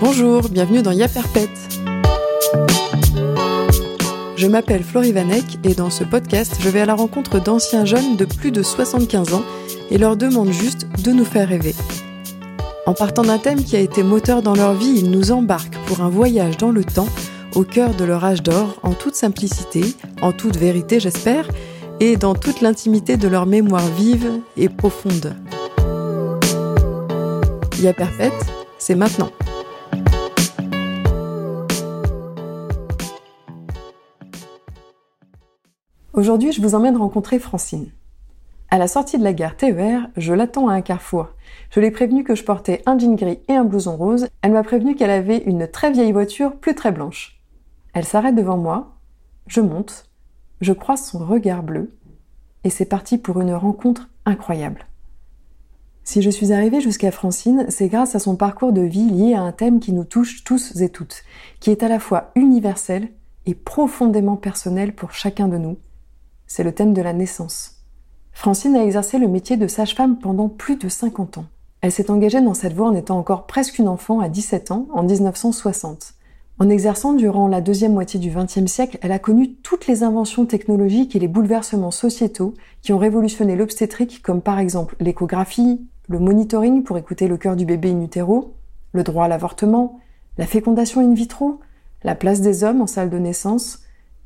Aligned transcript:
Bonjour, 0.00 0.48
bienvenue 0.48 0.82
dans 0.82 0.92
Yaperpète. 0.92 1.48
Je 4.36 4.46
m'appelle 4.46 4.84
Florie 4.84 5.10
Vanek 5.10 5.58
et 5.64 5.74
dans 5.74 5.90
ce 5.90 6.04
podcast, 6.04 6.54
je 6.60 6.68
vais 6.68 6.82
à 6.82 6.86
la 6.86 6.94
rencontre 6.94 7.40
d'anciens 7.42 7.84
jeunes 7.84 8.16
de 8.16 8.24
plus 8.24 8.52
de 8.52 8.62
75 8.62 9.34
ans 9.34 9.42
et 9.90 9.98
leur 9.98 10.16
demande 10.16 10.52
juste 10.52 10.86
de 11.02 11.10
nous 11.10 11.24
faire 11.24 11.48
rêver. 11.48 11.74
En 12.86 12.94
partant 12.94 13.22
d'un 13.22 13.38
thème 13.38 13.64
qui 13.64 13.74
a 13.74 13.80
été 13.80 14.04
moteur 14.04 14.42
dans 14.42 14.54
leur 14.54 14.74
vie, 14.74 14.94
ils 14.98 15.10
nous 15.10 15.32
embarquent 15.32 15.78
pour 15.86 16.02
un 16.02 16.08
voyage 16.08 16.58
dans 16.58 16.70
le 16.70 16.84
temps, 16.84 17.08
au 17.56 17.64
cœur 17.64 17.96
de 17.96 18.04
leur 18.04 18.24
âge 18.24 18.44
d'or, 18.44 18.76
en 18.84 18.92
toute 18.92 19.16
simplicité, 19.16 19.82
en 20.22 20.30
toute 20.30 20.56
vérité 20.56 21.00
j'espère, 21.00 21.48
et 22.00 22.16
dans 22.16 22.34
toute 22.34 22.60
l'intimité 22.60 23.16
de 23.16 23.28
leur 23.28 23.46
mémoire 23.46 23.86
vive 23.86 24.40
et 24.56 24.68
profonde. 24.68 25.34
Ya 27.80 27.92
Perpète, 27.92 28.32
c'est 28.78 28.94
maintenant. 28.94 29.30
Aujourd'hui, 36.12 36.52
je 36.52 36.60
vous 36.60 36.74
emmène 36.74 36.96
rencontrer 36.96 37.38
Francine. 37.38 37.92
À 38.70 38.78
la 38.78 38.88
sortie 38.88 39.18
de 39.18 39.24
la 39.24 39.32
gare 39.32 39.56
TER, 39.56 40.08
je 40.16 40.34
l'attends 40.34 40.68
à 40.68 40.74
un 40.74 40.82
carrefour. 40.82 41.28
Je 41.70 41.80
l'ai 41.80 41.90
prévenue 41.90 42.24
que 42.24 42.34
je 42.34 42.44
portais 42.44 42.82
un 42.86 42.98
jean 42.98 43.14
gris 43.14 43.40
et 43.48 43.54
un 43.54 43.64
blouson 43.64 43.96
rose. 43.96 44.28
Elle 44.42 44.52
m'a 44.52 44.62
prévenu 44.62 44.94
qu'elle 44.94 45.10
avait 45.10 45.38
une 45.38 45.66
très 45.68 45.90
vieille 45.90 46.12
voiture 46.12 46.56
plus 46.56 46.74
très 46.74 46.92
blanche. 46.92 47.40
Elle 47.94 48.04
s'arrête 48.04 48.34
devant 48.34 48.58
moi. 48.58 48.96
Je 49.46 49.60
monte. 49.60 50.07
Je 50.60 50.72
croise 50.72 51.04
son 51.04 51.18
regard 51.18 51.62
bleu. 51.62 51.92
Et 52.64 52.70
c'est 52.70 52.84
parti 52.84 53.18
pour 53.18 53.40
une 53.40 53.54
rencontre 53.54 54.08
incroyable. 54.24 54.86
Si 56.04 56.22
je 56.22 56.30
suis 56.30 56.52
arrivée 56.52 56.80
jusqu'à 56.80 57.10
Francine, 57.10 57.66
c'est 57.68 57.88
grâce 57.88 58.14
à 58.14 58.18
son 58.18 58.34
parcours 58.34 58.72
de 58.72 58.80
vie 58.80 59.10
lié 59.10 59.34
à 59.34 59.42
un 59.42 59.52
thème 59.52 59.78
qui 59.78 59.92
nous 59.92 60.04
touche 60.04 60.42
tous 60.42 60.80
et 60.80 60.88
toutes, 60.88 61.22
qui 61.60 61.70
est 61.70 61.82
à 61.82 61.88
la 61.88 61.98
fois 61.98 62.30
universel 62.34 63.08
et 63.46 63.54
profondément 63.54 64.36
personnel 64.36 64.94
pour 64.94 65.12
chacun 65.12 65.48
de 65.48 65.58
nous, 65.58 65.78
c'est 66.46 66.64
le 66.64 66.72
thème 66.72 66.94
de 66.94 67.02
la 67.02 67.12
naissance. 67.12 67.76
Francine 68.32 68.74
a 68.74 68.84
exercé 68.84 69.18
le 69.18 69.28
métier 69.28 69.56
de 69.56 69.66
sage-femme 69.66 70.18
pendant 70.18 70.48
plus 70.48 70.76
de 70.76 70.88
50 70.88 71.38
ans. 71.38 71.46
Elle 71.80 71.92
s'est 71.92 72.10
engagée 72.10 72.40
dans 72.40 72.54
cette 72.54 72.72
voie 72.72 72.88
en 72.88 72.94
étant 72.94 73.18
encore 73.18 73.46
presque 73.46 73.78
une 73.78 73.88
enfant 73.88 74.20
à 74.20 74.28
17 74.28 74.70
ans, 74.70 74.88
en 74.92 75.02
1960. 75.02 76.14
En 76.60 76.68
exerçant 76.70 77.12
durant 77.12 77.46
la 77.46 77.60
deuxième 77.60 77.92
moitié 77.92 78.18
du 78.18 78.30
XXe 78.30 78.66
siècle, 78.66 78.98
elle 79.00 79.12
a 79.12 79.20
connu 79.20 79.54
toutes 79.54 79.86
les 79.86 80.02
inventions 80.02 80.44
technologiques 80.44 81.14
et 81.14 81.20
les 81.20 81.28
bouleversements 81.28 81.92
sociétaux 81.92 82.54
qui 82.82 82.92
ont 82.92 82.98
révolutionné 82.98 83.54
l'obstétrique, 83.54 84.22
comme 84.22 84.42
par 84.42 84.58
exemple 84.58 84.96
l'échographie, 84.98 85.86
le 86.08 86.18
monitoring 86.18 86.82
pour 86.82 86.98
écouter 86.98 87.28
le 87.28 87.36
cœur 87.36 87.54
du 87.54 87.64
bébé 87.64 87.90
in 87.92 88.02
utero, 88.02 88.54
le 88.92 89.04
droit 89.04 89.26
à 89.26 89.28
l'avortement, 89.28 90.00
la 90.36 90.46
fécondation 90.46 91.00
in 91.00 91.14
vitro, 91.14 91.60
la 92.02 92.16
place 92.16 92.40
des 92.40 92.64
hommes 92.64 92.80
en 92.80 92.88
salle 92.88 93.10
de 93.10 93.18
naissance 93.18 93.82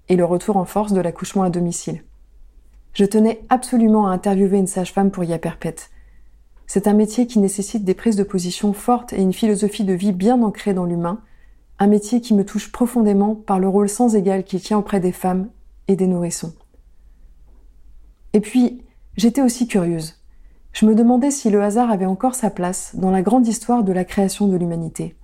et 0.08 0.16
le 0.16 0.24
retour 0.24 0.56
en 0.56 0.64
force 0.64 0.94
de 0.94 1.00
l'accouchement 1.02 1.42
à 1.42 1.50
domicile. 1.50 2.02
Je 2.94 3.04
tenais 3.04 3.42
absolument 3.50 4.06
à 4.06 4.12
interviewer 4.12 4.56
une 4.56 4.66
sage-femme 4.66 5.10
pour 5.10 5.24
y. 5.24 5.38
C'est 6.66 6.86
un 6.86 6.94
métier 6.94 7.26
qui 7.26 7.40
nécessite 7.40 7.84
des 7.84 7.94
prises 7.94 8.16
de 8.16 8.22
position 8.22 8.72
fortes 8.72 9.12
et 9.12 9.20
une 9.20 9.34
philosophie 9.34 9.84
de 9.84 9.92
vie 9.92 10.12
bien 10.12 10.42
ancrée 10.42 10.72
dans 10.72 10.86
l'humain, 10.86 11.20
un 11.82 11.88
métier 11.88 12.20
qui 12.20 12.32
me 12.32 12.44
touche 12.44 12.70
profondément 12.70 13.34
par 13.34 13.58
le 13.58 13.68
rôle 13.68 13.88
sans 13.88 14.14
égal 14.14 14.44
qu'il 14.44 14.60
tient 14.60 14.78
auprès 14.78 15.00
des 15.00 15.10
femmes 15.10 15.48
et 15.88 15.96
des 15.96 16.06
nourrissons. 16.06 16.52
Et 18.34 18.40
puis, 18.40 18.84
j'étais 19.16 19.42
aussi 19.42 19.66
curieuse. 19.66 20.22
Je 20.72 20.86
me 20.86 20.94
demandais 20.94 21.32
si 21.32 21.50
le 21.50 21.60
hasard 21.60 21.90
avait 21.90 22.06
encore 22.06 22.36
sa 22.36 22.50
place 22.50 22.94
dans 22.94 23.10
la 23.10 23.22
grande 23.22 23.48
histoire 23.48 23.82
de 23.82 23.92
la 23.92 24.04
création 24.04 24.46
de 24.46 24.56
l'humanité. 24.56 25.16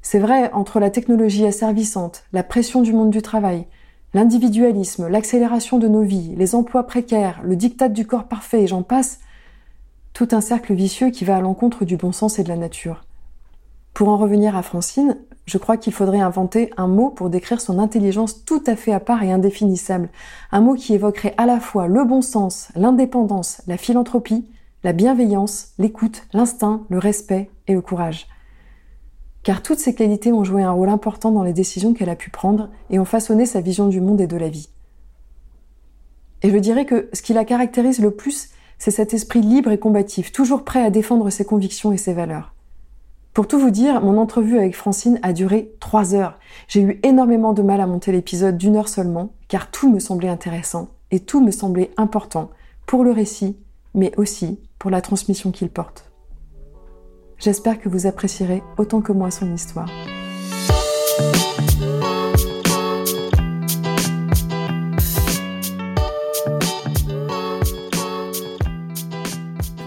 C'est 0.00 0.20
vrai, 0.20 0.52
entre 0.52 0.78
la 0.78 0.90
technologie 0.90 1.44
asservissante, 1.44 2.22
la 2.32 2.44
pression 2.44 2.80
du 2.80 2.92
monde 2.92 3.10
du 3.10 3.20
travail, 3.20 3.66
L'individualisme, 4.14 5.08
l'accélération 5.08 5.80
de 5.80 5.88
nos 5.88 6.02
vies, 6.02 6.36
les 6.36 6.54
emplois 6.54 6.86
précaires, 6.86 7.40
le 7.42 7.56
diktat 7.56 7.88
du 7.88 8.06
corps 8.06 8.28
parfait 8.28 8.62
et 8.62 8.68
j'en 8.68 8.84
passe, 8.84 9.18
tout 10.12 10.28
un 10.30 10.40
cercle 10.40 10.72
vicieux 10.72 11.10
qui 11.10 11.24
va 11.24 11.34
à 11.34 11.40
l'encontre 11.40 11.84
du 11.84 11.96
bon 11.96 12.12
sens 12.12 12.38
et 12.38 12.44
de 12.44 12.48
la 12.48 12.56
nature. 12.56 13.04
Pour 13.92 14.10
en 14.10 14.16
revenir 14.16 14.54
à 14.54 14.62
Francine, 14.62 15.18
je 15.46 15.58
crois 15.58 15.76
qu'il 15.76 15.92
faudrait 15.92 16.20
inventer 16.20 16.70
un 16.76 16.86
mot 16.86 17.10
pour 17.10 17.30
décrire 17.30 17.60
son 17.60 17.78
intelligence 17.78 18.44
tout 18.44 18.62
à 18.66 18.76
fait 18.76 18.92
à 18.92 19.00
part 19.00 19.22
et 19.22 19.32
indéfinissable, 19.32 20.08
un 20.52 20.60
mot 20.60 20.74
qui 20.74 20.94
évoquerait 20.94 21.34
à 21.36 21.46
la 21.46 21.60
fois 21.60 21.86
le 21.86 22.04
bon 22.04 22.22
sens, 22.22 22.68
l'indépendance, 22.76 23.60
la 23.66 23.76
philanthropie, 23.76 24.48
la 24.82 24.92
bienveillance, 24.92 25.72
l'écoute, 25.78 26.22
l'instinct, 26.32 26.84
le 26.88 26.98
respect 26.98 27.50
et 27.66 27.74
le 27.74 27.80
courage 27.80 28.28
car 29.44 29.62
toutes 29.62 29.78
ces 29.78 29.94
qualités 29.94 30.32
ont 30.32 30.42
joué 30.42 30.62
un 30.62 30.72
rôle 30.72 30.88
important 30.88 31.30
dans 31.30 31.44
les 31.44 31.52
décisions 31.52 31.92
qu'elle 31.92 32.08
a 32.08 32.16
pu 32.16 32.30
prendre 32.30 32.70
et 32.90 32.98
ont 32.98 33.04
façonné 33.04 33.46
sa 33.46 33.60
vision 33.60 33.88
du 33.88 34.00
monde 34.00 34.20
et 34.20 34.26
de 34.26 34.38
la 34.38 34.48
vie. 34.48 34.70
Et 36.42 36.50
je 36.50 36.56
dirais 36.56 36.86
que 36.86 37.08
ce 37.12 37.22
qui 37.22 37.34
la 37.34 37.44
caractérise 37.44 38.00
le 38.00 38.10
plus, 38.10 38.48
c'est 38.78 38.90
cet 38.90 39.14
esprit 39.14 39.42
libre 39.42 39.70
et 39.70 39.78
combatif, 39.78 40.32
toujours 40.32 40.64
prêt 40.64 40.82
à 40.82 40.90
défendre 40.90 41.30
ses 41.30 41.44
convictions 41.44 41.92
et 41.92 41.98
ses 41.98 42.14
valeurs. 42.14 42.53
Pour 43.34 43.48
tout 43.48 43.58
vous 43.58 43.72
dire, 43.72 44.00
mon 44.00 44.16
entrevue 44.16 44.58
avec 44.58 44.76
Francine 44.76 45.18
a 45.22 45.32
duré 45.32 45.72
trois 45.80 46.14
heures. 46.14 46.38
J'ai 46.68 46.82
eu 46.82 47.00
énormément 47.02 47.52
de 47.52 47.62
mal 47.62 47.80
à 47.80 47.86
monter 47.88 48.12
l'épisode 48.12 48.56
d'une 48.56 48.76
heure 48.76 48.88
seulement, 48.88 49.34
car 49.48 49.72
tout 49.72 49.92
me 49.92 49.98
semblait 49.98 50.28
intéressant 50.28 50.90
et 51.10 51.18
tout 51.18 51.44
me 51.44 51.50
semblait 51.50 51.90
important 51.96 52.50
pour 52.86 53.02
le 53.02 53.10
récit, 53.10 53.56
mais 53.92 54.12
aussi 54.18 54.60
pour 54.78 54.92
la 54.92 55.00
transmission 55.00 55.50
qu'il 55.50 55.68
porte. 55.68 56.12
J'espère 57.38 57.80
que 57.80 57.88
vous 57.88 58.06
apprécierez 58.06 58.62
autant 58.78 59.00
que 59.00 59.12
moi 59.12 59.32
son 59.32 59.52
histoire. 59.52 59.90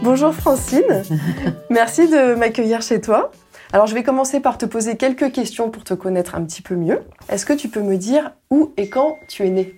Bonjour 0.09 0.33
Francine, 0.33 1.03
merci 1.69 2.07
de 2.07 2.33
m'accueillir 2.35 2.81
chez 2.81 3.01
toi. 3.01 3.29
Alors 3.73 3.87
je 3.87 3.93
vais 3.93 4.03
commencer 4.03 4.39
par 4.39 4.57
te 4.57 4.65
poser 4.65 4.95
quelques 4.95 5.33
questions 5.33 5.69
pour 5.69 5.83
te 5.83 5.93
connaître 5.93 6.35
un 6.35 6.45
petit 6.45 6.61
peu 6.61 6.77
mieux. 6.77 7.01
Est-ce 7.27 7.45
que 7.45 7.51
tu 7.51 7.67
peux 7.67 7.81
me 7.81 7.97
dire 7.97 8.31
où 8.49 8.71
et 8.77 8.87
quand 8.87 9.17
tu 9.27 9.45
es 9.45 9.49
née? 9.49 9.75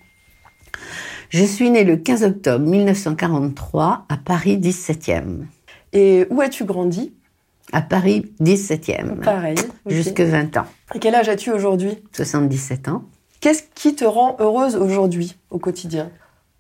Je 1.29 1.43
suis 1.43 1.71
née 1.71 1.83
le 1.83 1.97
15 1.97 2.25
octobre 2.25 2.63
1943 2.63 4.05
à 4.07 4.17
Paris 4.17 4.59
17e. 4.59 5.45
Et 5.93 6.27
où 6.29 6.41
as-tu 6.41 6.63
grandi? 6.63 7.11
À 7.73 7.81
Paris 7.81 8.31
17e. 8.39 9.21
Pareil. 9.21 9.57
Jusque 9.87 10.21
20 10.21 10.57
ans. 10.57 10.67
Et 10.93 10.99
quel 10.99 11.15
âge 11.15 11.27
as-tu 11.27 11.49
aujourd'hui? 11.51 12.03
77 12.11 12.89
ans. 12.89 13.03
Qu'est-ce 13.41 13.63
qui 13.73 13.95
te 13.95 14.05
rend 14.05 14.35
heureuse 14.39 14.75
aujourd'hui, 14.75 15.37
au 15.49 15.57
quotidien? 15.57 16.11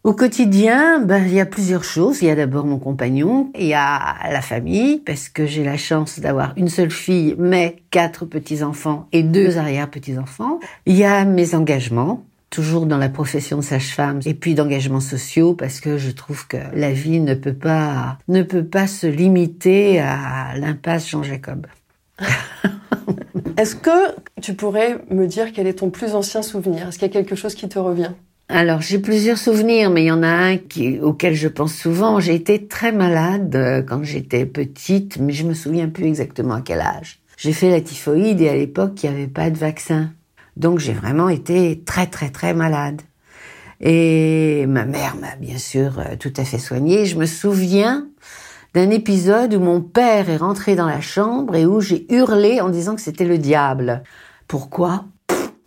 Au 0.05 0.13
quotidien, 0.13 1.01
ben, 1.01 1.25
il 1.25 1.33
y 1.33 1.41
a 1.41 1.45
plusieurs 1.45 1.83
choses. 1.83 2.21
Il 2.21 2.29
y 2.29 2.31
a 2.31 2.35
d'abord 2.35 2.65
mon 2.65 2.79
compagnon, 2.79 3.51
il 3.53 3.67
y 3.67 3.73
a 3.73 4.15
la 4.31 4.41
famille, 4.41 4.99
parce 4.99 5.27
que 5.27 5.45
j'ai 5.45 5.65
la 5.65 5.75
chance 5.75 6.21
d'avoir 6.21 6.53
une 6.55 6.69
seule 6.69 6.89
fille, 6.89 7.35
mais 7.37 7.83
quatre 7.91 8.23
petits-enfants 8.25 9.07
et 9.11 9.23
deux 9.23 9.57
arrière-petits-enfants. 9.57 10.61
Il 10.85 10.95
y 10.95 11.03
a 11.03 11.25
mes 11.25 11.53
engagements, 11.53 12.23
toujours 12.49 12.85
dans 12.85 12.97
la 12.97 13.09
profession 13.09 13.57
de 13.57 13.61
sage-femme 13.61 14.21
et 14.25 14.33
puis 14.33 14.55
d'engagements 14.55 15.01
sociaux 15.01 15.53
parce 15.53 15.81
que 15.81 15.97
je 15.97 16.11
trouve 16.11 16.47
que 16.47 16.57
la 16.73 16.91
vie 16.91 17.19
ne 17.19 17.33
peut 17.33 17.53
pas 17.53 18.17
ne 18.27 18.41
peut 18.41 18.63
pas 18.63 18.87
se 18.87 19.05
limiter 19.05 19.99
à 19.99 20.57
l'impasse 20.57 21.09
Jean 21.09 21.23
Jacob. 21.23 21.67
Est-ce 23.57 23.75
que 23.75 24.15
tu 24.41 24.53
pourrais 24.53 24.97
me 25.11 25.27
dire 25.27 25.51
quel 25.51 25.67
est 25.67 25.79
ton 25.79 25.89
plus 25.89 26.15
ancien 26.15 26.41
souvenir? 26.41 26.87
Est-ce 26.87 26.97
qu'il 26.97 27.07
y 27.07 27.11
a 27.11 27.13
quelque 27.13 27.35
chose 27.35 27.53
qui 27.53 27.67
te 27.67 27.77
revient? 27.77 28.13
Alors 28.51 28.81
j'ai 28.81 28.97
plusieurs 28.97 29.37
souvenirs, 29.37 29.91
mais 29.91 30.03
il 30.03 30.07
y 30.07 30.11
en 30.11 30.23
a 30.23 30.27
un 30.27 30.57
auquel 31.03 31.35
je 31.35 31.47
pense 31.47 31.75
souvent. 31.75 32.19
J'ai 32.19 32.33
été 32.33 32.67
très 32.67 32.91
malade 32.91 33.55
euh, 33.55 33.83
quand 33.83 34.03
j'étais 34.03 34.47
petite, 34.47 35.19
mais 35.19 35.33
je 35.33 35.45
me 35.45 35.53
souviens 35.53 35.87
plus 35.87 36.05
exactement 36.05 36.55
à 36.55 36.61
quel 36.61 36.81
âge. 36.81 37.19
J'ai 37.37 37.53
fait 37.53 37.69
la 37.69 37.79
typhoïde 37.79 38.41
et 38.41 38.49
à 38.49 38.55
l'époque 38.55 39.03
il 39.03 39.09
n'y 39.11 39.15
avait 39.15 39.27
pas 39.27 39.51
de 39.51 39.57
vaccin. 39.57 40.11
Donc 40.57 40.79
j'ai 40.79 40.93
vraiment 40.93 41.29
été 41.29 41.83
très 41.85 42.07
très 42.07 42.31
très 42.31 42.55
malade. 42.55 43.03
Et 43.81 44.65
ma 44.67 44.83
mère 44.83 45.15
m'a 45.15 45.35
bien 45.35 45.59
sûr 45.59 45.99
euh, 45.99 46.15
tout 46.19 46.33
à 46.35 46.43
fait 46.43 46.57
soignée. 46.57 47.05
Je 47.05 47.17
me 47.17 47.27
souviens 47.27 48.07
d'un 48.73 48.89
épisode 48.89 49.53
où 49.53 49.59
mon 49.59 49.79
père 49.79 50.27
est 50.27 50.37
rentré 50.37 50.75
dans 50.75 50.87
la 50.87 51.01
chambre 51.01 51.55
et 51.55 51.67
où 51.67 51.81
j'ai 51.81 52.11
hurlé 52.11 52.61
en 52.61 52.69
disant 52.69 52.95
que 52.95 53.01
c'était 53.01 53.25
le 53.25 53.37
diable. 53.37 54.01
Pourquoi? 54.47 55.05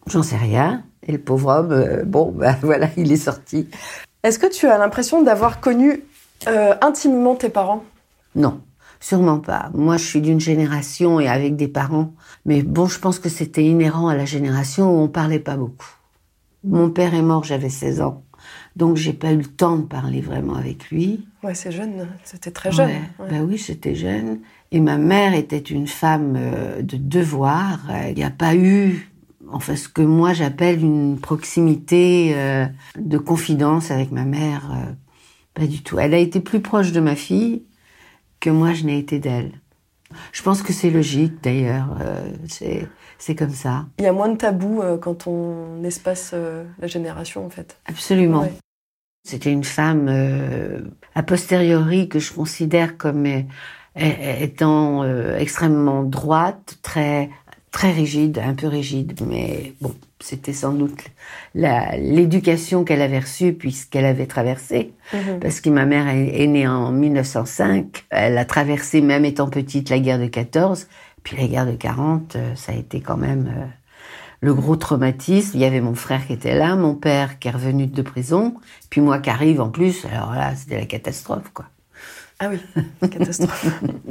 J'en 0.08 0.24
sais 0.24 0.36
rien. 0.36 0.82
Et 1.06 1.12
le 1.12 1.18
pauvre 1.18 1.48
homme, 1.48 1.72
euh, 1.72 2.04
bon, 2.04 2.30
ben 2.36 2.56
voilà, 2.62 2.88
il 2.96 3.10
est 3.12 3.16
sorti. 3.16 3.68
Est-ce 4.22 4.38
que 4.38 4.46
tu 4.46 4.66
as 4.66 4.78
l'impression 4.78 5.22
d'avoir 5.22 5.60
connu 5.60 6.04
euh, 6.46 6.74
intimement 6.80 7.34
tes 7.34 7.48
parents? 7.48 7.84
Non. 8.34 8.60
Sûrement 9.00 9.40
pas. 9.40 9.70
Moi, 9.74 9.96
je 9.96 10.04
suis 10.04 10.20
d'une 10.20 10.38
génération 10.38 11.18
et 11.18 11.26
avec 11.26 11.56
des 11.56 11.66
parents. 11.66 12.12
Mais 12.46 12.62
bon, 12.62 12.86
je 12.86 13.00
pense 13.00 13.18
que 13.18 13.28
c'était 13.28 13.64
inhérent 13.64 14.06
à 14.06 14.14
la 14.14 14.24
génération 14.24 14.96
où 14.96 15.02
on 15.02 15.08
parlait 15.08 15.40
pas 15.40 15.56
beaucoup. 15.56 15.90
Mon 16.62 16.88
père 16.88 17.12
est 17.12 17.22
mort, 17.22 17.42
j'avais 17.42 17.68
16 17.68 18.00
ans. 18.00 18.22
Donc 18.76 18.96
j'ai 18.96 19.12
pas 19.12 19.32
eu 19.32 19.38
le 19.38 19.44
temps 19.44 19.76
de 19.76 19.82
parler 19.82 20.20
vraiment 20.20 20.54
avec 20.54 20.90
lui. 20.90 21.26
Ouais, 21.42 21.54
c'est 21.54 21.72
jeune, 21.72 22.08
c'était 22.24 22.50
très 22.50 22.72
jeune. 22.72 22.88
Ouais. 23.18 23.28
Ben 23.30 23.42
oui, 23.42 23.58
c'était 23.58 23.94
jeune. 23.94 24.40
Et 24.70 24.80
ma 24.80 24.96
mère 24.96 25.34
était 25.34 25.58
une 25.58 25.86
femme 25.86 26.36
euh, 26.36 26.80
de 26.80 26.96
devoir. 26.96 27.80
Il 28.08 28.14
n'y 28.14 28.24
a 28.24 28.30
pas 28.30 28.54
eu, 28.54 29.11
enfin, 29.52 29.76
ce 29.76 29.88
que 29.88 30.02
moi 30.02 30.32
j'appelle 30.32 30.80
une 30.80 31.18
proximité 31.18 32.32
euh, 32.36 32.66
de 32.98 33.18
confidence 33.18 33.90
avec 33.90 34.10
ma 34.12 34.24
mère. 34.24 34.70
euh, 34.72 34.92
Pas 35.54 35.66
du 35.66 35.82
tout. 35.82 35.98
Elle 35.98 36.14
a 36.14 36.18
été 36.18 36.40
plus 36.40 36.60
proche 36.60 36.92
de 36.92 37.00
ma 37.00 37.14
fille 37.16 37.64
que 38.40 38.50
moi 38.50 38.72
je 38.72 38.84
n'ai 38.84 38.98
été 38.98 39.18
d'elle. 39.18 39.52
Je 40.32 40.42
pense 40.42 40.62
que 40.62 40.72
c'est 40.72 40.90
logique 40.90 41.42
d'ailleurs. 41.42 41.96
euh, 42.00 42.30
c'est 42.48 42.88
c'est 43.18 43.34
comme 43.36 43.50
ça. 43.50 43.86
Il 43.98 44.04
y 44.04 44.08
a 44.08 44.12
moins 44.12 44.28
de 44.28 44.36
tabous 44.36 44.82
quand 45.00 45.28
on 45.28 45.84
espace 45.84 46.34
la 46.80 46.86
génération, 46.88 47.46
en 47.46 47.50
fait. 47.50 47.78
Absolument. 47.86 48.40
Ouais. 48.40 48.52
C'était 49.24 49.52
une 49.52 49.62
femme 49.62 50.08
a 51.14 51.22
posteriori 51.22 52.08
que 52.08 52.18
je 52.18 52.32
considère 52.32 52.96
comme 52.98 53.24
étant 53.94 55.04
extrêmement 55.36 56.02
droite, 56.02 56.78
très 56.82 57.30
très 57.72 57.90
rigide, 57.90 58.38
un 58.38 58.54
peu 58.54 58.68
rigide, 58.68 59.18
mais 59.26 59.72
bon, 59.80 59.94
c'était 60.20 60.52
sans 60.52 60.72
doute 60.72 61.00
l'éducation 61.54 62.84
qu'elle 62.84 63.02
avait 63.02 63.18
reçue 63.18 63.54
puisqu'elle 63.54 64.04
avait 64.04 64.26
traversé. 64.26 64.92
Mhm. 65.12 65.40
Parce 65.40 65.60
que 65.60 65.70
ma 65.70 65.86
mère 65.86 66.06
est, 66.08 66.42
est 66.42 66.46
née 66.46 66.68
en 66.68 66.92
1905, 66.92 68.04
elle 68.10 68.38
a 68.38 68.44
traversé 68.44 69.00
même 69.00 69.24
étant 69.24 69.48
petite 69.48 69.88
la 69.88 69.98
guerre 69.98 70.18
de 70.18 70.26
14, 70.26 70.86
puis 71.22 71.36
la 71.36 71.46
guerre 71.46 71.66
de 71.66 71.72
40, 71.72 72.36
euh, 72.36 72.54
ça 72.54 72.72
a 72.72 72.74
été 72.74 73.00
quand 73.00 73.16
même 73.16 73.52
euh, 73.56 73.66
le 74.40 74.54
gros 74.54 74.76
traumatisme. 74.76 75.52
Il 75.54 75.60
y 75.60 75.64
avait 75.64 75.80
mon 75.80 75.94
frère 75.94 76.26
qui 76.26 76.34
était 76.34 76.56
là, 76.56 76.76
mon 76.76 76.94
père 76.94 77.38
qui 77.38 77.48
est 77.48 77.52
revenu 77.52 77.86
de 77.86 78.02
prison, 78.02 78.54
puis 78.90 79.00
moi 79.00 79.18
qui 79.18 79.30
arrive 79.30 79.60
en 79.60 79.70
plus. 79.70 80.04
Alors 80.12 80.34
là, 80.34 80.54
c'était 80.54 80.78
la 80.78 80.86
catastrophe, 80.86 81.50
quoi. 81.54 81.66
Ah 82.38 82.48
oui, 82.50 82.58
catastrophe. 83.08 83.66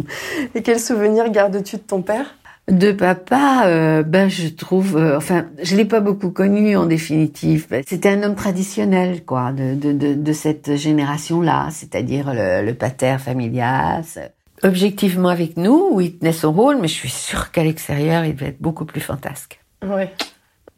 Et 0.56 0.64
quel 0.64 0.80
souvenir 0.80 1.30
gardes-tu 1.30 1.76
de 1.76 1.82
ton 1.82 2.02
père? 2.02 2.38
De 2.68 2.92
papa, 2.92 3.64
euh, 3.66 4.04
ben 4.04 4.30
je 4.30 4.48
trouve, 4.48 4.96
euh, 4.96 5.18
enfin, 5.18 5.48
je 5.62 5.76
l'ai 5.76 5.84
pas 5.84 6.00
beaucoup 6.00 6.30
connu 6.30 6.78
en 6.78 6.86
définitive. 6.86 7.68
C'était 7.88 8.10
un 8.10 8.24
homme 8.24 8.36
traditionnel, 8.36 9.26
quoi, 9.26 9.52
de 9.52 9.74
de 9.76 9.92
de, 9.92 10.14
de 10.14 10.34
cette 10.34 10.76
génération-là, 10.76 11.70
c'est-à-dire 11.72 12.34
le, 12.34 12.64
le 12.64 12.74
pater 12.74 13.18
familias. 13.20 14.20
Objectivement 14.64 15.30
avec 15.30 15.58
nous, 15.58 15.90
où 15.92 16.02
il 16.02 16.18
tenait 16.18 16.32
son 16.32 16.54
rôle, 16.54 16.78
mais 16.80 16.88
je 16.88 16.94
suis 16.94 17.10
sûre 17.10 17.52
qu'à 17.52 17.64
l'extérieur, 17.64 18.24
il 18.26 18.36
devait 18.36 18.50
être 18.50 18.62
beaucoup 18.62 18.86
plus 18.86 19.02
fantasque. 19.02 19.60
Ouais. 19.84 20.14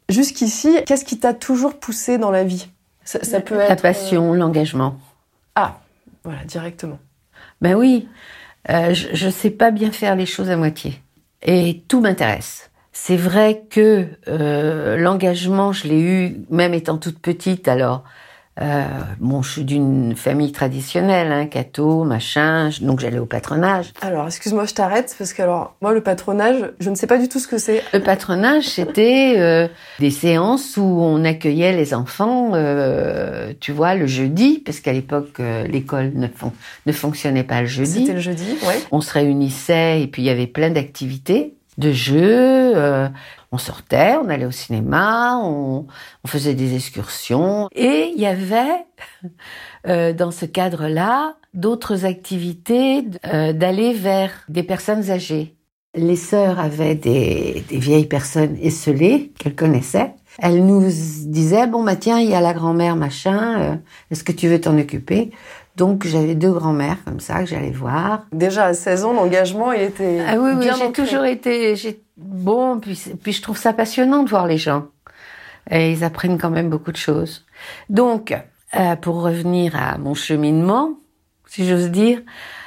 Jusqu'ici, 0.08 0.78
qu'est-ce 0.86 1.04
qui 1.04 1.18
t'a 1.18 1.34
toujours 1.34 1.78
poussé 1.78 2.16
dans 2.16 2.30
la 2.30 2.44
vie? 2.44 2.68
Ça, 3.04 3.22
ça 3.22 3.40
peut 3.40 3.60
être 3.60 3.68
La 3.68 3.74
euh, 3.74 3.92
passion, 3.92 4.32
l'engagement. 4.32 4.96
Ah, 5.54 5.80
voilà, 6.24 6.42
directement. 6.44 6.98
Ben 7.60 7.74
oui, 7.74 8.08
euh, 8.70 8.94
je, 8.94 9.08
je 9.12 9.28
sais 9.28 9.50
pas 9.50 9.70
bien 9.70 9.92
faire 9.92 10.16
les 10.16 10.26
choses 10.26 10.48
à 10.48 10.56
moitié. 10.56 10.98
Et 11.44 11.84
tout 11.88 12.00
m'intéresse. 12.00 12.70
C'est 12.92 13.16
vrai 13.16 13.64
que 13.70 14.06
euh, 14.28 14.96
l'engagement, 14.96 15.72
je 15.72 15.88
l'ai 15.88 16.00
eu 16.00 16.36
même 16.48 16.74
étant 16.74 16.96
toute 16.96 17.18
petite. 17.18 17.68
Alors, 17.68 18.04
euh, 18.60 18.84
bon, 19.18 19.42
je 19.42 19.50
suis 19.50 19.64
d'une 19.64 20.14
famille 20.14 20.52
traditionnelle, 20.52 21.32
hein, 21.32 21.46
catho, 21.46 22.04
machin, 22.04 22.70
donc 22.80 23.00
j'allais 23.00 23.18
au 23.18 23.26
patronage. 23.26 23.92
Alors, 24.00 24.26
excuse-moi, 24.26 24.64
je 24.66 24.74
t'arrête 24.74 25.14
parce 25.18 25.32
que 25.32 25.42
alors 25.42 25.74
moi, 25.82 25.92
le 25.92 26.00
patronage, 26.02 26.70
je 26.78 26.88
ne 26.90 26.94
sais 26.94 27.06
pas 27.08 27.18
du 27.18 27.28
tout 27.28 27.40
ce 27.40 27.48
que 27.48 27.58
c'est. 27.58 27.82
Le 27.92 28.00
patronage, 28.00 28.64
c'était 28.64 29.34
euh, 29.38 29.66
des 29.98 30.10
séances 30.12 30.76
où 30.76 30.82
on 30.82 31.24
accueillait 31.24 31.72
les 31.76 31.94
enfants, 31.94 32.52
euh, 32.54 33.52
tu 33.58 33.72
vois, 33.72 33.96
le 33.96 34.06
jeudi, 34.06 34.62
parce 34.64 34.78
qu'à 34.80 34.92
l'époque, 34.92 35.40
euh, 35.40 35.66
l'école 35.66 36.12
ne, 36.14 36.28
fon- 36.28 36.52
ne 36.86 36.92
fonctionnait 36.92 37.42
pas 37.44 37.60
le 37.60 37.66
jeudi. 37.66 38.00
C'était 38.02 38.12
le 38.12 38.20
jeudi, 38.20 38.56
ouais. 38.66 38.78
on 38.92 39.00
se 39.00 39.12
réunissait 39.12 40.02
et 40.02 40.06
puis 40.06 40.22
il 40.22 40.26
y 40.26 40.30
avait 40.30 40.46
plein 40.46 40.70
d'activités, 40.70 41.54
de 41.76 41.90
jeux. 41.90 42.74
On 43.54 43.58
sortait, 43.58 44.16
on 44.16 44.28
allait 44.28 44.46
au 44.46 44.50
cinéma, 44.50 45.38
on, 45.38 45.86
faisait 46.26 46.54
des 46.54 46.74
excursions. 46.74 47.68
Et 47.72 48.12
il 48.14 48.20
y 48.20 48.26
avait, 48.26 48.84
euh, 49.86 50.12
dans 50.12 50.32
ce 50.32 50.44
cadre-là, 50.44 51.36
d'autres 51.54 52.04
activités 52.04 53.04
euh, 53.32 53.52
d'aller 53.52 53.94
vers 53.94 54.32
des 54.48 54.64
personnes 54.64 55.10
âgées. 55.10 55.54
Les 55.94 56.16
sœurs 56.16 56.58
avaient 56.58 56.96
des, 56.96 57.64
des 57.68 57.78
vieilles 57.78 58.08
personnes 58.08 58.56
esselées 58.60 59.32
qu'elles 59.38 59.54
connaissaient. 59.54 60.14
Elles 60.38 60.66
nous 60.66 60.82
disaient, 60.82 61.68
bon, 61.68 61.84
bah 61.84 61.94
tiens, 61.94 62.18
il 62.18 62.28
y 62.28 62.34
a 62.34 62.40
la 62.40 62.52
grand-mère, 62.52 62.96
machin, 62.96 63.60
euh, 63.60 63.76
est-ce 64.10 64.24
que 64.24 64.32
tu 64.32 64.48
veux 64.48 64.60
t'en 64.60 64.76
occuper? 64.76 65.30
Donc 65.76 66.06
j'avais 66.06 66.34
deux 66.34 66.52
grand-mères 66.52 66.98
comme 67.04 67.20
ça 67.20 67.40
que 67.40 67.46
j'allais 67.46 67.70
voir. 67.70 68.26
Déjà 68.32 68.66
à 68.66 68.74
16 68.74 69.04
ans, 69.04 69.12
l'engagement, 69.12 69.72
il 69.72 69.82
était 69.82 70.20
Ah 70.26 70.36
oui, 70.38 70.52
oui, 70.56 70.68
j'ai 70.78 70.92
toujours 70.92 71.24
été 71.24 71.76
bon, 72.16 72.78
puis, 72.78 73.00
puis 73.22 73.32
je 73.32 73.42
trouve 73.42 73.58
ça 73.58 73.72
passionnant 73.72 74.22
de 74.22 74.30
voir 74.30 74.46
les 74.46 74.58
gens. 74.58 74.86
Et 75.70 75.90
ils 75.90 76.04
apprennent 76.04 76.38
quand 76.38 76.50
même 76.50 76.68
beaucoup 76.68 76.92
de 76.92 76.96
choses. 76.96 77.44
Donc, 77.88 78.36
euh, 78.76 78.96
pour 78.96 79.22
revenir 79.22 79.74
à 79.76 79.98
mon 79.98 80.14
cheminement, 80.14 80.90
si 81.46 81.66
j'ose 81.66 81.90
dire, 81.90 82.20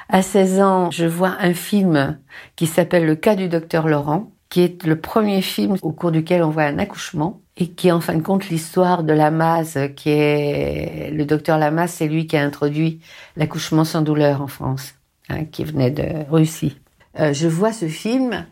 à 0.09 0.21
16 0.21 0.61
ans, 0.61 0.91
je 0.91 1.05
vois 1.05 1.35
un 1.39 1.53
film 1.53 2.17
qui 2.55 2.65
s'appelle 2.65 3.05
Le 3.05 3.15
cas 3.15 3.35
du 3.35 3.49
docteur 3.49 3.87
Laurent, 3.87 4.31
qui 4.49 4.61
est 4.61 4.83
le 4.85 4.99
premier 4.99 5.41
film 5.41 5.75
au 5.81 5.91
cours 5.91 6.11
duquel 6.11 6.43
on 6.43 6.49
voit 6.49 6.63
un 6.63 6.79
accouchement 6.79 7.41
et 7.57 7.69
qui 7.69 7.87
est 7.87 7.91
en 7.91 8.01
fin 8.01 8.15
de 8.15 8.21
compte 8.21 8.49
l'histoire 8.49 9.03
de 9.03 9.13
Lamaze, 9.13 9.79
qui 9.95 10.09
est 10.09 11.09
le 11.11 11.25
docteur 11.25 11.57
Lamaze, 11.57 11.91
c'est 11.91 12.07
lui 12.07 12.27
qui 12.27 12.37
a 12.37 12.43
introduit 12.43 13.01
l'accouchement 13.35 13.83
sans 13.83 14.01
douleur 14.01 14.41
en 14.41 14.47
France, 14.47 14.93
hein, 15.29 15.45
qui 15.45 15.63
venait 15.63 15.91
de 15.91 16.29
Russie. 16.29 16.79
Euh, 17.19 17.33
je 17.33 17.47
vois 17.47 17.73
ce 17.73 17.87
film. 17.87 18.45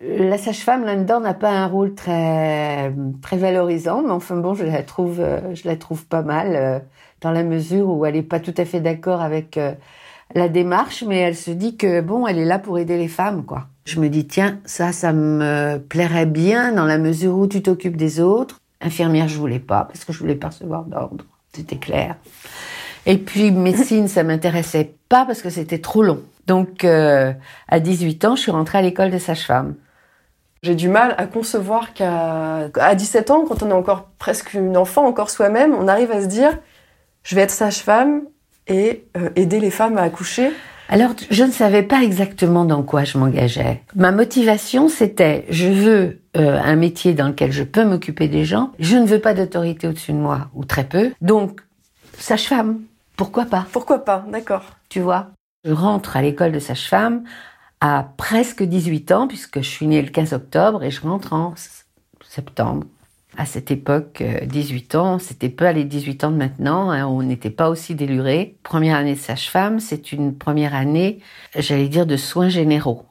La 0.00 0.38
sage-femme 0.38 0.84
là-dedans 0.84 1.20
n'a 1.20 1.34
pas 1.34 1.50
un 1.50 1.66
rôle 1.66 1.94
très 1.94 2.92
très 3.20 3.36
valorisant, 3.36 4.02
mais 4.02 4.12
enfin 4.12 4.36
bon, 4.36 4.54
je 4.54 4.64
la 4.64 4.82
trouve 4.82 5.20
euh, 5.20 5.54
je 5.54 5.68
la 5.68 5.76
trouve 5.76 6.06
pas 6.06 6.22
mal 6.22 6.56
euh, 6.56 6.78
dans 7.20 7.30
la 7.30 7.44
mesure 7.44 7.88
où 7.88 8.06
elle 8.06 8.16
est 8.16 8.22
pas 8.22 8.40
tout 8.40 8.54
à 8.56 8.64
fait 8.64 8.80
d'accord 8.80 9.20
avec 9.20 9.58
euh, 9.58 9.74
la 10.34 10.48
démarche, 10.48 11.04
mais 11.06 11.18
elle 11.18 11.36
se 11.36 11.50
dit 11.50 11.76
que 11.76 12.00
bon, 12.00 12.26
elle 12.26 12.38
est 12.38 12.44
là 12.44 12.58
pour 12.58 12.78
aider 12.78 12.96
les 12.96 13.08
femmes, 13.08 13.44
quoi. 13.44 13.66
Je 13.84 14.00
me 14.00 14.08
dis 14.08 14.26
tiens, 14.26 14.60
ça, 14.64 14.92
ça 14.92 15.12
me 15.12 15.78
plairait 15.88 16.26
bien 16.26 16.72
dans 16.72 16.84
la 16.84 16.98
mesure 16.98 17.36
où 17.36 17.46
tu 17.46 17.62
t'occupes 17.62 17.96
des 17.96 18.20
autres. 18.20 18.60
Infirmière, 18.80 19.28
je 19.28 19.36
voulais 19.36 19.58
pas 19.58 19.84
parce 19.84 20.04
que 20.04 20.12
je 20.12 20.18
voulais 20.18 20.36
pas 20.36 20.50
d'ordre, 20.60 21.24
c'était 21.52 21.76
clair. 21.76 22.16
Et 23.06 23.18
puis 23.18 23.50
médecine, 23.50 24.08
ça 24.08 24.22
m'intéressait 24.22 24.94
pas 25.08 25.24
parce 25.24 25.42
que 25.42 25.50
c'était 25.50 25.78
trop 25.78 26.02
long. 26.02 26.22
Donc 26.46 26.84
euh, 26.84 27.32
à 27.68 27.80
18 27.80 28.24
ans, 28.24 28.36
je 28.36 28.42
suis 28.42 28.50
rentrée 28.50 28.78
à 28.78 28.82
l'école 28.82 29.10
de 29.10 29.18
sage-femme. 29.18 29.74
J'ai 30.62 30.74
du 30.74 30.88
mal 30.88 31.14
à 31.16 31.26
concevoir 31.26 31.94
qu'à 31.94 32.68
à 32.74 32.94
17 32.94 33.30
ans, 33.30 33.44
quand 33.46 33.62
on 33.62 33.70
est 33.70 33.74
encore 33.74 34.08
presque 34.18 34.52
une 34.52 34.76
enfant, 34.76 35.06
encore 35.06 35.30
soi-même, 35.30 35.74
on 35.74 35.88
arrive 35.88 36.12
à 36.12 36.20
se 36.20 36.26
dire 36.26 36.58
je 37.22 37.34
vais 37.34 37.42
être 37.42 37.50
sage-femme 37.50 38.22
et 38.66 39.04
euh, 39.16 39.30
aider 39.36 39.60
les 39.60 39.70
femmes 39.70 39.98
à 39.98 40.02
accoucher. 40.02 40.50
Alors, 40.88 41.12
je 41.30 41.44
ne 41.44 41.52
savais 41.52 41.84
pas 41.84 42.02
exactement 42.02 42.64
dans 42.64 42.82
quoi 42.82 43.04
je 43.04 43.16
m'engageais. 43.16 43.82
Ma 43.94 44.10
motivation, 44.10 44.88
c'était 44.88 45.46
je 45.48 45.68
veux 45.68 46.20
euh, 46.36 46.60
un 46.60 46.74
métier 46.74 47.14
dans 47.14 47.28
lequel 47.28 47.52
je 47.52 47.62
peux 47.62 47.84
m'occuper 47.84 48.26
des 48.26 48.44
gens. 48.44 48.72
Je 48.80 48.96
ne 48.96 49.06
veux 49.06 49.20
pas 49.20 49.32
d'autorité 49.32 49.86
au-dessus 49.86 50.12
de 50.12 50.16
moi, 50.16 50.48
ou 50.54 50.64
très 50.64 50.84
peu. 50.84 51.12
Donc, 51.20 51.60
sage-femme, 52.18 52.80
pourquoi 53.16 53.44
pas? 53.44 53.66
Pourquoi 53.70 54.04
pas? 54.04 54.24
D'accord. 54.32 54.64
Tu 54.88 54.98
vois? 54.98 55.28
Je 55.64 55.72
rentre 55.72 56.16
à 56.16 56.22
l'école 56.22 56.50
de 56.50 56.58
sage-femme 56.58 57.22
à 57.80 58.08
presque 58.16 58.62
18 58.62 59.12
ans, 59.12 59.28
puisque 59.28 59.58
je 59.58 59.68
suis 59.68 59.86
née 59.86 60.02
le 60.02 60.08
15 60.08 60.32
octobre, 60.32 60.82
et 60.82 60.90
je 60.90 61.00
rentre 61.02 61.32
en 61.32 61.54
septembre. 62.26 62.86
À 63.36 63.46
cette 63.46 63.70
époque, 63.70 64.22
euh, 64.22 64.44
18 64.44 64.94
ans, 64.96 65.18
c'était 65.18 65.48
pas 65.48 65.72
les 65.72 65.84
18 65.84 66.24
ans 66.24 66.30
de 66.30 66.36
maintenant, 66.36 66.90
hein, 66.90 67.06
on 67.06 67.22
n'était 67.22 67.50
pas 67.50 67.70
aussi 67.70 67.94
déluré. 67.94 68.56
Première 68.62 68.96
année 68.96 69.14
de 69.14 69.18
sage-femme, 69.18 69.80
c'est 69.80 70.12
une 70.12 70.36
première 70.36 70.74
année, 70.74 71.20
j'allais 71.56 71.88
dire, 71.88 72.06
de 72.06 72.16
soins 72.16 72.48
généraux. 72.48 73.06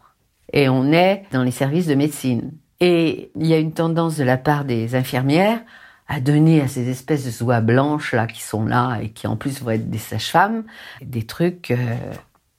Et 0.52 0.68
on 0.68 0.92
est 0.92 1.24
dans 1.32 1.44
les 1.44 1.52
services 1.52 1.88
de 1.88 1.96
médecine. 1.96 2.52
Et 2.80 3.32
il 3.36 3.48
y 3.48 3.54
a 3.54 3.58
une 3.58 3.74
tendance 3.74 4.18
de 4.18 4.24
la 4.24 4.38
part 4.38 4.66
des 4.66 4.96
infirmières 4.96 5.62
à 6.08 6.20
donner 6.20 6.62
à 6.62 6.68
ces 6.68 6.90
espèces 6.90 7.26
de 7.26 7.44
oies 7.44 7.62
blanches 7.62 8.14
là 8.14 8.26
qui 8.26 8.42
sont 8.42 8.66
là 8.66 9.00
et 9.02 9.10
qui 9.10 9.28
en 9.28 9.36
plus 9.36 9.62
vont 9.62 9.72
être 9.72 9.90
des 9.90 10.00
sages-femmes 10.00 10.64
des 11.02 11.24
trucs 11.24 11.72
euh, 11.72 11.78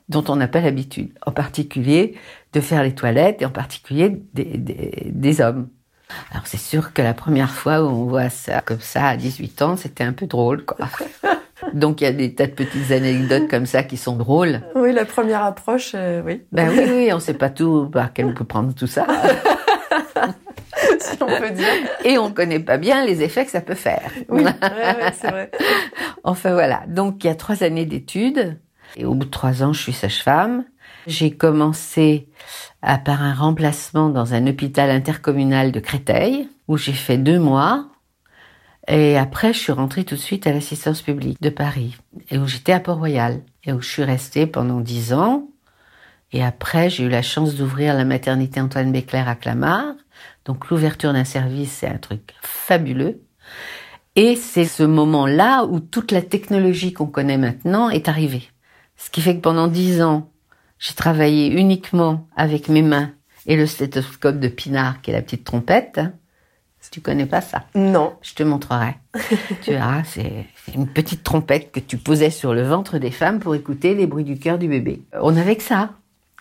dont 0.08 0.24
on 0.28 0.36
n'a 0.36 0.48
pas 0.48 0.60
l'habitude, 0.60 1.12
en 1.24 1.32
particulier 1.32 2.14
de 2.52 2.60
faire 2.60 2.82
les 2.82 2.94
toilettes 2.94 3.42
et 3.42 3.46
en 3.46 3.50
particulier 3.50 4.22
des 4.34 5.40
hommes. 5.40 5.68
Alors 6.30 6.46
c'est 6.46 6.58
sûr 6.58 6.92
que 6.92 7.02
la 7.02 7.14
première 7.14 7.50
fois 7.50 7.82
où 7.82 7.88
on 7.88 8.04
voit 8.04 8.30
ça 8.30 8.60
comme 8.60 8.80
ça 8.80 9.08
à 9.08 9.16
18 9.16 9.62
ans, 9.62 9.76
c'était 9.76 10.04
un 10.04 10.12
peu 10.12 10.26
drôle 10.26 10.64
quoi. 10.64 10.88
Donc 11.74 12.00
il 12.00 12.04
y 12.04 12.06
a 12.06 12.12
des 12.12 12.34
tas 12.34 12.46
de 12.46 12.52
petites 12.52 12.90
anecdotes 12.90 13.48
comme 13.48 13.66
ça 13.66 13.82
qui 13.82 13.96
sont 13.96 14.16
drôles. 14.16 14.60
Oui, 14.74 14.92
la 14.92 15.04
première 15.04 15.44
approche, 15.44 15.92
euh, 15.94 16.22
oui. 16.24 16.42
Ben 16.52 16.70
oui, 16.70 16.84
oui, 16.88 17.12
on 17.12 17.20
sait 17.20 17.34
pas 17.34 17.50
tout 17.50 17.88
par 17.92 18.12
quel 18.12 18.26
on 18.26 18.34
peut 18.34 18.44
prendre 18.44 18.74
tout 18.74 18.86
ça. 18.86 19.06
si 21.00 21.22
on 21.22 21.26
peut 21.26 21.50
dire. 21.50 21.66
Et 22.04 22.18
on 22.18 22.30
connaît 22.30 22.60
pas 22.60 22.78
bien 22.78 23.04
les 23.04 23.22
effets 23.22 23.44
que 23.44 23.50
ça 23.50 23.60
peut 23.60 23.74
faire. 23.74 24.10
Oui, 24.28 24.42
ouais, 24.42 24.50
ouais, 24.50 25.12
c'est 25.20 25.30
vrai. 25.30 25.50
Enfin 26.24 26.52
voilà, 26.52 26.82
donc 26.86 27.24
il 27.24 27.28
y 27.28 27.30
a 27.30 27.34
trois 27.34 27.62
années 27.62 27.86
d'études. 27.86 28.58
Et 28.96 29.04
au 29.04 29.14
bout 29.14 29.26
de 29.26 29.30
trois 29.30 29.62
ans, 29.62 29.72
je 29.72 29.80
suis 29.80 29.92
sage-femme. 29.92 30.64
J'ai 31.06 31.30
commencé 31.30 32.28
à, 32.82 32.98
par 32.98 33.22
un 33.22 33.34
remplacement 33.34 34.08
dans 34.08 34.34
un 34.34 34.46
hôpital 34.46 34.90
intercommunal 34.90 35.72
de 35.72 35.80
Créteil, 35.80 36.48
où 36.68 36.76
j'ai 36.76 36.92
fait 36.92 37.18
deux 37.18 37.38
mois. 37.38 37.88
Et 38.88 39.16
après, 39.16 39.52
je 39.52 39.58
suis 39.58 39.72
rentrée 39.72 40.04
tout 40.04 40.14
de 40.14 40.20
suite 40.20 40.46
à 40.46 40.52
l'assistance 40.52 41.02
publique 41.02 41.40
de 41.40 41.50
Paris, 41.50 41.96
et 42.30 42.38
où 42.38 42.46
j'étais 42.46 42.72
à 42.72 42.80
Port-Royal, 42.80 43.42
et 43.64 43.72
où 43.72 43.80
je 43.80 43.88
suis 43.88 44.04
restée 44.04 44.46
pendant 44.46 44.80
dix 44.80 45.12
ans. 45.12 45.48
Et 46.32 46.44
après, 46.44 46.90
j'ai 46.90 47.04
eu 47.04 47.08
la 47.08 47.22
chance 47.22 47.54
d'ouvrir 47.54 47.94
la 47.94 48.04
maternité 48.04 48.60
Antoine 48.60 48.92
Béclair 48.92 49.28
à 49.28 49.34
Clamart. 49.34 49.94
Donc 50.44 50.68
l'ouverture 50.68 51.12
d'un 51.12 51.24
service, 51.24 51.72
c'est 51.72 51.88
un 51.88 51.98
truc 51.98 52.34
fabuleux. 52.40 53.20
Et 54.16 54.36
c'est 54.36 54.64
ce 54.64 54.82
moment-là 54.82 55.64
où 55.64 55.80
toute 55.80 56.12
la 56.12 56.22
technologie 56.22 56.92
qu'on 56.92 57.06
connaît 57.06 57.38
maintenant 57.38 57.90
est 57.90 58.08
arrivée. 58.08 58.48
Ce 58.96 59.10
qui 59.10 59.20
fait 59.20 59.36
que 59.36 59.40
pendant 59.40 59.66
dix 59.66 60.02
ans, 60.02 60.30
j'ai 60.80 60.94
travaillé 60.94 61.52
uniquement 61.52 62.26
avec 62.36 62.68
mes 62.68 62.82
mains 62.82 63.12
et 63.46 63.54
le 63.54 63.66
stéthoscope 63.66 64.40
de 64.40 64.48
Pinard, 64.48 65.02
qui 65.02 65.10
est 65.10 65.14
la 65.14 65.22
petite 65.22 65.44
trompette. 65.44 66.00
Si 66.80 66.90
tu 66.90 67.02
connais 67.02 67.26
pas 67.26 67.42
ça. 67.42 67.64
Non. 67.74 68.14
Je 68.22 68.32
te 68.32 68.42
montrerai. 68.42 68.94
tu 69.62 69.72
verras, 69.72 70.02
c'est 70.04 70.46
une 70.74 70.88
petite 70.88 71.22
trompette 71.22 71.70
que 71.70 71.80
tu 71.80 71.98
posais 71.98 72.30
sur 72.30 72.54
le 72.54 72.62
ventre 72.62 72.96
des 72.96 73.10
femmes 73.10 73.38
pour 73.38 73.54
écouter 73.54 73.94
les 73.94 74.06
bruits 74.06 74.24
du 74.24 74.38
cœur 74.38 74.56
du 74.56 74.66
bébé. 74.68 75.02
On 75.20 75.36
avait 75.36 75.56
que 75.56 75.62
ça 75.62 75.90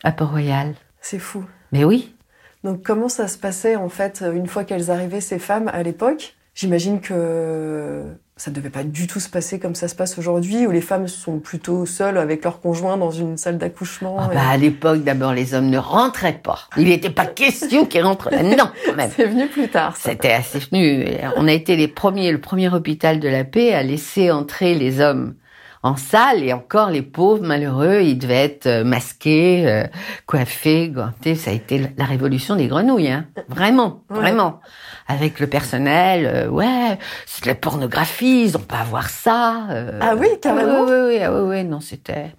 à 0.05 0.13
Port-Royal. 0.13 0.73
C'est 1.01 1.19
fou. 1.19 1.43
Mais 1.73 1.83
oui. 1.83 2.15
Donc 2.63 2.81
comment 2.83 3.09
ça 3.09 3.27
se 3.27 3.37
passait 3.37 3.75
en 3.75 3.89
fait 3.89 4.23
une 4.33 4.47
fois 4.47 4.63
qu'elles 4.63 4.89
arrivaient 4.89 5.19
ces 5.19 5.39
femmes 5.39 5.69
à 5.73 5.83
l'époque? 5.83 6.35
J'imagine 6.55 7.01
que 7.01 8.05
ça 8.39 8.51
ne 8.51 8.55
devait 8.55 8.69
pas 8.69 8.83
du 8.83 9.05
tout 9.05 9.19
se 9.19 9.29
passer 9.29 9.59
comme 9.59 9.75
ça 9.75 9.89
se 9.89 9.95
passe 9.95 10.17
aujourd'hui, 10.17 10.65
où 10.65 10.71
les 10.71 10.81
femmes 10.81 11.09
sont 11.09 11.39
plutôt 11.39 11.85
seules 11.85 12.17
avec 12.17 12.45
leurs 12.45 12.61
conjoints 12.61 12.95
dans 12.95 13.11
une 13.11 13.35
salle 13.35 13.57
d'accouchement. 13.57 14.17
Ah 14.17 14.29
bah, 14.33 14.47
à 14.49 14.55
l'époque, 14.55 15.03
d'abord, 15.03 15.33
les 15.33 15.53
hommes 15.53 15.69
ne 15.69 15.77
rentraient 15.77 16.39
pas. 16.41 16.59
Il 16.77 16.87
n'était 16.87 17.09
pas 17.09 17.25
question 17.25 17.85
qu'ils 17.85 18.03
rentrent 18.03 18.29
là-dedans, 18.29 18.71
quand 18.85 18.95
même. 18.95 19.11
C'est 19.15 19.25
venu 19.25 19.47
plus 19.47 19.67
tard. 19.67 19.97
C'était 19.97 20.31
assez 20.31 20.59
venu. 20.59 21.05
On 21.35 21.49
a 21.49 21.51
été 21.51 21.75
les 21.75 21.89
premiers, 21.89 22.31
le 22.31 22.39
premier 22.39 22.73
hôpital 22.73 23.19
de 23.19 23.27
la 23.27 23.43
paix 23.43 23.73
à 23.73 23.83
laisser 23.83 24.31
entrer 24.31 24.73
les 24.73 25.01
hommes 25.01 25.35
en 25.81 25.95
salle 25.95 26.43
et 26.43 26.53
encore 26.53 26.89
les 26.89 27.01
pauvres 27.01 27.43
malheureux, 27.43 28.01
ils 28.01 28.17
devaient 28.17 28.43
être 28.43 28.65
euh, 28.65 28.83
masqués, 28.83 29.67
euh, 29.67 29.83
coiffés, 30.25 30.89
gantés. 30.89 31.35
Ça 31.35 31.51
a 31.51 31.53
été 31.53 31.89
la 31.97 32.05
révolution 32.05 32.55
des 32.55 32.67
grenouilles, 32.67 33.11
hein. 33.11 33.27
Vraiment, 33.47 34.03
vraiment. 34.09 34.59
Avec 35.07 35.39
le 35.39 35.47
personnel, 35.47 36.25
euh, 36.25 36.47
ouais, 36.49 36.97
c'est 37.25 37.43
de 37.43 37.49
la 37.49 37.55
pornographie, 37.55 38.43
ils 38.43 38.57
ont 38.57 38.61
pas 38.61 38.79
à 38.79 38.83
voir 38.83 39.09
ça. 39.09 39.67
ah 40.01 40.15
oui, 40.15 40.27
carrément. 40.41 40.83
oui, 40.83 40.91
oui, 40.91 41.19
oui, 41.19 41.41
oui, 41.47 41.63
non, 41.63 41.79
c'était. 41.79 42.33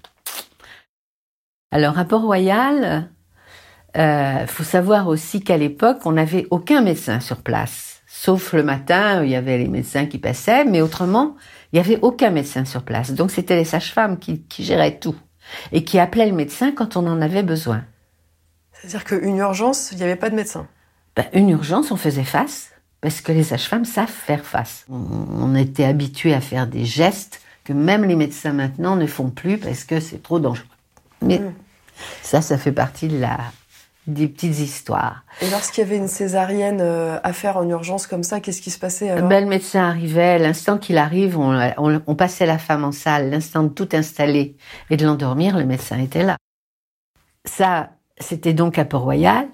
Alors 1.73 1.99
à 1.99 2.05
Port-Royal, 2.05 3.09
euh, 3.97 4.47
faut 4.47 4.63
savoir 4.63 5.09
aussi 5.09 5.43
qu'à 5.43 5.57
l'époque, 5.57 5.99
on 6.05 6.13
n'avait 6.13 6.47
aucun 6.51 6.81
médecin 6.81 7.21
sur 7.21 7.39
place, 7.39 8.03
sauf 8.07 8.53
le 8.53 8.63
matin, 8.63 9.25
il 9.25 9.31
y 9.31 9.37
avait 9.37 9.59
les 9.59 9.69
médecins 9.69 10.07
qui 10.07 10.19
passaient, 10.19 10.65
mais 10.65 10.81
autrement, 10.81 11.37
il 11.73 11.77
n'y 11.77 11.81
avait 11.81 11.99
aucun 12.03 12.31
médecin 12.31 12.65
sur 12.65 12.83
place. 12.83 13.13
Donc 13.13 13.31
c'était 13.31 13.57
les 13.57 13.65
sages-femmes 13.65 14.19
qui, 14.19 14.43
qui 14.43 14.65
géraient 14.65 14.99
tout 14.99 15.17
et 15.73 15.85
qui 15.85 15.99
appelaient 15.99 16.29
le 16.29 16.35
médecin 16.35 16.73
quand 16.73 16.97
on 16.97 17.07
en 17.07 17.21
avait 17.21 17.43
besoin. 17.43 17.85
C'est-à-dire 18.73 19.05
qu'une 19.05 19.37
urgence, 19.37 19.91
il 19.93 19.99
n'y 19.99 20.05
avait 20.05 20.17
pas 20.17 20.31
de 20.31 20.37
médecin 20.37 20.67
ben, 21.17 21.27
Une 21.33 21.51
urgence, 21.51 21.91
on 21.91 21.97
faisait 21.97 22.25
face, 22.25 22.71
parce 23.01 23.21
que 23.21 23.33
les 23.33 23.45
sages-femmes 23.45 23.85
savent 23.85 24.09
faire 24.09 24.45
face. 24.45 24.87
On, 24.89 25.55
était 25.55 25.85
habitués 25.85 26.35
à 26.35 26.41
faire 26.41 26.67
des 26.67 26.85
gestes 26.85 27.41
que 27.65 27.73
même 27.73 28.05
les 28.05 28.17
médecins 28.17 28.53
maintenant 28.53 28.97
ne 28.97 29.07
font 29.07 29.31
plus 29.31 29.59
parce 29.59 29.85
que 29.85 30.01
c'est 30.01 30.23
trop 30.23 30.41
dangereux. 30.41 30.67
Mais 31.23 31.39
mmh. 31.39 31.53
ça, 32.23 32.41
ça 32.41 32.57
fait 32.57 32.73
partie 32.73 33.09
de 33.09 33.19
la, 33.19 33.39
des 34.07 34.29
petites 34.29 34.59
histoires. 34.59 35.25
Et 35.43 35.51
lorsqu'il 35.51 35.85
y 35.85 35.87
avait 35.87 35.97
une 35.97 36.09
césarienne 36.09 36.81
euh, 36.81 37.19
à 37.23 37.33
faire 37.33 37.57
en 37.57 37.69
urgence 37.69 38.07
comme 38.07 38.23
ça, 38.23 38.41
qu'est-ce 38.41 38.63
qui 38.63 38.71
se 38.71 38.79
passait 38.79 39.11
alors? 39.11 39.29
Ben, 39.29 39.45
Le 39.45 39.51
médecin 39.51 39.85
arrivait, 39.85 40.39
l'instant 40.39 40.79
qu'il 40.79 40.99
arrive, 40.99 41.39
on, 41.39 42.01
on, 42.07 42.15
passait 42.15 42.47
la 42.47 42.59
femme 42.59 42.85
en 42.85 42.93
salle, 42.93 43.31
l'instant 43.31 43.63
de 43.65 43.69
tout 43.69 43.89
installer 43.93 44.57
et 44.89 44.97
de 44.97 45.05
l'endormir, 45.05 45.57
le 45.57 45.65
médecin 45.65 45.99
était 45.99 46.25
là. 46.25 46.37
Ça, 47.45 47.91
c'était 48.19 48.53
donc 48.53 48.79
à 48.79 48.85
Port-Royal. 48.85 49.47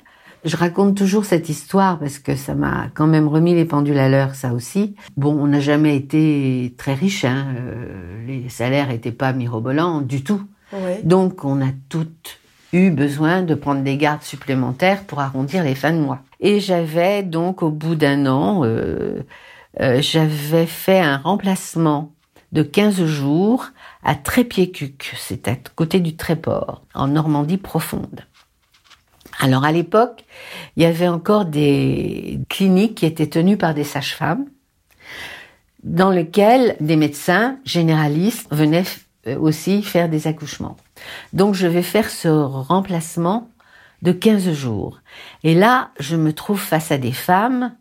Je 0.45 0.57
raconte 0.57 0.97
toujours 0.97 1.25
cette 1.25 1.49
histoire 1.49 1.99
parce 1.99 2.21
que 2.21 2.37
ça 2.37 2.55
m'a 2.55 2.87
quand 2.95 3.09
même 3.09 3.27
remis 3.27 3.55
les 3.55 3.65
pendules 3.65 3.99
à 3.99 4.09
l'heure, 4.09 4.37
ça 4.37 4.53
aussi. 4.53 4.95
Bon, 5.17 5.37
on 5.37 5.49
n'a 5.49 5.61
jamais 5.61 5.97
été 5.97 6.73
très 6.79 6.95
riches, 6.95 7.25
hein. 7.25 7.49
Euh, 7.59 8.27
les 8.27 8.49
salaires 8.49 8.89
n'étaient 8.89 9.13
pas 9.13 9.33
mirobolants 9.33 10.01
du 10.01 10.23
tout. 10.23 10.43
Donc, 11.05 11.45
on 11.45 11.63
a 11.63 11.71
toutes 11.89 12.41
eu 12.73 12.91
besoin 12.91 13.43
de 13.43 13.55
prendre 13.55 13.83
des 13.83 13.97
gardes 13.97 14.23
supplémentaires 14.23 15.05
pour 15.05 15.21
arrondir 15.21 15.63
les 15.65 15.75
fins 15.75 15.93
de 15.93 15.99
mois. 15.99 16.21
Et 16.41 16.61
j'avais 16.61 17.23
donc, 17.23 17.63
au 17.63 17.71
bout 17.71 17.95
d'un 17.95 18.27
an, 18.27 18.65
euh, 18.65 19.23
euh, 19.81 20.01
j'avais 20.01 20.67
fait 20.67 21.01
un 21.01 21.19
remplacement 21.19 22.13
de 22.53 22.63
15 22.63 23.05
jours 23.05 23.71
à 24.03 24.15
Trépied-Cuc, 24.15 25.15
c'est 25.19 25.49
à 25.49 25.57
côté 25.75 26.01
du 26.01 26.17
Tréport, 26.17 26.83
en 26.95 27.09
Normandie 27.09 27.59
profonde. 27.59 28.21
Alors 29.41 29.65
à 29.65 29.73
l'époque, 29.73 30.25
il 30.77 30.83
y 30.83 30.87
avait 30.87 31.09
encore 31.09 31.45
des 31.45 32.41
cliniques 32.49 32.95
qui 32.95 33.07
étaient 33.07 33.27
tenues 33.27 33.57
par 33.57 33.75
des 33.75 33.85
sages-femmes, 33.85 34.47
dans 35.83 36.11
lesquelles 36.11 36.77
des 36.81 36.97
médecins 36.97 37.59
généralistes 37.65 38.49
venaient 38.51 38.85
euh, 39.27 39.39
aussi 39.39 39.83
faire 39.83 40.09
des 40.09 40.27
accouchements. 40.27 40.77
Donc 41.33 41.55
je 41.55 41.67
vais 41.67 41.83
faire 41.83 42.11
ce 42.11 42.29
remplacement 42.29 43.49
de 44.03 44.13
15 44.13 44.53
jours. 44.53 45.01
Et 45.43 45.55
là, 45.55 45.91
je 45.99 46.17
me 46.17 46.33
trouve 46.33 46.61
face 46.61 46.93
à 46.93 46.99
des 46.99 47.13
femmes, 47.13 47.75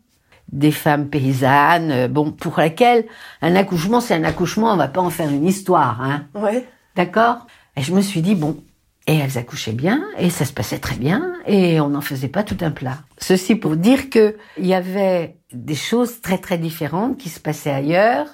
des 0.50 0.72
femmes 0.72 1.08
paysannes, 1.08 1.90
euh, 1.90 2.08
bon, 2.08 2.32
pour 2.32 2.60
lesquelles 2.60 3.04
un 3.42 3.54
accouchement, 3.54 4.00
c'est 4.00 4.14
un 4.14 4.24
accouchement, 4.24 4.72
on 4.72 4.76
va 4.76 4.88
pas 4.88 5.00
en 5.00 5.10
faire 5.10 5.28
une 5.30 5.46
histoire, 5.46 6.00
hein. 6.00 6.26
Ouais. 6.34 6.66
D'accord? 6.94 7.46
Et 7.76 7.82
je 7.82 7.92
me 7.92 8.00
suis 8.00 8.22
dit, 8.22 8.34
bon, 8.34 8.62
et 9.06 9.16
elles 9.16 9.38
accouchaient 9.38 9.72
bien, 9.72 10.04
et 10.18 10.30
ça 10.30 10.44
se 10.44 10.52
passait 10.52 10.78
très 10.78 10.96
bien, 10.96 11.34
et 11.46 11.80
on 11.80 11.90
n'en 11.90 12.00
faisait 12.00 12.28
pas 12.28 12.42
tout 12.42 12.56
un 12.60 12.70
plat. 12.70 12.98
Ceci 13.18 13.54
pour 13.54 13.76
dire 13.76 14.10
que 14.10 14.36
il 14.58 14.66
y 14.66 14.74
avait 14.74 15.36
des 15.52 15.74
choses 15.74 16.20
très 16.20 16.38
très 16.38 16.58
différentes 16.58 17.18
qui 17.18 17.28
se 17.28 17.40
passaient 17.40 17.70
ailleurs, 17.70 18.26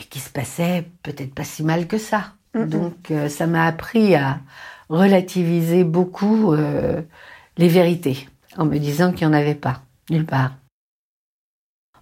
et 0.00 0.04
qui 0.04 0.20
se 0.20 0.30
passaient 0.30 0.88
peut-être 1.02 1.34
pas 1.34 1.44
si 1.44 1.62
mal 1.62 1.86
que 1.86 1.98
ça. 1.98 2.32
Donc 2.54 3.10
euh, 3.10 3.28
ça 3.28 3.46
m'a 3.46 3.66
appris 3.66 4.14
à 4.14 4.40
relativiser 4.88 5.84
beaucoup 5.84 6.52
euh, 6.52 7.02
les 7.56 7.68
vérités, 7.68 8.28
en 8.56 8.64
me 8.64 8.78
disant 8.78 9.12
qu'il 9.12 9.28
n'y 9.28 9.34
en 9.34 9.38
avait 9.38 9.54
pas, 9.54 9.82
nulle 10.10 10.26
part. 10.26 10.52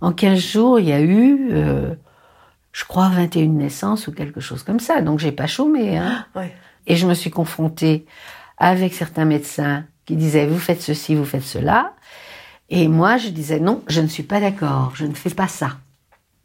En 0.00 0.12
15 0.12 0.38
jours, 0.38 0.78
il 0.78 0.86
y 0.86 0.92
a 0.92 1.00
eu, 1.00 1.48
euh, 1.50 1.94
je 2.72 2.84
crois, 2.84 3.08
21 3.08 3.46
naissances 3.48 4.06
ou 4.06 4.12
quelque 4.12 4.40
chose 4.40 4.62
comme 4.62 4.80
ça. 4.80 5.00
Donc 5.00 5.18
j'ai 5.18 5.32
pas 5.32 5.46
chômé. 5.46 5.96
Hein. 5.96 6.26
Et 6.86 6.94
je 6.96 7.06
me 7.06 7.14
suis 7.14 7.30
confrontée 7.30 8.06
avec 8.58 8.94
certains 8.94 9.24
médecins 9.24 9.84
qui 10.04 10.14
disaient 10.14 10.46
vous 10.46 10.58
faites 10.58 10.82
ceci, 10.82 11.14
vous 11.14 11.24
faites 11.24 11.42
cela. 11.42 11.94
Et 12.68 12.88
moi, 12.88 13.16
je 13.16 13.28
disais 13.28 13.58
non, 13.58 13.82
je 13.88 14.00
ne 14.00 14.06
suis 14.06 14.22
pas 14.22 14.40
d'accord, 14.40 14.92
je 14.94 15.06
ne 15.06 15.14
fais 15.14 15.30
pas 15.30 15.48
ça. 15.48 15.78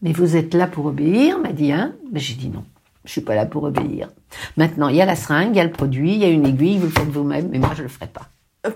Mais 0.01 0.13
vous 0.13 0.35
êtes 0.35 0.55
là 0.55 0.65
pour 0.65 0.87
obéir, 0.87 1.37
m'a 1.37 1.51
dit 1.51 1.71
un. 1.71 1.93
Mais 2.11 2.19
j'ai 2.19 2.33
dit 2.33 2.49
non. 2.49 2.65
Je 3.05 3.11
suis 3.11 3.21
pas 3.21 3.35
là 3.35 3.45
pour 3.45 3.63
obéir. 3.63 4.09
Maintenant, 4.57 4.87
il 4.87 4.95
y 4.95 5.01
a 5.01 5.05
la 5.05 5.15
seringue, 5.15 5.55
il 5.55 5.57
y 5.57 5.61
a 5.61 5.63
le 5.63 5.71
produit, 5.71 6.13
il 6.13 6.19
y 6.19 6.25
a 6.25 6.29
une 6.29 6.45
aiguille, 6.45 6.77
vous 6.77 6.85
le 6.85 6.91
faites 6.91 7.09
vous-même, 7.09 7.49
mais 7.51 7.59
moi 7.59 7.71
je 7.75 7.83
le 7.83 7.89
ferai 7.89 8.07
pas. 8.07 8.27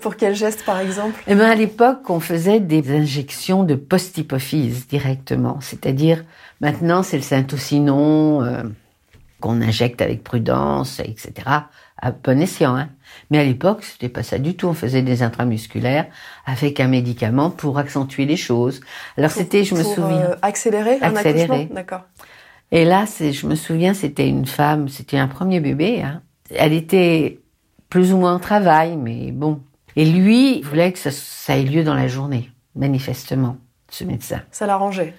Pour 0.01 0.15
quel 0.15 0.33
geste, 0.33 0.65
par 0.65 0.79
exemple? 0.79 1.21
Eh 1.27 1.35
ben, 1.35 1.47
à 1.47 1.53
l'époque, 1.53 2.09
on 2.09 2.19
faisait 2.19 2.59
des 2.59 2.91
injections 2.91 3.63
de 3.63 3.75
post-hypophyse 3.75 4.87
directement. 4.87 5.59
C'est-à-dire, 5.61 6.23
maintenant, 6.59 7.03
c'est 7.03 7.17
le 7.17 7.23
Saint-Ocinon 7.23 8.43
euh, 8.43 8.63
qu'on 9.39 9.61
injecte 9.61 10.01
avec 10.01 10.23
prudence, 10.23 10.99
etc. 10.99 11.33
À 12.01 12.11
bon 12.11 12.41
escient, 12.41 12.75
hein. 12.75 12.89
Mais 13.29 13.37
à 13.37 13.43
l'époque, 13.43 13.83
c'était 13.83 14.09
pas 14.09 14.23
ça 14.23 14.39
du 14.39 14.55
tout. 14.55 14.67
On 14.67 14.73
faisait 14.73 15.03
des 15.03 15.21
intramusculaires 15.21 16.07
avec 16.47 16.79
un 16.79 16.87
médicament 16.87 17.51
pour 17.51 17.77
accentuer 17.77 18.25
les 18.25 18.37
choses. 18.37 18.81
Alors 19.17 19.31
c'était, 19.31 19.63
je 19.63 19.75
me 19.75 19.83
souviens, 19.83 20.31
euh, 20.31 20.35
accélérer, 20.41 20.97
accélérer. 21.01 21.69
D'accord. 21.71 22.01
Et 22.71 22.85
là, 22.85 23.05
je 23.05 23.47
me 23.47 23.55
souviens, 23.55 23.93
c'était 23.93 24.27
une 24.27 24.45
femme, 24.45 24.89
c'était 24.89 25.17
un 25.17 25.27
premier 25.27 25.59
bébé. 25.59 26.01
Hein. 26.01 26.21
Elle 26.49 26.73
était 26.73 27.39
plus 27.89 28.13
ou 28.13 28.17
moins 28.17 28.35
au 28.35 28.39
travail, 28.39 28.97
mais 28.97 29.31
bon. 29.31 29.61
Et 29.95 30.05
lui, 30.05 30.57
il 30.57 30.65
voulait 30.65 30.91
que 30.91 30.99
ça, 30.99 31.57
ait 31.57 31.63
lieu 31.63 31.83
dans 31.83 31.93
la 31.93 32.07
journée, 32.07 32.51
manifestement, 32.75 33.57
ce 33.89 34.03
médecin. 34.03 34.41
Ça 34.51 34.67
l'arrangeait. 34.67 35.13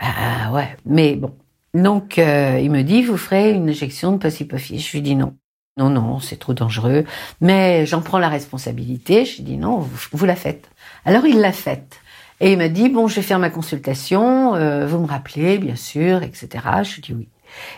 Bah 0.00 0.52
ouais, 0.52 0.76
mais 0.86 1.16
bon. 1.16 1.34
Donc, 1.74 2.18
euh, 2.18 2.58
il 2.62 2.70
me 2.70 2.82
dit, 2.82 3.02
vous 3.02 3.16
ferez 3.16 3.52
une 3.52 3.68
injection 3.68 4.12
de 4.12 4.18
possipophyse. 4.18 4.86
Je 4.86 4.92
lui 4.92 5.02
dis 5.02 5.16
non. 5.16 5.34
Non, 5.78 5.88
non, 5.88 6.20
c'est 6.20 6.38
trop 6.38 6.52
dangereux. 6.52 7.04
Mais 7.40 7.86
j'en 7.86 8.02
prends 8.02 8.18
la 8.18 8.28
responsabilité. 8.28 9.24
Je 9.24 9.36
lui 9.36 9.42
dis 9.42 9.56
non, 9.56 9.78
vous, 9.78 10.08
vous 10.12 10.24
la 10.24 10.36
faites. 10.36 10.70
Alors 11.04 11.26
il 11.26 11.40
l'a 11.40 11.52
faite. 11.52 12.01
Et 12.42 12.52
il 12.52 12.58
m'a 12.58 12.68
dit, 12.68 12.88
bon, 12.88 13.06
je 13.06 13.14
vais 13.14 13.22
faire 13.22 13.38
ma 13.38 13.50
consultation, 13.50 14.56
euh, 14.56 14.84
vous 14.84 14.98
me 14.98 15.06
rappelez, 15.06 15.58
bien 15.58 15.76
sûr, 15.76 16.24
etc. 16.24 16.48
Je 16.82 16.96
lui 16.96 17.02
dis 17.02 17.14
oui. 17.14 17.28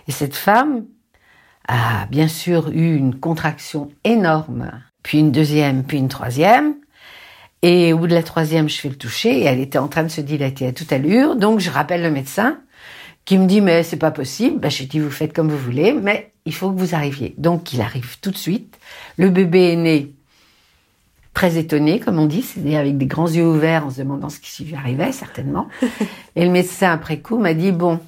Et 0.08 0.10
cette 0.10 0.34
femme 0.34 0.86
a 1.68 2.06
bien 2.06 2.28
sûr 2.28 2.70
eu 2.70 2.96
une 2.96 3.14
contraction 3.14 3.90
énorme, 4.04 4.70
puis 5.02 5.18
une 5.18 5.32
deuxième, 5.32 5.84
puis 5.84 5.98
une 5.98 6.08
troisième. 6.08 6.76
Et 7.60 7.92
au 7.92 7.98
bout 7.98 8.06
de 8.06 8.14
la 8.14 8.22
troisième, 8.22 8.70
je 8.70 8.80
fais 8.80 8.88
le 8.88 8.96
toucher 8.96 9.38
et 9.40 9.44
elle 9.44 9.60
était 9.60 9.78
en 9.78 9.88
train 9.88 10.02
de 10.02 10.08
se 10.08 10.22
dilater 10.22 10.66
à 10.66 10.72
toute 10.72 10.92
allure. 10.92 11.36
Donc 11.36 11.60
je 11.60 11.70
rappelle 11.70 12.02
le 12.02 12.10
médecin 12.10 12.58
qui 13.26 13.36
me 13.36 13.46
dit 13.46 13.60
mais 13.60 13.82
c'est 13.82 13.98
pas 13.98 14.10
possible. 14.10 14.60
Ben, 14.60 14.70
je 14.70 14.84
dis 14.84 14.98
vous 14.98 15.10
faites 15.10 15.34
comme 15.34 15.50
vous 15.50 15.58
voulez, 15.58 15.92
mais 15.92 16.32
il 16.46 16.54
faut 16.54 16.70
que 16.70 16.78
vous 16.78 16.94
arriviez. 16.94 17.34
Donc 17.36 17.74
il 17.74 17.82
arrive 17.82 18.18
tout 18.20 18.30
de 18.30 18.36
suite. 18.38 18.78
Le 19.18 19.28
bébé 19.28 19.72
est 19.72 19.76
né 19.76 20.13
très 21.34 21.56
étonné, 21.58 22.00
comme 22.00 22.18
on 22.18 22.26
dit, 22.26 22.42
c'est-à-dire 22.42 22.78
avec 22.78 22.96
des 22.96 23.06
grands 23.06 23.28
yeux 23.28 23.46
ouverts 23.46 23.86
en 23.86 23.90
se 23.90 23.98
demandant 23.98 24.28
ce 24.28 24.38
qui 24.38 24.64
lui 24.64 24.76
arrivait, 24.76 25.12
certainement. 25.12 25.68
Et 26.36 26.44
le 26.44 26.50
médecin, 26.50 26.92
après 26.92 27.18
coup, 27.18 27.38
m'a 27.38 27.54
dit, 27.54 27.72
bon, 27.72 28.00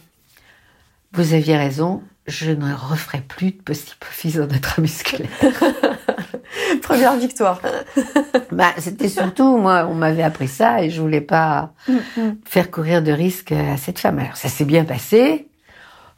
vous 1.12 1.34
aviez 1.34 1.56
raison, 1.56 2.02
je 2.26 2.52
ne 2.52 2.72
referai 2.72 3.20
plus 3.26 3.50
de 3.50 3.62
post-hypophyse 3.62 4.40
intramusculaire. 4.40 5.28
Première 6.82 7.16
victoire. 7.16 7.60
bah, 8.52 8.72
c'était 8.78 9.08
surtout, 9.08 9.56
moi, 9.56 9.88
on 9.90 9.94
m'avait 9.94 10.22
appris 10.22 10.48
ça 10.48 10.82
et 10.82 10.90
je 10.90 11.00
voulais 11.00 11.20
pas 11.20 11.72
mm, 11.88 11.94
mm. 12.16 12.36
faire 12.44 12.70
courir 12.70 13.02
de 13.02 13.12
risques 13.12 13.52
à 13.52 13.76
cette 13.76 13.98
femme. 13.98 14.18
Alors, 14.18 14.36
ça 14.36 14.48
s'est 14.48 14.64
bien 14.64 14.84
passé. 14.84 15.48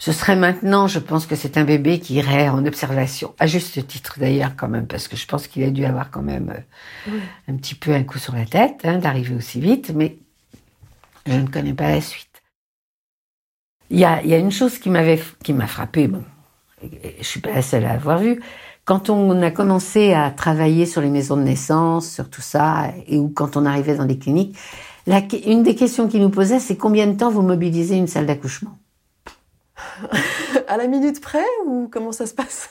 Ce 0.00 0.12
serait 0.12 0.36
maintenant, 0.36 0.86
je 0.86 1.00
pense 1.00 1.26
que 1.26 1.34
c'est 1.34 1.58
un 1.58 1.64
bébé 1.64 1.98
qui 1.98 2.14
irait 2.14 2.48
en 2.48 2.64
observation, 2.64 3.34
à 3.40 3.48
juste 3.48 3.84
titre 3.88 4.14
d'ailleurs 4.18 4.54
quand 4.56 4.68
même, 4.68 4.86
parce 4.86 5.08
que 5.08 5.16
je 5.16 5.26
pense 5.26 5.48
qu'il 5.48 5.64
a 5.64 5.70
dû 5.70 5.84
avoir 5.84 6.12
quand 6.12 6.22
même 6.22 6.54
euh, 7.08 7.18
un 7.48 7.56
petit 7.56 7.74
peu 7.74 7.92
un 7.92 8.04
coup 8.04 8.18
sur 8.18 8.34
la 8.34 8.46
tête 8.46 8.80
hein, 8.84 8.98
d'arriver 8.98 9.34
aussi 9.34 9.60
vite, 9.60 9.90
mais 9.92 10.18
je 11.26 11.34
ne 11.34 11.48
connais 11.48 11.74
pas 11.74 11.90
la 11.90 12.00
suite. 12.00 12.28
Il 13.90 13.98
y 13.98 14.04
a, 14.04 14.22
y 14.22 14.34
a 14.34 14.38
une 14.38 14.52
chose 14.52 14.78
qui 14.78 14.88
m'avait, 14.88 15.20
qui 15.42 15.52
m'a 15.52 15.66
frappé. 15.66 16.06
Bon, 16.06 16.22
je 16.82 17.24
suis 17.24 17.40
pas 17.40 17.52
la 17.52 17.62
seule 17.62 17.84
à 17.84 17.92
avoir 17.92 18.18
vu. 18.18 18.40
Quand 18.84 19.10
on 19.10 19.42
a 19.42 19.50
commencé 19.50 20.12
à 20.12 20.30
travailler 20.30 20.86
sur 20.86 21.00
les 21.00 21.10
maisons 21.10 21.36
de 21.36 21.42
naissance, 21.42 22.08
sur 22.08 22.30
tout 22.30 22.40
ça, 22.40 22.92
et 23.06 23.18
ou 23.18 23.30
quand 23.30 23.56
on 23.56 23.66
arrivait 23.66 23.96
dans 23.96 24.04
les 24.04 24.18
cliniques, 24.18 24.56
la, 25.06 25.22
une 25.44 25.62
des 25.62 25.74
questions 25.74 26.06
qui 26.06 26.20
nous 26.20 26.30
posait, 26.30 26.60
c'est 26.60 26.76
combien 26.76 27.06
de 27.06 27.16
temps 27.16 27.30
vous 27.30 27.42
mobilisez 27.42 27.96
une 27.96 28.06
salle 28.06 28.26
d'accouchement? 28.26 28.78
À 30.68 30.76
la 30.76 30.86
minute 30.86 31.20
près 31.20 31.44
ou 31.66 31.88
comment 31.90 32.12
ça 32.12 32.26
se 32.26 32.34
passe? 32.34 32.70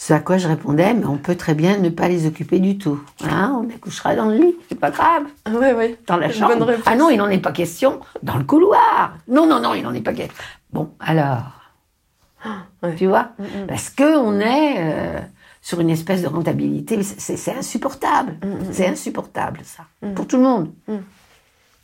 Ce 0.00 0.14
à 0.14 0.18
quoi 0.18 0.38
je 0.38 0.48
répondais, 0.48 0.94
mais 0.94 1.04
on 1.04 1.18
peut 1.18 1.34
très 1.34 1.52
bien 1.52 1.76
ne 1.76 1.90
pas 1.90 2.08
les 2.08 2.26
occuper 2.26 2.58
du 2.58 2.78
tout. 2.78 2.98
Hein, 3.22 3.62
on 3.62 3.68
accouchera 3.68 4.16
dans 4.16 4.30
le 4.30 4.36
lit, 4.36 4.56
c'est 4.70 4.78
pas 4.78 4.90
grave. 4.90 5.24
Oui, 5.46 5.66
oui. 5.76 5.94
Dans 6.06 6.16
la 6.16 6.32
chambre. 6.32 6.72
Ah 6.86 6.96
non, 6.96 7.10
il 7.10 7.18
n'en 7.18 7.28
est 7.28 7.36
pas 7.36 7.52
question. 7.52 8.00
Dans 8.22 8.38
le 8.38 8.44
couloir. 8.44 9.18
Non, 9.28 9.46
non, 9.46 9.60
non, 9.60 9.74
il 9.74 9.82
n'en 9.82 9.92
est 9.92 10.00
pas 10.00 10.14
question. 10.14 10.34
Bon, 10.72 10.94
alors. 11.00 11.42
Tu 12.96 13.06
vois 13.06 13.32
mm, 13.38 13.42
mm. 13.42 13.66
Parce 13.68 13.90
que 13.90 14.16
on 14.16 14.40
est 14.40 14.76
euh, 14.78 15.20
sur 15.60 15.80
une 15.80 15.90
espèce 15.90 16.22
de 16.22 16.28
rentabilité. 16.28 17.02
C'est 17.02 17.54
insupportable. 17.54 18.38
Mm, 18.42 18.72
c'est 18.72 18.86
insupportable, 18.86 19.60
ça. 19.64 19.84
Pour 20.14 20.26
tout 20.26 20.38
le 20.38 20.44
monde. 20.44 20.72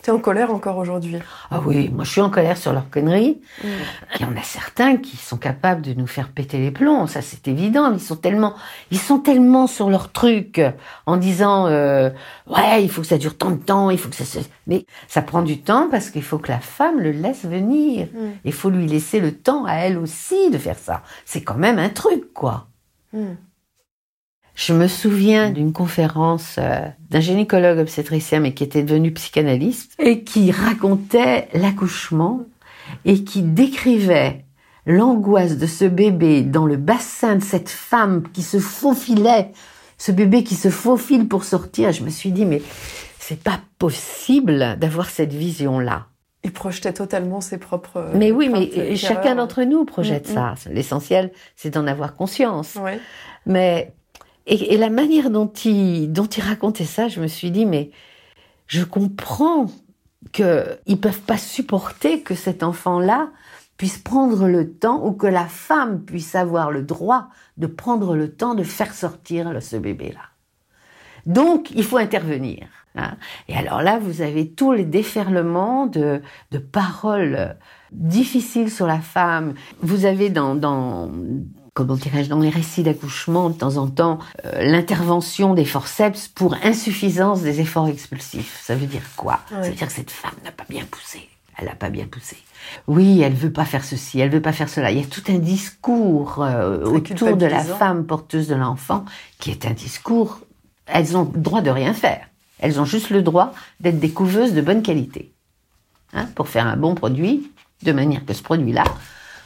T'es 0.03 0.13
en 0.13 0.19
colère 0.19 0.53
encore 0.53 0.77
aujourd'hui? 0.77 1.17
Ah 1.51 1.61
oui, 1.65 1.89
moi 1.89 2.05
je 2.05 2.11
suis 2.11 2.21
en 2.21 2.31
colère 2.31 2.57
sur 2.57 2.73
leurs 2.73 2.91
conneries. 2.91 3.41
Mm. 3.65 3.69
Il 4.15 4.23
y 4.23 4.25
en 4.25 4.37
a 4.37 4.43
certains 4.43 4.99
qui 4.99 5.17
sont 5.17 5.37
capables 5.37 5.83
de 5.83 5.95
nous 5.95 6.07
faire 6.07 6.29
péter 6.29 6.59
les 6.59 6.71
plombs, 6.71 7.07
ça 7.07 7.23
c'est 7.23 7.49
évident. 7.49 7.93
Ils 7.93 8.01
sont 8.01 8.17
tellement, 8.17 8.55
ils 8.91 9.01
sont 9.01 9.19
tellement 9.19 9.67
sur 9.67 9.91
leur 9.91 10.13
truc 10.13 10.61
en 11.07 11.17
disant 11.17 11.67
euh, 11.67 12.11
ouais, 12.47 12.85
il 12.85 12.91
faut 12.91 13.01
que 13.01 13.07
ça 13.09 13.19
dure 13.19 13.37
tant 13.37 13.51
de 13.51 13.57
temps, 13.57 13.91
il 13.91 13.99
faut 13.99 14.09
que 14.09 14.15
ça 14.17 14.25
se. 14.25 14.39
Mais 14.67 14.87
ça 15.09 15.23
prend 15.23 15.43
du 15.43 15.61
temps 15.61 15.89
parce 15.91 16.11
qu'il 16.11 16.23
faut 16.23 16.39
que 16.39 16.53
la 16.53 16.61
femme 16.61 17.01
le 17.01 17.11
laisse 17.11 17.45
venir. 17.45 18.07
Mm. 18.13 18.19
Il 18.45 18.53
faut 18.53 18.71
lui 18.71 18.87
laisser 18.87 19.19
le 19.19 19.33
temps 19.33 19.65
à 19.65 19.75
elle 19.75 19.99
aussi 19.99 20.51
de 20.51 20.59
faire 20.59 20.79
ça. 20.79 21.03
C'est 21.25 21.43
quand 21.43 21.57
même 21.57 21.79
un 21.79 21.89
truc 21.89 22.33
quoi. 22.33 22.69
Mm. 23.13 23.33
Je 24.57 24.73
me 24.73 24.89
souviens 24.89 25.51
d'une 25.51 25.75
conférence 25.75 26.57
euh, 26.59 26.81
d'un 27.11 27.21
gynécologue 27.21 27.79
obstétricien, 27.79 28.41
mais 28.41 28.55
qui 28.55 28.65
était 28.65 28.83
devenu 28.83 29.13
psychanalyste, 29.13 29.93
et 29.99 30.25
qui 30.25 30.51
racontait 30.51 31.49
l'accouchement 31.53 32.41
et 33.05 33.23
qui 33.23 33.43
décrivait 33.43 34.47
l'angoisse 34.87 35.59
de 35.59 35.67
ce 35.67 35.85
bébé 35.85 36.41
dans 36.43 36.65
le 36.65 36.79
bassin 36.79 37.37
de 37.37 37.43
cette 37.43 37.69
femme 37.69 38.23
qui 38.33 38.43
se 38.43 38.59
faufilait, 38.59 39.53
ce 39.99 40.11
bébé 40.11 40.43
qui 40.43 40.55
se 40.55 40.71
faufile 40.71 41.29
pour 41.29 41.45
sortir. 41.45 41.93
Je 41.93 42.03
me 42.03 42.11
suis 42.11 42.33
dit, 42.33 42.47
mais 42.47 42.63
c'est 43.19 43.43
pas 43.43 43.61
possible 43.79 44.79
d'avoir 44.79 45.11
cette 45.11 45.35
vision-là. 45.35 46.07
Il 46.45 46.53
projetait 46.53 46.95
totalement 46.95 47.43
ses 47.43 47.59
propres. 47.59 47.97
Euh, 47.99 48.13
mais 48.15 48.31
oui, 48.31 48.49
mais 48.49 48.97
chacun 48.97 49.35
d'entre 49.35 49.65
nous 49.65 49.85
projette 49.85 50.29
mm, 50.29 50.33
mm. 50.33 50.35
ça. 50.35 50.55
L'essentiel, 50.71 51.31
c'est 51.57 51.71
d'en 51.71 51.87
avoir 51.87 52.15
conscience. 52.15 52.79
Mais 53.45 53.93
et, 54.47 54.77
la 54.77 54.91
manière 54.91 55.31
dont 55.31 55.49
il, 55.65 56.13
dont 56.13 56.27
il 56.27 56.43
racontait 56.43 56.85
ça, 56.85 57.09
je 57.09 57.21
me 57.21 57.27
suis 57.27 57.51
dit, 57.51 57.67
mais 57.67 57.91
je 58.67 58.85
comprends 58.85 59.67
qu'ils 60.33 60.79
ne 60.87 60.95
peuvent 60.95 61.21
pas 61.21 61.39
supporter 61.39 62.23
que 62.23 62.35
cet 62.35 62.63
enfant-là 62.63 63.31
puisse 63.77 63.99
prendre 63.99 64.47
le 64.47 64.73
temps 64.73 65.05
ou 65.05 65.13
que 65.13 65.27
la 65.27 65.47
femme 65.47 66.03
puisse 66.03 66.35
avoir 66.35 66.71
le 66.71 66.83
droit 66.83 67.29
de 67.57 67.67
prendre 67.67 68.17
le 68.17 68.33
temps 68.33 68.55
de 68.55 68.63
faire 68.63 68.95
sortir 68.95 69.61
ce 69.61 69.77
bébé-là. 69.77 70.21
Donc, 71.27 71.73
il 71.73 71.83
faut 71.83 71.99
intervenir. 71.99 72.69
Hein. 72.95 73.17
Et 73.49 73.57
alors 73.57 73.83
là, 73.83 73.99
vous 73.99 74.23
avez 74.23 74.49
tous 74.49 74.73
les 74.73 74.85
déferlements 74.85 75.87
de, 75.87 76.23
de 76.53 76.59
paroles 76.59 77.57
difficiles 77.91 78.71
sur 78.71 78.87
la 78.87 79.01
femme. 79.01 79.55
Vous 79.81 80.07
avez 80.07 80.31
dans, 80.31 80.55
dans 80.55 81.11
comment 81.77 81.95
dirais-je, 81.95 82.31
dans 82.31 82.41
les 82.41 82.49
récits 82.49 82.83
d'accouchement, 82.83 83.51
de 83.51 83.55
temps 83.55 83.77
en 83.77 83.87
temps, 83.87 84.19
euh, 84.47 84.65
l'intervention 84.65 85.53
des 85.53 85.67
forceps 85.67 86.27
pour 86.29 86.57
insuffisance 86.65 87.43
des 87.43 87.61
efforts 87.61 87.89
expulsifs. 87.89 88.63
Ça 88.65 88.75
veut 88.75 88.87
dire 88.87 89.03
quoi? 89.15 89.41
Ça 89.51 89.61
veut 89.61 89.75
dire 89.75 89.87
que 89.87 89.93
cette 89.93 90.11
femme 90.11 90.35
n'a 90.43 90.53
pas 90.53 90.65
bien 90.71 90.85
poussé. 90.91 91.29
Elle 91.59 91.67
n'a 91.67 91.75
pas 91.75 91.91
bien 91.91 92.07
poussé. 92.07 92.39
Oui, 92.87 93.21
elle 93.21 93.35
veut 93.35 93.53
pas 93.53 93.67
faire 93.67 93.85
ceci, 93.85 94.19
elle 94.21 94.31
veut 94.31 94.41
pas 94.41 94.55
faire 94.55 94.71
cela. 94.71 94.91
Il 94.91 94.99
y 94.99 95.03
a 95.03 95.07
tout 95.07 95.23
un 95.29 95.39
discours 95.39 96.43
euh, 96.43 96.83
autour 96.83 97.37
de 97.37 97.47
la 97.47 97.63
femme 97.63 98.07
porteuse 98.07 98.49
de 98.49 98.55
l'enfant 98.55 99.05
qui 99.39 99.51
est 99.51 99.67
un 99.67 99.73
discours. 99.73 100.41
Elles 100.87 101.15
ont 101.15 101.31
le 101.33 101.41
droit 101.41 101.61
de 101.61 101.71
rien 101.71 101.93
faire. 101.93 102.27
Elles 102.59 102.81
ont 102.81 102.87
juste 102.87 103.11
le 103.11 103.21
droit 103.21 103.53
d'être 103.81 104.01
des 104.01 104.11
couveuses 104.11 104.55
de 104.55 104.63
bonne 104.63 104.83
qualité. 104.83 105.35
Hein, 106.15 106.27
pour 106.35 106.49
faire 106.49 106.67
un 106.67 106.79
bon 106.79 106.95
produit, 106.95 107.51
de 107.83 107.93
manière 107.93 108.25
que 108.25 108.33
ce 108.33 108.43
produit-là 108.43 108.85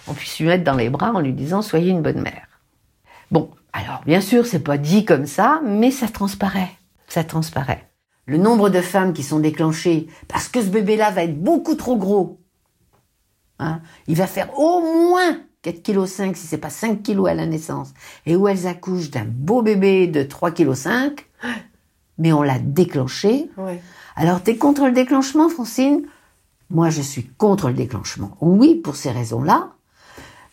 on 0.07 0.15
puisse 0.15 0.39
lui 0.39 0.47
mettre 0.47 0.65
dans 0.65 0.77
les 0.77 0.91
bras 0.91 1.13
en 1.13 1.21
lui 1.21 1.33
disant 1.33 1.63
soyez 1.63 1.91
une 1.91 2.03
bonne 2.03 2.21
mère. 2.21 2.47
Bon, 3.31 3.51
alors 3.73 4.03
bien 4.07 4.21
sûr, 4.21 4.47
c'est 4.47 4.61
pas 4.61 4.79
dit 4.79 5.05
comme 5.05 5.27
ça, 5.27 5.61
mais 5.65 5.91
ça 5.91 6.09
transparaît. 6.09 6.71
Ça 7.09 7.25
transparaît. 7.25 7.89
Le 8.27 8.39
nombre 8.39 8.69
de 8.69 8.81
femmes 8.81 9.13
qui 9.13 9.23
sont 9.23 9.41
déclenchées 9.41 10.07
parce 10.29 10.49
que 10.49 10.63
ce 10.63 10.69
bébé-là 10.69 11.11
va 11.11 11.25
être 11.25 11.41
beaucoup 11.41 11.75
trop 11.75 11.97
gros. 11.97 12.41
Hein, 13.59 13.81
il 14.07 14.17
va 14.17 14.27
faire 14.27 14.59
au 14.59 14.81
moins 14.81 15.39
4,5 15.65 15.83
kg 16.31 16.37
si 16.37 16.47
c'est 16.47 16.59
pas 16.59 16.71
5 16.71 17.03
kg 17.03 17.29
à 17.29 17.35
la 17.35 17.47
naissance. 17.47 17.93
Et 18.27 18.37
où 18.37 18.49
elles 18.49 18.67
accouchent 18.67 19.11
d'un 19.11 19.27
beau 19.27 19.63
bébé 19.63 20.07
de 20.07 20.23
3,5 20.23 21.15
kg, 21.15 21.25
mais 22.19 22.33
on 22.33 22.43
l'a 22.43 22.59
déclenché. 22.59 23.51
Ouais. 23.57 23.81
Alors, 24.17 24.43
t'es 24.43 24.57
contre 24.57 24.87
le 24.87 24.93
déclenchement, 24.93 25.49
Francine? 25.49 26.07
Moi, 26.69 26.91
je 26.91 27.03
suis 27.03 27.27
contre 27.27 27.69
le 27.69 27.75
déclenchement. 27.75 28.37
Oui, 28.41 28.75
pour 28.75 28.97
ces 28.97 29.11
raisons-là. 29.11 29.73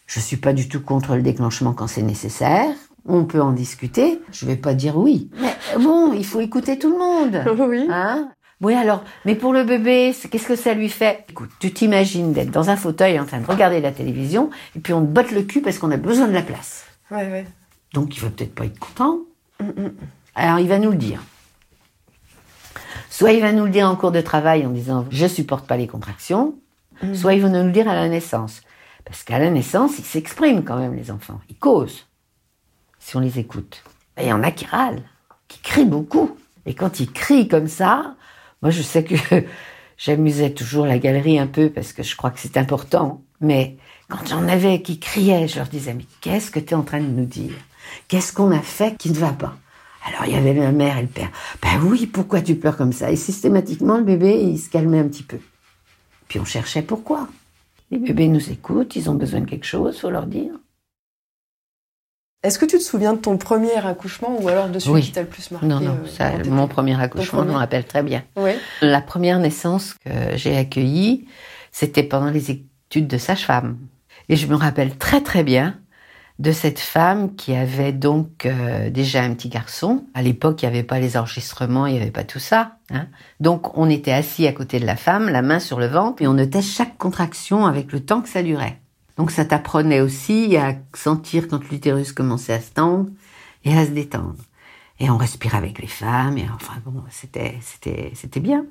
Je 0.08 0.20
suis 0.22 0.38
pas 0.38 0.54
du 0.54 0.70
tout 0.70 0.82
contre 0.82 1.16
le 1.16 1.22
déclenchement 1.22 1.74
quand 1.74 1.88
c'est 1.88 2.02
nécessaire. 2.02 2.74
On 3.06 3.26
peut 3.26 3.42
en 3.42 3.52
discuter. 3.52 4.20
Je 4.32 4.46
vais 4.46 4.56
pas 4.56 4.74
dire 4.74 4.98
oui. 4.98 5.30
Mais 5.40 5.54
bon, 5.78 6.14
il 6.14 6.26
faut 6.26 6.40
écouter 6.40 6.80
tout 6.80 6.92
le 6.92 6.98
monde. 6.98 7.44
Oui. 7.70 7.88
Hein? 7.90 8.30
Oui, 8.60 8.74
alors, 8.74 9.04
mais 9.26 9.36
pour 9.36 9.54
le 9.54 9.64
bébé, 9.64 10.16
qu'est-ce 10.32 10.48
que 10.48 10.56
ça 10.56 10.74
lui 10.74 10.90
fait? 10.90 11.26
Écoute, 11.30 11.52
tu 11.60 11.72
t'imagines 11.72 12.34
d'être 12.34 12.50
dans 12.50 12.72
un 12.72 12.76
fauteuil 12.76 13.20
en 13.20 13.26
train 13.26 13.40
de 13.40 13.46
regarder 13.46 13.82
la 13.82 13.92
télévision, 13.92 14.50
et 14.76 14.80
puis 14.80 14.94
on 14.94 15.02
te 15.02 15.12
botte 15.12 15.32
le 15.32 15.44
cul 15.44 15.62
parce 15.62 15.78
qu'on 15.78 15.92
a 15.92 15.98
besoin 15.98 16.28
de 16.28 16.34
la 16.34 16.42
place. 16.42 16.86
Ouais, 17.12 17.30
ouais. 17.30 17.46
Donc 17.94 18.18
il 18.18 18.22
va 18.22 18.30
peut-être 18.30 18.56
pas 18.56 18.66
être 18.66 18.80
content. 18.80 19.20
Mm, 19.60 19.66
mm. 19.66 19.92
Alors 20.34 20.60
il 20.60 20.68
va 20.68 20.80
nous 20.80 20.90
le 20.90 20.98
dire. 20.98 21.22
Soit 23.12 23.34
il 23.34 23.42
va 23.42 23.52
nous 23.52 23.66
le 23.66 23.70
dire 23.70 23.88
en 23.88 23.96
cours 23.96 24.12
de 24.12 24.22
travail 24.22 24.66
en 24.66 24.72
disant 24.72 25.06
je 25.12 25.28
supporte 25.28 25.68
pas 25.68 25.78
les 25.78 25.88
contractions, 25.88 26.56
mm. 27.04 27.14
soit 27.14 27.36
il 27.36 27.44
va 27.44 27.50
nous 27.50 27.64
le 27.64 27.72
dire 27.72 27.88
à 27.88 27.94
la 27.94 28.10
naissance. 28.10 28.62
Parce 29.08 29.24
qu'à 29.24 29.40
la 29.40 29.50
naissance, 29.50 30.00
ils 30.00 30.06
s'expriment 30.06 30.64
quand 30.64 30.78
même, 30.78 30.94
les 30.94 31.12
enfants. 31.12 31.40
Ils 31.50 31.56
causent, 31.56 32.08
si 33.00 33.16
on 33.16 33.22
les 33.22 33.40
écoute. 33.40 33.84
Et 34.18 34.24
il 34.24 34.28
y 34.28 34.34
en 34.34 34.44
a 34.44 34.52
qui 34.52 34.66
râlent, 34.66 35.04
qui 35.48 35.60
crient 35.60 35.86
beaucoup. 35.86 36.38
Et 36.66 36.74
quand 36.74 37.00
ils 37.00 37.12
crient 37.12 37.48
comme 37.48 37.70
ça, 37.70 38.16
moi 38.62 38.70
je 38.70 38.82
sais 38.82 39.06
que 39.06 39.16
j'amusais 39.98 40.50
toujours 40.50 40.86
la 40.86 41.00
galerie 41.00 41.40
un 41.40 41.48
peu 41.48 41.70
parce 41.70 41.94
que 41.94 42.04
je 42.04 42.18
crois 42.18 42.32
que 42.32 42.40
c'est 42.40 42.58
important. 42.58 43.22
Mais 43.40 43.78
quand 44.10 44.28
j'en 44.28 44.46
avais 44.48 44.82
qui 44.82 45.00
criaient, 45.00 45.48
je 45.48 45.58
leur 45.58 45.68
disais, 45.68 45.94
mais 45.94 46.06
qu'est-ce 46.20 46.52
que 46.52 46.60
tu 46.60 46.72
es 46.72 46.76
en 46.76 46.84
train 46.84 47.00
de 47.00 47.06
nous 47.06 47.26
dire? 47.26 47.54
Qu'est-ce 48.10 48.34
qu'on 48.34 48.52
a 48.52 48.60
fait 48.60 48.98
qui 48.98 49.10
ne 49.10 49.18
va 49.18 49.32
pas? 49.32 49.56
Alors 50.06 50.26
il 50.26 50.34
y 50.34 50.36
avait 50.38 50.54
la 50.54 50.74
mère 50.74 50.98
et 50.98 51.04
le 51.04 51.08
père. 51.08 51.30
Ben 51.62 51.82
oui, 51.82 52.08
pourquoi 52.08 52.42
tu 52.42 52.56
pleures 52.56 52.76
comme 52.76 52.94
ça? 52.94 53.10
Et 53.10 53.16
systématiquement, 53.16 53.98
le 53.98 54.04
bébé, 54.04 54.42
il 54.42 54.58
se 54.58 54.70
calmait 54.70 55.00
un 55.00 55.08
petit 55.08 55.24
peu. 55.24 55.40
Puis 56.28 56.40
on 56.42 56.46
cherchait 56.46 56.82
pourquoi. 56.82 57.30
Les 57.92 58.00
bébés 58.00 58.28
nous 58.28 58.52
écoutent, 58.52 58.96
ils 58.96 59.10
ont 59.10 59.16
besoin 59.16 59.42
de 59.42 59.46
quelque 59.46 59.66
chose, 59.66 60.00
faut 60.00 60.10
leur 60.10 60.26
dire. 60.26 60.52
Est-ce 62.44 62.60
que 62.60 62.66
tu 62.66 62.78
te 62.78 62.84
souviens 62.84 63.14
de 63.14 63.20
ton 63.20 63.38
premier 63.38 63.76
accouchement 63.78 64.40
ou 64.40 64.48
alors 64.48 64.70
de 64.70 64.80
celui 64.80 65.02
qui 65.02 65.12
t'a 65.12 65.22
le 65.22 65.28
plus 65.28 65.50
marqué 65.52 65.66
Non, 65.66 65.80
non, 65.80 65.98
euh, 66.04 66.08
ça, 66.08 66.32
mon 66.46 66.68
premier 66.68 67.00
accouchement, 67.02 67.44
je 67.44 67.50
m'en 67.50 67.58
rappelle 67.58 67.86
très 67.86 68.04
bien. 68.04 68.24
Oui. 68.36 68.52
La 68.82 69.02
première 69.02 69.40
naissance 69.40 69.96
que 70.06 70.36
j'ai 70.36 70.56
accueillie, 70.56 71.28
c'était 71.72 72.04
pendant 72.04 72.30
les 72.30 72.52
études 72.52 73.08
de 73.08 73.18
sage-femme. 73.18 73.78
Et 74.30 74.36
je 74.36 74.48
me 74.48 74.56
rappelle 74.56 74.98
très 74.98 75.22
très 75.22 75.44
bien 75.44 75.80
de 76.40 76.52
cette 76.52 76.80
femme 76.80 77.36
qui 77.36 77.56
avait 77.56 77.92
donc 77.92 78.46
euh, 78.46 78.90
déjà 78.90 79.24
un 79.24 79.34
petit 79.34 79.50
garçon. 79.50 80.06
À 80.14 80.22
l'époque, 80.22 80.62
il 80.62 80.66
n'y 80.66 80.76
avait 80.76 80.84
pas 80.84 81.00
les 81.00 81.18
enregistrements, 81.18 81.88
il 81.88 81.94
n'y 81.96 82.02
avait 82.02 82.12
pas 82.12 82.24
tout 82.24 82.40
ça. 82.40 82.78
Hein. 82.92 83.08
Donc, 83.40 83.78
on 83.78 83.90
était 83.90 84.12
assis 84.12 84.46
à 84.48 84.54
côté 84.54 84.80
de 84.80 84.86
la 84.86 84.96
femme, 84.96 85.30
la 85.30 85.42
main 85.42 85.60
sur 85.60 85.80
le 85.80 85.88
ventre, 85.88 86.22
et 86.22 86.28
on 86.28 86.34
notait 86.34 86.62
chaque 86.62 86.98
contraction 86.98 87.66
avec 87.66 87.92
le 87.92 88.02
temps 88.02 88.22
que 88.22 88.30
ça 88.30 88.44
durait. 88.44 88.80
Donc, 89.18 89.32
ça 89.32 89.46
t'apprenait 89.46 90.02
aussi 90.02 90.56
à 90.58 90.76
sentir 90.94 91.48
quand 91.48 91.68
l'utérus 91.70 92.12
commençait 92.12 92.54
à 92.54 92.62
se 92.62 92.72
tendre 92.72 93.08
et 93.66 93.76
à 93.76 93.86
se 93.86 93.92
détendre 93.92 94.36
et 95.00 95.10
on 95.10 95.18
respire 95.18 95.56
avec 95.56 95.80
les 95.80 95.88
femmes 95.88 96.38
et 96.38 96.46
enfin 96.56 96.74
bon 96.86 97.04
c'était 97.12 97.56
c'était 97.62 98.12
c'était 98.16 98.40
bien. 98.40 98.66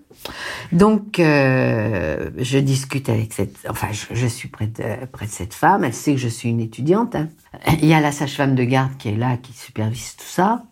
Donc 0.73 1.21
euh, 1.21 2.31
je 2.37 2.59
discute 2.59 3.09
avec 3.09 3.33
cette 3.33 3.57
enfin 3.69 3.89
je, 3.93 4.27
suis 4.27 4.49
près 4.49 4.67
de 4.67 5.07
près 5.07 5.27
de 5.27 5.31
cette 5.31 5.55
femme 5.55 5.85
elle 5.85 5.95
sait 5.95 6.13
que 6.13 6.21
je 6.21 6.29
suis 6.29 6.49
une 6.49 6.61
étudiante 6.61 7.15
hein. 7.15 7.29
il 7.81 7.87
y 7.87 7.95
a 7.95 8.01
la 8.01 8.13
sage-femme 8.13 8.55
de 8.55 8.65
garde 8.65 8.97
qui 8.99 9.09
est 9.11 9.17
là 9.17 9.37
qui 9.37 9.53
supervise 9.53 10.17
tout 10.17 10.25
ça. 10.25 10.65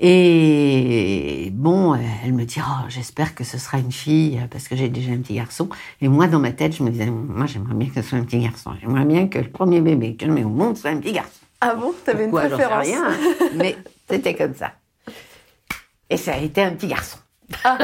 Et 0.00 1.50
bon 1.52 1.96
elle 2.24 2.32
me 2.32 2.44
dit 2.44 2.60
oh 2.60 2.86
j'espère 2.88 3.34
que 3.34 3.42
ce 3.42 3.58
sera 3.58 3.78
une 3.78 3.92
fille 3.92 4.40
parce 4.50 4.68
que 4.68 4.76
j'ai 4.76 4.88
déjà 4.88 5.12
un 5.12 5.18
petit 5.18 5.34
garçon. 5.34 5.68
Et 6.00 6.08
moi 6.08 6.28
dans 6.28 6.38
ma 6.38 6.52
tête 6.52 6.76
je 6.76 6.82
me 6.82 6.90
disais 6.90 7.10
moi 7.10 7.46
j'aimerais 7.46 7.74
bien 7.74 7.88
que 7.88 8.00
ce 8.00 8.08
soit 8.08 8.18
un 8.18 8.24
petit 8.24 8.38
garçon. 8.38 8.70
J'aimerais 8.80 9.04
bien 9.04 9.26
que 9.26 9.38
le 9.38 9.50
premier 9.50 9.80
bébé 9.80 10.14
que 10.14 10.24
je 10.24 10.30
mets 10.30 10.44
au 10.44 10.50
monde 10.50 10.76
soit 10.78 10.90
un 10.90 10.98
petit 10.98 11.12
garçon. 11.12 11.32
Ah 11.60 11.74
bon? 11.74 11.92
T'avais 12.04 12.26
une 12.26 12.30
préférence? 12.30 12.86
rien, 12.86 13.04
mais 13.56 13.76
c'était 14.08 14.34
comme 14.34 14.54
ça. 14.54 14.72
Et 16.10 16.16
ça 16.16 16.34
a 16.34 16.38
été 16.38 16.62
un 16.62 16.72
petit 16.72 16.88
garçon. 16.88 17.18
Ah. 17.64 17.78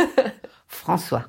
François, 0.68 1.24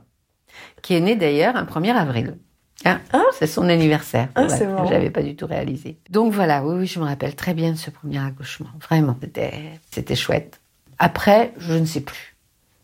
qui 0.82 0.96
est 0.96 1.00
né 1.00 1.16
d'ailleurs 1.16 1.56
un 1.56 1.66
1er 1.66 1.96
avril. 1.96 2.38
Ah, 2.84 3.00
ah. 3.14 3.24
c'est 3.38 3.48
son 3.48 3.70
anniversaire. 3.70 4.30
Ah, 4.36 4.50
c'est 4.50 4.66
que 4.66 4.88
j'avais 4.90 5.12
pas 5.12 5.22
du 5.22 5.36
tout 5.36 5.46
réalisé. 5.46 5.98
Donc 6.10 6.34
voilà, 6.34 6.64
oui, 6.66 6.80
oui, 6.80 6.88
je 6.88 7.00
me 7.00 7.06
rappelle 7.06 7.36
très 7.36 7.54
bien 7.54 7.72
de 7.72 7.78
ce 7.78 7.92
premier 7.92 8.20
accouchement. 8.20 8.70
Vraiment, 8.82 9.16
c'était, 9.22 10.16
chouette. 10.16 10.60
Après, 10.98 11.54
je 11.58 11.74
ne 11.74 11.86
sais 11.86 12.02
plus. 12.02 12.36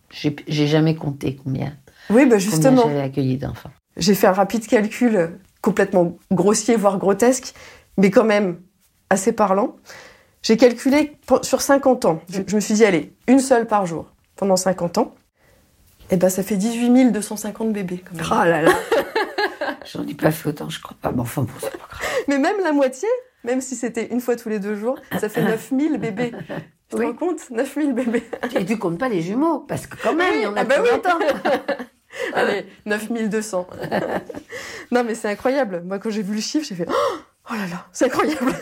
J'ai, 0.09 0.67
jamais 0.67 0.95
compté 0.95 1.35
combien. 1.35 1.73
Oui, 2.09 2.25
bah 2.25 2.37
justement. 2.37 2.83
j'avais 2.83 3.01
accueilli 3.01 3.37
d'enfants. 3.37 3.71
J'ai 3.97 4.15
fait 4.15 4.27
un 4.27 4.33
rapide 4.33 4.65
calcul 4.67 5.39
complètement 5.61 6.17
grossier, 6.31 6.75
voire 6.75 6.97
grotesque, 6.97 7.53
mais 7.97 8.11
quand 8.11 8.23
même 8.23 8.59
assez 9.09 9.31
parlant. 9.31 9.75
J'ai 10.47 10.55
calculé 10.55 11.17
sur 11.41 11.59
50 11.59 12.05
ans. 12.05 12.21
Je, 12.29 12.55
me 12.55 12.61
suis 12.61 12.75
dit, 12.75 12.85
allez, 12.85 13.13
une 13.27 13.39
seule 13.41 13.67
par 13.67 13.85
jour 13.85 14.13
pendant 14.37 14.55
50 14.55 14.97
ans. 14.97 15.13
Et 16.09 16.13
eh 16.13 16.15
ben, 16.15 16.29
ça 16.29 16.41
fait 16.41 16.55
18 16.55 17.11
250 17.11 17.73
bébés. 17.73 18.01
Quand 18.07 18.15
même. 18.15 18.25
Oh 18.31 18.49
là 18.49 18.61
là 18.61 18.71
J'en 19.91 20.07
ai 20.07 20.13
pas 20.13 20.31
fait 20.31 20.47
autant, 20.47 20.69
je 20.69 20.81
crois 20.81 20.95
pas. 21.01 21.11
Mais 21.11 21.19
enfin, 21.19 21.41
bon, 21.41 21.51
c'est 21.59 21.71
pas 21.71 21.85
grave. 21.89 22.01
Mais 22.29 22.37
même 22.37 22.55
la 22.63 22.71
moitié, 22.71 23.09
même 23.43 23.59
si 23.59 23.75
c'était 23.75 24.05
une 24.05 24.21
fois 24.21 24.37
tous 24.37 24.47
les 24.47 24.59
deux 24.59 24.75
jours, 24.75 24.97
ça 25.19 25.27
fait 25.27 25.43
9000 25.43 25.97
bébés. 25.97 26.31
Tu 26.89 26.95
te 26.95 27.01
rends 27.01 27.11
compte? 27.11 27.49
9000 27.49 27.91
bébés. 27.91 28.23
Et 28.55 28.63
tu 28.63 28.77
comptes 28.77 28.99
pas 28.99 29.09
les 29.09 29.21
jumeaux, 29.21 29.59
parce 29.59 29.85
que 29.85 29.97
quand 30.01 30.15
même, 30.15 30.33
il 30.33 30.43
y 30.43 30.45
en 30.45 30.55
a 30.55 30.61
ah 30.61 30.63
bah 30.63 30.75
oui. 30.81 30.89
Allez, 32.33 32.65
9200. 32.85 33.67
non, 34.91 35.03
mais 35.03 35.13
c'est 35.13 35.27
incroyable. 35.27 35.83
Moi, 35.85 35.99
quand 35.99 36.09
j'ai 36.09 36.21
vu 36.21 36.35
le 36.35 36.41
chiffre, 36.41 36.65
j'ai 36.65 36.75
fait 36.75 36.87
Oh 36.89 37.53
là 37.53 37.67
là, 37.69 37.85
c'est 37.91 38.05
incroyable. 38.05 38.53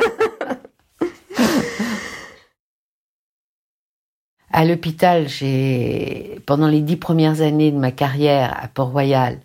À 4.57 4.63
l'hôpital, 4.63 5.27
j'ai 5.27 6.39
pendant 6.45 6.69
les 6.69 6.79
dix 6.79 6.95
premières 6.95 7.41
années 7.41 7.73
de 7.73 7.77
ma 7.77 7.91
carrière 7.91 8.57
à 8.57 8.69
Port-Royal, 8.69 9.39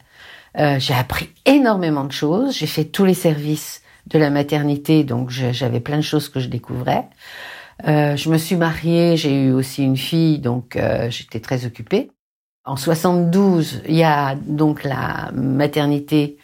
euh, 0.57 0.79
j'ai 0.79 0.94
appris 0.94 1.31
énormément 1.46 2.05
de 2.05 2.12
choses. 2.12 2.57
J'ai 2.57 2.68
fait 2.68 2.85
tous 2.85 3.05
les 3.05 3.14
services 3.14 3.83
de 4.07 4.20
la 4.20 4.31
maternité, 4.31 5.03
donc 5.03 5.31
j'avais 5.31 5.81
plein 5.81 5.96
de 5.96 6.03
choses 6.03 6.29
que 6.29 6.38
je 6.38 6.46
découvrais. 6.46 7.09
Euh, 7.88 8.14
je 8.14 8.31
me 8.31 8.38
suis 8.38 8.55
mariée, 8.55 9.16
j'ai 9.16 9.46
eu 9.46 9.51
aussi 9.51 9.83
une 9.83 9.96
fille, 9.96 10.38
donc 10.38 10.77
euh, 10.77 11.11
j'étais 11.11 11.40
très 11.40 11.66
occupée. 11.66 12.12
En 12.64 12.77
72, 12.77 13.83
il 13.88 13.96
y 13.96 14.05
a 14.05 14.37
donc 14.37 14.85
la 14.85 15.33
maternité 15.35 16.38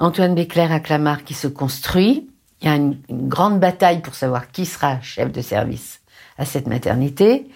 Antoine 0.00 0.34
Béclair 0.34 0.72
à 0.72 0.80
Clamart 0.80 1.22
qui 1.22 1.34
se 1.34 1.46
construit. 1.46 2.28
Il 2.62 2.66
y 2.66 2.68
a 2.68 2.74
une, 2.74 2.98
une 3.08 3.28
grande 3.28 3.60
bataille 3.60 4.02
pour 4.02 4.16
savoir 4.16 4.50
qui 4.50 4.66
sera 4.66 5.00
chef 5.02 5.30
de 5.30 5.40
service 5.40 6.00
à 6.36 6.44
cette 6.44 6.66
maternité. 6.66 7.46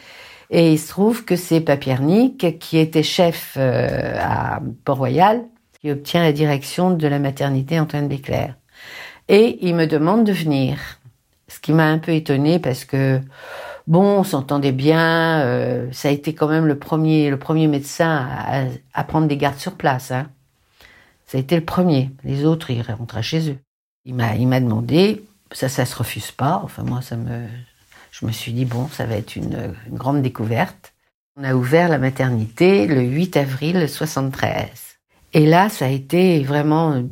Et 0.50 0.72
il 0.72 0.78
se 0.78 0.88
trouve 0.88 1.24
que 1.24 1.36
c'est 1.36 1.60
Papiernik, 1.60 2.58
qui 2.58 2.78
était 2.78 3.02
chef 3.02 3.54
euh, 3.56 4.16
à 4.20 4.60
Port-Royal, 4.84 5.42
qui 5.80 5.90
obtient 5.90 6.22
la 6.22 6.32
direction 6.32 6.90
de 6.90 7.08
la 7.08 7.18
maternité 7.18 7.80
Antoine 7.80 8.08
Béclair. 8.08 8.54
Et 9.28 9.58
il 9.66 9.74
me 9.74 9.86
demande 9.86 10.24
de 10.24 10.32
venir. 10.32 10.78
Ce 11.48 11.60
qui 11.60 11.72
m'a 11.72 11.86
un 11.86 11.98
peu 11.98 12.12
étonnée 12.12 12.58
parce 12.58 12.84
que, 12.84 13.20
bon, 13.86 14.18
on 14.18 14.24
s'entendait 14.24 14.72
bien, 14.72 15.40
euh, 15.40 15.88
ça 15.92 16.08
a 16.08 16.10
été 16.10 16.34
quand 16.34 16.48
même 16.48 16.66
le 16.66 16.78
premier, 16.78 17.30
le 17.30 17.38
premier 17.38 17.66
médecin 17.66 18.28
à, 18.30 18.64
à 18.94 19.04
prendre 19.04 19.28
des 19.28 19.36
gardes 19.36 19.58
sur 19.58 19.74
place. 19.74 20.10
Hein. 20.10 20.28
Ça 21.26 21.38
a 21.38 21.40
été 21.40 21.56
le 21.56 21.64
premier. 21.64 22.10
Les 22.24 22.44
autres, 22.44 22.70
ils 22.70 22.82
rentraient 22.82 23.22
chez 23.22 23.50
eux. 23.50 23.58
Il 24.04 24.14
m'a, 24.14 24.36
il 24.36 24.46
m'a 24.46 24.60
demandé, 24.60 25.24
ça, 25.50 25.68
ça 25.68 25.84
se 25.84 25.96
refuse 25.96 26.30
pas. 26.30 26.60
Enfin, 26.62 26.84
moi, 26.84 27.02
ça 27.02 27.16
me, 27.16 27.46
je 28.18 28.24
me 28.24 28.32
suis 28.32 28.52
dit, 28.52 28.64
bon, 28.64 28.88
ça 28.88 29.04
va 29.04 29.16
être 29.16 29.36
une, 29.36 29.74
grande 29.90 30.22
découverte. 30.22 30.94
On 31.38 31.44
a 31.44 31.54
ouvert 31.54 31.90
la 31.90 31.98
maternité 31.98 32.86
le 32.86 33.02
8 33.02 33.36
avril 33.36 33.88
73. 33.88 34.68
Et 35.34 35.44
là, 35.44 35.68
ça 35.68 35.84
a 35.84 35.88
été 35.88 36.42
vraiment 36.42 37.04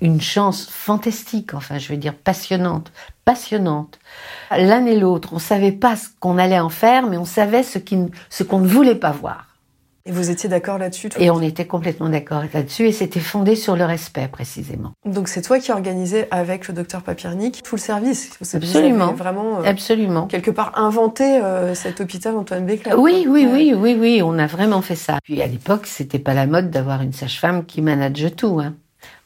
une, 0.00 0.20
chance 0.22 0.66
fantastique, 0.70 1.52
enfin, 1.52 1.76
je 1.76 1.88
veux 1.88 1.98
dire 1.98 2.14
passionnante, 2.14 2.90
passionnante. 3.26 3.98
L'un 4.50 4.86
et 4.86 4.98
l'autre, 4.98 5.34
on 5.34 5.38
savait 5.38 5.72
pas 5.72 5.94
ce 5.94 6.08
qu'on 6.20 6.38
allait 6.38 6.58
en 6.58 6.70
faire, 6.70 7.06
mais 7.06 7.18
on 7.18 7.26
savait 7.26 7.62
ce 7.62 8.42
qu'on 8.42 8.60
ne 8.60 8.66
voulait 8.66 8.94
pas 8.94 9.12
voir. 9.12 9.55
Et 10.06 10.12
vous 10.12 10.30
étiez 10.30 10.48
d'accord 10.48 10.78
là-dessus 10.78 11.08
Et 11.18 11.30
on 11.30 11.40
était 11.40 11.66
complètement 11.66 12.08
d'accord 12.08 12.44
là-dessus, 12.54 12.86
et 12.86 12.92
c'était 12.92 13.20
fondé 13.20 13.56
sur 13.56 13.74
le 13.74 13.84
respect 13.84 14.28
précisément. 14.28 14.92
Donc 15.04 15.26
c'est 15.26 15.42
toi 15.42 15.58
qui 15.58 15.72
organisais 15.72 16.28
avec 16.30 16.68
le 16.68 16.74
docteur 16.74 17.02
Papiernik 17.02 17.62
tout 17.64 17.74
le 17.74 17.80
service. 17.80 18.38
Absolument. 18.54 19.12
vraiment. 19.14 19.58
Euh, 19.58 19.64
Absolument. 19.64 20.28
Quelque 20.28 20.52
part 20.52 20.78
inventé 20.78 21.24
euh, 21.24 21.74
cet 21.74 22.00
hôpital 22.00 22.36
Antoine 22.36 22.64
Béclair. 22.64 22.98
Oui, 22.98 23.26
oui, 23.28 23.48
oui, 23.50 23.74
oui, 23.76 23.96
oui, 23.98 24.20
on 24.22 24.38
a 24.38 24.46
vraiment 24.46 24.80
fait 24.80 24.94
ça. 24.94 25.18
Puis 25.24 25.42
à 25.42 25.46
l'époque, 25.48 25.86
c'était 25.86 26.20
pas 26.20 26.34
la 26.34 26.46
mode 26.46 26.70
d'avoir 26.70 27.02
une 27.02 27.12
sage-femme 27.12 27.66
qui 27.66 27.82
manage 27.82 28.34
tout. 28.36 28.60
Hein. 28.60 28.74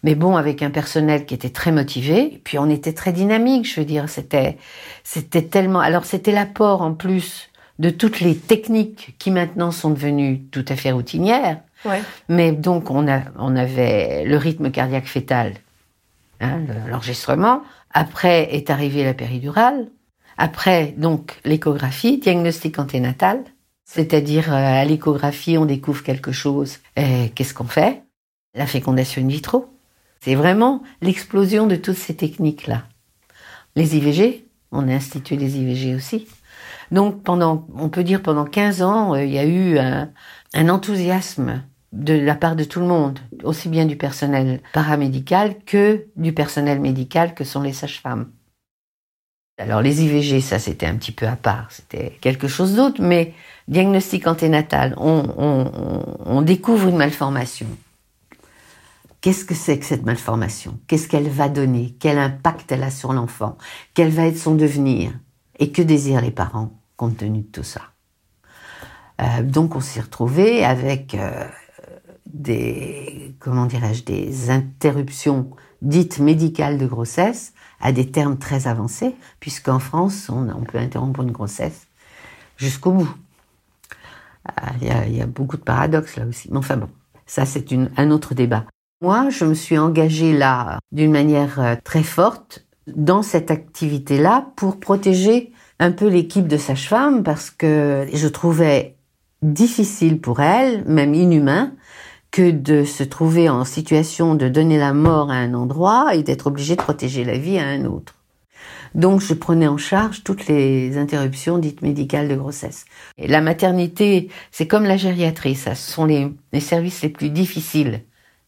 Mais 0.02 0.14
bon, 0.14 0.36
avec 0.36 0.62
un 0.62 0.70
personnel 0.70 1.26
qui 1.26 1.34
était 1.34 1.50
très 1.50 1.72
motivé, 1.72 2.34
et 2.34 2.40
puis 2.42 2.58
on 2.58 2.70
était 2.70 2.94
très 2.94 3.12
dynamique. 3.12 3.70
Je 3.70 3.80
veux 3.80 3.86
dire, 3.86 4.08
c'était, 4.08 4.56
c'était 5.04 5.42
tellement. 5.42 5.80
Alors 5.80 6.06
c'était 6.06 6.32
l'apport 6.32 6.80
en 6.80 6.94
plus 6.94 7.49
de 7.80 7.88
toutes 7.88 8.20
les 8.20 8.36
techniques 8.36 9.16
qui 9.18 9.30
maintenant 9.30 9.70
sont 9.70 9.90
devenues 9.90 10.42
tout 10.50 10.64
à 10.68 10.76
fait 10.76 10.92
routinières. 10.92 11.60
Mais 12.28 12.52
donc 12.52 12.90
on, 12.90 13.08
a, 13.08 13.22
on 13.38 13.56
avait 13.56 14.24
le 14.26 14.36
rythme 14.36 14.70
cardiaque 14.70 15.06
fœtal, 15.06 15.54
hein, 16.40 16.60
l'enregistrement. 16.90 17.62
Après 17.92 18.54
est 18.54 18.68
arrivée 18.68 19.02
la 19.02 19.14
péridurale. 19.14 19.88
Après 20.36 20.94
donc 20.98 21.40
l'échographie, 21.46 22.18
diagnostic 22.18 22.78
anténatal. 22.78 23.42
C'est-à-dire 23.86 24.52
euh, 24.52 24.82
à 24.82 24.84
l'échographie 24.84 25.56
on 25.56 25.64
découvre 25.64 26.02
quelque 26.02 26.32
chose. 26.32 26.80
Et 26.96 27.30
qu'est-ce 27.34 27.54
qu'on 27.54 27.64
fait? 27.64 28.02
La 28.54 28.66
fécondation 28.66 29.22
in 29.22 29.28
vitro. 29.28 29.72
C'est 30.20 30.34
vraiment 30.34 30.82
l'explosion 31.00 31.66
de 31.66 31.76
toutes 31.76 31.96
ces 31.96 32.14
techniques-là. 32.14 32.84
Les 33.74 33.96
IVG, 33.96 34.44
on 34.70 34.86
a 34.86 34.92
institué 34.92 35.36
les 35.36 35.56
IVG 35.56 35.94
aussi. 35.94 36.26
Donc 36.90 37.22
pendant, 37.22 37.66
on 37.74 37.88
peut 37.88 38.04
dire 38.04 38.22
pendant 38.22 38.44
15 38.44 38.82
ans, 38.82 39.14
euh, 39.14 39.24
il 39.24 39.32
y 39.32 39.38
a 39.38 39.44
eu 39.44 39.78
un, 39.78 40.68
enthousiasme 40.68 41.62
de 41.92 42.14
la 42.14 42.34
part 42.34 42.56
de 42.56 42.64
tout 42.64 42.80
le 42.80 42.86
monde, 42.86 43.18
aussi 43.42 43.68
bien 43.68 43.84
du 43.84 43.96
personnel 43.96 44.60
paramédical 44.72 45.56
que 45.64 46.06
du 46.16 46.32
personnel 46.32 46.80
médical 46.80 47.34
que 47.34 47.44
sont 47.44 47.62
les 47.62 47.72
sages-femmes. 47.72 48.30
Alors 49.58 49.82
les 49.82 50.02
IVG, 50.02 50.40
ça 50.40 50.58
c'était 50.58 50.86
un 50.86 50.96
petit 50.96 51.12
peu 51.12 51.26
à 51.26 51.36
part, 51.36 51.66
c'était 51.70 52.16
quelque 52.20 52.48
chose 52.48 52.74
d'autre, 52.76 53.02
mais 53.02 53.34
diagnostic 53.68 54.26
anténatal, 54.26 54.94
on, 54.96 56.14
on 56.24 56.42
découvre 56.42 56.88
une 56.88 56.96
malformation. 56.96 57.66
Qu'est-ce 59.20 59.44
que 59.44 59.54
c'est 59.54 59.78
que 59.78 59.84
cette 59.84 60.06
malformation? 60.06 60.78
Qu'est-ce 60.86 61.06
qu'elle 61.06 61.28
va 61.28 61.50
donner? 61.50 61.94
Quel 62.00 62.16
impact 62.16 62.72
elle 62.72 62.82
a 62.82 62.90
sur 62.90 63.12
l'enfant? 63.12 63.58
Quel 63.92 64.08
va 64.08 64.24
être 64.24 64.38
son 64.38 64.54
devenir? 64.54 65.12
Et 65.58 65.72
que 65.72 65.82
désirent 65.82 66.22
les 66.22 66.30
parents? 66.30 66.79
Compte 67.00 67.16
tenu 67.16 67.40
de 67.40 67.46
tout 67.46 67.62
ça. 67.62 67.80
Euh, 69.22 69.42
donc 69.42 69.74
on 69.74 69.80
s'est 69.80 70.02
retrouvé 70.02 70.66
avec 70.66 71.14
euh, 71.14 71.46
des, 72.26 73.34
comment 73.38 73.64
dirais-je, 73.64 74.04
des 74.04 74.50
interruptions 74.50 75.48
dites 75.80 76.18
médicales 76.18 76.76
de 76.76 76.84
grossesse 76.84 77.54
à 77.80 77.92
des 77.92 78.10
termes 78.10 78.36
très 78.36 78.66
avancés, 78.66 79.16
puisqu'en 79.40 79.78
France, 79.78 80.28
on, 80.28 80.62
peut 80.64 80.76
interrompre 80.76 81.22
une 81.22 81.30
grossesse 81.30 81.86
jusqu'au 82.58 82.92
bout. 82.92 83.14
Ah, 84.44 84.72
il 84.82 85.16
y, 85.16 85.22
a 85.22 85.26
beaucoup 85.26 85.56
de 85.56 85.62
paradoxes 85.62 86.16
là 86.16 86.26
aussi. 86.26 86.48
Mais 86.50 86.58
enfin 86.58 86.76
bon, 86.76 86.90
ça 87.24 87.46
c'est 87.46 87.64
un 87.96 88.10
autre 88.10 88.34
débat. 88.34 88.66
Moi, 89.00 89.30
je 89.30 89.46
me 89.46 89.54
suis 89.54 89.78
engagée 89.78 90.34
là 90.36 90.78
d'une 90.92 91.12
manière 91.12 91.60
euh, 91.60 91.76
très 91.82 92.02
forte 92.02 92.66
dans 92.86 93.22
cette 93.22 93.50
activité-là 93.50 94.52
pour 94.56 94.78
protéger 94.78 95.54
un 95.80 95.92
peu 95.92 96.06
l'équipe 96.06 96.46
de 96.46 96.58
sage-femme 96.58 97.24
parce 97.24 97.50
que 97.50 98.06
je 98.12 98.28
trouvais 98.28 98.96
difficile 99.42 100.20
pour 100.20 100.40
elle, 100.40 100.84
même 100.84 101.14
inhumain, 101.14 101.72
que 102.30 102.50
de 102.50 102.84
se 102.84 103.02
trouver 103.02 103.48
en 103.48 103.64
situation 103.64 104.34
de 104.34 104.48
donner 104.48 104.78
la 104.78 104.92
mort 104.92 105.30
à 105.30 105.36
un 105.36 105.54
endroit 105.54 106.14
et 106.14 106.22
d'être 106.22 106.46
obligé 106.46 106.76
de 106.76 106.82
protéger 106.82 107.24
la 107.24 107.38
vie 107.38 107.58
à 107.58 107.66
un 107.66 107.86
autre. 107.86 108.14
Donc 108.94 109.22
je 109.22 109.32
prenais 109.32 109.68
en 109.68 109.78
charge 109.78 110.22
toutes 110.22 110.48
les 110.48 110.98
interruptions 110.98 111.58
dites 111.58 111.80
médicales 111.80 112.28
de 112.28 112.36
grossesse. 112.36 112.84
La 113.18 113.40
maternité, 113.40 114.28
c'est 114.50 114.66
comme 114.66 114.84
la 114.84 114.98
gériatrie, 114.98 115.54
ça 115.54 115.74
ce 115.74 115.90
sont 115.90 116.04
les, 116.04 116.30
services 116.60 117.00
les 117.02 117.08
plus 117.08 117.30
difficiles 117.30 118.02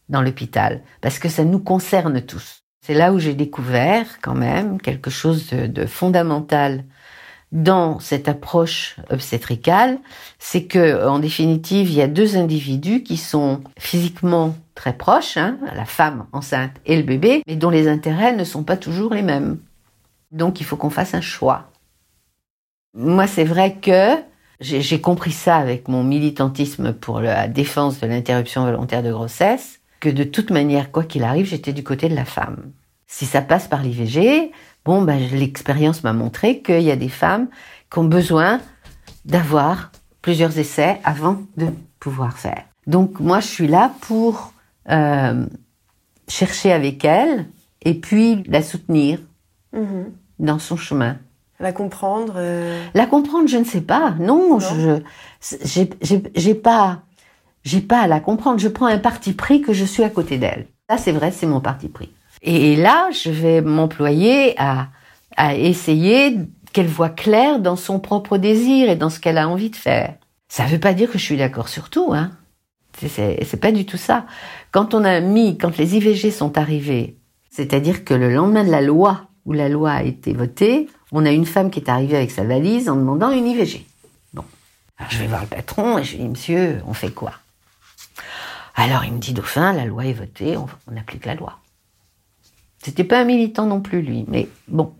dans 0.07 0.21
l'hôpital, 0.21 0.83
parce 1.01 1.17
que 1.17 1.29
ça 1.29 1.43
nous 1.43 1.59
concerne 1.59 2.21
tous. 2.21 2.59
C'est 2.85 2.93
là 2.93 3.11
où 3.11 3.19
j'ai 3.19 3.33
découvert 3.33 4.21
quand 4.21 4.35
même 4.35 4.79
quelque 4.79 5.09
chose 5.09 5.49
de 5.49 5.85
fondamental 5.85 6.83
dans 7.53 7.99
cette 7.99 8.27
approche 8.27 8.97
obstétricale, 9.11 9.99
c'est 10.39 10.65
que, 10.65 11.07
en 11.07 11.19
définitive, 11.19 11.87
il 11.89 11.95
y 11.95 12.01
a 12.01 12.07
deux 12.07 12.35
individus 12.35 13.03
qui 13.03 13.15
sont 13.15 13.61
physiquement 13.77 14.55
très 14.73 14.93
proches, 14.93 15.37
hein, 15.37 15.59
la 15.75 15.85
femme 15.85 16.25
enceinte 16.31 16.71
et 16.87 16.97
le 16.97 17.03
bébé, 17.03 17.43
mais 17.47 17.55
dont 17.55 17.69
les 17.69 17.87
intérêts 17.87 18.35
ne 18.35 18.43
sont 18.43 18.63
pas 18.63 18.75
toujours 18.75 19.13
les 19.13 19.21
mêmes. 19.21 19.59
Donc, 20.31 20.61
il 20.61 20.63
faut 20.63 20.77
qu'on 20.77 20.89
fasse 20.89 21.13
un 21.13 21.21
choix. 21.21 21.69
Moi, 22.95 23.27
c'est 23.27 23.43
vrai 23.43 23.75
que 23.75 24.15
j'ai 24.59 24.99
compris 24.99 25.31
ça 25.31 25.57
avec 25.57 25.87
mon 25.87 26.03
militantisme 26.03 26.91
pour 26.91 27.19
la 27.19 27.47
défense 27.47 27.99
de 27.99 28.07
l'interruption 28.07 28.65
volontaire 28.65 29.03
de 29.03 29.11
grossesse, 29.11 29.79
que 29.99 30.09
de 30.09 30.23
toute 30.23 30.49
manière, 30.49 30.91
quoi 30.91 31.03
qu'il 31.03 31.23
arrive, 31.23 31.45
j'étais 31.45 31.73
du 31.73 31.83
côté 31.83 32.09
de 32.09 32.15
la 32.15 32.25
femme. 32.25 32.71
Si 33.13 33.27
ça 33.27 33.43
passe 33.43 33.67
par 33.67 33.83
l'IVG, 33.83 34.51
bon, 34.85 35.03
ben, 35.03 35.19
l'expérience 35.31 36.03
m'a 36.03 36.13
montré 36.13 36.63
qu'il 36.63 36.81
y 36.81 36.89
a 36.89 36.95
des 36.95 37.09
femmes 37.09 37.47
qui 37.91 37.99
ont 37.99 38.05
besoin 38.05 38.59
d'avoir 39.23 39.91
plusieurs 40.23 40.57
essais 40.57 40.99
avant 41.03 41.43
de 41.55 41.67
pouvoir 41.99 42.39
faire. 42.39 42.63
Donc 42.87 43.19
moi, 43.19 43.39
je 43.39 43.45
suis 43.45 43.67
là 43.67 43.91
pour 44.01 44.51
euh, 44.89 45.45
chercher 46.27 46.71
avec 46.71 47.05
elle 47.05 47.45
et 47.83 47.93
puis 47.93 48.41
la 48.47 48.63
soutenir 48.63 49.19
mmh. 49.73 50.05
dans 50.39 50.57
son 50.57 50.75
chemin. 50.75 51.17
La 51.59 51.71
comprendre. 51.71 52.33
Euh... 52.37 52.83
La 52.95 53.05
comprendre, 53.05 53.47
je 53.47 53.57
ne 53.57 53.63
sais 53.63 53.81
pas. 53.81 54.15
Non, 54.19 54.49
non. 54.49 54.59
je 54.59 55.03
j'ai 56.33 56.55
pas 56.55 57.03
j'ai 57.63 57.81
pas 57.81 58.01
à 58.01 58.07
la 58.07 58.19
comprendre. 58.19 58.57
Je 58.57 58.69
prends 58.69 58.87
un 58.87 58.97
parti 58.97 59.33
pris 59.33 59.61
que 59.61 59.71
je 59.71 59.85
suis 59.85 60.01
à 60.01 60.09
côté 60.09 60.39
d'elle. 60.39 60.65
Ça, 60.89 60.97
c'est 60.97 61.11
vrai, 61.11 61.29
c'est 61.29 61.45
mon 61.45 61.61
parti 61.61 61.89
pris. 61.89 62.09
Et 62.43 62.75
là, 62.75 63.09
je 63.11 63.31
vais 63.31 63.61
m'employer 63.61 64.53
à, 64.59 64.89
à 65.37 65.55
essayer 65.55 66.37
qu'elle 66.73 66.87
voit 66.87 67.09
clair 67.09 67.59
dans 67.59 67.75
son 67.77 67.99
propre 67.99 68.37
désir 68.37 68.89
et 68.89 68.95
dans 68.95 69.09
ce 69.09 69.19
qu'elle 69.19 69.37
a 69.37 69.47
envie 69.47 69.69
de 69.69 69.75
faire. 69.75 70.15
Ça 70.49 70.65
ne 70.65 70.69
veut 70.69 70.79
pas 70.79 70.93
dire 70.93 71.09
que 71.09 71.17
je 71.17 71.23
suis 71.23 71.37
d'accord 71.37 71.69
sur 71.69 71.89
tout, 71.89 72.13
hein. 72.13 72.31
C'est 72.99 73.59
pas 73.59 73.71
du 73.71 73.85
tout 73.85 73.97
ça. 73.97 74.25
Quand 74.71 74.93
on 74.93 75.03
a 75.03 75.19
mis, 75.19 75.57
quand 75.57 75.77
les 75.77 75.95
IVG 75.95 76.29
sont 76.29 76.57
arrivés, 76.57 77.17
c'est-à-dire 77.49 78.05
que 78.05 78.13
le 78.13 78.31
lendemain 78.31 78.63
de 78.63 78.69
la 78.69 78.81
loi, 78.81 79.29
où 79.45 79.53
la 79.53 79.67
loi 79.67 79.91
a 79.91 80.03
été 80.03 80.33
votée, 80.33 80.87
on 81.11 81.25
a 81.25 81.31
une 81.31 81.45
femme 81.45 81.71
qui 81.71 81.79
est 81.79 81.89
arrivée 81.89 82.17
avec 82.17 82.31
sa 82.31 82.43
valise 82.43 82.89
en 82.89 82.95
demandant 82.95 83.31
une 83.31 83.47
IVG. 83.47 83.85
Bon. 84.33 84.43
Alors 84.97 85.11
je 85.11 85.17
vais 85.17 85.27
voir 85.27 85.41
le 85.41 85.47
patron 85.47 85.97
et 85.97 86.03
je 86.03 86.11
lui 86.17 86.23
dis, 86.23 86.29
monsieur, 86.29 86.81
on 86.87 86.93
fait 86.93 87.11
quoi? 87.11 87.33
Alors 88.75 89.03
il 89.05 89.13
me 89.13 89.19
dit, 89.19 89.33
dauphin, 89.33 89.73
la 89.73 89.85
loi 89.85 90.05
est 90.05 90.13
votée, 90.13 90.55
on, 90.55 90.67
on 90.91 90.97
applique 90.97 91.25
la 91.25 91.35
loi. 91.35 91.59
C'était 92.83 93.05
pas 93.05 93.21
un 93.21 93.23
militant 93.23 93.65
non 93.65 93.79
plus, 93.79 94.01
lui, 94.01 94.25
mais 94.27 94.49
bon, 94.67 94.93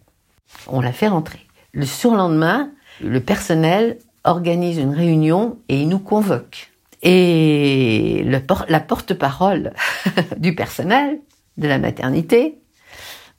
on 0.67 0.80
l'a 0.80 0.93
fait 0.93 1.10
rentrer. 1.10 1.39
Le 1.74 1.86
surlendemain, 1.86 2.72
le 3.02 3.19
personnel 3.19 3.98
organise 4.24 4.78
une 4.78 4.93
réunion 4.93 5.60
et 5.67 5.82
il 5.82 5.89
nous 5.89 6.00
convoque. 6.00 6.72
Et 7.02 8.24
la 8.26 8.80
porte-parole 8.80 9.74
du 10.38 10.56
personnel 10.56 11.19
de 11.58 11.67
la 11.67 11.78
maternité 11.78 12.58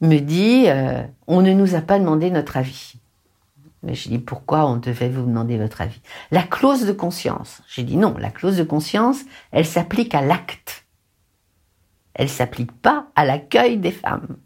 me 0.03 0.19
dit 0.19 0.65
euh, 0.67 1.03
on 1.27 1.41
ne 1.41 1.55
nous 1.55 1.75
a 1.75 1.81
pas 1.81 1.99
demandé 1.99 2.31
notre 2.31 2.59
avis. 2.59 2.97
Mais 3.83 3.95
je 3.95 4.11
dis 4.11 4.19
pourquoi 4.19 4.67
on 4.67 4.77
devait 4.77 5.09
vous 5.09 5.25
demander 5.25 5.57
votre 5.57 5.81
avis? 5.81 6.01
La 6.31 6.43
clause 6.43 6.85
de 6.85 6.93
conscience. 6.93 7.63
J'ai 7.67 7.83
dit 7.83 7.97
non, 7.97 8.15
la 8.19 8.31
clause 8.31 8.59
de 8.59 8.63
conscience, 8.63 9.21
elle 9.53 9.67
s'applique 9.67 10.15
à 10.15 10.21
l'acte 10.21 10.84
elle 12.15 12.29
s'applique 12.29 12.73
pas 12.73 13.09
à 13.17 13.25
l'accueil 13.25 13.77
des 13.77 13.91
femmes. 13.91 14.37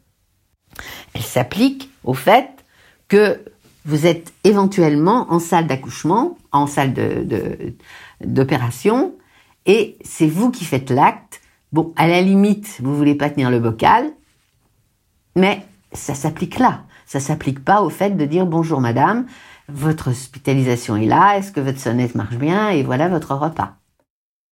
Elle 1.14 1.22
s'applique 1.22 1.90
au 2.04 2.14
fait 2.14 2.64
que 3.08 3.44
vous 3.84 4.06
êtes 4.06 4.32
éventuellement 4.44 5.32
en 5.32 5.38
salle 5.38 5.66
d'accouchement, 5.66 6.36
en 6.52 6.66
salle 6.66 6.94
d'opération, 8.20 9.14
et 9.66 9.96
c'est 10.04 10.26
vous 10.26 10.50
qui 10.50 10.64
faites 10.64 10.90
l'acte. 10.90 11.40
Bon, 11.72 11.92
à 11.96 12.06
la 12.06 12.20
limite, 12.22 12.78
vous 12.80 12.96
voulez 12.96 13.14
pas 13.14 13.30
tenir 13.30 13.50
le 13.50 13.60
bocal, 13.60 14.10
mais 15.36 15.64
ça 15.92 16.14
s'applique 16.14 16.58
là. 16.58 16.84
Ça 17.06 17.20
s'applique 17.20 17.64
pas 17.64 17.82
au 17.82 17.88
fait 17.88 18.10
de 18.10 18.24
dire 18.26 18.46
bonjour 18.46 18.80
madame, 18.80 19.26
votre 19.68 20.10
hospitalisation 20.10 20.96
est 20.96 21.06
là, 21.06 21.38
est-ce 21.38 21.52
que 21.52 21.60
votre 21.60 21.80
sonnette 21.80 22.14
marche 22.14 22.36
bien, 22.36 22.68
et 22.68 22.82
voilà 22.82 23.08
votre 23.08 23.34
repas. 23.34 23.76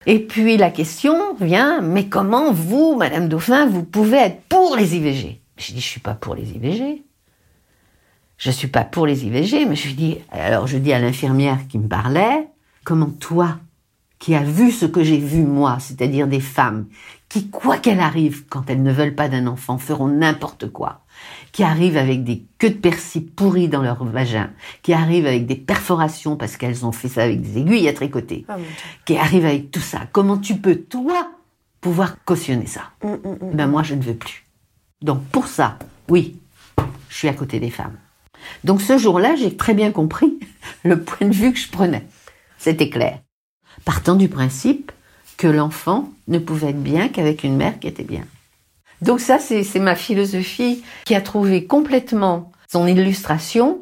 Et 0.07 0.21
puis 0.21 0.57
la 0.57 0.71
question 0.71 1.35
vient, 1.35 1.81
mais 1.81 2.09
comment 2.09 2.53
vous, 2.53 2.95
Madame 2.97 3.29
Dauphin, 3.29 3.67
vous 3.67 3.83
pouvez 3.83 4.19
être 4.19 4.41
pour 4.49 4.77
les 4.77 4.95
IVG 4.95 5.41
Je 5.57 5.73
dis, 5.73 5.81
je 5.81 5.87
suis 5.87 6.01
pas 6.01 6.15
pour 6.15 6.37
les 6.37 6.53
IVG. 6.53 7.03
Je 8.39 8.51
suis 8.51 8.69
pas 8.69 8.85
pour 8.85 9.07
les 9.07 9.25
IVG, 9.25 9.67
mais 9.67 9.75
je 9.75 9.95
dis, 9.95 10.19
alors 10.31 10.67
je 10.67 10.79
dis 10.79 10.93
à 10.93 11.01
l'infirmière 11.01 11.59
qui 11.69 11.79
me 11.79 11.89
parlait, 11.89 12.49
comment 12.85 13.11
toi, 13.11 13.59
qui 14.19 14.35
as 14.35 14.43
vu 14.43 14.71
ce 14.71 14.87
que 14.87 15.03
j'ai 15.03 15.19
vu 15.19 15.43
moi, 15.43 15.79
c'est-à-dire 15.81 16.27
des 16.27 16.41
femmes 16.41 16.87
qui, 17.29 17.49
quoi 17.51 17.77
qu'elles 17.79 18.01
arrivent, 18.01 18.45
quand 18.49 18.71
elles 18.71 18.83
ne 18.83 18.93
veulent 18.93 19.15
pas 19.15 19.29
d'un 19.29 19.47
enfant, 19.47 19.79
feront 19.79 20.09
n'importe 20.09 20.71
quoi, 20.71 21.01
qui 21.53 21.63
arrivent 21.63 21.97
avec 21.97 22.25
des 22.25 22.45
queues 22.59 22.71
de 22.71 22.75
persil 22.75 23.27
pourries 23.27 23.69
dans 23.69 23.83
leur 23.83 24.05
vagin, 24.05 24.51
qui 24.83 24.93
arrivent 24.93 25.27
avec 25.27 25.47
des 25.47 25.57
perforations 25.57 26.37
parce 26.37 26.57
qu'elles 26.57 26.87
ont 26.87 26.93
fait 26.93 27.09
ça 27.09 27.25
avec 27.25 27.41
des 27.41 27.59
aiguilles 27.59 27.89
à 27.89 27.93
tricoter, 27.93 28.45
ah, 28.49 28.57
qui 29.05 29.17
arrivent 29.17 29.47
avec 29.47 29.71
tout 29.71 29.81
ça. 29.81 30.03
Comment 30.13 30.39
tu 30.39 30.57
peux, 30.57 30.77
toi, 30.77 31.31
pouvoir 31.81 32.25
cautionner 32.25 32.67
ça? 32.67 32.83
Mm, 33.03 33.09
mm, 33.09 33.33
mm, 33.33 33.55
Ben 33.55 33.67
moi, 33.67 33.83
je 33.83 33.95
ne 33.95 34.03
veux 34.03 34.15
plus. 34.15 34.45
Donc 35.03 35.23
pour 35.25 35.49
ça, 35.49 35.79
oui, 36.09 36.39
je 37.09 37.17
suis 37.17 37.29
à 37.29 37.35
côté 37.35 37.61
des 37.61 37.71
femmes. 37.71 37.97
Donc 38.65 38.81
ce 38.81 38.99
jour-là, 38.99 39.35
j'ai 39.37 39.57
très 39.57 39.75
bien 39.75 39.91
compris 39.91 40.39
le 40.85 41.01
point 41.03 41.27
de 41.27 41.35
vue 41.35 41.53
que 41.53 41.59
je 41.59 41.71
prenais. 41.71 42.07
C'était 42.59 42.89
clair. 42.89 43.19
Partant 43.85 44.17
du 44.17 44.29
principe 44.29 44.93
que 45.37 45.47
l'enfant 45.47 46.09
ne 46.29 46.39
pouvait 46.39 46.71
être 46.71 46.83
bien 46.83 47.09
qu'avec 47.09 47.45
une 47.45 47.57
mère 47.57 47.79
qui 47.79 47.89
était 47.89 48.05
bien. 48.05 48.25
Donc 49.03 49.21
ça, 49.21 49.39
c'est 49.39 49.79
ma 49.79 49.95
philosophie 49.95 50.83
qui 51.05 51.15
a 51.15 51.21
trouvé 51.21 51.67
complètement 51.67 52.51
son 52.69 52.87
illustration 52.87 53.81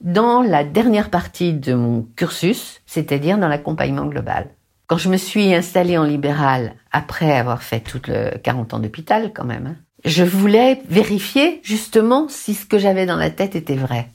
dans 0.00 0.42
la 0.42 0.64
dernière 0.64 1.10
partie 1.10 1.52
de 1.52 1.74
mon 1.74 2.06
cursus, 2.16 2.80
c'est-à-dire 2.86 3.38
dans 3.38 3.48
l'accompagnement 3.48 4.06
global. 4.06 4.48
Quand 4.86 4.98
je 4.98 5.08
me 5.08 5.16
suis 5.16 5.54
installée 5.54 5.98
en 5.98 6.04
libéral, 6.04 6.74
après 6.90 7.36
avoir 7.36 7.62
fait 7.62 7.80
tout 7.80 8.00
le 8.08 8.36
40 8.38 8.74
ans 8.74 8.78
d'hôpital 8.80 9.32
quand 9.34 9.44
même, 9.44 9.66
hein, 9.66 9.76
je 10.04 10.24
voulais 10.24 10.80
vérifier 10.88 11.60
justement 11.62 12.26
si 12.28 12.54
ce 12.54 12.66
que 12.66 12.78
j'avais 12.78 13.06
dans 13.06 13.16
la 13.16 13.30
tête 13.30 13.54
était 13.54 13.76
vrai. 13.76 14.08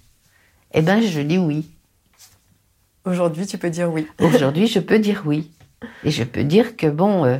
Eh 0.74 0.82
ben, 0.82 1.02
je 1.02 1.22
dis 1.22 1.38
oui. 1.38 1.70
Aujourd'hui, 3.06 3.46
tu 3.46 3.58
peux 3.58 3.70
dire 3.70 3.92
oui. 3.92 4.08
Aujourd'hui, 4.20 4.68
je 4.68 4.80
peux 4.80 5.00
dire 5.00 5.24
oui. 5.26 5.52
Et 6.04 6.12
je 6.12 6.24
peux 6.24 6.44
dire 6.44 6.76
que 6.76 6.88
bon, 6.88 7.26
euh, 7.26 7.38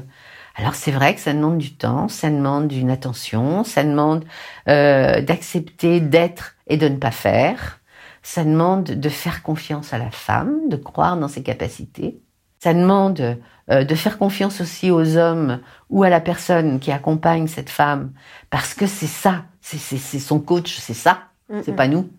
alors 0.56 0.76
c'est 0.76 0.92
vrai 0.92 1.16
que 1.16 1.22
ça 1.22 1.34
demande 1.34 1.58
du 1.58 1.76
temps, 1.76 2.08
ça 2.08 2.30
demande 2.30 2.72
une 2.72 2.92
attention, 2.92 3.64
ça 3.64 3.84
demande 3.84 4.26
euh, 4.68 5.22
d'accepter 5.22 6.00
d'être 6.00 6.56
et 6.68 6.78
de 6.78 6.88
ne 6.88 6.98
pas 6.98 7.12
faire, 7.12 7.80
ça 8.22 8.44
demande 8.44 8.84
de 8.84 9.10
faire 9.10 9.42
confiance 9.42 9.94
à 9.94 9.98
la 9.98 10.12
femme, 10.12 10.70
de 10.70 10.76
croire 10.76 11.18
dans 11.18 11.28
ses 11.28 11.44
capacités, 11.44 12.20
ça 12.60 12.74
demande 12.74 13.38
euh, 13.72 13.84
de 13.84 13.96
faire 13.96 14.18
confiance 14.18 14.62
aussi 14.62 14.92
aux 14.92 15.18
hommes 15.18 15.60
ou 15.90 16.04
à 16.04 16.10
la 16.10 16.22
personne 16.22 16.80
qui 16.80 16.92
accompagne 16.92 17.48
cette 17.48 17.70
femme, 17.70 18.12
parce 18.50 18.74
que 18.74 18.86
c'est 18.86 19.08
ça, 19.08 19.46
c'est 19.62 20.20
son 20.20 20.40
coach, 20.40 20.78
c'est 20.78 20.94
ça, 20.94 21.24
c'est 21.64 21.76
pas 21.76 21.88
nous. 21.88 22.10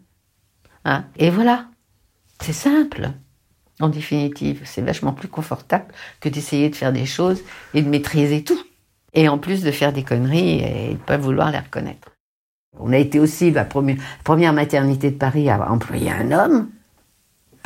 Hein? 0.85 1.05
Et 1.17 1.31
voilà. 1.31 1.67
C'est 2.41 2.53
simple, 2.53 3.13
en 3.81 3.89
définitive. 3.89 4.63
C'est 4.65 4.83
vachement 4.83 5.13
plus 5.13 5.29
confortable 5.29 5.87
que 6.21 6.29
d'essayer 6.29 6.71
de 6.71 6.77
faire 6.77 6.93
des 6.93 7.07
choses 7.07 7.43
et 7.75 7.83
de 7.83 7.89
maîtriser 7.89 8.45
tout. 8.45 8.61
Et 9.15 9.29
en 9.29 9.39
plus 9.39 9.63
de 9.63 9.71
faire 9.71 9.93
des 9.93 10.03
conneries 10.03 10.61
et 10.61 10.93
de 10.93 10.99
pas 10.99 11.17
vouloir 11.17 11.51
les 11.51 11.59
reconnaître. 11.59 12.13
On 12.79 12.93
a 12.93 12.99
été 12.99 13.19
aussi 13.19 13.51
la 13.51 13.65
première, 13.65 13.97
première 14.25 14.53
maternité 14.53 15.11
de 15.11 15.17
Paris 15.17 15.49
à 15.49 15.71
employer 15.71 16.11
un 16.11 16.33
homme. 16.33 16.69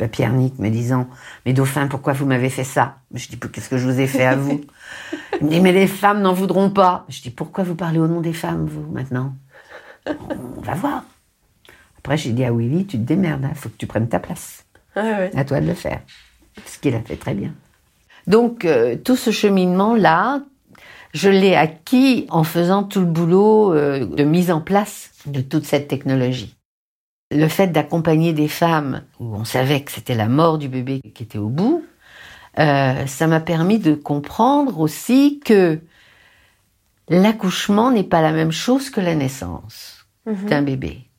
Pierre 0.07 0.33
Nick 0.33 0.59
me 0.59 0.69
disant 0.69 1.07
Mais 1.45 1.53
Dauphin, 1.53 1.87
pourquoi 1.87 2.13
vous 2.13 2.25
m'avez 2.25 2.49
fait 2.49 2.63
ça? 2.63 2.97
Je 3.13 3.27
dis 3.27 3.37
Qu'est-ce 3.37 3.69
que 3.69 3.77
je 3.77 3.85
vous 3.85 3.99
ai 3.99 4.07
fait 4.07 4.25
à 4.25 4.35
vous? 4.35 4.61
Il 5.41 5.47
me 5.47 5.51
dit 5.51 5.61
Mais 5.61 5.71
les 5.71 5.87
femmes 5.87 6.21
n'en 6.21 6.33
voudront 6.33 6.69
pas. 6.69 7.05
Je 7.09 7.21
dis 7.21 7.29
Pourquoi 7.29 7.63
vous 7.63 7.75
parlez 7.75 7.99
au 7.99 8.07
nom 8.07 8.21
des 8.21 8.33
femmes, 8.33 8.65
vous, 8.65 8.89
maintenant? 8.91 9.35
On 10.07 10.61
va 10.61 10.73
voir. 10.73 11.03
Après, 11.97 12.17
j'ai 12.17 12.31
dit 12.31 12.43
à 12.43 12.51
Willy 12.51 12.85
Tu 12.85 12.97
te 12.97 13.03
démerdes, 13.03 13.41
il 13.43 13.45
hein, 13.45 13.53
faut 13.55 13.69
que 13.69 13.77
tu 13.77 13.87
prennes 13.87 14.09
ta 14.09 14.19
place. 14.19 14.65
Ah 14.95 15.27
à 15.35 15.45
toi 15.45 15.61
de 15.61 15.67
le 15.67 15.73
faire. 15.73 16.01
Ce 16.65 16.79
qu'il 16.79 16.95
a 16.95 17.01
fait 17.01 17.15
très 17.15 17.33
bien. 17.33 17.53
Donc, 18.27 18.65
euh, 18.65 18.95
tout 18.95 19.15
ce 19.15 19.31
cheminement-là, 19.31 20.41
je 21.13 21.29
l'ai 21.29 21.55
acquis 21.55 22.27
en 22.29 22.43
faisant 22.43 22.83
tout 22.83 22.99
le 22.99 23.05
boulot 23.05 23.73
euh, 23.73 24.05
de 24.05 24.23
mise 24.23 24.51
en 24.51 24.61
place 24.61 25.11
de 25.25 25.41
toute 25.41 25.65
cette 25.65 25.87
technologie. 25.87 26.55
Le 27.31 27.47
fait 27.47 27.67
d'accompagner 27.67 28.33
des 28.33 28.47
femmes 28.47 29.03
où 29.19 29.35
on 29.35 29.45
savait 29.45 29.81
que 29.81 29.91
c'était 29.91 30.15
la 30.15 30.27
mort 30.27 30.57
du 30.57 30.67
bébé 30.67 31.01
qui 31.15 31.23
était 31.23 31.37
au 31.37 31.47
bout, 31.47 31.85
euh, 32.59 33.05
ça 33.07 33.27
m'a 33.27 33.39
permis 33.39 33.79
de 33.79 33.95
comprendre 33.95 34.79
aussi 34.79 35.39
que 35.39 35.79
l'accouchement 37.07 37.91
n'est 37.91 38.03
pas 38.03 38.21
la 38.21 38.31
même 38.31 38.51
chose 38.51 38.89
que 38.89 38.99
la 38.99 39.15
naissance 39.15 40.05
mhm. 40.25 40.49
d'un 40.49 40.61
bébé. 40.61 41.10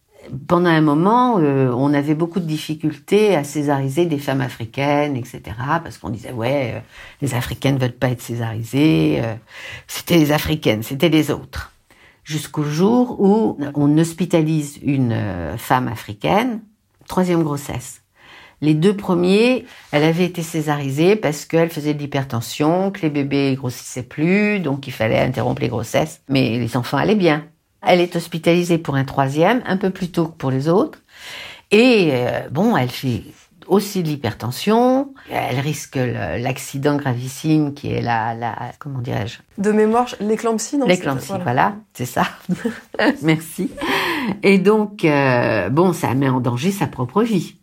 Pendant 0.46 0.70
un 0.70 0.80
moment, 0.80 1.38
euh, 1.38 1.72
on 1.76 1.92
avait 1.94 2.14
beaucoup 2.14 2.40
de 2.40 2.46
difficultés 2.46 3.34
à 3.34 3.44
césariser 3.44 4.06
des 4.06 4.18
femmes 4.18 4.40
africaines, 4.40 5.16
etc. 5.16 5.40
Parce 5.82 5.98
qu'on 5.98 6.10
disait 6.10 6.32
ouais, 6.32 6.74
euh, 6.76 6.80
les 7.20 7.34
africaines 7.34 7.78
veulent 7.78 7.92
pas 7.92 8.08
être 8.08 8.22
césarisées. 8.22 9.22
c'était 9.86 10.16
les 10.16 10.32
africaines, 10.32 10.82
c'était 10.82 11.08
les 11.08 11.30
autres 11.30 11.72
jusqu'au 12.24 12.62
jour 12.62 13.20
où 13.20 13.58
on 13.74 13.98
hospitalise 13.98 14.78
une 14.82 15.12
euh, 15.12 15.56
femme 15.56 15.88
africaine, 15.88 16.60
troisième 17.08 17.42
grossesse. 17.42 18.02
Les 18.60 18.74
deux 18.74 18.96
premiers, 18.96 19.66
elle 19.90 20.04
avait 20.04 20.24
été 20.24 20.42
césarisée 20.42 21.16
parce 21.16 21.44
qu'elle 21.44 21.68
faisait 21.68 21.94
de 21.94 21.98
l'hypertension, 21.98 22.92
que 22.92 23.00
les 23.00 23.10
bébés 23.10 23.56
grossissaient 23.56 24.04
plus, 24.04 24.60
donc 24.60 24.86
il 24.86 24.92
fallait 24.92 25.18
interrompre 25.18 25.62
les 25.62 25.68
grossesses. 25.68 26.22
Mais 26.28 26.58
les 26.58 26.76
enfants 26.76 26.96
allaient 26.96 27.16
bien. 27.16 27.44
Elle 27.86 28.00
est 28.00 28.16
hospitalisée 28.16 28.78
pour 28.78 28.94
un 28.94 29.04
troisième, 29.04 29.62
un 29.66 29.76
peu 29.76 29.90
plus 29.90 30.10
tôt 30.10 30.26
que 30.26 30.36
pour 30.36 30.50
les 30.50 30.68
autres. 30.68 30.98
Et 31.70 32.10
euh, 32.12 32.48
bon, 32.50 32.76
elle 32.76 32.90
fait 32.90 33.22
aussi 33.66 34.02
de 34.02 34.08
l'hypertension. 34.08 35.14
Elle 35.30 35.58
risque 35.60 35.96
l'accident 35.96 36.96
gravissime 36.96 37.74
qui 37.74 37.92
est 37.92 38.02
la, 38.02 38.34
la 38.34 38.72
comment 38.78 39.00
dirais-je? 39.00 39.38
De 39.58 39.72
mémoire, 39.72 40.14
l'éclampsie, 40.20 40.76
non? 40.76 40.86
L'éclampsie, 40.86 41.32
voilà, 41.42 41.76
c'est 41.94 42.06
ça. 42.06 42.24
Merci. 43.22 43.70
Et 44.42 44.58
donc, 44.58 45.04
euh, 45.04 45.68
bon, 45.70 45.92
ça 45.92 46.14
met 46.14 46.28
en 46.28 46.40
danger 46.40 46.70
sa 46.70 46.86
propre 46.86 47.22
vie. 47.22 47.56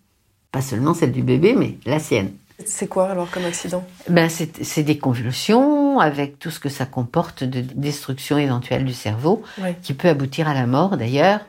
Pas 0.51 0.61
seulement 0.61 0.93
celle 0.93 1.11
du 1.11 1.21
bébé, 1.21 1.53
mais 1.55 1.77
la 1.85 1.99
sienne. 1.99 2.31
C'est 2.65 2.87
quoi 2.87 3.09
alors 3.09 3.29
comme 3.31 3.45
accident? 3.45 3.83
Ben, 4.09 4.29
C'est 4.29 4.83
des 4.83 4.97
convulsions 4.97 5.99
avec 5.99 6.39
tout 6.39 6.51
ce 6.51 6.59
que 6.59 6.69
ça 6.69 6.85
comporte 6.85 7.43
de 7.43 7.61
destruction 7.61 8.37
éventuelle 8.37 8.85
du 8.85 8.93
cerveau, 8.93 9.43
qui 9.81 9.93
peut 9.93 10.09
aboutir 10.09 10.47
à 10.47 10.53
la 10.53 10.65
mort 10.65 10.97
d'ailleurs. 10.97 11.41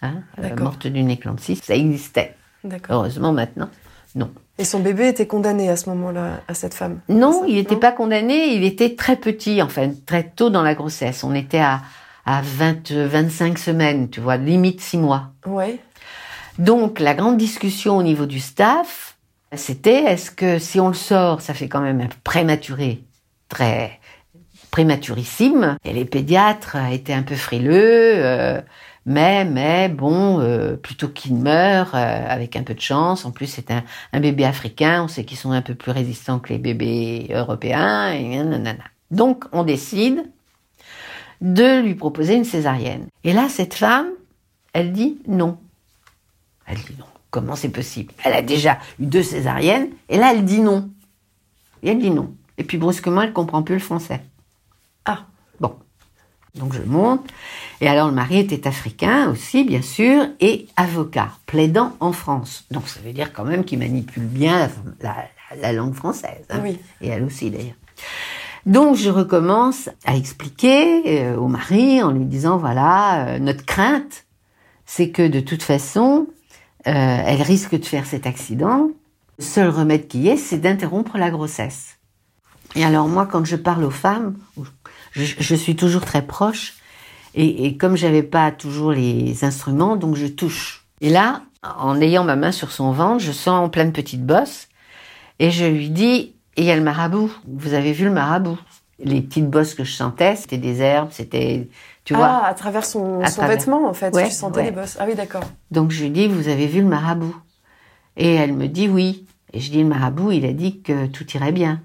Hein, 0.00 0.22
euh, 0.38 0.54
morte 0.56 0.86
d'une 0.86 1.10
éclampsie, 1.10 1.56
ça 1.56 1.74
existait. 1.74 2.36
Heureusement 2.88 3.32
maintenant. 3.32 3.68
Non. 4.14 4.30
Et 4.58 4.64
son 4.64 4.80
bébé 4.80 5.08
était 5.08 5.26
condamné 5.26 5.68
à 5.68 5.76
ce 5.76 5.88
moment-là, 5.90 6.40
à 6.48 6.54
cette 6.54 6.74
femme 6.74 7.00
Non, 7.08 7.44
il 7.46 7.56
n'était 7.56 7.76
pas 7.76 7.92
condamné, 7.92 8.54
il 8.54 8.64
était 8.64 8.94
très 8.94 9.16
petit, 9.16 9.62
enfin, 9.62 9.90
très 10.06 10.24
tôt 10.24 10.50
dans 10.50 10.62
la 10.62 10.74
grossesse. 10.74 11.24
On 11.24 11.34
était 11.34 11.60
à, 11.60 11.82
à 12.26 12.42
20, 12.42 12.92
25 12.92 13.58
semaines, 13.58 14.08
tu 14.08 14.20
vois, 14.20 14.36
limite 14.36 14.80
6 14.80 14.98
mois. 14.98 15.30
Ouais. 15.46 15.78
Donc, 16.58 16.98
la 16.98 17.14
grande 17.14 17.36
discussion 17.36 17.96
au 17.96 18.02
niveau 18.02 18.26
du 18.26 18.40
staff, 18.40 19.16
c'était 19.54 20.04
est-ce 20.04 20.30
que 20.30 20.58
si 20.58 20.80
on 20.80 20.88
le 20.88 20.94
sort, 20.94 21.40
ça 21.40 21.54
fait 21.54 21.68
quand 21.68 21.80
même 21.80 22.00
un 22.00 22.08
prématuré, 22.24 23.02
très 23.48 23.98
prématurissime. 24.70 25.76
Et 25.84 25.92
les 25.92 26.04
pédiatres 26.04 26.76
étaient 26.92 27.14
un 27.14 27.22
peu 27.22 27.34
frileux. 27.34 28.12
Euh, 28.16 28.60
mais, 29.06 29.46
mais 29.46 29.88
bon, 29.88 30.40
euh, 30.40 30.76
plutôt 30.76 31.08
qu'il 31.08 31.34
meure 31.34 31.94
euh, 31.94 32.26
avec 32.28 32.56
un 32.56 32.62
peu 32.62 32.74
de 32.74 32.80
chance. 32.80 33.24
En 33.24 33.30
plus, 33.30 33.46
c'est 33.46 33.70
un, 33.70 33.82
un, 34.12 34.20
bébé 34.20 34.44
africain. 34.44 35.04
On 35.04 35.08
sait 35.08 35.24
qu'ils 35.24 35.38
sont 35.38 35.52
un 35.52 35.62
peu 35.62 35.74
plus 35.74 35.92
résistants 35.92 36.38
que 36.38 36.52
les 36.52 36.58
bébés 36.58 37.28
européens. 37.30 38.12
Donc, 39.10 39.44
on 39.52 39.64
décide 39.64 40.30
de 41.40 41.80
lui 41.80 41.94
proposer 41.94 42.34
une 42.34 42.44
césarienne. 42.44 43.06
Et 43.24 43.32
là, 43.32 43.48
cette 43.48 43.74
femme, 43.74 44.08
elle 44.74 44.92
dit 44.92 45.18
non. 45.26 45.56
Elle 46.66 46.76
dit 46.76 46.96
non. 46.98 47.06
Comment 47.30 47.56
c'est 47.56 47.68
possible? 47.68 48.12
Elle 48.24 48.32
a 48.32 48.42
déjà 48.42 48.78
eu 48.98 49.06
deux 49.06 49.22
césariennes, 49.22 49.88
et 50.08 50.16
là, 50.16 50.32
elle 50.32 50.44
dit 50.44 50.60
non. 50.60 50.90
Et 51.82 51.90
elle 51.90 51.98
dit 51.98 52.10
non. 52.10 52.34
Et 52.56 52.64
puis 52.64 52.78
brusquement, 52.78 53.22
elle 53.22 53.32
comprend 53.32 53.62
plus 53.62 53.76
le 53.76 53.80
français. 53.80 54.20
Ah. 55.04 55.26
Bon. 55.60 55.76
Donc 56.54 56.74
je 56.74 56.82
monte. 56.82 57.26
Et 57.80 57.88
alors 57.88 58.08
le 58.08 58.14
mari 58.14 58.38
était 58.38 58.66
africain 58.66 59.30
aussi, 59.30 59.64
bien 59.64 59.82
sûr, 59.82 60.26
et 60.40 60.66
avocat, 60.76 61.30
plaidant 61.46 61.94
en 62.00 62.12
France. 62.12 62.64
Donc 62.70 62.88
ça 62.88 63.00
veut 63.00 63.12
dire 63.12 63.32
quand 63.32 63.44
même 63.44 63.64
qu'il 63.64 63.78
manipule 63.78 64.24
bien 64.24 64.68
la, 65.00 65.72
langue 65.72 65.94
française. 65.94 66.44
Hein. 66.50 66.60
Oui. 66.62 66.78
Et 67.00 67.08
elle 67.08 67.22
aussi 67.22 67.50
d'ailleurs. 67.50 67.76
Donc 68.66 68.96
je 68.96 69.08
recommence 69.08 69.88
à 70.04 70.16
expliquer 70.16 71.22
euh, 71.22 71.36
au 71.36 71.46
mari 71.46 72.02
en 72.02 72.10
lui 72.10 72.24
disant 72.24 72.58
voilà 72.58 73.28
euh, 73.28 73.38
notre 73.38 73.64
crainte 73.64 74.26
c'est 74.84 75.10
que 75.10 75.26
de 75.26 75.40
toute 75.40 75.62
façon 75.62 76.26
elle 76.84 77.42
risque 77.42 77.78
de 77.78 77.84
faire 77.84 78.06
cet 78.06 78.26
accident. 78.26 78.90
Le 79.38 79.44
seul 79.44 79.68
remède 79.68 80.08
qui 80.08 80.28
est 80.28 80.36
c'est 80.36 80.58
d'interrompre 80.58 81.18
la 81.18 81.30
grossesse. 81.30 81.98
Et 82.76 82.84
alors 82.84 83.08
moi 83.08 83.26
quand 83.26 83.44
je 83.44 83.56
parle 83.56 83.84
aux 83.84 83.90
femmes 83.90 84.36
je, 85.12 85.54
suis 85.54 85.76
toujours 85.76 86.04
très 86.04 86.22
proche. 86.22 86.74
Et, 87.34 87.66
et 87.66 87.76
comme 87.76 87.96
j'avais 87.96 88.22
pas 88.22 88.50
toujours 88.50 88.92
les 88.92 89.44
instruments, 89.44 89.96
donc 89.96 90.16
je 90.16 90.26
touche. 90.26 90.86
Et 91.00 91.10
là, 91.10 91.42
en 91.62 92.00
ayant 92.00 92.24
ma 92.24 92.36
main 92.36 92.52
sur 92.52 92.70
son 92.70 92.92
ventre, 92.92 93.20
je 93.20 93.32
sens 93.32 93.64
en 93.64 93.68
pleine 93.68 93.92
petite 93.92 94.24
bosse. 94.24 94.68
Et 95.38 95.50
je 95.50 95.64
lui 95.64 95.90
dis, 95.90 96.34
et 96.56 96.62
il 96.62 96.64
y 96.64 96.70
a 96.70 96.76
le 96.76 96.82
marabout. 96.82 97.30
Vous 97.46 97.74
avez 97.74 97.92
vu 97.92 98.04
le 98.04 98.10
marabout? 98.10 98.58
Les 99.00 99.22
petites 99.22 99.48
bosses 99.48 99.74
que 99.74 99.84
je 99.84 99.92
sentais, 99.92 100.34
c'était 100.36 100.58
des 100.58 100.80
herbes, 100.80 101.10
c'était, 101.12 101.68
tu 102.04 102.14
vois. 102.14 102.26
Ah, 102.26 102.46
à 102.48 102.54
travers 102.54 102.84
son, 102.84 103.24
son 103.26 103.46
vêtement, 103.46 103.88
en 103.88 103.94
fait, 103.94 104.10
tu 104.10 104.30
sentais 104.30 104.64
les 104.64 104.72
bosses. 104.72 104.96
Ah 104.98 105.04
oui, 105.06 105.14
d'accord. 105.14 105.44
Donc 105.70 105.92
je 105.92 106.02
lui 106.02 106.10
dis, 106.10 106.26
vous 106.26 106.48
avez 106.48 106.66
vu 106.66 106.80
le 106.80 106.88
marabout? 106.88 107.36
Et 108.16 108.34
elle 108.34 108.54
me 108.54 108.66
dit 108.66 108.88
oui. 108.88 109.26
Et 109.52 109.60
je 109.60 109.70
dis, 109.70 109.82
le 109.82 109.88
marabout, 109.88 110.32
il 110.32 110.44
a 110.44 110.52
dit 110.52 110.82
que 110.82 111.06
tout 111.06 111.26
irait 111.32 111.52
bien. 111.52 111.80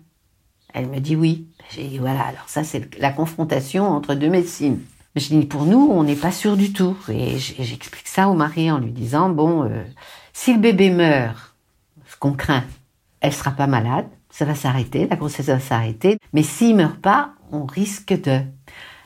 Elle 0.73 0.87
me 0.87 0.99
dit 0.99 1.15
oui. 1.15 1.47
J'ai 1.69 1.87
dit 1.87 1.99
voilà, 1.99 2.21
alors 2.21 2.47
ça 2.47 2.63
c'est 2.63 2.99
la 2.99 3.11
confrontation 3.11 3.87
entre 3.87 4.15
deux 4.15 4.29
médecines. 4.29 4.79
Je 5.15 5.27
dis 5.27 5.45
pour 5.45 5.65
nous, 5.65 5.89
on 5.91 6.03
n'est 6.03 6.15
pas 6.15 6.31
sûr 6.31 6.57
du 6.57 6.73
tout. 6.73 6.97
Et 7.09 7.37
j'explique 7.37 8.07
ça 8.07 8.27
au 8.27 8.33
mari 8.33 8.71
en 8.71 8.79
lui 8.79 8.91
disant 8.91 9.29
bon, 9.29 9.63
euh, 9.63 9.83
si 10.33 10.53
le 10.53 10.59
bébé 10.59 10.89
meurt, 10.89 11.55
ce 12.07 12.17
qu'on 12.17 12.33
craint, 12.33 12.63
elle 13.21 13.33
sera 13.33 13.51
pas 13.51 13.67
malade, 13.67 14.07
ça 14.33 14.45
va 14.45 14.55
s'arrêter, 14.55 15.07
la 15.07 15.15
grossesse 15.15 15.45
va 15.45 15.59
s'arrêter. 15.59 16.17
Mais 16.33 16.41
s'il 16.41 16.75
meurt 16.75 16.97
pas, 16.97 17.35
on 17.51 17.65
risque 17.65 18.19
de. 18.19 18.41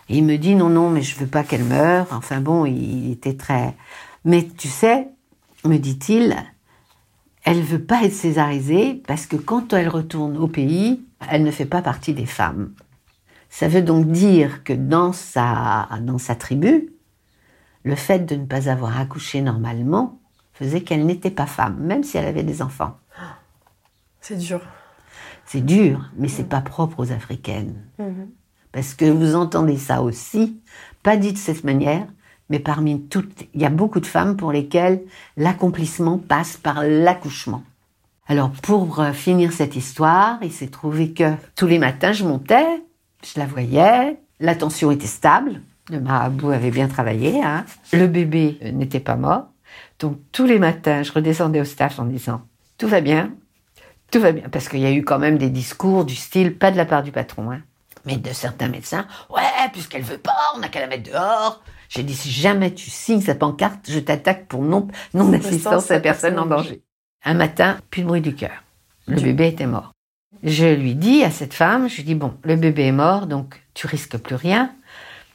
Il 0.07 0.23
me 0.23 0.37
dit 0.37 0.55
non 0.55 0.69
non, 0.69 0.89
mais 0.89 1.01
je 1.01 1.19
veux 1.19 1.27
pas 1.27 1.43
qu'elle 1.43 1.65
meure. 1.65 2.07
Enfin 2.11 2.39
bon, 2.39 2.65
il 2.65 3.11
était 3.11 3.35
très. 3.35 3.75
Mais 4.23 4.47
tu 4.47 4.69
sais, 4.69 5.09
me 5.65 5.77
dit-il, 5.77 6.33
elle 7.43 7.61
veut 7.61 7.83
pas 7.83 8.03
être 8.03 8.13
césarisée 8.13 9.03
parce 9.05 9.25
que 9.25 9.35
quand 9.35 9.73
elle 9.73 9.89
retourne 9.89 10.37
au 10.37 10.47
pays, 10.47 11.05
elle 11.29 11.43
ne 11.43 11.51
fait 11.51 11.65
pas 11.65 11.81
partie 11.81 12.13
des 12.13 12.25
femmes. 12.25 12.73
Ça 13.49 13.67
veut 13.67 13.81
donc 13.81 14.07
dire 14.07 14.63
que 14.63 14.71
dans 14.71 15.11
sa, 15.11 15.89
dans 16.01 16.19
sa 16.19 16.35
tribu, 16.35 16.93
le 17.83 17.95
fait 17.95 18.19
de 18.19 18.35
ne 18.35 18.45
pas 18.45 18.69
avoir 18.69 18.97
accouché 18.97 19.41
normalement 19.41 20.19
faisait 20.53 20.81
qu'elle 20.81 21.05
n'était 21.05 21.31
pas 21.31 21.47
femme, 21.47 21.77
même 21.81 22.03
si 22.03 22.17
elle 22.17 22.27
avait 22.27 22.43
des 22.43 22.61
enfants. 22.61 22.97
C'est 24.21 24.37
dur. 24.37 24.61
C'est 25.47 25.65
dur, 25.65 26.11
mais 26.17 26.27
c'est 26.27 26.47
pas 26.47 26.61
propre 26.61 26.99
aux 26.99 27.11
africaines. 27.11 27.75
Mhm. 27.97 28.29
Parce 28.73 28.93
que 28.93 29.05
vous 29.05 29.33
entendez 29.33 29.77
ça 29.77 30.01
aussi, 30.03 30.59
pas 31.03 31.15
dit 31.15 31.31
de 31.31 31.37
cette 31.37 31.63
manière, 31.63 32.05
mais 32.49 32.59
parmi 32.59 33.01
toutes, 33.07 33.45
il 33.53 33.61
y 33.61 33.65
a 33.65 33.69
beaucoup 33.69 34.01
de 34.01 34.05
femmes 34.05 34.35
pour 34.35 34.51
lesquelles 34.51 35.01
l'accomplissement 35.37 36.17
passe 36.17 36.57
par 36.57 36.83
l'accouchement. 36.83 37.63
Alors 38.27 38.51
pour 38.51 38.99
euh, 38.99 39.13
finir 39.13 39.53
cette 39.53 39.77
histoire, 39.77 40.37
il 40.41 40.51
s'est 40.51 40.67
trouvé 40.67 41.13
que 41.13 41.33
tous 41.55 41.67
les 41.67 41.79
matins 41.79 42.11
je 42.11 42.25
montais, 42.25 42.83
je 43.23 43.39
la 43.39 43.45
voyais, 43.45 44.19
la 44.41 44.53
tension 44.53 44.91
était 44.91 45.07
stable, 45.07 45.61
le 45.89 46.01
marabout 46.01 46.51
avait 46.51 46.71
bien 46.71 46.89
travaillé, 46.89 47.41
hein. 47.41 47.63
le 47.93 48.07
bébé 48.07 48.59
euh, 48.63 48.71
n'était 48.71 48.99
pas 48.99 49.15
mort. 49.15 49.45
Donc 49.99 50.19
tous 50.33 50.45
les 50.45 50.59
matins, 50.59 51.03
je 51.03 51.13
redescendais 51.13 51.61
au 51.61 51.65
staff 51.65 51.99
en 51.99 52.05
disant 52.05 52.41
tout 52.77 52.87
va 52.87 52.99
bien, 52.99 53.31
tout 54.11 54.19
va 54.19 54.31
bien. 54.31 54.49
Parce 54.49 54.69
qu'il 54.69 54.79
y 54.79 54.85
a 54.85 54.91
eu 54.91 55.03
quand 55.03 55.19
même 55.19 55.37
des 55.37 55.49
discours 55.49 56.05
du 56.05 56.15
style, 56.15 56.57
pas 56.57 56.71
de 56.71 56.77
la 56.77 56.85
part 56.85 57.03
du 57.03 57.11
patron, 57.11 57.51
hein, 57.51 57.61
mais 58.05 58.17
de 58.17 58.33
certains 58.33 58.67
médecins. 58.67 59.05
Ouais, 59.29 59.41
puisqu'elle 59.71 60.03
veut 60.03 60.17
pas, 60.17 60.37
on 60.55 60.59
n'a 60.59 60.69
qu'à 60.69 60.81
la 60.81 60.87
mettre 60.87 61.11
dehors. 61.11 61.61
J'ai 61.89 62.03
dit, 62.03 62.15
si 62.15 62.31
jamais 62.31 62.73
tu 62.73 62.89
signes 62.89 63.21
cette 63.21 63.39
pancarte, 63.39 63.89
je 63.89 63.99
t'attaque 63.99 64.47
pour 64.47 64.61
non, 64.61 64.87
non 65.13 65.31
assistance 65.33 65.89
à 65.91 65.99
personne 65.99 66.37
en 66.37 66.45
danger. 66.45 66.81
Un 67.23 67.33
matin, 67.33 67.77
plus 67.89 68.01
de 68.01 68.07
bruit 68.07 68.21
du 68.21 68.35
cœur. 68.35 68.63
Le 69.07 69.21
bébé 69.21 69.47
était 69.47 69.67
mort. 69.67 69.93
Je 70.43 70.65
lui 70.65 70.95
dis 70.95 71.23
à 71.23 71.31
cette 71.31 71.53
femme, 71.53 71.89
je 71.89 71.95
lui 71.95 72.03
dis, 72.03 72.15
bon, 72.15 72.33
le 72.43 72.57
bébé 72.57 72.87
est 72.87 72.91
mort, 72.91 73.25
donc 73.25 73.61
tu 73.73 73.87
risques 73.87 74.17
plus 74.17 74.35
rien. 74.35 74.73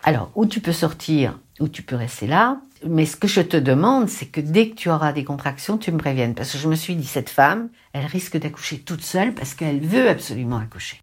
Alors, 0.02 0.30
ou 0.34 0.46
tu 0.46 0.60
peux 0.60 0.72
sortir, 0.72 1.38
ou 1.58 1.68
tu 1.68 1.82
peux 1.82 1.96
rester 1.96 2.26
là. 2.26 2.60
Mais 2.88 3.06
ce 3.06 3.16
que 3.16 3.28
je 3.28 3.40
te 3.40 3.56
demande, 3.56 4.08
c'est 4.08 4.26
que 4.26 4.40
dès 4.40 4.70
que 4.70 4.74
tu 4.74 4.90
auras 4.90 5.12
des 5.12 5.24
contractions, 5.24 5.78
tu 5.78 5.92
me 5.92 5.98
préviennes. 5.98 6.34
Parce 6.34 6.52
que 6.52 6.58
je 6.58 6.68
me 6.68 6.74
suis 6.74 6.96
dit, 6.96 7.06
cette 7.06 7.30
femme, 7.30 7.68
elle 7.92 8.06
risque 8.06 8.36
d'accoucher 8.36 8.80
toute 8.80 9.02
seule 9.02 9.34
parce 9.34 9.54
qu'elle 9.54 9.80
veut 9.80 10.08
absolument 10.08 10.58
accoucher. 10.58 10.98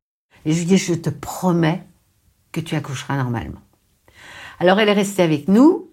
Et 0.46 0.54
je 0.54 0.60
lui 0.60 0.66
dis, 0.66 0.78
je 0.78 0.94
te 0.94 1.10
promets 1.10 1.84
que 2.52 2.60
tu 2.60 2.76
accoucheras 2.76 3.18
normalement. 3.18 3.62
Alors 4.60 4.80
elle 4.80 4.90
est 4.90 4.94
restée 4.94 5.24
avec 5.24 5.48
nous, 5.48 5.90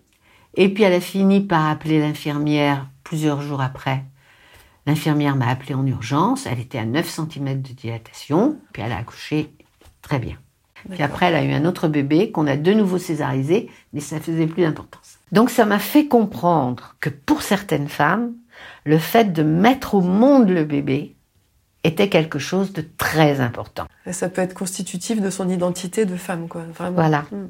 et 0.55 0.73
puis 0.73 0.83
elle 0.83 0.95
a 0.95 1.01
fini 1.01 1.41
par 1.41 1.69
appeler 1.69 2.01
l'infirmière 2.01 2.89
plusieurs 3.05 3.43
jours 3.43 3.61
après. 3.61 4.03
L'infirmière 4.87 5.37
m'a 5.37 5.49
appelé 5.49 5.75
en 5.75 5.87
urgence, 5.87 6.47
elle 6.47 6.61
était 6.61 6.79
à 6.79 6.85
9 6.85 7.09
cm 7.09 7.63
de 7.63 7.73
dilatation, 7.73 8.59
puis 8.73 8.83
elle 8.83 8.93
a 8.93 8.99
accouché 8.99 9.53
très 10.03 10.19
bien. 10.19 10.37
Puis 10.91 11.03
après, 11.03 11.27
elle 11.27 11.35
a 11.35 11.45
eu 11.45 11.53
un 11.53 11.65
autre 11.65 11.89
bébé 11.89 12.31
qu'on 12.31 12.47
a 12.47 12.57
de 12.57 12.73
nouveau 12.73 12.99
césarisé, 12.99 13.71
mais 13.93 14.01
ça 14.01 14.21
faisait 14.21 14.47
plus 14.47 14.63
d'importance. 14.63 15.16
Donc 15.33 15.51
ça 15.51 15.65
m'a 15.65 15.79
fait 15.79 16.07
comprendre 16.07 16.95
que 17.01 17.11
pour 17.11 17.43
certaines 17.43 17.89
femmes, 17.89 18.35
le 18.85 18.99
fait 18.99 19.33
de 19.33 19.43
mettre 19.43 19.95
au 19.95 20.01
monde 20.01 20.49
le 20.49 20.65
bébé 20.65 21.17
était 21.85 22.09
quelque 22.09 22.39
chose 22.39 22.73
de 22.73 22.85
très 22.97 23.41
important. 23.41 23.87
Et 24.07 24.13
ça 24.13 24.29
peut 24.29 24.43
être 24.43 24.55
constitutif 24.55 25.21
de 25.21 25.31
son 25.31 25.49
identité 25.49 26.05
de 26.05 26.17
femme, 26.17 26.49
quoi. 26.49 26.63
Vraiment. 26.73 26.95
Voilà. 26.95 27.25
Hmm. 27.31 27.49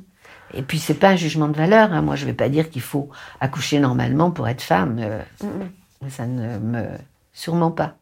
Et 0.55 0.63
puis 0.63 0.79
c'est 0.79 0.95
pas 0.95 1.11
un 1.11 1.17
jugement 1.17 1.49
de 1.49 1.57
valeur. 1.57 1.93
Hein. 1.93 2.03
Moi, 2.03 2.17
je 2.17 2.27
vais 2.27 2.35
pas 2.35 2.49
dire 2.49 2.71
qu'il 2.71 2.83
faut 2.83 3.11
accoucher 3.41 3.79
normalement 3.79 4.31
pour 4.31 4.49
être 4.49 4.63
femme. 4.63 4.99
Euh, 5.01 5.21
mm, 5.43 5.47
mm. 5.47 6.11
Ça 6.11 6.27
ne 6.27 6.59
me 6.59 6.85
sûrement 7.33 7.71
pas. 7.71 7.97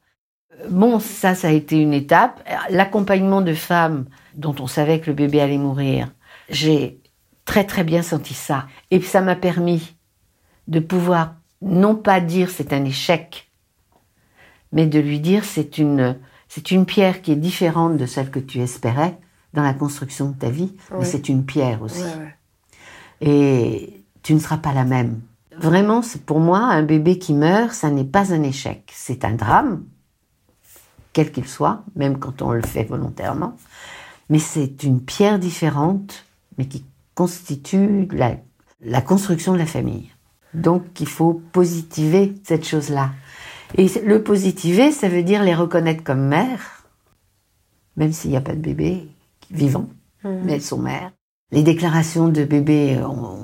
Bon, 0.68 1.00
ça, 1.00 1.34
ça 1.34 1.48
a 1.48 1.50
été 1.50 1.80
une 1.80 1.92
étape. 1.92 2.46
L'accompagnement 2.70 3.40
de 3.40 3.54
femmes 3.54 4.06
dont 4.34 4.54
on 4.60 4.66
savait 4.66 5.00
que 5.00 5.10
le 5.10 5.16
bébé 5.16 5.40
allait 5.40 5.58
mourir, 5.58 6.10
j'ai 6.48 7.00
très 7.44 7.64
très 7.64 7.84
bien 7.84 8.02
senti 8.02 8.34
ça. 8.34 8.66
Et 8.90 9.00
ça 9.00 9.20
m'a 9.20 9.36
permis 9.36 9.96
de 10.68 10.80
pouvoir 10.80 11.34
non 11.62 11.96
pas 11.96 12.20
dire 12.20 12.50
c'est 12.50 12.72
un 12.72 12.84
échec, 12.84 13.50
mais 14.72 14.86
de 14.86 14.98
lui 14.98 15.20
dire 15.20 15.44
c'est 15.44 15.78
une, 15.78 16.18
c'est 16.48 16.70
une 16.70 16.86
pierre 16.86 17.22
qui 17.22 17.32
est 17.32 17.36
différente 17.36 17.96
de 17.96 18.06
celle 18.06 18.30
que 18.30 18.38
tu 18.38 18.60
espérais 18.60 19.18
dans 19.52 19.62
la 19.62 19.74
construction 19.74 20.30
de 20.30 20.36
ta 20.36 20.50
vie, 20.50 20.74
mais 20.98 21.04
c'est 21.04 21.28
une 21.28 21.44
pierre 21.44 21.82
aussi. 21.82 22.04
Et 23.20 24.04
tu 24.22 24.34
ne 24.34 24.40
seras 24.40 24.58
pas 24.58 24.72
la 24.72 24.84
même. 24.84 25.20
Vraiment, 25.56 26.00
pour 26.26 26.40
moi, 26.40 26.58
un 26.58 26.82
bébé 26.82 27.18
qui 27.18 27.32
meurt, 27.32 27.72
ça 27.72 27.90
n'est 27.90 28.04
pas 28.04 28.32
un 28.32 28.42
échec. 28.42 28.90
C'est 28.92 29.24
un 29.24 29.34
drame, 29.34 29.84
quel 31.12 31.30
qu'il 31.30 31.46
soit, 31.46 31.84
même 31.94 32.18
quand 32.18 32.42
on 32.42 32.50
le 32.50 32.62
fait 32.62 32.82
volontairement. 32.82 33.56
Mais 34.28 34.40
c'est 34.40 34.82
une 34.82 35.00
pierre 35.00 35.38
différente, 35.38 36.24
mais 36.58 36.66
qui 36.66 36.84
constitue 37.14 38.08
la, 38.12 38.36
la 38.80 39.00
construction 39.00 39.52
de 39.52 39.58
la 39.58 39.66
famille. 39.66 40.10
Donc, 40.52 41.00
il 41.00 41.08
faut 41.08 41.42
positiver 41.52 42.34
cette 42.44 42.64
chose-là. 42.64 43.10
Et 43.76 43.88
le 44.04 44.22
positiver, 44.22 44.92
ça 44.92 45.08
veut 45.08 45.22
dire 45.22 45.42
les 45.42 45.54
reconnaître 45.54 46.04
comme 46.04 46.28
mères, 46.28 46.84
même 47.96 48.12
s'il 48.12 48.30
n'y 48.30 48.36
a 48.36 48.40
pas 48.40 48.54
de 48.54 48.60
bébé 48.60 49.08
vivant, 49.50 49.88
mmh. 50.22 50.30
mais 50.44 50.52
elles 50.52 50.62
sont 50.62 50.78
mères. 50.78 51.12
Les 51.50 51.62
déclarations 51.62 52.28
de 52.28 52.44
bébés, 52.44 52.98
on, 53.02 53.38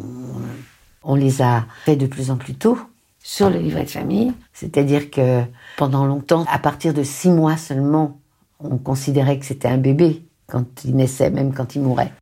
on 1.02 1.14
les 1.14 1.42
a 1.42 1.66
fait 1.84 1.96
de 1.96 2.06
plus 2.06 2.30
en 2.30 2.36
plus 2.36 2.54
tôt 2.54 2.78
sur 3.22 3.50
le 3.50 3.58
livret 3.58 3.84
de 3.84 3.90
famille. 3.90 4.32
C'est-à-dire 4.52 5.10
que 5.10 5.42
pendant 5.76 6.06
longtemps, 6.06 6.44
à 6.48 6.58
partir 6.58 6.94
de 6.94 7.02
six 7.02 7.30
mois 7.30 7.56
seulement, 7.56 8.20
on 8.58 8.78
considérait 8.78 9.38
que 9.38 9.46
c'était 9.46 9.68
un 9.68 9.78
bébé 9.78 10.22
quand 10.46 10.84
il 10.84 10.96
naissait, 10.96 11.30
même 11.30 11.52
quand 11.54 11.74
il 11.74 11.82
mourait. 11.82 12.12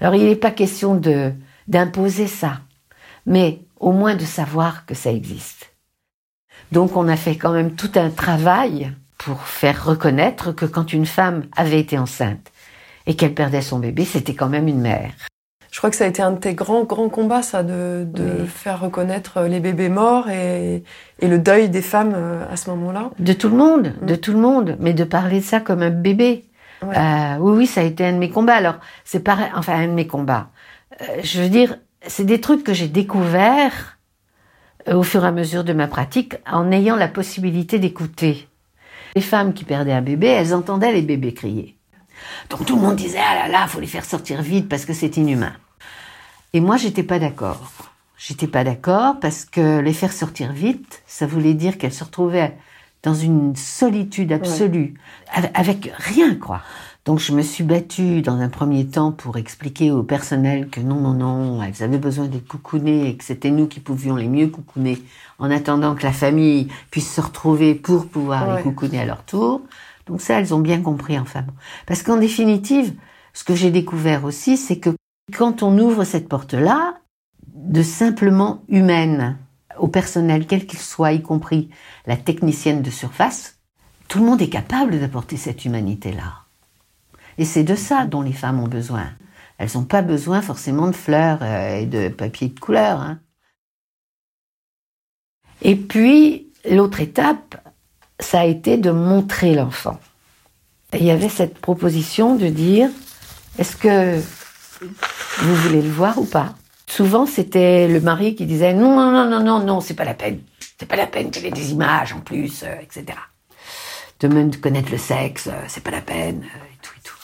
Alors 0.00 0.14
il 0.14 0.24
n'est 0.24 0.36
pas 0.36 0.50
question 0.50 0.94
de 0.94 1.32
d'imposer 1.68 2.26
ça, 2.26 2.60
mais 3.26 3.60
au 3.78 3.92
moins 3.92 4.16
de 4.16 4.24
savoir 4.24 4.86
que 4.86 4.94
ça 4.94 5.12
existe. 5.12 5.72
Donc 6.72 6.96
on 6.96 7.08
a 7.08 7.16
fait 7.16 7.36
quand 7.36 7.52
même 7.52 7.74
tout 7.74 7.92
un 7.94 8.10
travail 8.10 8.92
pour 9.18 9.42
faire 9.42 9.84
reconnaître 9.84 10.52
que 10.52 10.66
quand 10.66 10.92
une 10.92 11.06
femme 11.06 11.44
avait 11.56 11.80
été 11.80 11.98
enceinte 11.98 12.50
et 13.06 13.14
qu'elle 13.14 13.34
perdait 13.34 13.62
son 13.62 13.78
bébé, 13.78 14.04
c'était 14.04 14.34
quand 14.34 14.48
même 14.48 14.68
une 14.68 14.80
mère. 14.80 15.12
Je 15.70 15.78
crois 15.78 15.90
que 15.90 15.96
ça 15.96 16.04
a 16.04 16.08
été 16.08 16.20
un 16.20 16.32
de 16.32 16.38
tes 16.38 16.54
grands, 16.54 16.82
grands 16.82 17.08
combats, 17.08 17.42
ça, 17.42 17.62
de, 17.62 18.04
de 18.12 18.44
faire 18.44 18.80
reconnaître 18.80 19.42
les 19.42 19.60
bébés 19.60 19.88
morts 19.88 20.28
et, 20.28 20.82
et 21.20 21.28
le 21.28 21.38
deuil 21.38 21.68
des 21.68 21.82
femmes 21.82 22.12
euh, 22.14 22.44
à 22.50 22.56
ce 22.56 22.70
moment-là. 22.70 23.10
De 23.20 23.32
tout 23.32 23.48
le 23.48 23.56
monde, 23.56 23.94
mm. 24.02 24.06
de 24.06 24.14
tout 24.16 24.32
le 24.32 24.40
monde, 24.40 24.76
mais 24.80 24.94
de 24.94 25.04
parler 25.04 25.38
de 25.38 25.44
ça 25.44 25.60
comme 25.60 25.82
un 25.82 25.90
bébé. 25.90 26.44
Euh, 26.82 27.36
oui, 27.38 27.58
oui, 27.58 27.66
ça 27.66 27.80
a 27.82 27.84
été 27.84 28.04
un 28.06 28.12
de 28.12 28.18
mes 28.18 28.30
combats. 28.30 28.54
Alors, 28.54 28.76
c'est 29.04 29.20
pareil, 29.20 29.50
enfin, 29.54 29.74
un 29.74 29.88
de 29.88 29.92
mes 29.92 30.06
combats. 30.06 30.50
Euh, 31.00 31.20
je 31.22 31.42
veux 31.42 31.48
dire, 31.48 31.78
c'est 32.06 32.24
des 32.24 32.40
trucs 32.40 32.64
que 32.64 32.72
j'ai 32.72 32.88
découverts 32.88 33.98
euh, 34.88 34.94
au 34.94 35.02
fur 35.02 35.24
et 35.24 35.28
à 35.28 35.32
mesure 35.32 35.64
de 35.64 35.72
ma 35.72 35.86
pratique 35.86 36.36
en 36.50 36.72
ayant 36.72 36.96
la 36.96 37.08
possibilité 37.08 37.78
d'écouter. 37.78 38.48
Les 39.14 39.22
femmes 39.22 39.52
qui 39.52 39.64
perdaient 39.64 39.92
un 39.92 40.02
bébé, 40.02 40.28
elles 40.28 40.54
entendaient 40.54 40.92
les 40.92 41.02
bébés 41.02 41.34
crier. 41.34 41.76
Donc 42.48 42.64
tout 42.66 42.76
le 42.76 42.82
monde 42.82 42.96
disait 42.96 43.18
ah 43.18 43.34
là 43.34 43.48
là, 43.48 43.66
faut 43.66 43.80
les 43.80 43.86
faire 43.86 44.04
sortir 44.04 44.42
vite 44.42 44.68
parce 44.68 44.84
que 44.84 44.92
c'est 44.92 45.16
inhumain. 45.16 45.52
Et 46.52 46.60
moi 46.60 46.76
j'étais 46.76 47.02
pas 47.02 47.18
d'accord. 47.18 47.72
J'étais 48.18 48.46
pas 48.46 48.64
d'accord 48.64 49.18
parce 49.20 49.44
que 49.44 49.80
les 49.80 49.94
faire 49.94 50.12
sortir 50.12 50.52
vite, 50.52 51.02
ça 51.06 51.26
voulait 51.26 51.54
dire 51.54 51.78
qu'elles 51.78 51.92
se 51.92 52.04
retrouvaient 52.04 52.56
dans 53.02 53.14
une 53.14 53.56
solitude 53.56 54.32
absolue, 54.32 54.94
avec 55.54 55.92
rien 55.96 56.34
quoi. 56.34 56.62
Donc 57.06 57.18
je 57.18 57.32
me 57.32 57.40
suis 57.40 57.64
battue 57.64 58.20
dans 58.20 58.38
un 58.40 58.50
premier 58.50 58.86
temps 58.86 59.10
pour 59.10 59.38
expliquer 59.38 59.90
au 59.90 60.02
personnel 60.02 60.68
que 60.68 60.80
non, 60.80 61.00
non, 61.00 61.14
non, 61.14 61.62
elles 61.62 61.82
avaient 61.82 61.98
besoin 61.98 62.26
d'être 62.26 62.46
coucounées 62.46 63.08
et 63.08 63.16
que 63.16 63.24
c'était 63.24 63.50
nous 63.50 63.66
qui 63.66 63.80
pouvions 63.80 64.16
les 64.16 64.28
mieux 64.28 64.48
coucouner 64.48 65.02
en 65.38 65.50
attendant 65.50 65.94
que 65.94 66.02
la 66.02 66.12
famille 66.12 66.68
puisse 66.90 67.10
se 67.10 67.20
retrouver 67.22 67.74
pour 67.74 68.06
pouvoir 68.06 68.56
les 68.56 68.62
coucouner 68.62 69.00
à 69.00 69.06
leur 69.06 69.24
tour. 69.24 69.62
Donc 70.06 70.20
ça, 70.20 70.38
elles 70.38 70.52
ont 70.52 70.58
bien 70.60 70.82
compris 70.82 71.18
enfin. 71.18 71.44
Parce 71.86 72.02
qu'en 72.02 72.18
définitive, 72.18 72.94
ce 73.32 73.44
que 73.44 73.54
j'ai 73.54 73.70
découvert 73.70 74.24
aussi, 74.24 74.56
c'est 74.58 74.78
que 74.78 74.90
quand 75.32 75.62
on 75.62 75.78
ouvre 75.78 76.04
cette 76.04 76.28
porte-là, 76.28 76.96
de 77.54 77.82
simplement 77.82 78.62
humaine 78.68 79.38
au 79.80 79.88
personnel, 79.88 80.46
quel 80.46 80.66
qu'il 80.66 80.78
soit, 80.78 81.12
y 81.12 81.22
compris 81.22 81.70
la 82.06 82.16
technicienne 82.16 82.82
de 82.82 82.90
surface, 82.90 83.58
tout 84.08 84.18
le 84.18 84.26
monde 84.26 84.42
est 84.42 84.48
capable 84.48 85.00
d'apporter 85.00 85.36
cette 85.36 85.64
humanité-là. 85.64 86.44
Et 87.38 87.44
c'est 87.44 87.64
de 87.64 87.74
ça 87.74 88.06
dont 88.06 88.22
les 88.22 88.32
femmes 88.32 88.60
ont 88.60 88.68
besoin. 88.68 89.10
Elles 89.58 89.70
n'ont 89.74 89.84
pas 89.84 90.02
besoin 90.02 90.42
forcément 90.42 90.88
de 90.88 90.96
fleurs 90.96 91.38
euh, 91.42 91.78
et 91.78 91.86
de 91.86 92.08
papier 92.08 92.48
de 92.48 92.58
couleur. 92.58 93.00
Hein. 93.00 93.20
Et 95.62 95.76
puis, 95.76 96.50
l'autre 96.68 97.00
étape, 97.00 97.56
ça 98.18 98.40
a 98.40 98.44
été 98.44 98.76
de 98.76 98.90
montrer 98.90 99.54
l'enfant. 99.54 99.98
il 100.94 101.04
y 101.04 101.10
avait 101.10 101.28
cette 101.28 101.58
proposition 101.58 102.36
de 102.36 102.48
dire, 102.48 102.90
est-ce 103.58 103.76
que 103.76 104.20
vous 105.38 105.54
voulez 105.56 105.82
le 105.82 105.90
voir 105.90 106.18
ou 106.18 106.24
pas? 106.24 106.54
Souvent, 106.90 107.24
c'était 107.24 107.86
le 107.86 108.00
mari 108.00 108.34
qui 108.34 108.46
disait, 108.46 108.74
non, 108.74 108.96
non, 108.96 109.30
non, 109.30 109.44
non, 109.44 109.64
non, 109.64 109.80
c'est 109.80 109.94
pas 109.94 110.04
la 110.04 110.14
peine. 110.14 110.40
C'est 110.76 110.88
pas 110.88 110.96
la 110.96 111.06
peine 111.06 111.30
qu'il 111.30 111.46
ait 111.46 111.52
des 111.52 111.70
images 111.70 112.12
en 112.12 112.18
plus, 112.18 112.64
euh, 112.64 112.74
etc. 112.82 113.16
De 114.18 114.26
même 114.26 114.50
de 114.50 114.56
connaître 114.56 114.90
le 114.90 114.98
sexe, 114.98 115.46
euh, 115.46 115.62
c'est 115.68 115.84
pas 115.84 115.92
la 115.92 116.00
peine, 116.00 116.42
euh, 116.42 116.64
et 116.64 116.78
tout, 116.82 116.90
et 116.98 117.02
tout. 117.04 117.14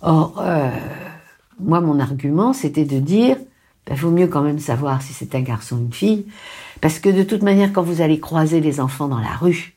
Or, 0.00 0.42
moi, 1.60 1.80
mon 1.80 2.00
argument, 2.00 2.52
c'était 2.52 2.84
de 2.84 2.98
dire, 2.98 3.36
ben, 3.86 3.94
vaut 3.94 4.10
mieux 4.10 4.26
quand 4.26 4.42
même 4.42 4.58
savoir 4.58 5.00
si 5.00 5.12
c'est 5.12 5.36
un 5.36 5.42
garçon 5.42 5.76
ou 5.76 5.80
une 5.82 5.92
fille, 5.92 6.26
parce 6.80 6.98
que 6.98 7.08
de 7.08 7.22
toute 7.22 7.42
manière, 7.44 7.72
quand 7.72 7.82
vous 7.82 8.00
allez 8.00 8.18
croiser 8.18 8.60
les 8.60 8.80
enfants 8.80 9.06
dans 9.06 9.20
la 9.20 9.36
rue, 9.36 9.76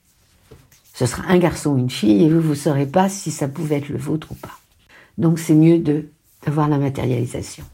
ce 0.96 1.06
sera 1.06 1.24
un 1.28 1.38
garçon 1.38 1.72
ou 1.74 1.78
une 1.78 1.92
fille 1.92 2.24
et 2.24 2.30
vous 2.30 2.50
ne 2.50 2.56
saurez 2.56 2.88
pas 2.88 3.08
si 3.08 3.30
ça 3.30 3.48
pouvait 3.48 3.78
être 3.78 3.90
le 3.90 4.00
vôtre 4.00 4.32
ou 4.32 4.36
pas. 4.36 4.58
Donc 5.20 5.38
c'est 5.38 5.54
mieux 5.54 5.78
de 5.78 6.08
d'avoir 6.44 6.68
la 6.68 6.80
matérialisation. 6.80 7.66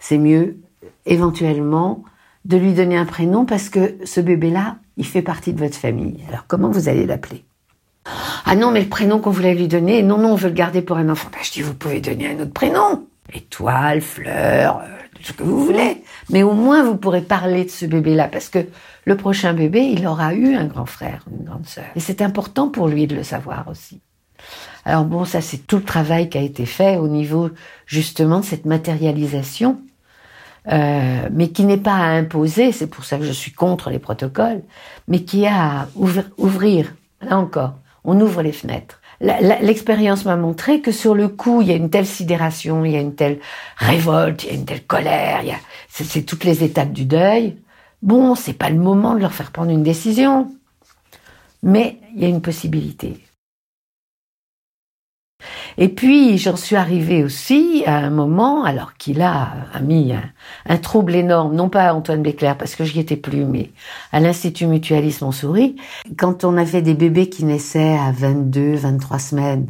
C'est 0.00 0.16
mieux 0.16 0.56
éventuellement 1.04 2.04
de 2.44 2.56
lui 2.56 2.72
donner 2.72 2.96
un 2.96 3.04
prénom 3.04 3.44
parce 3.44 3.68
que 3.68 3.96
ce 4.04 4.20
bébé-là, 4.20 4.76
il 4.96 5.06
fait 5.06 5.22
partie 5.22 5.52
de 5.52 5.58
votre 5.58 5.76
famille. 5.76 6.22
Alors 6.28 6.46
comment 6.46 6.70
vous 6.70 6.88
allez 6.88 7.06
l'appeler? 7.06 7.44
Ah 8.44 8.54
non, 8.54 8.70
mais 8.70 8.82
le 8.82 8.88
prénom 8.88 9.18
qu'on 9.18 9.30
voulait 9.30 9.54
lui 9.54 9.66
donner, 9.66 10.02
non, 10.02 10.18
non, 10.18 10.32
on 10.32 10.36
veut 10.36 10.48
le 10.48 10.54
garder 10.54 10.80
pour 10.80 10.96
un 10.96 11.08
enfant. 11.08 11.28
Ben, 11.32 11.40
je 11.42 11.50
dis, 11.50 11.62
vous 11.62 11.74
pouvez 11.74 12.00
donner 12.00 12.28
un 12.28 12.40
autre 12.40 12.52
prénom. 12.52 13.06
étoiles, 13.32 14.00
fleurs, 14.00 14.80
euh, 14.82 14.96
ce 15.22 15.32
que 15.32 15.42
vous 15.42 15.64
voulez. 15.64 16.02
Mais 16.30 16.42
au 16.42 16.52
moins, 16.52 16.84
vous 16.84 16.96
pourrez 16.96 17.22
parler 17.22 17.64
de 17.64 17.70
ce 17.70 17.86
bébé-là, 17.86 18.28
parce 18.28 18.48
que 18.48 18.66
le 19.04 19.16
prochain 19.16 19.52
bébé, 19.52 19.80
il 19.80 20.06
aura 20.06 20.34
eu 20.34 20.54
un 20.54 20.66
grand 20.66 20.86
frère, 20.86 21.24
une 21.30 21.44
grande 21.44 21.66
sœur. 21.66 21.84
Et 21.94 22.00
c'est 22.00 22.22
important 22.22 22.68
pour 22.68 22.88
lui 22.88 23.06
de 23.06 23.16
le 23.16 23.22
savoir 23.22 23.66
aussi. 23.68 24.00
Alors 24.84 25.04
bon, 25.04 25.24
ça 25.24 25.40
c'est 25.40 25.66
tout 25.66 25.78
le 25.78 25.82
travail 25.82 26.28
qui 26.28 26.38
a 26.38 26.42
été 26.42 26.66
fait 26.66 26.96
au 26.96 27.08
niveau 27.08 27.50
justement 27.86 28.40
de 28.40 28.44
cette 28.44 28.66
matérialisation, 28.66 29.80
euh, 30.72 31.28
mais 31.30 31.48
qui 31.48 31.64
n'est 31.64 31.76
pas 31.76 31.94
à 31.94 32.10
imposer, 32.10 32.72
c'est 32.72 32.86
pour 32.86 33.04
ça 33.04 33.18
que 33.18 33.24
je 33.24 33.32
suis 33.32 33.52
contre 33.52 33.90
les 33.90 33.98
protocoles, 33.98 34.62
mais 35.06 35.20
qui 35.20 35.44
est 35.44 35.48
à 35.48 35.88
ouvrir, 35.94 36.94
là 37.20 37.38
encore, 37.38 37.74
on 38.04 38.20
ouvre 38.20 38.42
les 38.42 38.52
fenêtres. 38.52 39.00
L'expérience 39.20 40.26
m'a 40.26 40.36
montré 40.36 40.80
que 40.80 40.92
sur 40.92 41.14
le 41.14 41.28
coup, 41.28 41.62
il 41.62 41.68
y 41.68 41.72
a 41.72 41.76
une 41.76 41.88
telle 41.88 42.06
sidération, 42.06 42.84
il 42.84 42.92
y 42.92 42.96
a 42.96 43.00
une 43.00 43.14
telle 43.14 43.38
révolte, 43.76 44.44
il 44.44 44.48
y 44.48 44.50
a 44.50 44.54
une 44.54 44.66
telle 44.66 44.84
colère, 44.84 45.42
c'est 45.88 46.22
toutes 46.22 46.44
les 46.44 46.62
étapes 46.62 46.92
du 46.92 47.06
deuil. 47.06 47.56
Bon, 48.02 48.34
c'est 48.34 48.52
pas 48.52 48.68
le 48.68 48.76
moment 48.76 49.14
de 49.14 49.20
leur 49.20 49.32
faire 49.32 49.52
prendre 49.52 49.70
une 49.70 49.82
décision, 49.82 50.52
mais 51.62 51.98
il 52.14 52.22
y 52.22 52.24
a 52.26 52.28
une 52.28 52.42
possibilité. 52.42 53.25
Et 55.78 55.88
puis, 55.88 56.38
j'en 56.38 56.56
suis 56.56 56.76
arrivée 56.76 57.22
aussi 57.22 57.82
à 57.86 57.98
un 57.98 58.10
moment, 58.10 58.64
alors 58.64 58.94
qu'il 58.94 59.20
a, 59.20 59.52
mis 59.82 60.12
un, 60.66 60.76
trouble 60.78 61.14
énorme, 61.14 61.54
non 61.54 61.68
pas 61.68 61.90
à 61.90 61.94
Antoine 61.94 62.22
Béclair, 62.22 62.56
parce 62.56 62.74
que 62.74 62.84
j'y 62.84 62.98
étais 62.98 63.16
plus, 63.16 63.44
mais 63.44 63.70
à 64.12 64.20
l'Institut 64.20 64.66
Mutualisme 64.66 65.26
en 65.26 65.32
Souris, 65.32 65.76
quand 66.16 66.44
on 66.44 66.56
avait 66.56 66.82
des 66.82 66.94
bébés 66.94 67.28
qui 67.28 67.44
naissaient 67.44 67.96
à 67.98 68.10
22, 68.10 68.76
23 68.76 69.18
semaines, 69.18 69.66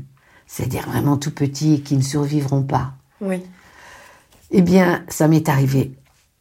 c'est-à-dire 0.46 0.88
vraiment 0.88 1.16
tout 1.16 1.32
petits 1.32 1.74
et 1.74 1.80
qui 1.80 1.96
ne 1.96 2.02
survivront 2.02 2.62
pas. 2.62 2.92
Oui. 3.20 3.42
Eh 4.52 4.62
bien, 4.62 5.02
ça 5.08 5.26
m'est 5.26 5.48
arrivé 5.48 5.92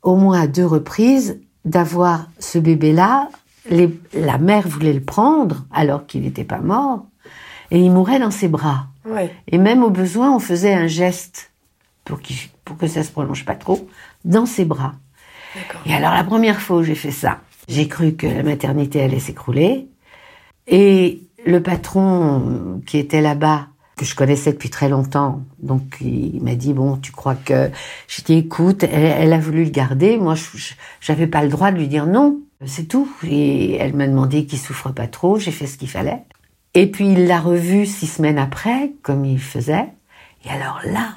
au 0.03 0.15
moins 0.15 0.41
à 0.41 0.47
deux 0.47 0.65
reprises 0.65 1.39
d'avoir 1.65 2.27
ce 2.37 2.59
bébé-là. 2.59 3.29
la 4.13 4.37
mère 4.37 4.67
voulait 4.67 4.93
le 4.93 5.01
prendre 5.01 5.65
alors 5.71 6.05
qu'il 6.05 6.21
n'était 6.21 6.43
pas 6.43 6.59
mort 6.59 7.05
et 7.71 7.79
il 7.79 7.91
mourait 7.91 8.19
dans 8.19 8.31
ses 8.31 8.47
bras. 8.47 8.87
Et 9.47 9.57
même 9.57 9.83
au 9.83 9.89
besoin, 9.89 10.35
on 10.35 10.39
faisait 10.39 10.73
un 10.73 10.87
geste 10.87 11.51
pour, 12.03 12.19
pour 12.63 12.77
que 12.77 12.87
ça 12.87 13.03
se 13.03 13.11
prolonge 13.11 13.45
pas 13.45 13.55
trop 13.55 13.87
dans 14.23 14.45
ses 14.45 14.65
bras. 14.65 14.93
Et 15.85 15.93
alors 15.93 16.13
la 16.13 16.23
première 16.23 16.59
fois 16.59 16.77
où 16.77 16.83
j'ai 16.83 16.95
fait 16.95 17.11
ça, 17.11 17.39
j'ai 17.67 17.87
cru 17.87 18.13
que 18.13 18.27
la 18.27 18.43
maternité 18.43 19.01
allait 19.01 19.19
s'écrouler. 19.19 19.87
Et 20.67 21.21
le 21.45 21.61
patron 21.61 22.81
qui 22.85 22.97
était 22.97 23.21
là-bas, 23.21 23.67
que 23.95 24.03
je 24.03 24.13
connaissais 24.13 24.51
depuis 24.51 24.69
très 24.69 24.89
longtemps, 24.89 25.41
donc 25.59 25.97
il 26.01 26.41
m'a 26.43 26.55
dit 26.55 26.73
bon, 26.73 26.97
tu 26.97 27.13
crois 27.13 27.35
que 27.35 27.69
J'ai 28.09 28.23
dit 28.23 28.33
écoute, 28.33 28.83
elle, 28.83 29.31
a 29.31 29.39
voulu 29.39 29.63
le 29.63 29.69
garder, 29.69 30.17
moi 30.17 30.35
j'avais 30.99 31.27
pas 31.27 31.43
le 31.43 31.49
droit 31.49 31.71
de 31.71 31.77
lui 31.77 31.87
dire 31.87 32.05
non, 32.05 32.41
c'est 32.65 32.87
tout. 32.87 33.09
Et 33.23 33.75
elle 33.75 33.95
m'a 33.95 34.07
demandé 34.07 34.45
qu'il 34.45 34.59
souffre 34.59 34.91
pas 34.91 35.07
trop, 35.07 35.39
j'ai 35.39 35.51
fait 35.51 35.67
ce 35.67 35.77
qu'il 35.77 35.89
fallait. 35.89 36.23
Et 36.75 36.87
puis 36.87 37.13
il 37.13 37.27
l'a 37.27 37.39
revu 37.39 37.85
six 37.85 38.05
semaines 38.05 38.37
après, 38.37 38.91
comme 39.01 39.23
il 39.23 39.39
faisait. 39.39 39.87
Et 40.45 40.49
alors 40.49 40.81
là, 40.83 41.13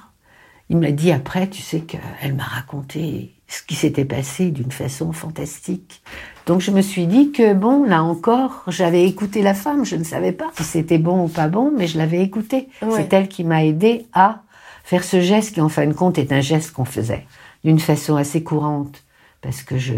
il 0.70 0.76
m'a 0.76 0.92
dit 0.92 1.10
après, 1.10 1.48
tu 1.48 1.62
sais 1.62 1.80
qu'elle 1.80 2.34
m'a 2.34 2.44
raconté 2.44 3.34
ce 3.48 3.62
qui 3.62 3.74
s'était 3.74 4.04
passé 4.04 4.50
d'une 4.50 4.70
façon 4.70 5.12
fantastique. 5.12 6.02
Donc 6.46 6.60
je 6.60 6.70
me 6.70 6.80
suis 6.80 7.06
dit 7.06 7.32
que 7.32 7.54
bon, 7.54 7.84
là 7.84 8.04
encore, 8.04 8.62
j'avais 8.68 9.04
écouté 9.04 9.42
la 9.42 9.54
femme, 9.54 9.84
je 9.84 9.96
ne 9.96 10.04
savais 10.04 10.32
pas 10.32 10.50
si 10.56 10.62
c'était 10.62 10.98
bon 10.98 11.24
ou 11.24 11.28
pas 11.28 11.48
bon, 11.48 11.72
mais 11.76 11.88
je 11.88 11.98
l'avais 11.98 12.22
écouté. 12.22 12.68
C'est 12.94 13.12
elle 13.12 13.28
qui 13.28 13.42
m'a 13.42 13.64
aidé 13.64 14.06
à 14.12 14.42
faire 14.84 15.02
ce 15.02 15.20
geste 15.20 15.54
qui 15.54 15.60
en 15.60 15.68
fin 15.68 15.86
de 15.86 15.92
compte 15.92 16.18
est 16.18 16.32
un 16.32 16.40
geste 16.40 16.70
qu'on 16.70 16.84
faisait 16.84 17.26
d'une 17.64 17.80
façon 17.80 18.16
assez 18.16 18.44
courante 18.44 19.02
parce 19.40 19.62
que 19.62 19.76
je 19.76 19.94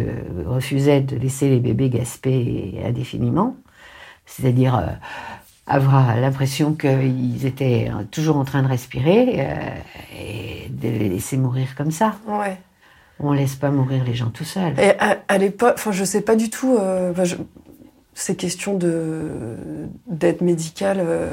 refusais 0.46 1.02
de 1.02 1.16
laisser 1.16 1.50
les 1.50 1.60
bébés 1.60 1.90
gaspiller 1.90 2.80
indéfiniment. 2.84 3.56
C'est-à-dire, 4.26 4.76
euh, 4.76 4.86
avoir 5.70 6.16
l'impression 6.16 6.74
qu'ils 6.74 7.46
étaient 7.46 7.90
toujours 8.10 8.36
en 8.36 8.44
train 8.44 8.62
de 8.62 8.68
respirer 8.68 9.36
euh, 9.38 9.54
et 10.18 10.68
de 10.68 10.88
les 10.88 11.08
laisser 11.08 11.36
mourir 11.36 11.76
comme 11.76 11.92
ça. 11.92 12.16
Ouais. 12.26 12.58
On 13.20 13.32
laisse 13.32 13.54
pas 13.54 13.70
mourir 13.70 14.02
les 14.04 14.14
gens 14.14 14.30
tout 14.30 14.44
seuls. 14.44 14.74
Et 14.80 14.92
à, 14.98 15.38
l'époque, 15.38 15.74
enfin, 15.76 15.92
je 15.92 16.04
sais 16.04 16.22
pas 16.22 16.36
du 16.36 16.50
tout. 16.50 16.76
Euh, 16.78 17.12
ces 18.14 18.34
questions 18.34 18.74
de 18.74 19.28
d'aide 20.06 20.42
médicale 20.42 20.98
euh, 21.00 21.30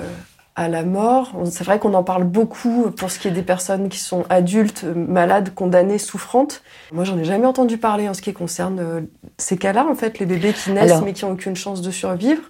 à 0.55 0.67
la 0.69 0.83
mort. 0.83 1.31
C'est 1.49 1.63
vrai 1.63 1.79
qu'on 1.79 1.93
en 1.95 2.03
parle 2.03 2.23
beaucoup 2.23 2.91
pour 2.91 3.09
ce 3.09 3.17
qui 3.17 3.27
est 3.27 3.31
des 3.31 3.41
personnes 3.41 3.89
qui 3.89 3.99
sont 3.99 4.25
adultes, 4.29 4.83
malades, 4.83 5.53
condamnées, 5.55 5.97
souffrantes. 5.97 6.61
Moi, 6.91 7.05
j'en 7.05 7.17
ai 7.17 7.23
jamais 7.23 7.47
entendu 7.47 7.77
parler 7.77 8.07
en 8.07 8.13
ce 8.13 8.21
qui 8.21 8.33
concerne 8.33 9.07
ces 9.37 9.57
cas-là. 9.57 9.87
En 9.89 9.95
fait, 9.95 10.19
les 10.19 10.25
bébés 10.25 10.53
qui 10.53 10.71
naissent 10.71 11.01
mais 11.03 11.13
qui 11.13 11.25
ont 11.25 11.31
aucune 11.31 11.55
chance 11.55 11.81
de 11.81 11.91
survivre. 11.91 12.43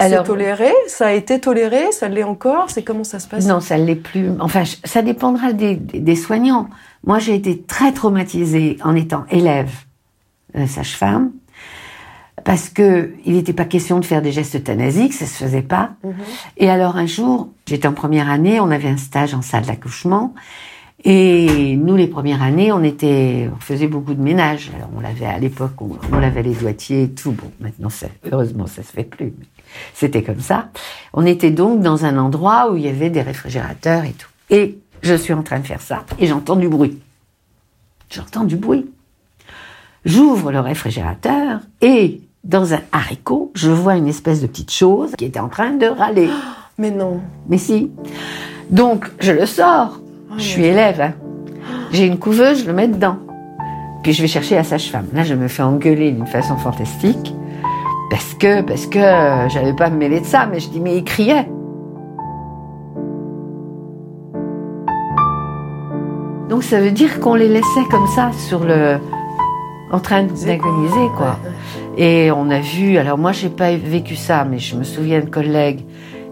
C'est 0.00 0.24
toléré, 0.24 0.72
ça 0.88 1.06
a 1.06 1.12
été 1.12 1.40
toléré, 1.40 1.92
ça 1.92 2.08
l'est 2.08 2.24
encore, 2.24 2.68
c'est 2.68 2.82
comment 2.82 3.04
ça 3.04 3.20
se 3.20 3.28
passe? 3.28 3.46
Non, 3.46 3.60
ça 3.60 3.78
l'est 3.78 3.94
plus. 3.94 4.30
Enfin, 4.40 4.64
ça 4.82 5.02
dépendra 5.02 5.52
des, 5.52 5.76
des 5.76 6.16
soignants. 6.16 6.68
Moi, 7.04 7.20
j'ai 7.20 7.34
été 7.34 7.62
très 7.62 7.92
traumatisée 7.92 8.76
en 8.82 8.96
étant 8.96 9.24
élève 9.30 9.70
euh, 10.56 10.66
sage-femme 10.66 11.30
parce 12.42 12.68
que 12.68 13.14
il 13.24 13.34
n'était 13.34 13.52
pas 13.52 13.64
question 13.64 14.00
de 14.00 14.04
faire 14.04 14.20
des 14.20 14.32
gestes 14.32 14.56
euthanasiques, 14.56 15.14
ça 15.14 15.26
se 15.26 15.44
faisait 15.44 15.62
pas. 15.62 15.92
Mhm. 16.02 16.14
Et 16.56 16.68
alors 16.68 16.96
un 16.96 17.06
jour, 17.06 17.48
j'étais 17.66 17.86
en 17.86 17.92
première 17.92 18.28
année, 18.28 18.60
on 18.60 18.70
avait 18.70 18.88
un 18.88 18.96
stage 18.96 19.32
en 19.32 19.42
salle 19.42 19.64
d'accouchement 19.64 20.34
et 21.06 21.76
nous, 21.76 21.96
les 21.96 22.06
premières 22.06 22.40
années, 22.40 22.72
on 22.72 22.82
était, 22.82 23.50
on 23.54 23.60
faisait 23.60 23.88
beaucoup 23.88 24.14
de 24.14 24.22
ménage. 24.22 24.70
Alors, 24.74 24.88
on 24.96 25.00
l'avait 25.00 25.26
à 25.26 25.38
l'époque, 25.38 25.72
on, 25.82 25.90
on, 26.10 26.18
lavait 26.18 26.42
les 26.42 26.54
doigtiers 26.54 27.02
et 27.02 27.10
tout. 27.10 27.32
Bon, 27.32 27.50
maintenant, 27.60 27.90
ça, 27.90 28.06
heureusement, 28.30 28.66
ça 28.66 28.82
se 28.82 28.90
fait 28.90 29.04
plus. 29.04 29.34
C'était 29.94 30.22
comme 30.22 30.40
ça. 30.40 30.68
On 31.12 31.26
était 31.26 31.50
donc 31.50 31.80
dans 31.80 32.04
un 32.04 32.18
endroit 32.18 32.70
où 32.70 32.76
il 32.76 32.84
y 32.84 32.88
avait 32.88 33.10
des 33.10 33.22
réfrigérateurs 33.22 34.04
et 34.04 34.12
tout. 34.12 34.28
Et 34.50 34.78
je 35.02 35.14
suis 35.14 35.32
en 35.32 35.42
train 35.42 35.58
de 35.58 35.66
faire 35.66 35.80
ça 35.80 36.04
et 36.18 36.26
j'entends 36.26 36.56
du 36.56 36.68
bruit. 36.68 36.98
J'entends 38.10 38.44
du 38.44 38.56
bruit. 38.56 38.86
J'ouvre 40.04 40.52
le 40.52 40.60
réfrigérateur 40.60 41.60
et 41.80 42.20
dans 42.42 42.74
un 42.74 42.80
haricot, 42.92 43.50
je 43.54 43.70
vois 43.70 43.96
une 43.96 44.06
espèce 44.06 44.42
de 44.42 44.46
petite 44.46 44.70
chose 44.70 45.12
qui 45.16 45.24
était 45.24 45.40
en 45.40 45.48
train 45.48 45.72
de 45.72 45.86
râler. 45.86 46.28
Mais 46.78 46.90
non. 46.90 47.20
Mais 47.48 47.58
si. 47.58 47.90
Donc, 48.70 49.10
je 49.20 49.32
le 49.32 49.46
sors 49.46 50.00
je 50.36 50.42
suis 50.42 50.64
élève. 50.64 51.00
Hein. 51.00 51.12
J'ai 51.92 52.06
une 52.06 52.18
couveuse, 52.18 52.62
je 52.62 52.66
le 52.66 52.72
mets 52.72 52.88
dedans. 52.88 53.18
Puis 54.02 54.12
je 54.12 54.22
vais 54.22 54.28
chercher 54.28 54.56
la 54.56 54.64
sage-femme. 54.64 55.06
Là, 55.12 55.24
je 55.24 55.34
me 55.34 55.48
fais 55.48 55.62
engueuler 55.62 56.10
d'une 56.10 56.26
façon 56.26 56.56
fantastique. 56.56 57.34
Parce 58.14 58.34
que, 58.34 58.60
parce 58.60 58.86
que 58.86 59.00
j'avais 59.48 59.72
pas 59.72 59.86
à 59.86 59.90
me 59.90 59.96
mêler 59.96 60.20
de 60.20 60.24
ça, 60.24 60.46
mais 60.46 60.60
je 60.60 60.68
dis, 60.68 60.78
mais 60.78 60.98
il 60.98 61.02
criait. 61.02 61.48
Donc 66.48 66.62
ça 66.62 66.80
veut 66.80 66.92
dire 66.92 67.18
qu'on 67.18 67.34
les 67.34 67.48
laissait 67.48 67.84
comme 67.90 68.06
ça 68.06 68.30
sur 68.32 68.62
le, 68.62 68.98
en 69.90 69.98
train 69.98 70.22
d'agoniser 70.22 71.08
quoi. 71.16 71.40
Et 71.96 72.30
on 72.30 72.50
a 72.50 72.60
vu, 72.60 72.98
alors 72.98 73.18
moi 73.18 73.32
j'ai 73.32 73.48
pas 73.48 73.74
vécu 73.74 74.14
ça, 74.14 74.44
mais 74.44 74.60
je 74.60 74.76
me 74.76 74.84
souviens 74.84 75.18
de 75.18 75.28
collègues 75.28 75.84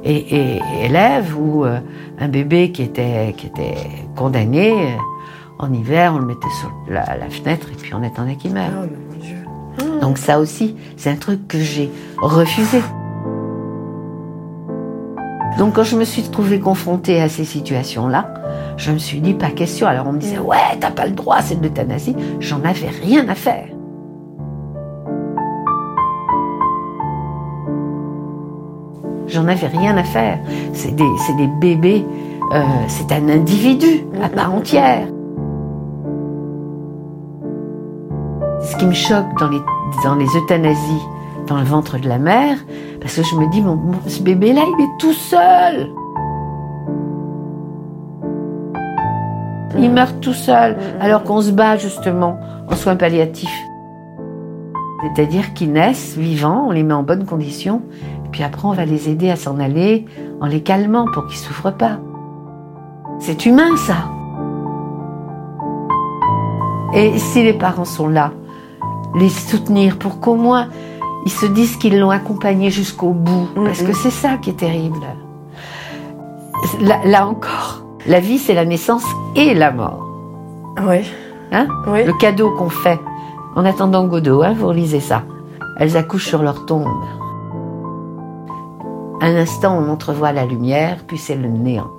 et, 0.04 0.60
élèves 0.84 1.36
où 1.36 1.64
euh, 1.64 1.80
un 2.20 2.28
bébé 2.28 2.70
qui 2.70 2.82
était, 2.82 3.34
qui 3.36 3.48
était 3.48 3.74
condamné, 4.14 4.70
euh, 4.70 4.96
en 5.58 5.72
hiver, 5.72 6.12
on 6.14 6.20
le 6.20 6.26
mettait 6.26 6.46
sur 6.60 6.72
la, 6.88 7.04
fenêtre 7.28 7.66
et 7.72 7.76
puis 7.76 7.92
on 7.92 8.04
attendait 8.04 8.36
qu'il 8.36 8.52
meure. 8.52 8.70
Donc 10.02 10.18
ça 10.18 10.40
aussi, 10.40 10.74
c'est 10.96 11.10
un 11.10 11.16
truc 11.16 11.46
que 11.46 11.60
j'ai 11.60 11.88
refusé. 12.18 12.82
Donc 15.58 15.76
quand 15.76 15.84
je 15.84 15.96
me 15.96 16.04
suis 16.04 16.22
trouvée 16.24 16.58
confrontée 16.58 17.22
à 17.22 17.28
ces 17.28 17.44
situations-là, 17.44 18.34
je 18.76 18.90
me 18.90 18.98
suis 18.98 19.20
dit 19.20 19.32
pas 19.32 19.50
question. 19.50 19.86
Alors 19.86 20.08
on 20.08 20.12
me 20.12 20.18
disait 20.18 20.40
ouais, 20.40 20.76
t'as 20.80 20.90
pas 20.90 21.06
le 21.06 21.12
droit, 21.12 21.40
c'est 21.40 21.54
de 21.60 21.62
l'euthanasie. 21.62 22.16
J'en 22.40 22.64
avais 22.64 22.88
rien 22.88 23.28
à 23.28 23.36
faire. 23.36 23.68
J'en 29.28 29.46
avais 29.46 29.68
rien 29.68 29.96
à 29.96 30.02
faire. 30.02 30.40
C'est 30.72 30.96
des, 30.96 31.04
des, 31.36 31.46
bébés, 31.60 32.04
euh, 32.52 32.62
c'est 32.88 33.12
un 33.12 33.28
individu 33.28 34.04
à 34.20 34.28
part 34.28 34.52
entière. 34.52 35.06
Ce 38.62 38.76
qui 38.76 38.86
me 38.86 38.94
choque 38.94 39.26
dans 39.38 39.48
les, 39.48 39.58
dans 40.04 40.14
les 40.14 40.26
euthanasies 40.36 41.06
dans 41.46 41.58
le 41.58 41.64
ventre 41.64 41.98
de 41.98 42.08
la 42.08 42.18
mère, 42.18 42.56
parce 43.00 43.16
que 43.16 43.22
je 43.22 43.34
me 43.34 43.50
dis, 43.50 43.62
mon, 43.62 43.78
ce 44.06 44.22
bébé-là, 44.22 44.62
il 44.78 44.84
est 44.84 44.98
tout 44.98 45.12
seul. 45.12 45.90
Il 49.78 49.90
meurt 49.90 50.20
tout 50.20 50.34
seul, 50.34 50.76
alors 51.00 51.24
qu'on 51.24 51.40
se 51.40 51.50
bat 51.50 51.76
justement 51.76 52.38
en 52.70 52.76
soins 52.76 52.96
palliatifs. 52.96 53.62
C'est-à-dire 55.02 55.52
qu'ils 55.54 55.72
naissent 55.72 56.16
vivants, 56.16 56.66
on 56.68 56.70
les 56.70 56.84
met 56.84 56.94
en 56.94 57.02
bonne 57.02 57.24
condition, 57.24 57.82
puis 58.30 58.42
après, 58.42 58.68
on 58.68 58.72
va 58.72 58.84
les 58.84 59.08
aider 59.08 59.30
à 59.30 59.36
s'en 59.36 59.58
aller 59.58 60.06
en 60.40 60.46
les 60.46 60.62
calmant 60.62 61.06
pour 61.12 61.26
qu'ils 61.26 61.38
souffrent 61.38 61.72
pas. 61.72 61.98
C'est 63.18 63.44
humain, 63.46 63.76
ça. 63.76 63.96
Et 66.94 67.18
si 67.18 67.42
les 67.42 67.52
parents 67.52 67.84
sont 67.84 68.08
là, 68.08 68.32
les 69.14 69.28
soutenir 69.28 69.98
pour 69.98 70.20
qu'au 70.20 70.34
moins 70.34 70.68
ils 71.24 71.30
se 71.30 71.46
disent 71.46 71.76
qu'ils 71.76 71.98
l'ont 72.00 72.10
accompagné 72.10 72.70
jusqu'au 72.70 73.10
bout. 73.10 73.48
Parce 73.54 73.82
que 73.82 73.92
c'est 73.92 74.10
ça 74.10 74.38
qui 74.38 74.50
est 74.50 74.54
terrible. 74.54 74.98
Là, 76.80 76.98
là 77.04 77.26
encore, 77.26 77.84
la 78.06 78.20
vie 78.20 78.38
c'est 78.38 78.54
la 78.54 78.64
naissance 78.64 79.04
et 79.36 79.54
la 79.54 79.70
mort. 79.70 80.06
Oui. 80.86 81.02
Hein? 81.52 81.68
Oui. 81.86 82.04
Le 82.04 82.12
cadeau 82.14 82.50
qu'on 82.56 82.70
fait 82.70 82.98
en 83.54 83.64
attendant 83.64 84.06
Godot, 84.06 84.42
hein, 84.42 84.54
vous 84.58 84.68
relisez 84.68 85.00
ça. 85.00 85.22
Elles 85.78 85.96
accouchent 85.96 86.28
sur 86.28 86.42
leur 86.42 86.66
tombe. 86.66 86.86
Un 89.20 89.36
instant, 89.36 89.78
on 89.78 89.88
entrevoit 89.88 90.32
la 90.32 90.46
lumière, 90.46 91.04
puis 91.06 91.18
c'est 91.18 91.36
le 91.36 91.48
néant. 91.48 91.90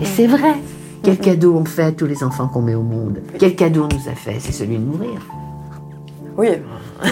Et 0.00 0.04
c'est 0.04 0.26
vrai. 0.26 0.54
Quel 1.02 1.18
cadeau 1.18 1.56
on 1.56 1.64
fait 1.64 1.82
à 1.82 1.92
tous 1.92 2.06
les 2.06 2.22
enfants 2.22 2.46
qu'on 2.46 2.62
met 2.62 2.74
au 2.74 2.82
monde? 2.82 3.18
Quel 3.38 3.56
cadeau 3.56 3.88
on 3.90 3.94
nous 3.94 4.08
a 4.08 4.14
fait? 4.14 4.36
C'est 4.38 4.52
celui 4.52 4.76
de 4.76 4.84
mourir. 4.84 5.20
Oui. 6.36 6.48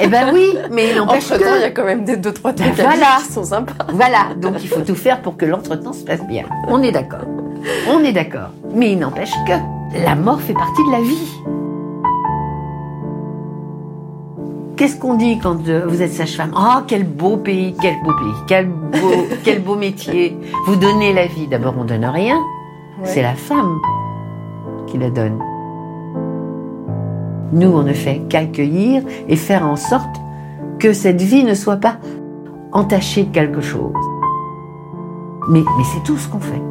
Eh 0.00 0.08
ben 0.08 0.32
oui, 0.32 0.54
mais 0.72 0.90
il 0.90 0.96
n'empêche 0.96 1.30
Entre 1.30 1.40
temps, 1.40 1.54
il 1.54 1.60
y 1.60 1.64
a 1.64 1.70
que... 1.70 1.80
quand 1.80 1.86
même 1.86 2.04
des 2.04 2.16
deux, 2.16 2.32
trois 2.32 2.52
trucs 2.52 2.74
voilà. 2.74 3.18
qui 3.24 3.32
sont 3.32 3.44
sympas. 3.44 3.86
Voilà, 3.90 4.34
donc 4.36 4.54
il 4.60 4.68
faut 4.68 4.80
tout 4.80 4.96
faire 4.96 5.22
pour 5.22 5.36
que 5.36 5.44
l'entretemps 5.44 5.92
se 5.92 6.02
passe 6.04 6.26
bien. 6.26 6.44
On 6.68 6.82
est 6.82 6.90
d'accord. 6.90 7.26
On 7.88 8.02
est 8.02 8.12
d'accord. 8.12 8.50
Mais 8.74 8.92
il 8.92 8.98
n'empêche 8.98 9.32
que 9.46 9.52
la 10.02 10.14
mort 10.16 10.40
fait 10.40 10.52
partie 10.54 10.84
de 10.84 10.90
la 10.90 11.00
vie. 11.00 11.40
Qu'est-ce 14.76 14.96
qu'on 14.98 15.14
dit 15.14 15.38
quand 15.38 15.68
euh, 15.68 15.84
vous 15.86 16.02
êtes 16.02 16.12
sage-femme? 16.12 16.52
Oh, 16.56 16.82
quel 16.88 17.04
beau 17.04 17.36
pays, 17.36 17.76
quel 17.80 17.94
beau 18.02 18.12
pays, 18.12 18.34
quel 18.48 18.66
beau, 18.68 19.26
quel 19.44 19.62
beau 19.62 19.76
métier. 19.76 20.36
Vous 20.66 20.74
donnez 20.74 21.12
la 21.12 21.26
vie. 21.26 21.46
D'abord, 21.46 21.74
on 21.78 21.84
donne 21.84 22.04
rien. 22.04 22.38
Ouais. 22.98 23.06
C'est 23.06 23.22
la 23.22 23.34
femme 23.34 23.78
qui 24.88 24.98
la 24.98 25.10
donne. 25.10 25.38
Nous, 27.52 27.68
on 27.68 27.82
ne 27.82 27.92
fait 27.92 28.22
qu'accueillir 28.28 29.02
et 29.28 29.36
faire 29.36 29.66
en 29.66 29.76
sorte 29.76 30.16
que 30.78 30.92
cette 30.92 31.22
vie 31.22 31.44
ne 31.44 31.54
soit 31.54 31.76
pas 31.76 31.98
entachée 32.72 33.24
de 33.24 33.30
quelque 33.30 33.60
chose. 33.60 33.92
Mais, 35.48 35.60
mais 35.60 35.84
c'est 35.84 36.02
tout 36.02 36.16
ce 36.16 36.28
qu'on 36.28 36.40
fait. 36.40 36.62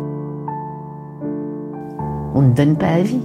On 2.36 2.42
ne 2.42 2.54
donne 2.54 2.76
pas 2.76 2.98
la 2.98 3.04
vie. 3.04 3.22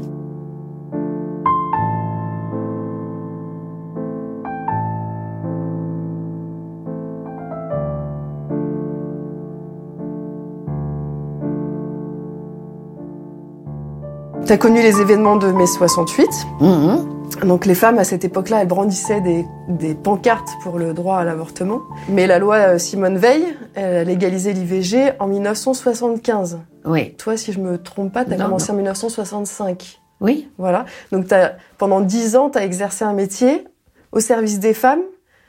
Tu 14.49 14.55
as 14.55 14.57
connu 14.57 14.81
les 14.81 14.99
événements 15.03 15.37
de 15.37 15.53
mai 15.53 15.67
68. 15.67 16.27
Mhm. 16.61 17.18
Donc 17.45 17.66
les 17.66 17.74
femmes 17.74 17.99
à 17.99 18.05
cette 18.05 18.24
époque-là, 18.24 18.62
elles 18.62 18.68
brandissaient 18.68 19.20
des, 19.20 19.45
des 19.68 19.95
pancartes 19.95 20.49
pour 20.62 20.79
le 20.79 20.93
droit 20.93 21.18
à 21.18 21.24
l'avortement. 21.24 21.81
Mais 22.09 22.26
la 22.26 22.39
loi 22.39 22.57
euh, 22.57 22.79
Simone 22.79 23.16
Veil, 23.16 23.45
elle 23.74 23.97
a 23.97 24.05
légalisé 24.05 24.53
l'IVG 24.53 25.12
en 25.20 25.26
1975. 25.29 26.59
Oui, 26.85 27.14
Toi, 27.16 27.37
si 27.37 27.53
je 27.53 27.61
me 27.61 27.79
trompe 27.79 28.12
pas, 28.12 28.24
tu 28.24 28.33
as 28.33 28.37
Non, 28.37 28.47
commencé 28.47 28.72
en 28.72 28.76
1965. 28.76 30.01
oui, 30.20 30.49
Voilà. 30.59 30.85
Donc 31.12 31.29
t'as- 31.29 31.53
pendant 31.76 32.01
dix 32.01 32.35
ans, 32.37 32.51
tu 32.51 32.59
as 32.59 32.64
exercé 32.64 33.05
un 33.05 33.12
métier 33.12 33.64
au 34.12 34.20
service 34.20 34.59
des 34.59 34.74
femmes, 34.74 35.03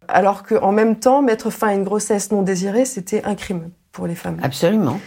alors 0.07 0.43
qu'en 0.43 0.71
même 0.71 0.97
temps, 0.97 1.21
mettre 1.21 1.49
fin 1.49 1.69
à 1.69 1.73
une 1.73 1.83
grossesse 1.83 2.31
non 2.31 2.41
désirée, 2.43 2.85
c'était 2.85 3.23
un 3.23 3.35
crime 3.35 3.69
pour 3.91 4.05
les 4.05 4.15
femmes. 4.15 4.37
absolument. 4.43 4.99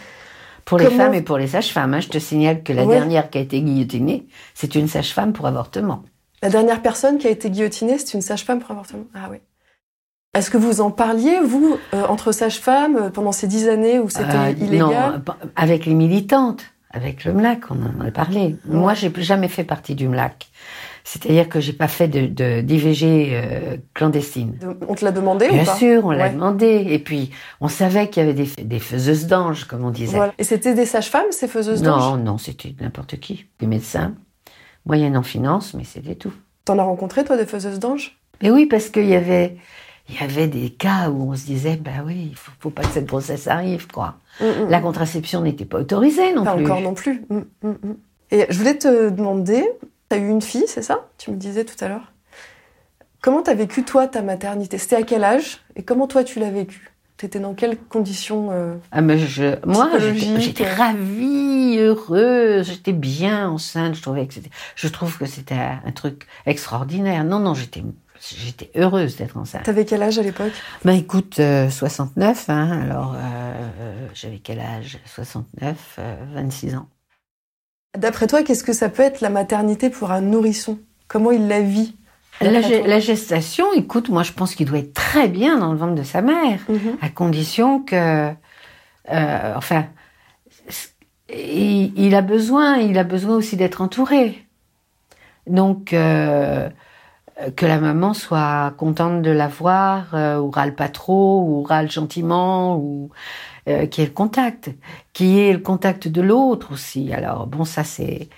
Pour 0.64 0.78
les 0.78 0.90
femmes 0.90 1.12
et 1.14 1.22
pour 1.22 1.38
les 1.38 1.48
sages-femmes. 1.48 1.92
hein. 1.94 2.00
Je 2.00 2.08
te 2.08 2.18
signale 2.18 2.62
que 2.62 2.72
la 2.72 2.84
Ouais. 2.84 2.94
dernière 2.94 3.30
qui 3.30 3.38
a 3.38 3.40
été 3.40 3.60
guillotinée, 3.60 4.28
c'est 4.54 4.76
une 4.76 4.86
sage-femme 4.86 5.32
pour 5.32 5.46
avortement. 5.46 6.02
La 6.42 6.48
dernière 6.50 6.82
personne 6.82 7.18
qui 7.18 7.26
a 7.26 7.30
été 7.30 7.50
guillotinée, 7.50 7.98
c'est 7.98 8.14
une 8.14 8.20
sage-femme 8.22 8.58
pour 8.60 8.70
avortement. 8.72 9.04
Ah 9.14 9.28
oui. 9.30 9.38
Est-ce 10.34 10.50
que 10.50 10.56
vous 10.56 10.80
en 10.80 10.90
parliez, 10.90 11.40
vous, 11.40 11.76
euh, 11.94 12.04
entre 12.08 12.32
sages-femmes, 12.32 12.96
euh, 12.96 13.10
pendant 13.10 13.32
ces 13.32 13.46
dix 13.46 13.68
années 13.68 13.98
où 13.98 14.08
c'était 14.08 14.34
Euh, 14.34 14.50
illégal 14.58 15.12
Non, 15.14 15.20
pas- 15.20 15.36
avec 15.56 15.84
les 15.86 15.94
militantes, 15.94 16.62
avec 16.90 17.24
le 17.24 17.32
MLAC, 17.34 17.70
on 17.70 17.74
en 18.02 18.06
a 18.06 18.10
parlé. 18.10 18.56
Moi, 18.64 18.94
j'ai 18.94 19.12
jamais 19.18 19.48
fait 19.48 19.64
partie 19.64 19.94
du 19.94 20.08
MLAC. 20.08 20.48
C'est-à-dire 21.04 21.48
que 21.48 21.58
j'ai 21.60 21.72
pas 21.72 21.88
fait 21.88 22.06
de, 22.08 22.60
d'IVG 22.60 23.30
euh, 23.34 23.76
clandestine. 23.92 24.56
De- 24.60 24.76
On 24.88 24.94
te 24.94 25.04
l'a 25.04 25.10
demandé 25.12 25.48
Bien 25.48 25.62
ou 25.62 25.66
pas 25.66 25.74
sûr, 25.74 26.04
on 26.04 26.10
l'a 26.12 26.24
Ouais. 26.26 26.30
demandé. 26.32 26.86
Et 26.88 26.98
puis, 27.00 27.30
on 27.60 27.68
savait 27.68 28.08
qu'il 28.08 28.22
y 28.22 28.24
avait 28.28 28.34
des, 28.34 28.64
des 28.64 28.78
faiseuses 28.78 29.26
d'anges, 29.26 29.64
comme 29.64 29.84
on 29.84 29.90
disait. 29.90 30.16
Voilà. 30.16 30.32
Et 30.38 30.44
c'était 30.44 30.74
des 30.74 30.86
sages-femmes, 30.86 31.30
ces 31.30 31.48
faiseuses 31.48 31.82
d'anges? 31.82 32.16
Non, 32.18 32.24
non, 32.32 32.38
c'était 32.38 32.74
n'importe 32.80 33.18
qui. 33.18 33.46
Des 33.58 33.66
médecins, 33.66 34.14
moyennant 34.86 35.22
finance, 35.22 35.74
mais 35.74 35.84
c'était 35.84 36.14
tout. 36.14 36.32
T'en 36.64 36.78
as 36.78 36.82
rencontré, 36.82 37.24
toi, 37.24 37.36
des 37.36 37.46
faiseuses 37.46 37.78
d'anges? 37.78 38.18
Mais 38.42 38.50
oui, 38.50 38.66
parce 38.66 38.88
qu'il 38.88 39.06
y 39.06 39.14
avait, 39.14 39.56
il 40.08 40.14
y 40.14 40.18
avait 40.22 40.48
des 40.48 40.70
cas 40.70 41.10
où 41.10 41.30
on 41.32 41.36
se 41.36 41.44
disait, 41.46 41.76
bah 41.76 41.90
oui, 42.04 42.28
il 42.30 42.36
faut, 42.36 42.52
faut 42.60 42.70
pas 42.70 42.82
que 42.82 42.88
cette 42.88 43.06
grossesse 43.06 43.48
arrive, 43.48 43.86
quoi. 43.88 44.16
Mm, 44.40 44.44
mm. 44.44 44.68
La 44.68 44.80
contraception 44.80 45.40
n'était 45.42 45.64
pas 45.64 45.78
autorisée 45.78 46.32
non 46.32 46.44
Pas 46.44 46.54
plus. 46.54 46.64
encore 46.64 46.80
non 46.80 46.94
plus. 46.94 47.24
Mm. 47.28 47.72
Et 48.30 48.46
je 48.48 48.58
voulais 48.58 48.78
te 48.78 49.10
demander, 49.10 49.68
t'as 50.08 50.18
eu 50.18 50.28
une 50.28 50.42
fille, 50.42 50.64
c'est 50.66 50.82
ça? 50.82 51.08
Tu 51.18 51.30
me 51.30 51.36
disais 51.36 51.64
tout 51.64 51.82
à 51.84 51.88
l'heure. 51.88 52.12
Comment 53.20 53.42
t'as 53.42 53.54
vécu, 53.54 53.84
toi, 53.84 54.08
ta 54.08 54.22
maternité? 54.22 54.78
C'était 54.78 54.96
à 54.96 55.02
quel 55.02 55.22
âge? 55.22 55.60
Et 55.76 55.82
comment, 55.84 56.06
toi, 56.08 56.24
tu 56.24 56.40
l'as 56.40 56.50
vécu? 56.50 56.91
T'étais 57.22 57.38
dans 57.38 57.54
quelles 57.54 57.78
conditions 57.78 58.48
euh, 58.50 58.74
Ah, 58.90 59.00
mais 59.00 59.16
je, 59.16 59.64
moi, 59.64 59.88
j'étais- 60.40 60.68
ravie, 60.68 61.78
heureuse, 61.78 62.66
j'étais 62.66 62.92
bien 62.92 63.48
enceinte. 63.48 63.94
Je 63.94 64.02
trouvais 64.02 64.26
que 64.26 64.34
c'était, 64.34 64.50
je 64.74 64.88
trouve 64.88 65.16
que 65.16 65.26
c'était 65.26 65.54
un, 65.54 65.92
truc 65.92 66.26
extraordinaire. 66.46 67.22
Non, 67.22 67.38
non, 67.38 67.54
j'étais, 67.54 67.84
j'étais 68.18 68.72
heureuse 68.74 69.14
d'être 69.18 69.36
enceinte. 69.36 69.62
T'avais 69.62 69.84
quel 69.84 70.02
âge 70.02 70.18
à 70.18 70.22
l'époque? 70.22 70.50
Ben 70.84 70.94
écoute, 70.94 71.38
euh, 71.38 71.70
69, 71.70 72.50
hein, 72.50 72.80
alors 72.82 73.14
euh, 73.14 73.18
euh, 73.18 74.08
j'avais 74.14 74.40
quel 74.40 74.58
âge? 74.58 74.98
69, 75.06 75.76
euh, 76.00 76.16
26 76.34 76.74
ans. 76.74 76.88
D'après 77.96 78.26
toi, 78.26 78.42
qu'est-ce 78.42 78.64
que 78.64 78.72
ça 78.72 78.88
peut 78.88 79.04
être 79.04 79.20
la 79.20 79.30
maternité 79.30 79.90
pour 79.90 80.10
un 80.10 80.22
nourrisson? 80.22 80.80
Comment 81.06 81.30
il 81.30 81.46
la 81.46 81.60
vit? 81.60 81.94
La, 82.42 83.00
gestation, 83.00 83.72
écoute, 83.74 84.08
moi 84.08 84.22
je 84.22 84.32
pense 84.32 84.54
qu'il 84.54 84.66
doit 84.66 84.78
être 84.78 84.94
très 84.94 85.28
bien 85.28 85.58
dans 85.58 85.72
le 85.72 85.78
ventre 85.78 85.94
de 85.94 86.02
sa 86.02 86.22
mère, 86.22 86.60
Mhm. 86.68 86.96
à 87.00 87.08
condition 87.08 87.80
que, 87.80 88.30
euh, 89.10 89.54
enfin, 89.56 89.86
il, 91.32 91.92
il 91.96 92.14
a 92.14 92.22
besoin, 92.22 92.76
il 92.76 92.98
a 92.98 93.04
besoin 93.04 93.36
aussi 93.36 93.56
d'être 93.56 93.80
entouré. 93.80 94.44
Donc 95.46 95.92
euh, 95.92 96.68
que 97.56 97.66
la 97.66 97.78
maman 97.78 98.14
soit 98.14 98.72
contente 98.76 99.22
de 99.22 99.30
l'avoir, 99.30 100.14
euh, 100.14 100.38
ou 100.38 100.50
râle 100.50 100.74
pas 100.74 100.88
trop, 100.88 101.42
ou 101.42 101.62
râle 101.62 101.90
gentiment, 101.90 102.76
ou 102.76 103.10
qu'il 103.66 103.74
y 103.74 104.02
ait 104.02 104.06
le 104.06 104.12
contact, 104.12 104.70
qu'il 105.12 105.26
y 105.28 105.38
ait 105.40 105.52
le 105.52 105.60
contact 105.60 106.08
de 106.08 106.20
l'autre 106.20 106.72
aussi. 106.72 107.12
Alors 107.12 107.46
bon, 107.46 107.64
ça 107.64 107.84
c'est 107.84 108.28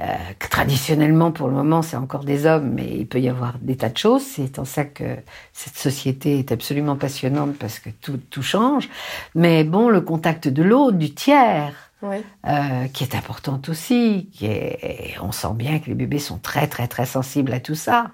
euh, 0.00 0.04
traditionnellement 0.40 1.30
pour 1.30 1.46
le 1.46 1.54
moment 1.54 1.80
c'est 1.82 1.96
encore 1.96 2.24
des 2.24 2.46
hommes, 2.46 2.72
mais 2.74 2.96
il 2.98 3.06
peut 3.06 3.20
y 3.20 3.28
avoir 3.28 3.58
des 3.60 3.76
tas 3.76 3.90
de 3.90 3.96
choses. 3.96 4.22
C'est 4.22 4.58
en 4.58 4.64
ça 4.64 4.84
que 4.84 5.16
cette 5.52 5.76
société 5.76 6.38
est 6.38 6.50
absolument 6.52 6.96
passionnante 6.96 7.56
parce 7.58 7.78
que 7.78 7.90
tout, 7.90 8.18
tout 8.30 8.42
change. 8.42 8.88
Mais 9.34 9.64
bon, 9.64 9.88
le 9.88 10.00
contact 10.00 10.48
de 10.48 10.62
l'autre, 10.62 10.96
du 10.98 11.14
tiers, 11.14 11.92
euh, 12.02 12.88
qui 12.92 13.04
est 13.04 13.14
importante 13.14 13.68
aussi. 13.68 14.28
Qui 14.32 14.46
est, 14.46 15.16
on 15.22 15.32
sent 15.32 15.54
bien 15.54 15.78
que 15.78 15.86
les 15.86 15.94
bébés 15.94 16.18
sont 16.18 16.38
très 16.38 16.66
très 16.66 16.88
très 16.88 17.06
sensibles 17.06 17.52
à 17.52 17.60
tout 17.60 17.74
ça. 17.74 18.10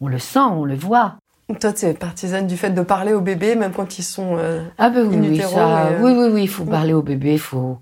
On 0.00 0.08
le 0.08 0.18
sent, 0.18 0.38
on 0.38 0.64
le 0.64 0.76
voit. 0.76 1.16
Toi, 1.60 1.72
tu 1.72 1.86
es 1.86 1.94
partisane 1.94 2.46
du 2.46 2.56
fait 2.56 2.70
de 2.70 2.82
parler 2.82 3.12
aux 3.12 3.20
bébés, 3.20 3.54
même 3.54 3.72
quand 3.72 3.98
ils 3.98 4.02
sont. 4.02 4.36
euh, 4.38 4.64
Ah 4.78 4.90
ben 4.90 5.06
oui, 5.06 5.16
oui, 5.20 5.40
ça, 5.40 5.90
et, 5.90 5.94
euh, 5.94 5.98
oui, 6.02 6.12
oui, 6.16 6.28
oui, 6.32 6.42
il 6.44 6.48
faut 6.48 6.64
parler 6.64 6.92
au 6.92 7.02
bébé, 7.02 7.34
il 7.34 7.38
faut. 7.38 7.78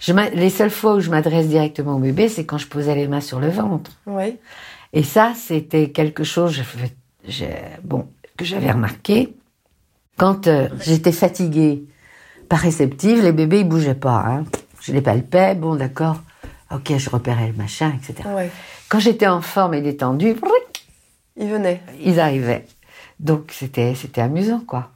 Je 0.00 0.12
les 0.12 0.50
seules 0.50 0.70
fois 0.70 0.94
où 0.94 1.00
je 1.00 1.10
m'adresse 1.10 1.48
directement 1.48 1.96
au 1.96 1.98
bébé, 1.98 2.28
c'est 2.28 2.44
quand 2.44 2.58
je 2.58 2.66
posais 2.66 2.94
les 2.94 3.08
mains 3.08 3.20
sur 3.20 3.40
le 3.40 3.48
ventre. 3.48 3.90
Ouais. 4.06 4.38
Et 4.92 5.02
ça, 5.02 5.32
c'était 5.36 5.90
quelque 5.90 6.24
chose, 6.24 6.52
je 7.28 7.44
bon, 7.82 8.06
que 8.36 8.44
j'avais 8.44 8.70
remarqué. 8.70 9.34
Quand 10.16 10.46
euh, 10.46 10.68
j'étais 10.80 11.12
fatiguée, 11.12 11.84
pas 12.48 12.56
réceptive, 12.56 13.22
les 13.22 13.32
bébés 13.32 13.60
ils 13.60 13.68
bougeaient 13.68 13.94
pas. 13.94 14.24
Hein. 14.26 14.44
Je 14.80 14.92
les 14.92 15.02
palpais, 15.02 15.54
bon 15.54 15.74
d'accord, 15.74 16.22
ok, 16.72 16.96
je 16.96 17.10
repérais 17.10 17.48
le 17.48 17.52
machin, 17.54 17.92
etc. 17.96 18.28
Ouais. 18.34 18.50
Quand 18.88 18.98
j'étais 19.00 19.26
en 19.26 19.40
forme 19.42 19.74
et 19.74 19.82
détendue, 19.82 20.36
Ils 21.36 21.48
venaient. 21.48 21.82
ils 22.02 22.20
arrivaient. 22.20 22.64
Donc 23.20 23.50
c'était 23.52 23.94
c'était 23.94 24.20
amusant 24.20 24.60
quoi. 24.60 24.90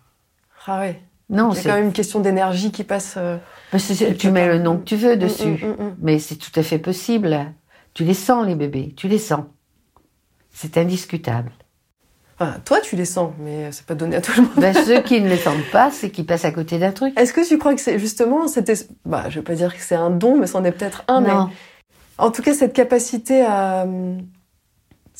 Ah 0.66 0.80
ouais. 0.80 1.00
Non, 1.30 1.52
c'est 1.52 1.68
quand 1.68 1.76
même 1.76 1.86
une 1.86 1.92
question 1.92 2.18
d'énergie 2.20 2.72
qui 2.72 2.82
passe. 2.84 3.14
euh, 3.16 3.36
que 3.72 4.12
tu 4.14 4.30
mets 4.32 4.48
le 4.48 4.58
nom 4.58 4.78
que 4.78 4.84
tu 4.84 4.96
veux 4.96 5.16
dessus, 5.16 5.46
Mm, 5.46 5.66
mm, 5.66 5.68
mm, 5.78 5.84
mm. 5.84 5.96
mais 6.00 6.18
c'est 6.18 6.34
tout 6.36 6.50
à 6.58 6.62
fait 6.64 6.78
possible. 6.78 7.38
Tu 7.94 8.04
les 8.04 8.14
sens 8.14 8.44
les 8.46 8.56
bébés, 8.56 8.92
tu 8.96 9.06
les 9.08 9.18
sens. 9.18 9.44
C'est 10.52 10.76
indiscutable. 10.76 11.52
Enfin, 12.38 12.56
toi, 12.64 12.80
tu 12.80 12.96
les 12.96 13.04
sens, 13.04 13.32
mais 13.38 13.70
c'est 13.70 13.84
pas 13.86 13.94
donné 13.94 14.16
à 14.16 14.20
tout 14.20 14.32
le 14.36 14.42
monde. 14.42 14.52
Ben, 14.56 14.72
ceux 14.74 15.02
qui 15.02 15.20
ne 15.20 15.28
les 15.28 15.36
sentent 15.46 15.70
pas, 15.70 15.90
c'est 15.90 16.10
qu'ils 16.10 16.26
passent 16.26 16.44
à 16.46 16.50
côté 16.52 16.78
d'un 16.78 16.90
truc. 16.90 17.18
Est-ce 17.18 17.32
que 17.32 17.46
tu 17.46 17.58
crois 17.58 17.74
que 17.74 17.80
c'est 17.80 17.98
justement 17.98 18.48
c'était 18.48 18.74
bah 19.04 19.24
je 19.28 19.36
vais 19.36 19.44
pas 19.44 19.54
dire 19.54 19.74
que 19.74 19.80
c'est 19.82 19.94
un 19.94 20.10
don 20.10 20.36
mais 20.38 20.46
c'en 20.46 20.64
est 20.64 20.72
peut-être 20.72 21.04
un 21.08 21.20
non. 21.20 21.46
mais 21.46 21.52
en 22.18 22.30
tout 22.30 22.42
cas 22.42 22.54
cette 22.54 22.72
capacité 22.72 23.42
à 23.44 23.82
hum, 23.84 24.18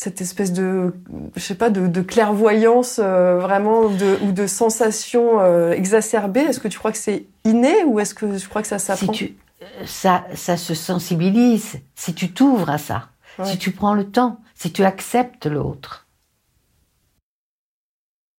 cette 0.01 0.22
espèce 0.22 0.55
de, 0.55 0.94
je 1.36 1.42
sais 1.42 1.55
pas, 1.55 1.68
de, 1.68 2.01
clairvoyance 2.01 2.98
euh, 3.05 3.38
vraiment 3.38 3.82
ou 3.82 4.32
de 4.32 4.46
sensation 4.46 5.40
euh, 5.40 5.72
exacerbée 5.72 6.40
Est-ce 6.40 6.59
que 6.59 6.68
tu 6.68 6.78
crois 6.78 6.90
que 6.90 6.96
c'est 6.96 7.26
inné 7.44 7.84
ou 7.84 8.01
est-ce 8.01 8.14
que 8.14 8.38
tu 8.38 8.48
crois 8.48 8.62
que 8.62 8.68
ça 8.68 8.78
s'apprend 8.78 9.12
si 9.12 9.36
ça, 9.84 10.24
ça 10.34 10.57
se 10.57 10.72
sensibilise 10.72 11.80
si 11.96 12.14
tu 12.14 12.32
t'ouvres 12.32 12.70
à 12.70 12.78
ça, 12.78 13.11
si 13.44 13.59
tu 13.59 13.72
prends 13.72 13.92
le 13.92 14.11
temps, 14.11 14.40
si 14.55 14.72
tu 14.72 14.84
acceptes 14.84 15.44
l'autre. 15.44 16.07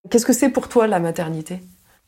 Qu'est-ce 0.09 0.26
que 0.26 0.34
c'est 0.34 0.49
pour 0.49 0.68
toi 0.68 0.88
la 0.88 0.99
maternité? 0.99 1.59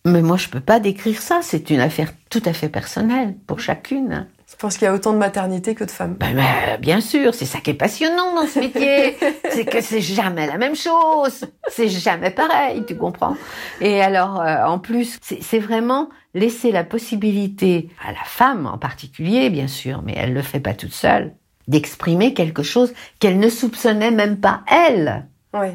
Mais 0.04 0.24
moi, 0.24 0.38
je 0.38 0.49
peux 0.49 0.62
pas 0.62 0.80
décrire 0.80 1.22
ça. 1.22 1.41
C'est 1.43 1.70
une 1.70 1.80
affaire 1.80 2.12
tout 2.32 2.41
à 2.45 2.54
fait 2.54 2.70
personnelle 2.70 3.36
pour 3.45 3.60
chacune. 3.60 4.26
Je 4.64 4.68
pense 4.68 4.78
qu'il 4.78 4.86
y 4.86 4.88
a 4.88 4.93
autant 4.93 5.11
de 5.11 5.18
maternité 5.18 5.76
que 5.76 5.84
de 5.84 5.91
femmes. 5.91 6.14
Ben, 6.14 6.34
ben, 6.34 6.80
bien 6.80 7.01
sûr, 7.01 7.36
c'est 7.36 7.43
ça 7.43 7.59
qui 7.59 7.72
est 7.72 7.74
passionnant 7.74 8.34
dans 8.34 8.47
ce 8.47 8.59
métier. 8.59 9.18
c'est 9.51 9.66
que 9.66 9.82
c'est 9.82 9.99
jamais 9.99 10.47
la 10.47 10.57
même 10.57 10.74
chose. 10.74 11.43
C'est 11.68 11.89
jamais 11.89 12.32
pareil, 12.32 12.82
tu 12.88 12.95
comprends. 12.95 13.36
Et 13.82 14.01
alors, 14.01 14.39
euh, 14.39 14.64
en 14.64 14.80
plus, 14.80 15.20
c'est 15.22 15.59
vraiment 15.59 16.07
laisser 16.34 16.72
la 16.72 16.86
possibilité 16.86 17.89
à 18.07 18.14
la 18.14 18.24
femme 18.24 18.66
en 18.66 18.78
particulier, 18.78 19.49
bien 19.49 19.68
sûr, 19.68 20.01
mais 20.01 20.14
elle 20.16 20.34
le 20.34 20.41
fait 20.41 20.61
pas 20.61 20.74
toute 20.74 20.93
seule, 20.93 21.36
d'exprimer 21.68 22.34
quelque 22.34 22.64
chose 22.64 22.93
qu'elle 23.20 23.39
ne 23.39 23.49
soupçonnait 23.49 24.11
même 24.11 24.39
pas 24.39 24.64
elle. 24.68 25.28
Oui. 25.53 25.72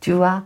Tu 0.00 0.12
vois? 0.12 0.44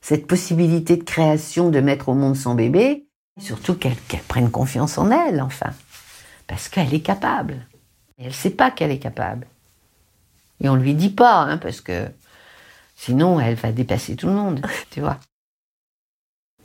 Cette 0.00 0.26
possibilité 0.26 0.96
de 0.96 1.04
création, 1.04 1.68
de 1.68 1.80
mettre 1.80 2.08
au 2.08 2.14
monde 2.14 2.36
son 2.36 2.54
bébé, 2.54 3.06
surtout 3.38 3.74
qu'elle 3.74 3.96
prenne 4.28 4.50
confiance 4.50 4.96
en 4.96 5.10
elle, 5.10 5.42
enfin 5.42 5.72
parce 6.48 6.68
qu'elle 6.68 6.92
est 6.92 7.00
capable. 7.00 7.66
Et 8.18 8.22
elle 8.22 8.28
ne 8.28 8.32
sait 8.32 8.50
pas 8.50 8.72
qu'elle 8.72 8.90
est 8.90 8.98
capable. 8.98 9.46
Et 10.60 10.68
on 10.68 10.74
ne 10.74 10.82
lui 10.82 10.94
dit 10.94 11.10
pas, 11.10 11.42
hein, 11.42 11.58
parce 11.58 11.80
que 11.80 12.08
sinon 12.96 13.38
elle 13.38 13.54
va 13.54 13.70
dépasser 13.70 14.16
tout 14.16 14.26
le 14.26 14.32
monde, 14.32 14.66
tu 14.90 15.00
vois. 15.00 15.18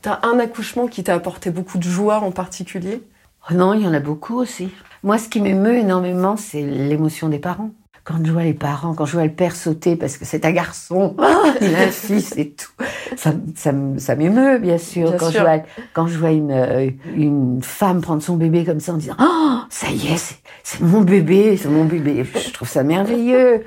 T'as 0.01 0.19
un 0.23 0.39
accouchement 0.39 0.87
qui 0.87 1.03
t'a 1.03 1.13
apporté 1.13 1.51
beaucoup 1.51 1.77
de 1.77 1.83
joie 1.83 2.19
en 2.19 2.31
particulier? 2.31 3.03
Oh 3.49 3.53
Non, 3.53 3.73
il 3.73 3.81
y 3.81 3.87
en 3.87 3.93
a 3.93 3.99
beaucoup 3.99 4.35
aussi. 4.35 4.69
Moi, 5.03 5.17
ce 5.17 5.29
qui 5.29 5.39
m'émeut 5.39 5.77
énormément, 5.77 6.35
c'est 6.37 6.61
l'émotion 6.61 7.29
des 7.29 7.39
parents 7.39 7.71
quand 8.03 8.15
je 8.23 8.31
vois 8.31 8.43
les 8.43 8.53
parents, 8.53 8.93
quand 8.93 9.05
je 9.05 9.13
vois 9.13 9.25
le 9.25 9.31
père 9.31 9.55
sauter 9.55 9.95
parce 9.95 10.17
que 10.17 10.25
c'est 10.25 10.45
un 10.45 10.51
garçon, 10.51 11.15
il 11.61 11.75
a 11.75 11.83
un 11.83 11.91
fils 11.91 12.35
et 12.37 12.51
tout, 12.51 12.71
ça, 13.15 13.33
ça, 13.55 13.71
ça 13.97 14.15
m'émeut 14.15 14.59
bien 14.59 14.77
sûr. 14.77 15.15
quand, 15.17 15.31
Je 15.31 15.39
vois, 15.39 15.59
quand 15.93 16.07
je 16.07 16.17
vois 16.17 16.31
une, 16.31 16.51
euh, 16.51 16.89
une 17.15 17.61
femme 17.61 18.01
prendre 18.01 18.21
son 18.21 18.35
bébé 18.35 18.65
comme 18.65 18.79
ça 18.79 18.93
en 18.93 18.97
disant 18.97 19.15
oh 19.19 19.59
ça 19.69 19.89
y 19.89 20.07
est, 20.07 20.37
c'est 20.63 20.81
mon 20.81 21.01
bébé, 21.01 21.57
c'est 21.57 21.69
mon 21.69 21.85
bébé, 21.85 22.25
je 22.25 22.51
trouve 22.51 22.67
ça 22.67 22.83
merveilleux. 22.83 23.63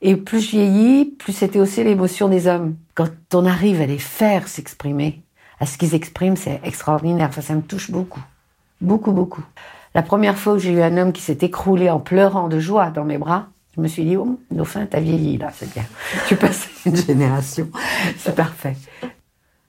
Et 0.00 0.16
plus 0.16 0.40
je 0.40 0.50
vieillis, 0.52 1.04
plus 1.04 1.32
c'était 1.32 1.60
aussi 1.60 1.84
l'émotion 1.84 2.28
des 2.28 2.46
hommes. 2.46 2.76
Quand 2.94 3.10
on 3.34 3.44
arrive 3.44 3.82
à 3.82 3.86
les 3.86 3.98
faire 3.98 4.48
s'exprimer, 4.48 5.22
à 5.60 5.66
ce 5.66 5.76
qu'ils 5.76 5.94
expriment, 5.94 6.36
c'est 6.36 6.60
extraordinaire. 6.64 7.28
Enfin, 7.28 7.42
ça 7.42 7.54
me 7.54 7.62
touche 7.62 7.90
beaucoup, 7.90 8.22
beaucoup, 8.80 9.12
beaucoup. 9.12 9.44
La 9.94 10.02
première 10.02 10.36
fois 10.36 10.54
où 10.54 10.58
j'ai 10.58 10.72
eu 10.72 10.82
un 10.82 10.96
homme 10.96 11.12
qui 11.12 11.22
s'est 11.22 11.38
écroulé 11.40 11.90
en 11.90 12.00
pleurant 12.00 12.48
de 12.48 12.58
joie 12.58 12.90
dans 12.90 13.04
mes 13.04 13.18
bras, 13.18 13.48
je 13.76 13.82
me 13.82 13.88
suis 13.88 14.04
dit, 14.04 14.16
oh, 14.16 14.40
Dauphin, 14.50 14.86
t'as 14.86 15.00
vieilli 15.00 15.36
là, 15.36 15.50
c'est 15.54 15.72
bien. 15.72 15.84
Tu 16.28 16.36
passes 16.36 16.68
une 16.86 16.96
génération, 16.96 17.68
c'est 18.16 18.34
parfait. 18.34 18.76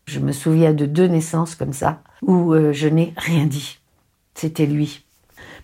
Je 0.06 0.20
me 0.20 0.32
souviens 0.32 0.74
de 0.74 0.86
deux 0.86 1.08
naissances 1.08 1.56
comme 1.56 1.74
ça, 1.74 2.02
où 2.22 2.54
euh, 2.54 2.72
je 2.72 2.88
n'ai 2.88 3.14
rien 3.18 3.46
dit. 3.46 3.80
C'était 4.34 4.66
lui. 4.66 5.04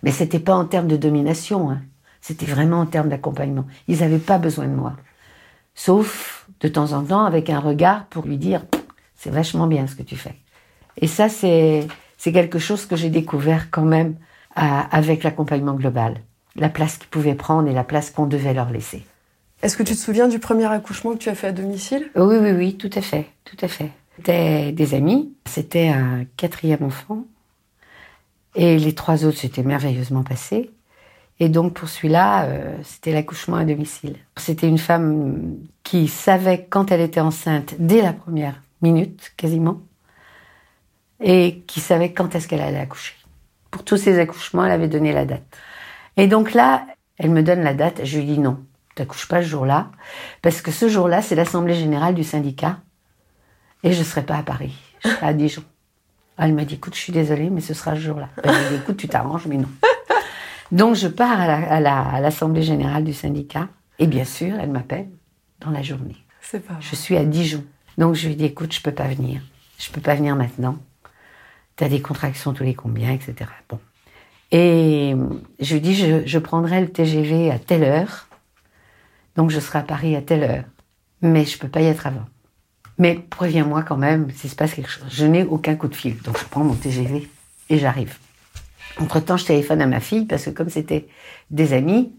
Mais 0.02 0.10
c'était 0.10 0.38
pas 0.38 0.54
en 0.54 0.66
termes 0.66 0.88
de 0.88 0.98
domination, 0.98 1.70
hein. 1.70 1.80
c'était 2.20 2.44
vraiment 2.44 2.80
en 2.80 2.86
termes 2.86 3.08
d'accompagnement. 3.08 3.64
Ils 3.88 4.00
n'avaient 4.00 4.18
pas 4.18 4.36
besoin 4.36 4.66
de 4.66 4.74
moi. 4.74 4.94
Sauf, 5.74 6.46
de 6.60 6.68
temps 6.68 6.92
en 6.92 7.02
temps, 7.02 7.24
avec 7.24 7.48
un 7.48 7.60
regard 7.60 8.04
pour 8.06 8.26
lui 8.26 8.36
dire, 8.36 8.62
c'est 9.14 9.30
vachement 9.30 9.66
bien 9.66 9.86
ce 9.86 9.96
que 9.96 10.02
tu 10.02 10.16
fais. 10.16 10.34
Et 10.98 11.06
ça, 11.06 11.30
c'est, 11.30 11.88
c'est 12.18 12.32
quelque 12.32 12.58
chose 12.58 12.84
que 12.84 12.94
j'ai 12.94 13.10
découvert 13.10 13.70
quand 13.70 13.84
même 13.84 14.16
avec 14.54 15.24
l'accompagnement 15.24 15.74
global 15.74 16.20
la 16.56 16.68
place 16.68 16.98
qu'ils 16.98 17.08
pouvaient 17.08 17.34
prendre 17.34 17.68
et 17.68 17.72
la 17.72 17.84
place 17.84 18.10
qu'on 18.10 18.26
devait 18.26 18.54
leur 18.54 18.70
laisser. 18.70 19.04
Est-ce 19.62 19.76
que 19.76 19.82
tu 19.82 19.94
te 19.94 19.98
souviens 19.98 20.28
du 20.28 20.38
premier 20.38 20.66
accouchement 20.66 21.12
que 21.12 21.18
tu 21.18 21.28
as 21.28 21.34
fait 21.34 21.48
à 21.48 21.52
domicile? 21.52 22.10
Oui, 22.16 22.36
oui, 22.38 22.52
oui, 22.52 22.76
tout 22.76 22.90
à 22.94 23.00
fait, 23.00 23.26
tout 23.44 23.56
à 23.62 23.68
fait. 23.68 23.90
C'était 24.16 24.72
des 24.72 24.94
amis, 24.94 25.32
c'était 25.46 25.88
un 25.88 26.24
quatrième 26.36 26.82
enfant, 26.82 27.24
et 28.54 28.78
les 28.78 28.94
trois 28.94 29.24
autres 29.24 29.38
s'étaient 29.38 29.62
merveilleusement 29.62 30.22
passés. 30.22 30.70
Et 31.40 31.48
donc 31.48 31.74
pour 31.74 31.88
celui-là, 31.88 32.44
euh, 32.44 32.76
c'était 32.84 33.12
l'accouchement 33.12 33.56
à 33.56 33.64
domicile. 33.64 34.16
C'était 34.36 34.68
une 34.68 34.78
femme 34.78 35.56
qui 35.82 36.06
savait 36.06 36.66
quand 36.70 36.92
elle 36.92 37.00
était 37.00 37.20
enceinte 37.20 37.74
dès 37.78 38.02
la 38.02 38.12
première 38.12 38.62
minute, 38.82 39.32
quasiment, 39.36 39.80
et 41.20 41.64
qui 41.66 41.80
savait 41.80 42.12
quand 42.12 42.34
est-ce 42.34 42.46
qu'elle 42.46 42.60
allait 42.60 42.78
accoucher. 42.78 43.14
Pour 43.70 43.82
tous 43.82 43.96
ces 43.96 44.18
accouchements, 44.20 44.64
elle 44.64 44.72
avait 44.72 44.88
donné 44.88 45.12
la 45.12 45.24
date. 45.24 45.42
Et 46.16 46.26
donc 46.26 46.54
là, 46.54 46.86
elle 47.18 47.30
me 47.30 47.42
donne 47.42 47.62
la 47.62 47.74
date. 47.74 48.04
Je 48.04 48.18
lui 48.18 48.26
dis 48.26 48.38
non, 48.38 48.64
t'accouches 48.94 49.28
pas 49.28 49.42
ce 49.42 49.48
jour-là, 49.48 49.90
parce 50.42 50.62
que 50.62 50.70
ce 50.70 50.88
jour-là, 50.88 51.22
c'est 51.22 51.34
l'assemblée 51.34 51.74
générale 51.74 52.14
du 52.14 52.24
syndicat, 52.24 52.78
et 53.82 53.92
je 53.92 54.02
serai 54.02 54.22
pas 54.22 54.36
à 54.36 54.42
Paris, 54.42 54.74
je 55.02 55.10
serai 55.10 55.26
à 55.26 55.32
Dijon. 55.32 55.64
Elle 56.36 56.54
m'a 56.54 56.64
dit, 56.64 56.74
écoute, 56.74 56.94
je 56.96 57.00
suis 57.00 57.12
désolée, 57.12 57.48
mais 57.48 57.60
ce 57.60 57.74
sera 57.74 57.94
ce 57.94 58.00
jour-là. 58.00 58.28
Ben, 58.42 58.52
je 58.52 58.68
dit, 58.70 58.74
écoute, 58.74 58.96
tu 58.96 59.06
t'arranges, 59.06 59.46
mais 59.46 59.56
non. 59.56 59.68
Donc 60.72 60.96
je 60.96 61.06
pars 61.06 61.38
à 61.38 62.20
l'assemblée 62.20 62.62
générale 62.62 63.04
du 63.04 63.12
syndicat, 63.12 63.68
et 63.98 64.06
bien 64.06 64.24
sûr, 64.24 64.54
elle 64.58 64.70
m'appelle 64.70 65.08
dans 65.60 65.70
la 65.70 65.82
journée. 65.82 66.16
C'est 66.40 66.60
pas 66.60 66.74
Je 66.80 66.96
suis 66.96 67.16
à 67.16 67.24
Dijon. 67.24 67.64
Donc 67.98 68.14
je 68.14 68.28
lui 68.28 68.36
dis, 68.36 68.46
écoute, 68.46 68.72
je 68.72 68.80
peux 68.80 68.92
pas 68.92 69.06
venir. 69.06 69.40
Je 69.78 69.90
peux 69.90 70.00
pas 70.00 70.14
venir 70.14 70.34
maintenant. 70.36 70.76
Tu 71.76 71.84
as 71.84 71.88
des 71.88 72.00
contractions 72.00 72.52
tous 72.52 72.64
les 72.64 72.74
combien, 72.74 73.12
etc. 73.12 73.50
Bon, 73.68 73.78
et 74.56 75.16
je 75.58 75.74
lui 75.74 75.80
dis, 75.80 75.96
je, 76.26 76.38
prendrai 76.38 76.80
le 76.80 76.88
TGV 76.88 77.50
à 77.50 77.58
telle 77.58 77.82
heure, 77.82 78.28
donc 79.34 79.50
je 79.50 79.58
serai 79.58 79.80
à 79.80 79.82
Paris 79.82 80.14
à 80.14 80.22
telle 80.22 80.44
heure. 80.44 80.64
Mais 81.22 81.44
je 81.44 81.58
peux 81.58 81.66
pas 81.66 81.80
y 81.80 81.86
être 81.86 82.06
avant. 82.06 82.24
Mais 82.96 83.16
préviens-moi 83.16 83.82
quand 83.82 83.96
même 83.96 84.30
s'il 84.30 84.48
se 84.48 84.54
passe 84.54 84.74
quelque 84.74 84.90
chose. 84.90 85.08
Je 85.10 85.26
n'ai 85.26 85.42
aucun 85.42 85.74
coup 85.74 85.88
de 85.88 85.96
fil, 85.96 86.22
donc 86.22 86.38
je 86.38 86.44
prends 86.44 86.62
mon 86.62 86.74
TGV 86.74 87.28
et 87.68 87.78
j'arrive. 87.78 88.16
Entre-temps, 89.00 89.36
je 89.36 89.44
téléphone 89.44 89.82
à 89.82 89.88
ma 89.88 89.98
fille, 89.98 90.24
parce 90.24 90.44
que 90.44 90.50
comme 90.50 90.70
c'était 90.70 91.08
des 91.50 91.72
amis, 91.72 92.12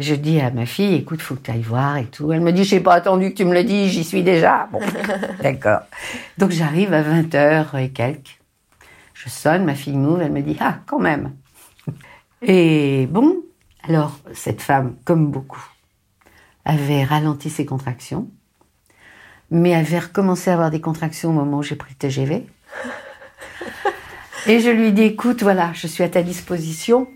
je 0.00 0.16
dis 0.16 0.40
à 0.40 0.50
ma 0.50 0.66
fille, 0.66 0.94
écoute, 0.94 1.22
faut 1.22 1.36
que 1.36 1.42
tu 1.42 1.52
ailles 1.52 1.62
voir 1.62 1.98
et 1.98 2.06
tout. 2.06 2.32
Elle 2.32 2.40
me 2.40 2.50
dit, 2.50 2.64
j'ai 2.64 2.80
pas 2.80 2.94
attendu 2.94 3.30
que 3.30 3.36
tu 3.36 3.44
me 3.44 3.54
le 3.54 3.62
dises, 3.62 3.92
j'y 3.92 4.02
suis 4.02 4.24
déjà. 4.24 4.68
Bon, 4.72 4.80
d'accord. 5.40 5.82
Donc 6.36 6.50
j'arrive 6.50 6.92
à 6.92 7.04
20h 7.04 7.80
et 7.80 7.90
quelques. 7.90 8.40
Je 9.14 9.28
sonne, 9.28 9.64
ma 9.64 9.76
fille 9.76 9.96
m'ouvre, 9.96 10.22
elle 10.22 10.32
me 10.32 10.42
dit, 10.42 10.56
ah, 10.58 10.80
quand 10.84 10.98
même. 10.98 11.30
Et 12.48 13.08
bon, 13.10 13.42
alors 13.82 14.20
cette 14.32 14.62
femme, 14.62 14.96
comme 15.04 15.32
beaucoup, 15.32 15.64
avait 16.64 17.02
ralenti 17.02 17.50
ses 17.50 17.66
contractions, 17.66 18.30
mais 19.50 19.74
avait 19.74 19.98
recommencé 19.98 20.50
à 20.50 20.54
avoir 20.54 20.70
des 20.70 20.80
contractions 20.80 21.30
au 21.30 21.32
moment 21.32 21.58
où 21.58 21.62
j'ai 21.64 21.74
pris 21.74 21.92
le 21.94 21.98
TGV. 21.98 22.46
Et 24.46 24.60
je 24.60 24.70
lui 24.70 24.92
dis, 24.92 25.02
écoute, 25.02 25.42
voilà, 25.42 25.72
je 25.72 25.88
suis 25.88 26.04
à 26.04 26.08
ta 26.08 26.22
disposition 26.22 27.08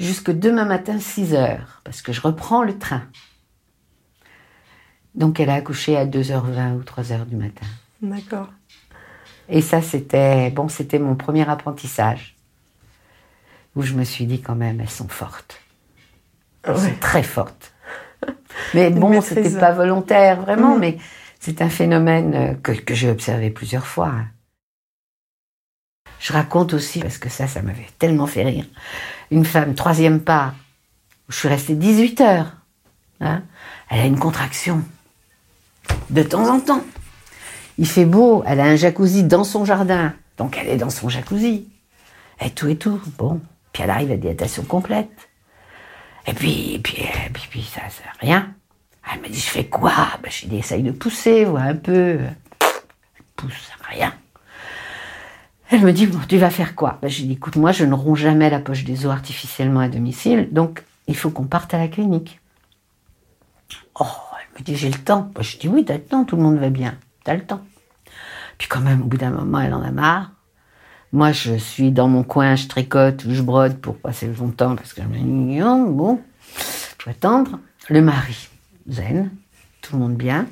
jusque 0.00 0.30
demain 0.30 0.64
matin 0.64 0.98
6 0.98 1.34
heures, 1.34 1.82
parce 1.84 2.00
que 2.00 2.14
je 2.14 2.22
reprends 2.22 2.62
le 2.62 2.78
train. 2.78 3.02
Donc 5.14 5.40
elle 5.40 5.50
a 5.50 5.54
accouché 5.54 5.94
à 5.98 6.06
2h20 6.06 6.76
ou 6.76 6.80
3h 6.80 7.26
du 7.26 7.36
matin. 7.36 7.66
D'accord. 8.00 8.48
Et 9.50 9.60
ça, 9.60 9.82
c'était, 9.82 10.50
bon, 10.50 10.68
c'était 10.68 10.98
mon 10.98 11.16
premier 11.16 11.46
apprentissage 11.46 12.33
où 13.76 13.82
je 13.82 13.94
me 13.94 14.04
suis 14.04 14.26
dit 14.26 14.40
quand 14.40 14.54
même, 14.54 14.80
elles 14.80 14.90
sont 14.90 15.08
fortes. 15.08 15.60
Elles 16.62 16.78
sont 16.78 16.94
très 17.00 17.22
fortes. 17.22 17.72
Mais 18.72 18.90
bon, 18.90 19.20
c'était 19.20 19.58
pas 19.58 19.72
volontaire 19.72 20.42
vraiment, 20.42 20.76
mm. 20.76 20.80
mais 20.80 20.98
c'est 21.40 21.62
un 21.62 21.68
phénomène 21.68 22.34
euh, 22.34 22.54
que, 22.54 22.72
que 22.72 22.94
j'ai 22.94 23.10
observé 23.10 23.50
plusieurs 23.50 23.86
fois. 23.86 24.14
Je 26.20 26.32
raconte 26.32 26.72
aussi, 26.72 27.00
parce 27.00 27.18
que 27.18 27.28
ça, 27.28 27.46
ça 27.46 27.60
m'avait 27.60 27.86
tellement 27.98 28.26
fait 28.26 28.44
rire, 28.44 28.64
une 29.30 29.44
femme, 29.44 29.74
troisième 29.74 30.20
pas, 30.20 30.54
où 31.28 31.32
je 31.32 31.36
suis 31.36 31.48
restée 31.48 31.74
18 31.74 32.20
heures. 32.22 32.56
Hein, 33.20 33.42
elle 33.90 34.00
a 34.00 34.06
une 34.06 34.18
contraction. 34.18 34.82
De 36.10 36.22
temps 36.22 36.48
en 36.48 36.60
temps. 36.60 36.82
Il 37.76 37.86
fait 37.86 38.04
beau, 38.04 38.42
elle 38.46 38.60
a 38.60 38.64
un 38.64 38.76
jacuzzi 38.76 39.24
dans 39.24 39.44
son 39.44 39.64
jardin. 39.64 40.14
Donc 40.38 40.56
elle 40.56 40.68
est 40.68 40.76
dans 40.76 40.90
son 40.90 41.08
jacuzzi. 41.08 41.68
Et 42.40 42.50
tout 42.50 42.68
et 42.68 42.76
tout. 42.76 43.00
Bon, 43.18 43.40
puis 43.74 43.82
elle 43.82 43.90
arrive 43.90 44.12
à 44.12 44.16
dilatation 44.16 44.62
complète. 44.62 45.28
Et 46.26 46.32
puis, 46.32 46.74
et 46.74 46.78
puis, 46.78 47.02
et 47.02 47.48
puis, 47.50 47.62
ça, 47.62 47.82
rien. 48.20 48.54
Elle 49.12 49.20
me 49.20 49.28
dit, 49.28 49.38
je 49.38 49.50
fais 49.50 49.66
quoi? 49.66 49.92
Ben, 50.22 50.30
Je 50.30 50.46
dit, 50.46 50.56
essaye 50.56 50.82
de 50.82 50.92
pousser, 50.92 51.44
vois 51.44 51.62
un 51.62 51.74
peu. 51.74 52.20
Elle 52.20 53.24
pousse, 53.36 53.70
rien. 53.90 54.14
Elle 55.70 55.80
me 55.80 55.92
dit, 55.92 56.06
bon, 56.06 56.20
tu 56.26 56.38
vas 56.38 56.50
faire 56.50 56.74
quoi? 56.76 56.98
Ben, 57.02 57.08
J'ai 57.08 57.24
dit, 57.24 57.32
écoute, 57.32 57.56
moi, 57.56 57.72
je 57.72 57.84
ne 57.84 57.92
romps 57.94 58.14
jamais 58.14 58.48
la 58.48 58.60
poche 58.60 58.84
des 58.84 59.04
os 59.06 59.12
artificiellement 59.12 59.80
à 59.80 59.88
domicile, 59.88 60.48
donc 60.52 60.84
il 61.08 61.16
faut 61.16 61.30
qu'on 61.30 61.44
parte 61.44 61.74
à 61.74 61.78
la 61.78 61.88
clinique. 61.88 62.40
Oh, 63.98 64.06
elle 64.38 64.60
me 64.60 64.64
dit, 64.64 64.76
j'ai 64.76 64.88
le 64.88 64.98
temps. 64.98 65.30
Bah, 65.34 65.42
je 65.42 65.58
dis, 65.58 65.68
oui, 65.68 65.84
t'as 65.84 65.94
le 65.94 66.04
temps, 66.04 66.24
tout 66.24 66.36
le 66.36 66.42
monde 66.42 66.58
va 66.58 66.70
bien. 66.70 66.96
T'as 67.24 67.34
le 67.34 67.44
temps. 67.44 67.62
Puis 68.56 68.68
quand 68.68 68.80
même, 68.80 69.02
au 69.02 69.06
bout 69.06 69.18
d'un 69.18 69.30
moment, 69.30 69.60
elle 69.60 69.74
en 69.74 69.82
a 69.82 69.90
marre. 69.90 70.30
Moi, 71.14 71.30
je 71.30 71.54
suis 71.54 71.92
dans 71.92 72.08
mon 72.08 72.24
coin, 72.24 72.56
je 72.56 72.66
tricote, 72.66 73.22
je 73.28 73.40
brode 73.40 73.78
pour 73.78 73.96
passer 73.96 74.26
le 74.26 74.32
bon 74.32 74.48
temps 74.48 74.74
parce 74.74 74.92
que 74.92 75.00
je 75.00 75.06
dis, 75.06 75.60
bon, 75.60 76.20
faut 76.40 77.08
attendre. 77.08 77.60
Le 77.88 78.02
mari, 78.02 78.48
zen, 78.88 79.30
tout 79.80 79.94
le 79.94 80.00
monde 80.00 80.16
bien, 80.16 80.48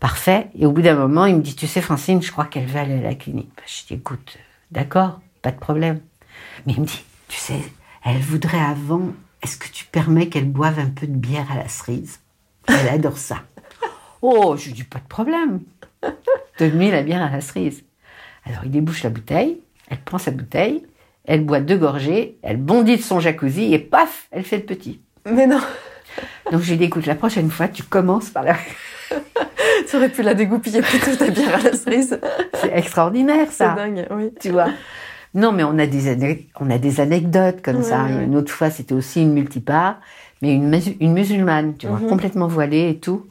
parfait. 0.00 0.48
Et 0.58 0.64
au 0.64 0.72
bout 0.72 0.80
d'un 0.80 0.94
moment, 0.94 1.26
il 1.26 1.36
me 1.36 1.42
dit, 1.42 1.54
tu 1.54 1.66
sais, 1.66 1.82
Francine, 1.82 2.22
je 2.22 2.32
crois 2.32 2.46
qu'elle 2.46 2.64
va 2.64 2.80
aller 2.80 2.94
à 2.94 3.02
la 3.02 3.14
clinique. 3.14 3.50
Bah, 3.54 3.62
je 3.66 3.86
dis, 3.86 4.00
écoute, 4.00 4.38
d'accord, 4.70 5.20
pas 5.42 5.50
de 5.50 5.58
problème. 5.58 6.00
Mais 6.64 6.72
il 6.72 6.80
me 6.80 6.86
dit, 6.86 7.04
tu 7.28 7.36
sais, 7.36 7.60
elle 8.06 8.22
voudrait 8.22 8.64
avant, 8.64 9.08
est-ce 9.42 9.58
que 9.58 9.68
tu 9.68 9.84
permets 9.84 10.30
qu'elle 10.30 10.48
boive 10.48 10.78
un 10.78 10.88
peu 10.88 11.06
de 11.06 11.14
bière 11.14 11.52
à 11.52 11.56
la 11.56 11.68
cerise? 11.68 12.20
Elle 12.68 12.88
adore 12.88 13.18
ça. 13.18 13.42
Oh, 14.22 14.56
je 14.56 14.68
lui 14.68 14.72
dis, 14.72 14.84
pas 14.84 15.00
de 15.00 15.08
problème. 15.08 15.60
Donne-lui 16.58 16.90
la 16.90 17.02
bière 17.02 17.22
à 17.22 17.28
la 17.28 17.42
cerise. 17.42 17.84
Alors, 18.46 18.64
il 18.64 18.70
débouche 18.70 19.02
la 19.02 19.10
bouteille, 19.10 19.60
elle 19.90 19.98
prend 19.98 20.18
sa 20.18 20.30
bouteille, 20.30 20.84
elle 21.26 21.44
boit 21.44 21.60
deux 21.60 21.76
gorgées, 21.78 22.36
elle 22.42 22.56
bondit 22.58 22.96
de 22.96 23.02
son 23.02 23.20
jacuzzi 23.20 23.72
et 23.74 23.78
paf, 23.78 24.28
elle 24.30 24.44
fait 24.44 24.56
le 24.58 24.64
petit. 24.64 25.00
Mais 25.30 25.46
non. 25.46 25.60
Donc 26.52 26.60
je 26.62 26.70
lui 26.70 26.78
dis, 26.78 26.84
écoute, 26.84 27.06
la 27.06 27.14
prochaine 27.14 27.50
fois, 27.50 27.68
tu 27.68 27.82
commences 27.82 28.30
par 28.30 28.42
la... 28.44 28.56
tu 29.88 29.96
aurais 29.96 30.08
pu 30.10 30.22
la 30.22 30.34
dégoupiller 30.34 30.82
plutôt 30.82 31.14
ta 31.16 31.28
bière 31.30 31.54
à 31.56 31.62
la 31.62 31.72
cerise. 31.76 32.18
C'est 32.54 32.72
extraordinaire, 32.76 33.50
ça. 33.50 33.74
C'est 33.76 33.82
dingue, 33.82 34.06
oui. 34.10 34.30
Tu 34.40 34.50
vois 34.50 34.68
Non, 35.34 35.52
mais 35.52 35.64
on 35.64 35.78
a 35.78 35.86
des, 35.86 36.46
on 36.60 36.70
a 36.70 36.78
des 36.78 37.00
anecdotes 37.00 37.62
comme 37.62 37.76
Ouais, 37.78 37.82
ça. 37.82 38.04
ouais. 38.04 38.24
Une 38.24 38.36
autre 38.36 38.52
fois, 38.52 38.70
c'était 38.70 38.94
aussi 38.94 39.22
une 39.22 39.32
multipart, 39.32 39.98
mais 40.42 40.54
une 40.54 41.12
musulmane, 41.12 41.76
tu 41.76 41.86
vois, 41.86 41.98
Mhm. 41.98 42.08
complètement 42.08 42.46
voilée 42.48 42.90
et 42.90 42.98
tout. 42.98 43.26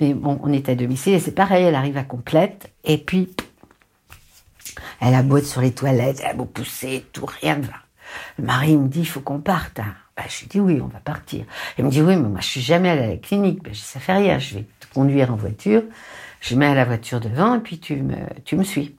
Mais 0.00 0.12
bon, 0.14 0.40
on 0.42 0.52
est 0.52 0.68
à 0.68 0.74
domicile 0.74 1.14
et 1.14 1.20
c'est 1.20 1.30
pareil, 1.34 1.64
elle 1.64 1.74
arrive 1.76 1.96
à 1.98 2.02
complète. 2.02 2.68
Et 2.84 2.98
puis, 2.98 3.28
elle 5.00 5.14
a 5.14 5.22
beau 5.22 5.38
sur 5.40 5.60
les 5.60 5.72
toilettes, 5.72 6.20
elle 6.22 6.30
a 6.30 6.34
beau 6.34 6.44
pousser, 6.44 7.06
tout, 7.12 7.26
rien 7.26 7.56
ne 7.56 7.62
va. 7.64 7.74
Le 8.38 8.44
mari 8.44 8.76
me 8.76 8.88
dit, 8.88 9.00
il 9.00 9.06
faut 9.06 9.20
qu'on 9.20 9.40
parte. 9.40 9.80
hein. 9.80 9.94
Bah, 10.16 10.22
je 10.28 10.40
lui 10.40 10.46
dis, 10.46 10.60
oui, 10.60 10.80
on 10.80 10.86
va 10.86 11.00
partir. 11.00 11.44
Il 11.78 11.84
me 11.84 11.90
dit, 11.90 12.00
oui, 12.02 12.16
mais 12.16 12.28
moi, 12.28 12.40
je 12.40 12.46
suis 12.46 12.60
jamais 12.60 12.90
allée 12.90 13.02
à 13.02 13.08
la 13.08 13.16
clinique. 13.16 13.62
Bah, 13.62 13.70
je 13.72 13.78
dis, 13.78 13.84
ça 13.84 13.98
fait 14.00 14.12
rien, 14.12 14.38
je 14.38 14.56
vais 14.56 14.66
te 14.80 14.86
conduire 14.94 15.32
en 15.32 15.36
voiture. 15.36 15.82
Je 16.40 16.54
mets 16.56 16.74
la 16.74 16.84
voiture 16.84 17.20
devant 17.20 17.54
et 17.54 17.60
puis 17.60 17.78
tu 17.78 17.96
me, 17.96 18.16
tu 18.44 18.56
me 18.56 18.62
suis. 18.64 18.96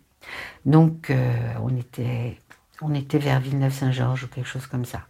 Donc, 0.66 1.10
euh, 1.10 1.34
on, 1.62 1.76
était, 1.78 2.38
on 2.82 2.94
était 2.94 3.20
vers 3.20 3.40
Villeneuve-Saint-Georges 3.40 4.24
ou 4.24 4.28
quelque 4.28 4.48
chose 4.48 4.68
comme 4.68 4.84
ça. 4.86 5.02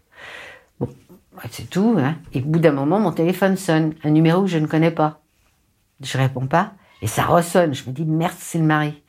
Bon, 0.79 0.87
ouais, 0.87 1.49
c'est 1.49 1.69
tout. 1.69 1.95
Hein. 1.97 2.17
Et 2.33 2.41
au 2.41 2.45
bout 2.45 2.59
d'un 2.59 2.73
moment, 2.73 2.99
mon 2.99 3.13
téléphone 3.13 3.55
sonne, 3.55 3.93
un 4.03 4.09
numéro 4.09 4.41
que 4.41 4.47
je 4.47 4.57
ne 4.57 4.67
connais 4.67 4.91
pas. 4.91 5.21
Je 6.01 6.17
réponds 6.17 6.45
pas 6.47 6.73
et 7.01 7.07
ça 7.07 7.23
ressonne. 7.23 7.73
Je 7.73 7.87
me 7.87 7.93
dis, 7.93 8.05
merde, 8.05 8.35
c'est 8.37 8.57
le 8.59 8.65
mari. 8.65 9.01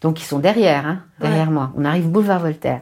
Donc, 0.00 0.20
ils 0.20 0.24
sont 0.24 0.38
derrière, 0.38 0.86
hein, 0.86 1.02
derrière 1.20 1.50
moi. 1.50 1.72
On 1.76 1.84
arrive 1.84 2.08
boulevard 2.08 2.40
Voltaire. 2.40 2.80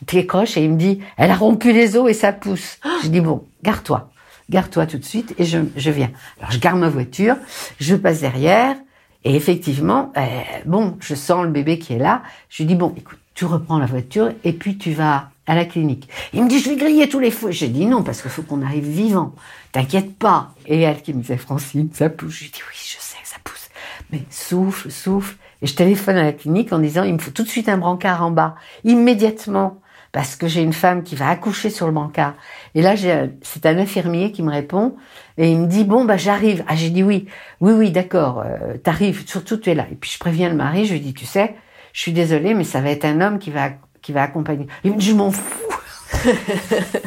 Je 0.00 0.04
décroche 0.04 0.56
et 0.56 0.64
il 0.64 0.72
me 0.72 0.76
dit, 0.76 1.00
elle 1.16 1.30
a 1.30 1.36
rompu 1.36 1.72
les 1.72 1.96
os 1.96 2.08
et 2.08 2.14
ça 2.14 2.32
pousse. 2.32 2.78
Je 3.02 3.08
dis, 3.08 3.20
bon, 3.20 3.46
garde-toi. 3.62 4.10
Garde-toi 4.48 4.86
tout 4.86 4.98
de 4.98 5.04
suite 5.04 5.34
et 5.38 5.44
je, 5.44 5.58
je 5.76 5.90
viens. 5.90 6.10
Alors, 6.38 6.50
je 6.50 6.58
garde 6.58 6.78
ma 6.78 6.88
voiture, 6.88 7.36
je 7.78 7.94
passe 7.94 8.20
derrière 8.20 8.76
et 9.24 9.36
effectivement, 9.36 10.12
euh, 10.16 10.40
bon, 10.66 10.96
je 11.00 11.14
sens 11.14 11.44
le 11.44 11.50
bébé 11.50 11.78
qui 11.78 11.92
est 11.92 11.98
là. 11.98 12.22
Je 12.48 12.62
lui 12.62 12.68
dis, 12.68 12.74
bon, 12.74 12.92
écoute, 12.96 13.18
tu 13.34 13.44
reprends 13.44 13.78
la 13.78 13.86
voiture 13.86 14.32
et 14.44 14.52
puis 14.52 14.76
tu 14.76 14.92
vas 14.92 15.30
à 15.46 15.54
la 15.54 15.64
clinique. 15.64 16.08
Il 16.32 16.44
me 16.44 16.48
dit, 16.48 16.58
je 16.58 16.70
vais 16.70 16.76
griller 16.76 17.08
tous 17.08 17.18
les 17.18 17.30
feux. 17.30 17.50
J'ai 17.50 17.68
dit 17.68 17.86
non, 17.86 18.02
parce 18.02 18.22
qu'il 18.22 18.30
faut 18.30 18.42
qu'on 18.42 18.62
arrive 18.62 18.88
vivant. 18.88 19.34
T'inquiète 19.72 20.16
pas. 20.16 20.54
Et 20.66 20.80
elle 20.80 21.02
qui 21.02 21.12
me 21.12 21.20
disait, 21.20 21.36
Francine, 21.36 21.90
ça 21.92 22.08
pousse. 22.08 22.34
Je 22.34 22.44
lui 22.44 22.50
dis, 22.50 22.60
oui, 22.68 22.76
je 22.76 22.96
sais 23.00 23.16
ça 23.24 23.36
pousse. 23.44 23.68
Mais 24.10 24.22
souffle, 24.30 24.90
souffle. 24.90 25.36
Et 25.62 25.66
je 25.66 25.74
téléphone 25.74 26.16
à 26.16 26.22
la 26.22 26.32
clinique 26.32 26.72
en 26.72 26.78
disant, 26.78 27.04
il 27.04 27.14
me 27.14 27.18
faut 27.18 27.30
tout 27.30 27.42
de 27.42 27.48
suite 27.48 27.68
un 27.68 27.78
brancard 27.78 28.24
en 28.24 28.30
bas. 28.30 28.54
Immédiatement. 28.84 29.80
Parce 30.12 30.34
que 30.34 30.48
j'ai 30.48 30.62
une 30.62 30.72
femme 30.72 31.04
qui 31.04 31.14
va 31.14 31.28
accoucher 31.28 31.70
sur 31.70 31.86
le 31.86 31.92
brancard. 31.92 32.34
Et 32.74 32.82
là, 32.82 32.94
c'est 33.42 33.66
un 33.66 33.78
infirmier 33.78 34.32
qui 34.32 34.42
me 34.42 34.50
répond. 34.50 34.96
Et 35.38 35.52
il 35.52 35.58
me 35.60 35.66
dit, 35.66 35.84
bon, 35.84 36.04
bah, 36.04 36.16
j'arrive. 36.16 36.64
Ah, 36.66 36.74
j'ai 36.74 36.90
dit 36.90 37.04
oui. 37.04 37.26
Oui, 37.60 37.72
oui, 37.72 37.90
d'accord. 37.92 38.42
Euh, 38.44 38.76
T'arrives. 38.78 39.24
Surtout, 39.28 39.56
tu 39.56 39.70
es 39.70 39.74
là. 39.74 39.86
Et 39.92 39.94
puis, 39.94 40.10
je 40.10 40.18
préviens 40.18 40.48
le 40.48 40.56
mari. 40.56 40.84
Je 40.84 40.94
lui 40.94 41.00
dis, 41.00 41.14
tu 41.14 41.26
sais, 41.26 41.54
je 41.92 42.00
suis 42.00 42.12
désolée, 42.12 42.54
mais 42.54 42.64
ça 42.64 42.80
va 42.80 42.90
être 42.90 43.04
un 43.04 43.20
homme 43.20 43.38
qui 43.38 43.50
va, 43.50 43.70
qui 44.02 44.10
va 44.10 44.22
accompagner. 44.22 44.66
Il 44.82 44.94
me 44.94 44.98
dit, 44.98 45.06
je 45.06 45.14
m'en 45.14 45.30
fous. 45.30 45.74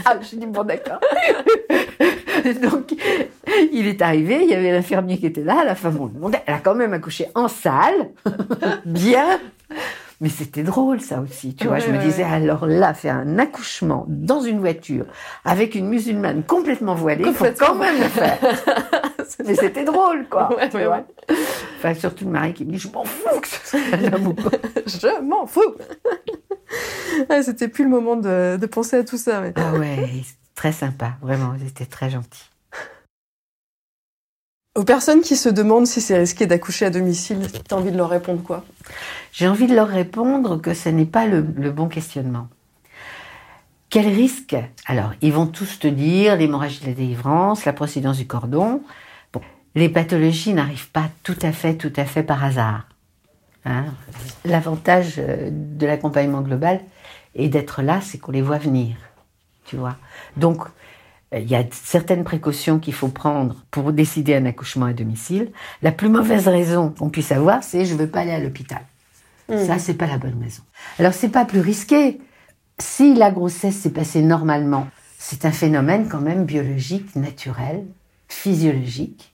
ah, 0.06 0.16
je 0.22 0.38
dis, 0.38 0.46
bon, 0.46 0.64
d'accord. 0.64 1.02
Donc, 2.62 2.94
il 3.72 3.88
est 3.88 4.02
arrivé, 4.02 4.40
il 4.44 4.50
y 4.50 4.54
avait 4.54 4.72
l'infirmier 4.72 5.18
qui 5.18 5.26
était 5.26 5.44
là, 5.44 5.64
la 5.66 5.76
femme, 5.76 5.98
on 6.00 6.06
le 6.06 6.12
demandait, 6.12 6.42
elle 6.46 6.56
a 6.56 6.60
quand 6.60 6.76
même 6.76 6.94
accouché 6.94 7.28
en 7.36 7.48
salle, 7.48 8.10
bien. 8.86 9.40
Mais 10.22 10.30
c'était 10.30 10.64
drôle, 10.64 11.02
ça 11.02 11.20
aussi, 11.20 11.54
tu 11.54 11.68
vois. 11.68 11.78
Ouais, 11.78 11.82
je 11.82 11.90
me 11.92 11.98
disais, 11.98 12.24
alors 12.24 12.66
là, 12.66 12.94
faire 12.94 13.16
un 13.16 13.40
accouchement 13.40 14.06
dans 14.08 14.40
une 14.42 14.60
voiture 14.60 15.06
avec 15.44 15.76
une 15.76 15.88
musulmane 15.90 16.44
complètement 16.44 16.96
voilée, 16.96 17.26
il 17.28 17.34
faut 17.34 17.46
quand 17.58 17.76
même 17.76 17.98
le 18.00 18.08
faire. 18.08 18.38
Mais 19.46 19.56
c'était 19.56 19.84
drôle, 19.84 20.26
quoi. 20.30 20.56
Ouais, 20.56 20.70
tu 20.70 20.78
ouais, 20.78 20.86
vois. 20.86 20.98
ouais. 21.30 21.36
Enfin, 21.78 21.94
surtout 21.96 22.24
le 22.26 22.32
mari 22.32 22.54
qui 22.54 22.64
me 22.64 22.72
dit, 22.72 22.78
je 22.78 22.88
m'en 22.90 23.04
fous 23.04 23.40
que 23.42 23.48
ce 23.48 23.68
soit. 23.68 23.80
Je 24.88 25.22
m'en 25.22 25.46
fous. 25.46 25.62
Ah, 27.30 27.44
C'était 27.44 27.68
plus 27.68 27.84
le 27.84 27.90
moment 27.90 28.16
de, 28.16 28.58
de 28.58 28.66
penser 28.66 28.98
à 28.98 29.04
tout 29.04 29.18
ça. 29.18 29.42
mais- 29.42 29.54
Ah 29.58 29.74
ouais, 29.78 29.98
très 30.56 30.72
sympa, 30.72 31.14
vraiment, 31.22 31.54
ils 31.60 31.68
étaient 31.68 31.86
très 31.86 32.10
gentils. 32.10 32.50
Aux 34.76 34.84
personnes 34.84 35.22
qui 35.22 35.36
se 35.36 35.50
demandent 35.50 35.86
si 35.86 36.02
c'est 36.02 36.18
risqué 36.18 36.48
d'accoucher 36.48 36.86
à 36.86 36.90
domicile, 36.90 37.40
t'as 37.68 37.76
envie 37.76 37.92
de 37.92 37.98
leur 37.98 38.10
répondre 38.10 38.42
quoi? 38.42 38.66
J'ai 39.32 39.48
envie 39.48 39.68
de 39.68 39.76
leur 39.76 39.88
répondre 39.88 40.60
que 40.60 40.74
ce 40.74 40.90
n'est 40.90 41.06
pas 41.06 41.28
le, 41.28 41.42
bon 41.42 41.88
questionnement. 41.88 42.48
Quel 43.92 44.08
risque? 44.08 44.56
Alors, 44.88 45.14
ils 45.22 45.32
vont 45.32 45.46
tous 45.46 45.78
te 45.78 45.88
dire 45.88 46.36
l'hémorragie 46.36 46.82
de 46.82 46.88
la 46.88 46.94
délivrance, 46.94 47.66
la 47.66 47.74
procédance 47.74 48.18
du 48.18 48.26
cordon. 48.26 48.82
Bon, 49.32 49.42
les 49.76 49.90
pathologies 49.90 50.56
n'arrivent 50.56 50.90
pas 50.90 51.10
tout 51.22 51.38
à 51.44 51.52
fait, 51.52 51.76
tout 51.76 51.94
à 51.96 52.06
fait 52.06 52.24
par 52.24 52.44
hasard. 52.44 52.88
Hein 53.66 53.86
L'avantage 54.44 55.16
euh, 55.20 55.50
de 55.52 55.86
l'accompagnement 55.86 56.42
global 56.42 56.82
et 57.36 57.48
d'être 57.48 57.84
là, 57.84 58.02
c'est 58.02 58.18
qu'on 58.18 58.32
les 58.32 58.42
voit 58.42 58.58
venir. 58.58 58.96
Tu 59.66 59.76
vois 59.76 59.98
Donc, 60.36 60.64
il 61.40 61.50
y 61.50 61.56
a 61.56 61.64
certaines 61.72 62.24
précautions 62.24 62.80
qu'il 62.80 62.94
faut 62.94 63.08
prendre 63.08 63.56
pour 63.72 63.92
décider 63.94 64.36
un 64.36 64.46
accouchement 64.46 64.86
à 64.86 64.94
domicile. 64.94 65.52
La 65.82 65.92
plus 65.92 66.10
mauvaise 66.10 66.48
raison 66.48 66.94
qu'on 66.98 67.10
puisse 67.10 67.32
avoir, 67.32 67.64
c'est 67.64 67.86
je 67.86 67.96
veux 67.96 68.08
pas 68.08 68.22
aller 68.22 68.32
à 68.32 68.40
l'hôpital. 68.40 68.82
Ça, 69.50 69.78
c'est 69.78 69.94
pas 69.94 70.08
la 70.08 70.18
bonne 70.18 70.42
raison. 70.42 70.64
Alors, 71.00 71.14
c'est 71.14 71.30
pas 71.30 71.46
plus 71.46 71.60
risqué. 71.60 72.20
Si 72.80 73.14
la 73.14 73.30
grossesse 73.30 73.76
s'est 73.76 73.92
passée 73.92 74.22
normalement, 74.22 74.88
c'est 75.18 75.46
un 75.46 75.52
phénomène 75.52 76.08
quand 76.08 76.22
même 76.22 76.46
biologique, 76.46 77.16
naturel, 77.16 77.86
physiologique, 78.28 79.34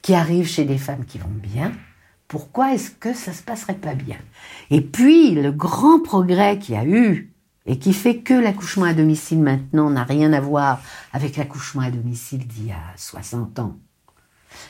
qui 0.00 0.14
arrive 0.14 0.46
chez 0.46 0.64
des 0.64 0.78
femmes 0.78 1.04
qui 1.04 1.18
vont 1.18 1.28
bien. 1.28 1.72
Pourquoi 2.28 2.74
est-ce 2.74 2.90
que 2.90 3.12
ça 3.12 3.32
se 3.32 3.42
passerait 3.42 3.74
pas 3.74 3.94
bien? 3.94 4.16
Et 4.70 4.80
puis, 4.80 5.32
le 5.34 5.50
grand 5.50 6.00
progrès 6.00 6.58
qu'il 6.58 6.74
y 6.74 6.78
a 6.78 6.84
eu, 6.84 7.32
et 7.68 7.78
qui 7.78 7.92
fait 7.92 8.18
que 8.18 8.34
l'accouchement 8.34 8.86
à 8.86 8.94
domicile 8.94 9.40
maintenant 9.40 9.90
n'a 9.90 10.02
rien 10.02 10.32
à 10.32 10.40
voir 10.40 10.80
avec 11.12 11.36
l'accouchement 11.36 11.82
à 11.82 11.90
domicile 11.90 12.46
d'il 12.48 12.68
y 12.68 12.72
a 12.72 12.82
60 12.96 13.58
ans, 13.58 13.76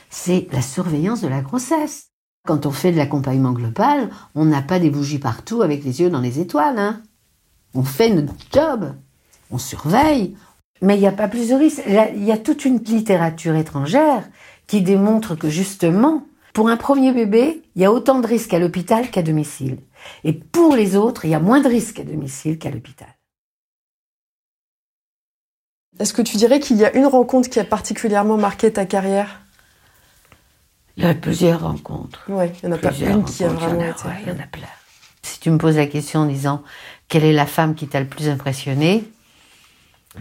c'est 0.09 0.47
la 0.51 0.61
surveillance 0.61 1.21
de 1.21 1.29
la 1.29 1.41
grossesse. 1.41 2.09
Quand 2.45 2.65
on 2.65 2.71
fait 2.71 2.91
de 2.91 2.97
l'accompagnement 2.97 3.53
global, 3.53 4.09
on 4.35 4.45
n'a 4.45 4.61
pas 4.61 4.79
des 4.79 4.89
bougies 4.89 5.19
partout 5.19 5.61
avec 5.61 5.83
les 5.83 6.01
yeux 6.01 6.09
dans 6.09 6.19
les 6.19 6.39
étoiles. 6.39 6.77
Hein. 6.77 7.01
On 7.73 7.83
fait 7.83 8.09
notre 8.09 8.33
job, 8.51 8.93
on 9.49 9.57
surveille, 9.57 10.35
mais 10.81 10.97
il 10.97 10.99
n'y 10.99 11.07
a 11.07 11.13
pas 11.13 11.27
plus 11.27 11.49
de 11.49 11.55
risque. 11.55 11.85
Là, 11.87 12.09
Il 12.09 12.23
y 12.23 12.31
a 12.31 12.37
toute 12.37 12.65
une 12.65 12.79
littérature 12.79 13.55
étrangère 13.55 14.27
qui 14.67 14.81
démontre 14.81 15.35
que 15.35 15.49
justement, 15.49 16.25
pour 16.53 16.69
un 16.69 16.77
premier 16.77 17.11
bébé, 17.13 17.61
il 17.75 17.81
y 17.81 17.85
a 17.85 17.91
autant 17.91 18.19
de 18.19 18.27
risques 18.27 18.53
à 18.53 18.59
l'hôpital 18.59 19.09
qu'à 19.11 19.21
domicile. 19.21 19.77
Et 20.23 20.33
pour 20.33 20.75
les 20.75 20.95
autres, 20.95 21.25
il 21.25 21.31
y 21.31 21.35
a 21.35 21.39
moins 21.39 21.61
de 21.61 21.67
risques 21.67 21.99
à 21.99 22.03
domicile 22.03 22.57
qu'à 22.57 22.71
l'hôpital. 22.71 23.07
Est-ce 25.99 26.13
que 26.13 26.21
tu 26.21 26.37
dirais 26.37 26.59
qu'il 26.59 26.77
y 26.77 26.85
a 26.85 26.95
une 26.95 27.05
rencontre 27.05 27.49
qui 27.49 27.59
a 27.59 27.65
particulièrement 27.65 28.37
marqué 28.37 28.71
ta 28.71 28.85
carrière? 28.85 29.41
Il 30.97 31.03
y 31.03 31.07
a 31.07 31.13
plusieurs 31.13 31.61
rencontres. 31.61 32.23
Ouais, 32.29 32.51
il 32.61 32.67
n'y 32.67 32.73
en 32.73 32.77
a 32.77 32.79
pas 32.79 32.89
Plusieurs 32.89 33.17
une 33.17 33.25
qui 33.25 33.43
a 33.43 33.47
vraiment 33.49 33.81
été. 33.81 34.03
il 34.21 34.27
y 34.29 34.31
en 34.31 34.39
a 34.39 34.47
plein. 34.47 34.67
Si 35.21 35.39
tu 35.39 35.49
me 35.49 35.57
poses 35.57 35.77
la 35.77 35.87
question 35.87 36.21
en 36.21 36.25
disant 36.25 36.63
quelle 37.07 37.23
est 37.25 37.33
la 37.33 37.45
femme 37.45 37.75
qui 37.75 37.87
t'a 37.87 37.99
le 37.99 38.07
plus 38.07 38.29
impressionné, 38.29 39.03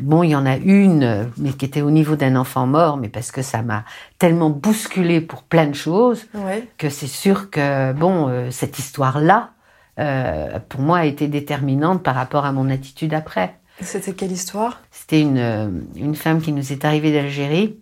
bon, 0.01 0.23
il 0.23 0.31
y 0.31 0.37
en 0.37 0.47
a 0.47 0.57
une, 0.57 1.03
euh, 1.03 1.25
mais 1.37 1.53
qui 1.53 1.65
était 1.65 1.83
au 1.83 1.91
niveau 1.91 2.17
d'un 2.17 2.37
enfant 2.37 2.67
mort, 2.67 2.97
mais 2.97 3.09
parce 3.09 3.31
que 3.31 3.43
ça 3.43 3.63
m'a 3.63 3.85
tellement 4.19 4.51
bousculé 4.51 5.21
pour 5.21 5.43
plein 5.43 5.67
de 5.67 5.75
choses 5.75 6.27
Ouais. 6.35 6.69
que 6.79 6.89
c'est 6.91 7.07
sûr 7.07 7.51
que 7.51 7.93
bon, 7.93 8.29
euh, 8.29 8.51
cette 8.51 8.79
histoire-là, 8.79 9.51
euh, 9.99 10.59
pour 10.69 10.81
moi, 10.81 10.99
a 10.99 11.05
été 11.05 11.29
déterminante 11.29 12.03
par 12.03 12.15
rapport 12.15 12.45
à 12.45 12.53
mon 12.53 12.71
attitude 12.71 13.15
après. 13.15 13.55
C'était 13.81 14.13
quelle 14.13 14.33
histoire? 14.33 14.81
C'était 14.91 15.21
une, 15.21 15.85
une 15.97 16.15
femme 16.15 16.41
qui 16.41 16.53
nous 16.53 16.73
est 16.73 16.85
arrivée 16.85 17.13
d'Algérie, 17.13 17.79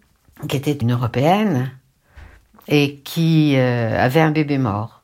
qui 0.48 0.56
était 0.56 0.72
une 0.72 0.92
Européenne. 0.92 1.70
et 2.68 2.96
qui 3.04 3.54
euh, 3.56 3.96
avait 4.04 4.20
un 4.20 4.32
bébé 4.32 4.58
mort. 4.58 5.02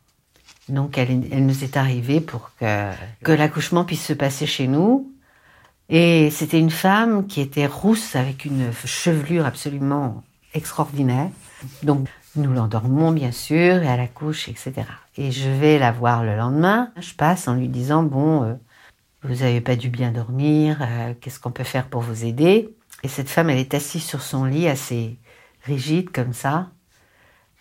Donc 0.69 0.99
elle, 0.99 1.11
elle 1.31 1.47
nous 1.47 1.63
est 1.65 1.77
arrivée 1.77 2.21
pour 2.21 2.51
que, 2.59 2.91
que 3.23 3.31
l'accouchement 3.33 3.85
puisse 3.85 4.05
se 4.05 4.13
passer 4.13 4.47
chez 4.47 4.67
nous. 4.67 5.12
Et 5.89 6.31
c'était 6.31 6.59
une 6.59 6.71
femme 6.71 7.27
qui 7.27 7.41
était 7.41 7.67
rousse 7.67 8.17
avec 8.17 8.45
une 8.45 8.73
chevelure 8.73 9.45
absolument 9.45 10.23
extraordinaire. 10.55 11.31
Donc 11.83 12.09
nous 12.37 12.53
l'endormons 12.53 13.13
bien 13.13 13.33
sûr 13.33 13.83
et 13.83 13.89
à 13.89 13.97
la 13.97 14.07
couche, 14.07 14.49
etc. 14.49 14.73
Et 15.17 15.31
je 15.31 15.51
vais 15.51 15.79
la 15.79 15.93
voir 15.93 16.25
le 16.25 16.37
lendemain. 16.37 16.93
Je 16.99 17.15
passe 17.15 17.47
en 17.49 17.55
lui 17.55 17.69
disant 17.69 18.03
bon, 18.03 18.45
euh, 18.45 18.55
vous 19.23 19.37
n'avez 19.37 19.61
pas 19.61 19.77
dû 19.77 19.91
bien 19.91 20.13
dormir. 20.13 20.79
euh, 20.81 21.15
Qu'est-ce 21.21 21.41
qu'on 21.41 21.51
peut 21.51 21.65
faire 21.65 21.87
pour 21.89 22.01
vous 22.01 22.25
aider? 22.25 22.75
Et 23.03 23.09
cette 23.09 23.29
femme, 23.29 23.51
elle 23.51 23.59
est 23.59 23.75
assise 23.75 24.05
sur 24.05 24.23
son 24.23 24.45
lit, 24.45 24.69
assez 24.69 25.19
rigide 25.65 26.11
comme 26.11 26.33
ça, 26.33 26.71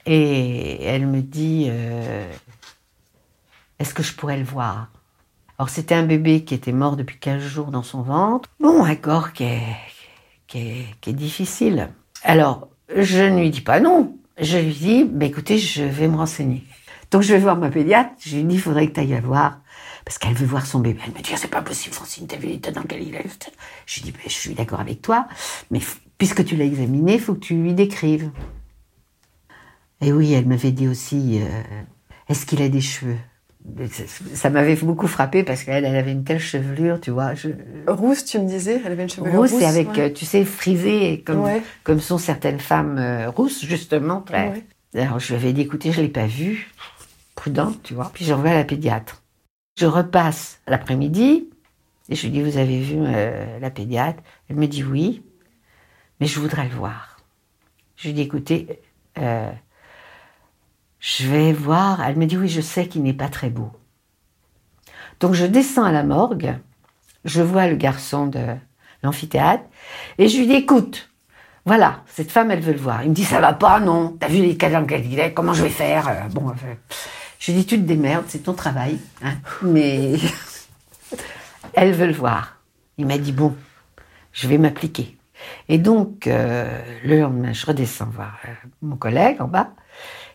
et 0.06 0.84
elle 0.84 1.08
me 1.08 1.22
dit 1.22 1.66
euh, 1.70 2.32
est-ce 3.80 3.94
que 3.94 4.04
je 4.04 4.14
pourrais 4.14 4.38
le 4.38 4.44
voir? 4.44 4.90
Alors 5.62 5.70
c'était 5.70 5.94
un 5.94 6.02
bébé 6.02 6.44
qui 6.44 6.56
était 6.56 6.72
mort 6.72 6.96
depuis 6.96 7.20
15 7.20 7.40
jours 7.40 7.68
dans 7.68 7.84
son 7.84 8.02
ventre. 8.02 8.50
Bon, 8.60 8.84
un 8.84 8.96
corps 8.96 9.32
qui 9.32 9.44
est, 9.44 9.62
qui 10.48 10.88
est, 11.06 11.14
difficile. 11.14 11.94
Alors, 12.24 12.70
je 12.96 13.20
ne 13.20 13.42
lui 13.42 13.52
dis 13.52 13.62
pas 13.62 13.80
non. 13.80 14.18
Je 14.40 14.58
lui 14.58 14.74
dis, 14.74 15.04
bah, 15.04 15.28
écoutez, 15.28 15.60
je 15.60 15.84
vais 15.84 16.08
me 16.08 16.18
renseigner. 16.18 16.64
Donc 17.12 17.22
je 17.22 17.32
vais 17.32 17.40
voir 17.40 17.58
ma 17.58 17.70
pédiatre. 17.70 18.10
Je 18.26 18.38
lui 18.38 18.44
dis, 18.46 18.56
il 18.56 18.60
faudrait 18.60 18.88
que 18.88 18.94
tu 18.94 19.02
ailles 19.02 19.10
la 19.10 19.22
voir. 19.22 19.60
Parce 20.04 20.18
qu'elle 20.18 20.34
veut 20.34 20.48
voir 20.48 20.66
son 20.66 20.80
bébé. 20.80 21.00
Elle 21.06 21.14
me 21.14 21.20
dit, 21.20 21.32
c'est 21.36 21.48
pas 21.48 21.62
possible, 21.62 21.94
Francine, 21.94 22.26
t'as 22.26 22.38
vu 22.38 22.48
l'état 22.48 22.72
dans 22.72 22.82
lequel 22.82 23.04
il 23.04 23.14
est. 23.14 23.52
Je 23.86 24.00
lui 24.00 24.06
dis, 24.06 24.12
bah, 24.14 24.18
je 24.26 24.34
suis 24.34 24.56
d'accord 24.56 24.80
avec 24.80 25.04
toi. 25.04 25.28
Mais 25.70 25.82
puisque 26.18 26.44
tu 26.44 26.56
l'as 26.56 26.66
examiné, 26.66 27.14
il 27.14 27.20
faut 27.20 27.36
que 27.36 27.40
tu 27.40 27.54
lui 27.54 27.76
décrives. 27.76 28.32
Et 30.02 30.12
oui, 30.12 30.34
elle 30.34 30.48
m'avait 30.48 30.72
dit 30.72 30.88
aussi, 30.88 31.40
euh, 31.40 31.62
est-ce 32.30 32.48
qu'il 32.48 32.64
a 32.64 32.68
des 32.70 32.82
cheveux? 32.82 33.20
Ça- 34.34 34.50
m'avait 34.50 34.76
beaucoup 34.76 35.08
frappé 35.08 35.44
parce 35.44 35.64
qu'elle 35.64 35.86
elle 35.86 35.96
avait 35.96 36.12
une 36.12 36.24
telle 36.24 36.40
chevelure, 36.40 37.00
tu 37.00 37.12
vois. 37.12 37.36
Je, 37.36 37.50
Rousse, 37.88 38.26
tu 38.26 38.40
me 38.40 38.48
disais, 38.48 38.82
elle 38.84 38.92
avait 38.92 39.04
une 39.04 39.10
chevelure 39.10 39.34
rousse, 39.36 39.52
rousse. 39.52 39.62
et 39.62 39.66
avec, 39.66 39.90
ouais. 39.90 40.00
euh, 40.00 40.10
tu 40.14 40.26
sais, 40.26 40.44
frisée, 40.44 41.22
comme, 41.26 41.42
Ouais. 41.42 41.62
comme 41.84 42.00
sont 42.00 42.18
certaines 42.18 42.60
femmes 42.60 42.98
euh, 42.98 43.30
rousses, 43.30 43.64
justement. 43.66 44.22
très- 44.22 44.50
Ouais. 44.94 45.02
Alors, 45.02 45.20
je 45.20 45.28
lui 45.30 45.36
avais 45.36 45.54
dit, 45.54 45.62
écoutez, 45.62 45.92
je 45.92 46.02
l'ai 46.02 46.10
pas 46.10 46.26
vu. 46.26 46.72
Prudente, 47.36 47.82
tu 47.84 47.94
vois. 47.94 48.12
Puis 48.14 48.26
j'envoie 48.26 48.50
à 48.50 48.54
la 48.56 48.64
pédiatre. 48.66 49.22
Je 49.80 49.86
repasse 49.86 50.60
l'après-midi 50.68 51.48
et 52.10 52.16
je 52.16 52.24
lui 52.24 52.32
dis, 52.32 52.42
vous 52.42 52.58
avez 52.58 52.80
vu 52.82 52.98
euh, 53.00 53.60
la 53.60 53.70
pédiatre? 53.70 54.22
Elle 54.50 54.58
me 54.58 54.68
dit 54.68 54.84
oui, 54.84 55.24
mais 56.20 56.28
je 56.28 56.40
voudrais 56.40 56.66
le 56.68 56.76
voir. 56.76 57.18
Je 57.96 58.08
lui 58.08 58.14
dis, 58.16 58.22
écoutez, 58.22 58.68
euh, 59.18 59.50
je 61.02 61.28
vais 61.28 61.52
voir. 61.52 62.02
Elle 62.02 62.16
me 62.16 62.26
dit, 62.26 62.38
oui, 62.38 62.48
je 62.48 62.62
sais 62.62 62.88
qu'il 62.88 63.04
n'est 63.04 63.12
pas 63.14 63.28
très 63.28 63.50
beau. 63.50 63.72
Donc 65.20 65.34
je 65.34 65.46
descends 65.46 65.84
à 65.84 65.92
la 65.92 66.04
morgue, 66.04 66.56
je 67.26 67.42
vois 67.44 67.68
le 67.68 67.76
garçon 67.76 68.26
de 68.28 68.40
l'amphithéâtre 69.04 69.64
et 70.18 70.28
je 70.30 70.38
lui 70.38 70.48
dis, 70.48 70.54
écoute, 70.54 71.10
voilà, 71.66 72.02
cette 72.08 72.32
femme, 72.32 72.50
elle 72.50 72.62
veut 72.62 72.74
le 72.74 72.80
voir. 72.80 73.04
Il 73.04 73.10
me 73.10 73.14
dit, 73.16 73.24
ça 73.24 73.40
va 73.40 73.54
pas, 73.54 73.80
non. 73.80 74.16
T'as 74.20 74.28
vu 74.28 74.38
les 74.38 74.48
lesquels 74.54 75.06
il 75.06 75.20
est, 75.20 75.34
comment 75.34 75.54
je 75.54 75.62
vais 75.64 75.70
faire? 75.70 76.08
Euh, 76.08 76.28
Bon, 76.32 76.50
euh, 76.50 76.74
je 77.38 77.52
lui 77.52 77.60
dis, 77.60 77.66
tu 77.68 77.78
te 77.78 77.84
démerdes, 77.86 78.26
c'est 78.28 78.40
ton 78.44 78.54
travail. 78.54 78.98
hein. 79.24 79.36
Mais 79.62 80.14
elle 81.74 81.94
veut 81.94 82.08
le 82.08 82.14
voir. 82.14 82.58
Il 82.98 83.06
m'a 83.06 83.18
dit, 83.20 83.32
bon, 83.32 83.56
je 84.34 84.48
vais 84.48 84.58
m'appliquer. 84.58 85.18
Et 85.70 85.78
donc, 85.78 86.26
euh, 86.28 86.82
le 87.04 87.20
lendemain, 87.20 87.54
je 87.54 87.66
redescends 87.66 88.10
voir 88.10 88.40
mon 88.82 88.96
collègue 88.96 89.42
en 89.42 89.48
bas. 89.48 89.72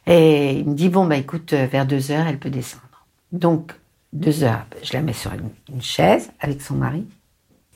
Et 0.06 0.58
il 0.58 0.68
me 0.68 0.74
dit, 0.74 0.88
bon, 0.88 1.06
bah 1.06 1.16
écoute, 1.16 1.52
euh, 1.52 1.66
vers 1.66 1.86
deux 1.86 2.10
heures, 2.10 2.26
elle 2.26 2.38
peut 2.38 2.50
descendre. 2.50 3.06
Donc, 3.32 3.72
deux 4.12 4.44
heures, 4.44 4.66
je 4.82 4.92
la 4.92 5.02
mets 5.02 5.12
sur 5.12 5.32
une, 5.32 5.82
chaise 5.82 6.30
avec 6.40 6.62
son 6.62 6.74
mari. 6.74 7.04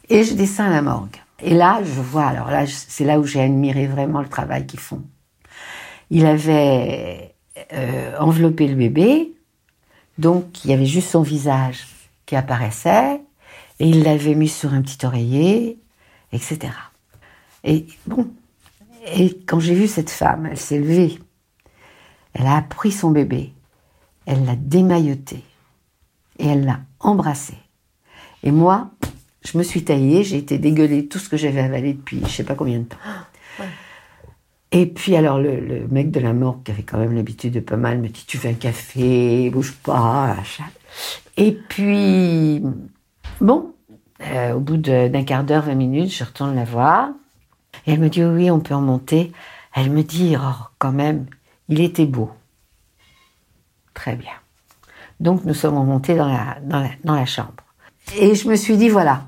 Et 0.08 0.22
je 0.24 0.34
descends 0.34 0.66
à 0.66 0.70
la 0.70 0.82
morgue. 0.82 1.16
Et 1.42 1.54
là, 1.54 1.80
je 1.82 2.00
vois, 2.00 2.26
alors 2.26 2.50
là, 2.50 2.66
c'est 2.66 3.04
là 3.04 3.18
où 3.18 3.24
j'ai 3.24 3.40
admiré 3.40 3.86
vraiment 3.86 4.20
le 4.20 4.28
travail 4.28 4.66
qu'ils 4.66 4.80
font. 4.80 5.02
Il 6.10 6.26
avait 6.26 7.34
euh, 7.72 8.16
enveloppé 8.18 8.68
le 8.68 8.74
bébé, 8.74 9.32
donc 10.18 10.64
il 10.64 10.70
y 10.70 10.74
avait 10.74 10.86
juste 10.86 11.10
son 11.10 11.22
visage 11.22 11.86
qui 12.26 12.36
apparaissait, 12.36 13.20
et 13.78 13.88
il 13.88 14.02
l'avait 14.02 14.34
mis 14.34 14.48
sur 14.48 14.74
un 14.74 14.82
petit 14.82 15.04
oreiller, 15.06 15.78
etc. 16.32 16.72
Et 17.64 17.86
bon, 18.06 18.28
et 19.14 19.38
quand 19.46 19.60
j'ai 19.60 19.74
vu 19.74 19.88
cette 19.88 20.10
femme, 20.10 20.46
elle 20.50 20.58
s'est 20.58 20.78
levée, 20.78 21.18
elle 22.34 22.46
a 22.46 22.62
pris 22.62 22.92
son 22.92 23.10
bébé, 23.10 23.52
elle 24.26 24.44
l'a 24.44 24.56
démailloté, 24.56 25.42
et 26.38 26.46
elle 26.46 26.64
l'a 26.64 26.80
embrassé. 27.00 27.54
Et 28.42 28.50
moi, 28.50 28.90
je 29.42 29.58
me 29.58 29.62
suis 29.62 29.84
taillée, 29.84 30.24
j'ai 30.24 30.38
été 30.38 30.58
dégueuler 30.58 31.06
tout 31.06 31.18
ce 31.18 31.28
que 31.28 31.36
j'avais 31.36 31.60
avalé 31.60 31.94
depuis 31.94 32.20
je 32.24 32.30
sais 32.30 32.44
pas 32.44 32.54
combien 32.54 32.78
de 32.78 32.84
temps. 32.84 32.96
Et 34.72 34.86
puis 34.86 35.16
alors 35.16 35.38
le, 35.38 35.58
le 35.58 35.88
mec 35.88 36.12
de 36.12 36.20
la 36.20 36.32
morgue 36.32 36.62
qui 36.62 36.70
avait 36.70 36.84
quand 36.84 36.98
même 36.98 37.14
l'habitude 37.14 37.54
de 37.54 37.60
pas 37.60 37.76
mal 37.76 37.98
me 37.98 38.08
dit 38.08 38.24
tu 38.26 38.38
veux 38.38 38.50
un 38.50 38.54
café, 38.54 39.50
bouge 39.50 39.72
pas. 39.82 40.36
Et 41.36 41.52
puis 41.52 42.62
bon, 43.40 43.72
euh, 44.22 44.52
au 44.52 44.60
bout 44.60 44.76
d'un 44.76 45.24
quart 45.24 45.44
d'heure, 45.44 45.64
20 45.64 45.74
minutes, 45.74 46.12
je 46.12 46.24
retourne 46.24 46.54
la 46.54 46.64
voir. 46.64 47.08
Et 47.86 47.92
elle 47.92 48.00
me 48.00 48.08
dit 48.08 48.22
oui, 48.22 48.50
on 48.50 48.60
peut 48.60 48.74
en 48.74 48.80
monter. 48.80 49.32
Elle 49.74 49.90
me 49.90 50.02
dit 50.02 50.36
oh, 50.38 50.64
quand 50.78 50.92
même, 50.92 51.26
il 51.70 51.80
était 51.80 52.04
beau. 52.04 52.30
Très 53.94 54.16
bien. 54.16 54.32
Donc 55.20 55.44
nous 55.44 55.54
sommes 55.54 55.78
remontés 55.78 56.16
dans 56.16 56.28
la, 56.28 56.58
dans 56.62 56.80
la, 56.80 56.90
dans 57.04 57.14
la 57.14 57.26
chambre. 57.26 57.64
Et 58.18 58.34
je 58.34 58.48
me 58.48 58.56
suis 58.56 58.76
dit, 58.76 58.88
voilà, 58.88 59.22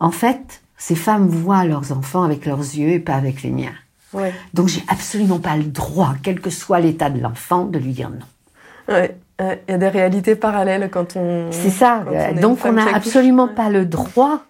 en 0.00 0.10
fait, 0.10 0.62
ces 0.76 0.96
femmes 0.96 1.28
voient 1.28 1.64
leurs 1.64 1.92
enfants 1.92 2.24
avec 2.24 2.44
leurs 2.44 2.58
yeux 2.58 2.90
et 2.90 2.98
pas 2.98 3.14
avec 3.14 3.42
les 3.42 3.50
miens. 3.50 3.74
Ouais. 4.12 4.34
Donc 4.52 4.68
j'ai 4.68 4.82
absolument 4.88 5.38
pas 5.38 5.56
le 5.56 5.64
droit, 5.64 6.14
quel 6.22 6.40
que 6.40 6.50
soit 6.50 6.80
l'état 6.80 7.08
de 7.08 7.20
l'enfant, 7.20 7.64
de 7.64 7.78
lui 7.78 7.92
dire 7.92 8.10
non. 8.10 8.94
Ouais. 8.94 9.16
Euh, 9.40 9.56
Il 9.68 9.72
y 9.72 9.74
a 9.74 9.78
des 9.78 9.88
réalités 9.88 10.36
parallèles 10.36 10.90
quand 10.90 11.16
on. 11.16 11.50
C'est 11.52 11.70
ça. 11.70 12.04
Donc 12.40 12.58
on 12.64 12.72
n'a 12.72 12.94
absolument 12.94 13.48
pas 13.48 13.70
le 13.70 13.86
droit 13.86 14.44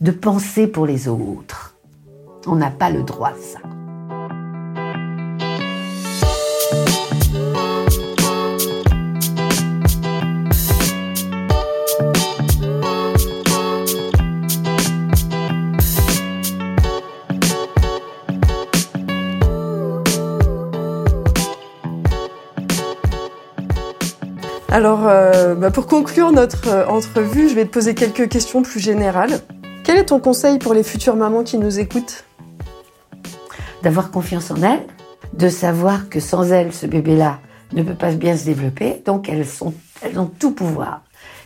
de 0.00 0.10
penser 0.10 0.66
pour 0.66 0.86
les 0.86 1.08
autres. 1.08 1.74
On 2.46 2.56
n'a 2.56 2.70
pas 2.70 2.90
le 2.90 3.02
droit 3.02 3.32
de 3.32 3.40
ça. 3.40 3.58
Alors, 24.70 25.08
euh, 25.08 25.56
bah, 25.56 25.72
pour 25.72 25.88
conclure 25.88 26.30
notre 26.30 26.68
euh, 26.68 26.86
entrevue, 26.86 27.48
je 27.48 27.56
vais 27.56 27.64
te 27.64 27.70
poser 27.70 27.96
quelques 27.96 28.28
questions 28.28 28.62
plus 28.62 28.78
générales. 28.78 29.40
Quel 29.82 29.98
est 29.98 30.06
ton 30.06 30.20
conseil 30.20 30.60
pour 30.60 30.74
les 30.74 30.84
futures 30.84 31.16
mamans 31.16 31.42
qui 31.42 31.58
nous 31.58 31.80
écoutent? 31.80 32.24
D'avoir 33.82 34.12
confiance 34.12 34.52
en 34.52 34.62
elles, 34.62 34.86
de 35.32 35.48
savoir 35.48 36.08
que 36.08 36.20
sans 36.20 36.52
elles, 36.52 36.72
ce 36.72 36.86
bébé-là 36.86 37.40
ne 37.72 37.82
peut 37.82 37.96
pas 37.96 38.12
bien 38.12 38.36
se 38.36 38.44
développer. 38.44 39.02
Donc 39.04 39.28
elles 39.28 39.44
sont, 39.44 39.74
elles 40.02 40.20
ont 40.20 40.26
tout 40.26 40.52
pouvoir 40.52 41.02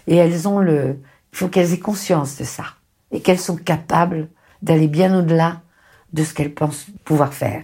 et 0.07 0.17
elles 0.17 0.47
ont 0.47 0.59
le. 0.59 0.99
Il 1.33 1.39
faut 1.39 1.49
qu'elles 1.49 1.73
aient 1.73 1.79
conscience 1.79 2.37
de 2.37 2.45
ça 2.45 2.65
et 3.11 3.23
qu'elles 3.23 3.39
sont 3.39 3.57
capables 3.57 4.29
d'aller 4.61 4.89
bien 4.89 5.19
au-delà 5.19 5.63
de 6.13 6.25
ce 6.25 6.35
qu'elles 6.35 6.53
pensent 6.53 6.87
pouvoir 7.05 7.33
faire. 7.33 7.63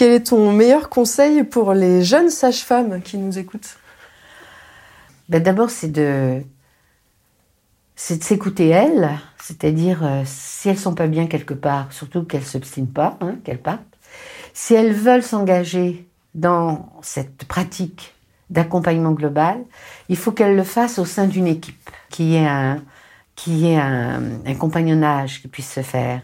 Quel 0.00 0.12
est 0.12 0.28
ton 0.28 0.50
meilleur 0.50 0.88
conseil 0.88 1.44
pour 1.44 1.74
les 1.74 2.02
jeunes 2.02 2.30
sages-femmes 2.30 3.02
qui 3.02 3.18
nous 3.18 3.38
écoutent? 3.38 3.76
Ben 5.28 5.42
d'abord, 5.42 5.68
c'est 5.68 5.92
de, 5.92 6.42
c'est 7.96 8.16
de 8.16 8.24
s'écouter 8.24 8.68
elles, 8.68 9.10
c'est-à-dire 9.42 10.02
euh, 10.02 10.22
si 10.24 10.70
elles 10.70 10.78
sont 10.78 10.94
pas 10.94 11.06
bien 11.06 11.26
quelque 11.26 11.52
part, 11.52 11.92
surtout 11.92 12.24
qu'elles 12.24 12.46
s'obstinent 12.46 12.90
pas, 12.90 13.18
hein, 13.20 13.34
qu'elles 13.44 13.60
partent. 13.60 13.98
Si 14.54 14.72
elles 14.72 14.94
veulent 14.94 15.22
s'engager 15.22 16.08
dans 16.34 16.90
cette 17.02 17.44
pratique 17.44 18.14
d'accompagnement 18.48 19.12
global, 19.12 19.62
il 20.08 20.16
faut 20.16 20.32
qu'elles 20.32 20.56
le 20.56 20.64
fassent 20.64 20.98
au 20.98 21.04
sein 21.04 21.26
d'une 21.26 21.46
équipe, 21.46 21.90
qui 22.08 22.36
ait 22.36 22.48
un, 22.48 22.82
qui 23.36 23.66
ait 23.66 23.76
un, 23.76 24.46
un 24.46 24.54
compagnonnage 24.54 25.42
qui 25.42 25.48
puisse 25.48 25.70
se 25.70 25.82
faire. 25.82 26.22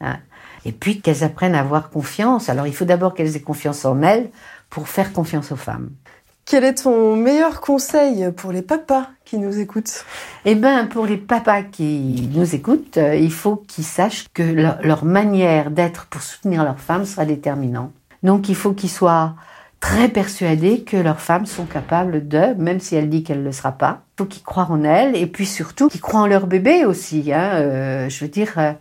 hein. 0.00 0.18
Et 0.64 0.72
puis 0.72 1.00
qu'elles 1.00 1.24
apprennent 1.24 1.54
à 1.54 1.60
avoir 1.60 1.90
confiance. 1.90 2.48
Alors 2.48 2.66
il 2.66 2.74
faut 2.74 2.84
d'abord 2.84 3.14
qu'elles 3.14 3.36
aient 3.36 3.40
confiance 3.40 3.84
en 3.84 4.02
elles 4.02 4.30
pour 4.70 4.88
faire 4.88 5.12
confiance 5.12 5.52
aux 5.52 5.56
femmes. 5.56 5.90
Quel 6.50 6.64
est 6.64 6.82
ton 6.82 7.14
meilleur 7.14 7.60
conseil 7.60 8.32
pour 8.34 8.52
les 8.52 8.62
papas 8.62 9.08
qui 9.26 9.36
nous 9.36 9.58
écoutent? 9.58 10.06
Eh 10.46 10.54
ben, 10.54 10.86
pour 10.86 11.04
les 11.04 11.18
papas 11.18 11.62
qui 11.62 12.30
nous 12.32 12.54
écoutent, 12.54 12.96
euh, 12.96 13.14
il 13.14 13.30
faut 13.30 13.56
qu'ils 13.56 13.84
sachent 13.84 14.28
que 14.32 14.42
leur, 14.42 14.78
leur 14.82 15.04
manière 15.04 15.70
d'être 15.70 16.06
pour 16.06 16.22
soutenir 16.22 16.64
leur 16.64 16.80
femme 16.80 17.04
sera 17.04 17.26
déterminante. 17.26 17.92
Donc, 18.22 18.48
il 18.48 18.54
faut 18.54 18.72
qu'ils 18.72 18.88
soient 18.88 19.34
très 19.80 20.08
persuadés 20.08 20.82
que 20.82 20.96
leurs 20.96 21.20
femmes 21.20 21.46
sont 21.46 21.66
capables 21.66 22.26
de, 22.26 22.54
même 22.54 22.80
si 22.80 22.96
elle 22.96 23.08
dit 23.08 23.22
qu'elle 23.22 23.40
ne 23.40 23.44
le 23.44 23.52
sera 23.52 23.72
pas. 23.72 24.00
Il 24.14 24.22
faut 24.22 24.26
qu'ils 24.26 24.42
croient 24.42 24.68
en 24.70 24.82
elles 24.84 25.16
et 25.16 25.26
puis 25.26 25.46
surtout 25.46 25.88
qu'ils 25.88 26.00
croient 26.00 26.20
en 26.20 26.26
leur 26.26 26.46
bébé 26.46 26.84
aussi. 26.84 27.32
Hein. 27.32 27.50
Euh, 27.54 28.08
je 28.08 28.24
veux 28.24 28.30
dire, 28.30 28.54
euh, 28.56 28.72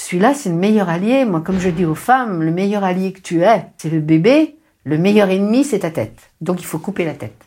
celui-là, 0.00 0.32
c'est 0.32 0.48
le 0.48 0.54
meilleur 0.54 0.88
allié. 0.88 1.26
Moi, 1.26 1.42
comme 1.42 1.60
je 1.60 1.68
dis 1.68 1.84
aux 1.84 1.94
femmes, 1.94 2.42
le 2.42 2.50
meilleur 2.50 2.84
allié 2.84 3.12
que 3.12 3.20
tu 3.20 3.42
es, 3.42 3.66
c'est 3.76 3.90
le 3.90 4.00
bébé. 4.00 4.56
Le 4.84 4.96
meilleur 4.96 5.28
ennemi, 5.28 5.62
c'est 5.62 5.80
ta 5.80 5.90
tête. 5.90 6.30
Donc, 6.40 6.62
il 6.62 6.64
faut 6.64 6.78
couper 6.78 7.04
la 7.04 7.12
tête. 7.12 7.44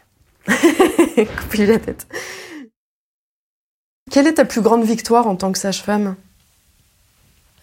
couper 0.47 1.66
la 1.66 1.80
tête. 1.80 2.08
Quelle 4.12 4.28
est 4.28 4.36
ta 4.36 4.45
plus 4.45 4.62
grande 4.62 4.84
victoire 4.84 5.26
en 5.26 5.36
tant 5.36 5.51
que 5.51 5.58
sage-femme? 5.58 6.16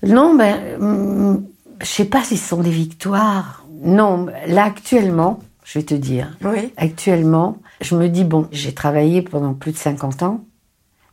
Non, 0.03 0.35
ben, 0.35 0.59
hum, 0.81 1.47
je 1.81 1.87
sais 1.87 2.05
pas 2.07 2.25
si 2.25 2.37
ce 2.37 2.49
sont 2.49 2.63
des 2.63 2.71
victoires. 2.71 3.65
Non, 3.83 4.27
là 4.49 4.65
actuellement, 4.65 5.39
je 5.63 5.79
vais 5.79 5.85
te 5.85 5.95
dire. 5.95 6.37
Oui. 6.43 6.73
Actuellement, 6.77 7.59
je 7.81 7.95
me 7.95 8.09
dis 8.09 8.25
bon, 8.25 8.49
j'ai 8.51 8.75
travaillé 8.75 9.23
pendant 9.23 9.55
plus 9.55 9.71
de 9.71 9.77
50 9.77 10.25
ans 10.25 10.45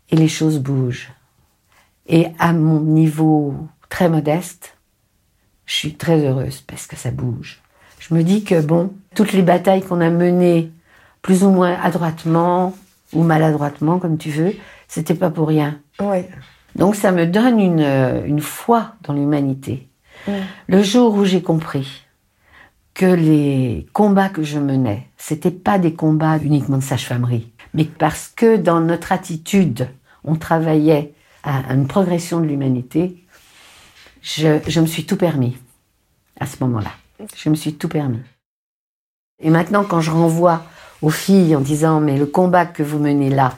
et 0.09 0.15
les 0.15 0.27
choses 0.27 0.57
bougent. 0.57 1.11
Et 2.07 2.27
à 2.39 2.53
mon 2.53 2.79
niveau 2.79 3.53
très 3.89 4.09
modeste, 4.09 4.77
je 5.65 5.73
suis 5.73 5.95
très 5.95 6.25
heureuse 6.25 6.61
parce 6.61 6.87
que 6.87 6.95
ça 6.95 7.11
bouge. 7.11 7.61
Je 7.99 8.13
me 8.13 8.23
dis 8.23 8.43
que 8.43 8.61
bon, 8.61 8.93
toutes 9.15 9.33
les 9.33 9.41
batailles 9.41 9.83
qu'on 9.83 10.01
a 10.01 10.09
menées 10.09 10.71
plus 11.21 11.43
ou 11.43 11.49
moins 11.49 11.77
adroitement 11.81 12.73
ou 13.13 13.23
maladroitement 13.23 13.99
comme 13.99 14.17
tu 14.17 14.29
veux, 14.29 14.53
c'était 14.87 15.15
pas 15.15 15.29
pour 15.29 15.47
rien. 15.47 15.79
Oui. 15.99 16.19
Donc 16.75 16.95
ça 16.95 17.11
me 17.11 17.25
donne 17.25 17.59
une, 17.59 18.23
une 18.25 18.39
foi 18.41 18.93
dans 19.03 19.13
l'humanité. 19.13 19.87
Le 20.67 20.83
jour 20.83 21.15
où 21.15 21.25
j'ai 21.25 21.41
compris 21.41 22.03
que 22.93 23.05
les 23.05 23.87
combats 23.93 24.29
que 24.29 24.43
je 24.43 24.59
menais, 24.59 25.07
c'était 25.17 25.51
pas 25.51 25.79
des 25.79 25.93
combats 25.93 26.37
uniquement 26.37 26.77
de 26.77 26.83
sage-famerie, 26.83 27.51
mais 27.73 27.85
parce 27.85 28.27
que 28.35 28.57
dans 28.57 28.79
notre 28.81 29.11
attitude, 29.11 29.87
on 30.23 30.35
travaillait 30.35 31.13
à 31.43 31.73
une 31.73 31.87
progression 31.87 32.39
de 32.39 32.45
l'humanité, 32.45 33.23
je, 34.21 34.59
je 34.67 34.79
me 34.81 34.85
suis 34.85 35.05
tout 35.05 35.17
permis 35.17 35.57
à 36.39 36.45
ce 36.45 36.57
moment-là. 36.61 36.91
Je 37.35 37.49
me 37.49 37.55
suis 37.55 37.75
tout 37.75 37.89
permis. 37.89 38.19
Et 39.39 39.49
maintenant, 39.49 39.83
quand 39.83 40.01
je 40.01 40.11
renvoie 40.11 40.63
aux 41.01 41.09
filles 41.09 41.55
en 41.55 41.61
disant, 41.61 41.99
mais 41.99 42.17
le 42.17 42.25
combat 42.25 42.65
que 42.65 42.83
vous 42.83 42.99
menez 42.99 43.29
là, 43.29 43.55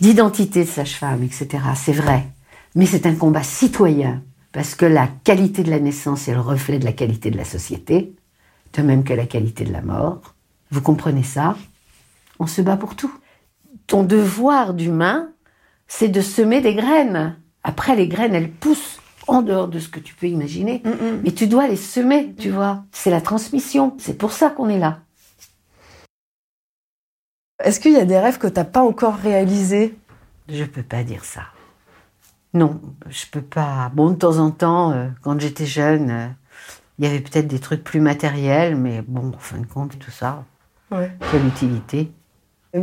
d'identité 0.00 0.64
de 0.64 0.68
sage-femme, 0.68 1.22
etc., 1.22 1.64
c'est 1.76 1.92
vrai, 1.92 2.26
mais 2.74 2.86
c'est 2.86 3.06
un 3.06 3.14
combat 3.14 3.42
citoyen, 3.42 4.22
parce 4.52 4.74
que 4.74 4.86
la 4.86 5.08
qualité 5.24 5.64
de 5.64 5.70
la 5.70 5.80
naissance 5.80 6.28
est 6.28 6.34
le 6.34 6.40
reflet 6.40 6.78
de 6.78 6.84
la 6.84 6.92
qualité 6.92 7.30
de 7.30 7.36
la 7.36 7.44
société, 7.44 8.14
de 8.72 8.82
même 8.82 9.04
que 9.04 9.12
la 9.12 9.26
qualité 9.26 9.64
de 9.64 9.72
la 9.72 9.82
mort. 9.82 10.34
Vous 10.70 10.80
comprenez 10.80 11.22
ça? 11.22 11.56
On 12.38 12.46
se 12.46 12.62
bat 12.62 12.76
pour 12.76 12.96
tout. 12.96 13.12
Ton 13.86 14.02
devoir 14.02 14.74
d'humain, 14.74 15.28
c'est 15.86 16.08
de 16.08 16.20
semer 16.20 16.60
des 16.60 16.74
graines. 16.74 17.36
Après, 17.62 17.96
les 17.96 18.08
graines, 18.08 18.34
elles 18.34 18.50
poussent 18.50 19.00
en 19.26 19.42
dehors 19.42 19.68
de 19.68 19.78
ce 19.78 19.88
que 19.88 20.00
tu 20.00 20.14
peux 20.14 20.26
imaginer. 20.26 20.82
Mm 20.84 20.90
-mm. 20.90 21.20
Mais 21.24 21.32
tu 21.32 21.46
dois 21.46 21.66
les 21.68 21.76
semer, 21.76 22.34
tu 22.38 22.50
vois. 22.50 22.84
C'est 22.92 23.10
la 23.10 23.20
transmission. 23.20 23.94
C'est 23.98 24.18
pour 24.18 24.32
ça 24.32 24.50
qu'on 24.50 24.68
est 24.68 24.78
là. 24.78 24.98
Est-ce 27.62 27.80
qu'il 27.80 27.92
y 27.92 27.96
a 28.00 28.04
des 28.04 28.18
rêves 28.18 28.38
que 28.38 28.46
t'as 28.48 28.64
pas 28.64 28.82
encore 28.82 29.14
réalisés? 29.16 29.96
Je 30.48 30.64
peux 30.64 30.82
pas 30.82 31.02
dire 31.04 31.24
ça. 31.24 31.42
Non, 32.52 32.80
je 33.08 33.24
peux 33.32 33.42
pas. 33.42 33.90
Bon, 33.94 34.10
de 34.10 34.16
temps 34.16 34.38
en 34.38 34.50
temps, 34.50 34.92
euh, 34.92 35.08
quand 35.22 35.40
j'étais 35.40 35.66
jeune, 35.66 36.10
euh, 36.10 36.28
il 36.98 37.04
y 37.04 37.08
avait 37.08 37.20
peut-être 37.20 37.48
des 37.48 37.58
trucs 37.58 37.82
plus 37.82 38.00
matériels, 38.00 38.76
mais 38.76 39.02
bon, 39.02 39.32
en 39.34 39.38
fin 39.38 39.58
de 39.58 39.66
compte, 39.66 39.98
tout 39.98 40.10
ça, 40.10 40.44
Ouais. 40.90 41.10
quelle 41.30 41.46
utilité 41.46 42.12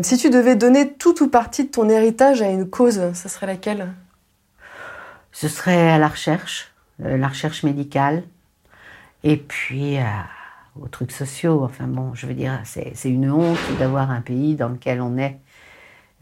Si 0.04 0.18
tu 0.18 0.30
devais 0.30 0.56
donner 0.56 0.94
tout 0.94 1.22
ou 1.22 1.28
partie 1.28 1.66
de 1.66 1.70
ton 1.70 1.90
héritage 1.90 2.42
à 2.42 2.50
une 2.50 2.70
cause, 2.70 3.12
ça 3.14 3.28
serait 3.28 3.46
laquelle? 3.46 3.90
Ce 5.34 5.50
serait 5.50 5.90
à 5.90 5.98
la 5.98 6.08
recherche, 6.08 6.72
euh, 7.04 7.18
la 7.18 7.28
recherche 7.28 7.64
médicale, 7.64 8.24
et 9.24 9.36
puis 9.36 9.98
euh, 9.98 10.04
aux 10.82 10.88
trucs 10.88 11.12
sociaux. 11.12 11.64
Enfin 11.64 11.88
bon, 11.88 12.14
je 12.14 12.26
veux 12.26 12.34
dire, 12.34 12.62
c'est 12.64 12.94
c'est 12.96 13.10
une 13.10 13.30
honte 13.30 13.60
d'avoir 13.80 14.12
un 14.12 14.22
pays 14.22 14.56
dans 14.56 14.70
lequel 14.70 15.02
on 15.02 15.18
est 15.18 15.38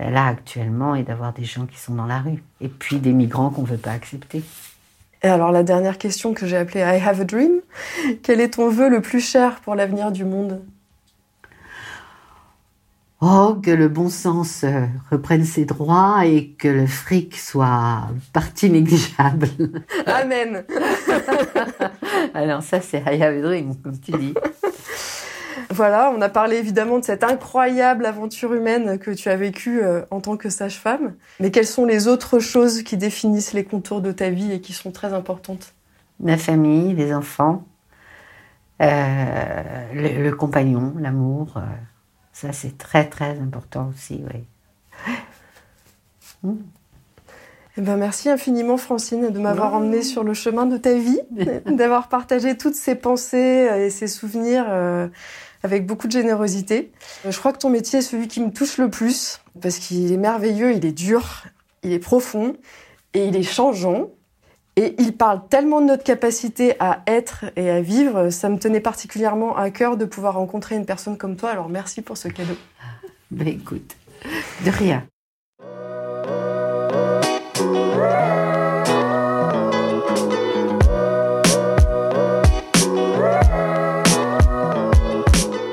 euh, 0.02 0.10
là 0.10 0.26
actuellement 0.26 0.96
et 0.96 1.04
d'avoir 1.04 1.34
des 1.34 1.46
gens 1.46 1.68
qui 1.68 1.78
sont 1.78 1.94
dans 1.94 2.08
la 2.08 2.20
rue. 2.20 2.44
Et 2.62 2.70
puis 2.70 2.98
des 2.98 3.14
migrants 3.14 3.52
qu'on 3.52 3.62
ne 3.62 3.68
veut 3.68 3.78
pas 3.78 3.92
accepter. 3.92 4.44
Et 5.22 5.28
alors 5.28 5.52
la 5.52 5.62
dernière 5.62 6.00
question 6.00 6.34
que 6.34 6.48
j'ai 6.48 6.58
appelée 6.58 6.82
I 6.82 7.00
have 7.06 7.22
a 7.22 7.26
dream, 7.26 7.62
quel 8.24 8.42
est 8.42 8.56
ton 8.56 8.70
vœu 8.70 8.90
le 8.90 9.02
plus 9.02 9.22
cher 9.22 9.60
pour 9.60 9.76
l'avenir 9.76 10.12
du 10.12 10.26
monde? 10.26 10.62
Oh, 13.22 13.58
que 13.62 13.72
le 13.72 13.90
bon 13.90 14.08
sens 14.08 14.64
euh, 14.64 14.86
reprenne 15.12 15.44
ses 15.44 15.66
droits 15.66 16.26
et 16.26 16.52
que 16.52 16.70
le 16.70 16.88
fric 16.88 17.36
soit 17.36 18.08
partie 18.32 18.70
négligeable. 18.70 19.50
Amen. 20.06 20.64
Alors 22.34 22.64
ça, 22.64 22.80
c'est 22.80 23.00
I 23.00 23.22
have 23.22 23.38
a 23.38 23.42
dream, 23.42 23.76
comme 23.84 24.00
tu 24.00 24.12
dis. 24.12 24.34
Voilà, 25.70 26.14
on 26.16 26.22
a 26.22 26.30
parlé 26.30 26.56
évidemment 26.56 26.98
de 26.98 27.04
cette 27.04 27.26
incroyable 27.26 28.06
aventure 28.06 28.54
humaine 28.54 28.98
que 28.98 29.12
tu 29.12 29.28
as 29.28 29.36
vécue 29.36 29.84
euh, 29.84 30.02
en 30.12 30.22
tant 30.22 30.38
que 30.38 30.50
sage-femme. 30.50 31.14
Mais 31.42 31.52
quelles 31.52 31.68
sont 31.68 31.86
les 31.86 32.08
autres 32.08 32.40
choses 32.40 32.84
qui 32.84 32.96
définissent 32.96 33.54
les 33.54 33.66
contours 33.66 34.02
de 34.02 34.14
ta 34.14 34.30
vie 34.30 34.54
et 34.54 34.62
qui 34.62 34.72
sont 34.72 34.92
très 34.92 35.14
importantes? 35.14 35.74
Ma 36.22 36.38
famille, 36.38 36.94
les 36.94 37.14
enfants, 37.14 37.66
euh, 38.82 39.84
le, 39.94 40.24
le 40.24 40.36
compagnon, 40.36 40.94
l'amour, 40.98 41.58
euh, 41.58 41.62
ça 42.40 42.54
c'est 42.54 42.78
très 42.78 43.10
très 43.10 43.38
important 43.40 43.92
aussi, 43.94 44.24
oui. 44.34 45.16
Eh 47.78 47.82
ben, 47.82 47.96
merci 47.96 48.30
infiniment 48.30 48.76
Francine 48.76 49.30
de 49.30 49.40
m'avoir 49.40 49.74
emmenée 49.74 50.02
sur 50.02 50.24
le 50.24 50.34
chemin 50.34 50.66
de 50.66 50.76
ta 50.76 50.96
vie, 50.96 51.20
d'avoir 51.66 52.10
partagé 52.10 52.58
toutes 52.58 52.76
ces 52.76 52.96
pensées 52.96 53.70
euh, 53.70 53.86
et 53.86 53.90
ces 53.90 54.08
souvenirs 54.08 54.66
euh, 54.68 55.08
avec 55.64 55.86
beaucoup 55.86 56.08
de 56.08 56.12
générosité. 56.12 56.92
Euh, 57.26 57.32
Je 57.32 57.40
crois 57.40 57.54
que 57.54 57.60
ton 57.60 57.70
métier 57.70 58.00
est 58.00 58.02
celui 58.02 58.28
qui 58.28 58.42
me 58.42 58.52
touche 58.52 58.80
le 58.80 58.90
plus 58.90 59.40
parce 59.62 59.78
qu'il 59.78 60.12
est 60.12 60.18
merveilleux, 60.18 60.74
il 60.74 60.86
est 60.86 60.92
dur, 60.92 61.46
il 61.84 61.94
est 61.94 62.00
profond 62.00 62.58
et 63.14 63.26
il 63.26 63.38
est 63.38 63.44
changeant. 63.44 64.10
Et 64.82 64.96
il 64.98 65.12
parle 65.12 65.42
tellement 65.50 65.82
de 65.82 65.88
notre 65.88 66.06
capacité 66.06 66.76
à 66.80 67.02
être 67.06 67.44
et 67.58 67.70
à 67.70 67.82
vivre, 67.82 68.30
ça 68.30 68.48
me 68.48 68.58
tenait 68.58 68.80
particulièrement 68.80 69.58
à 69.58 69.72
cœur 69.72 69.98
de 69.98 70.06
pouvoir 70.06 70.36
rencontrer 70.36 70.78
une 70.78 70.86
personne 70.86 71.18
comme 71.18 71.36
toi. 71.36 71.50
Alors 71.50 71.68
merci 71.68 72.02
pour 72.02 72.16
ce 72.16 72.30
cadeau. 72.30 72.54
Ben 73.30 73.46
écoute, 73.50 73.98
de 74.64 74.72
rien. 74.72 75.04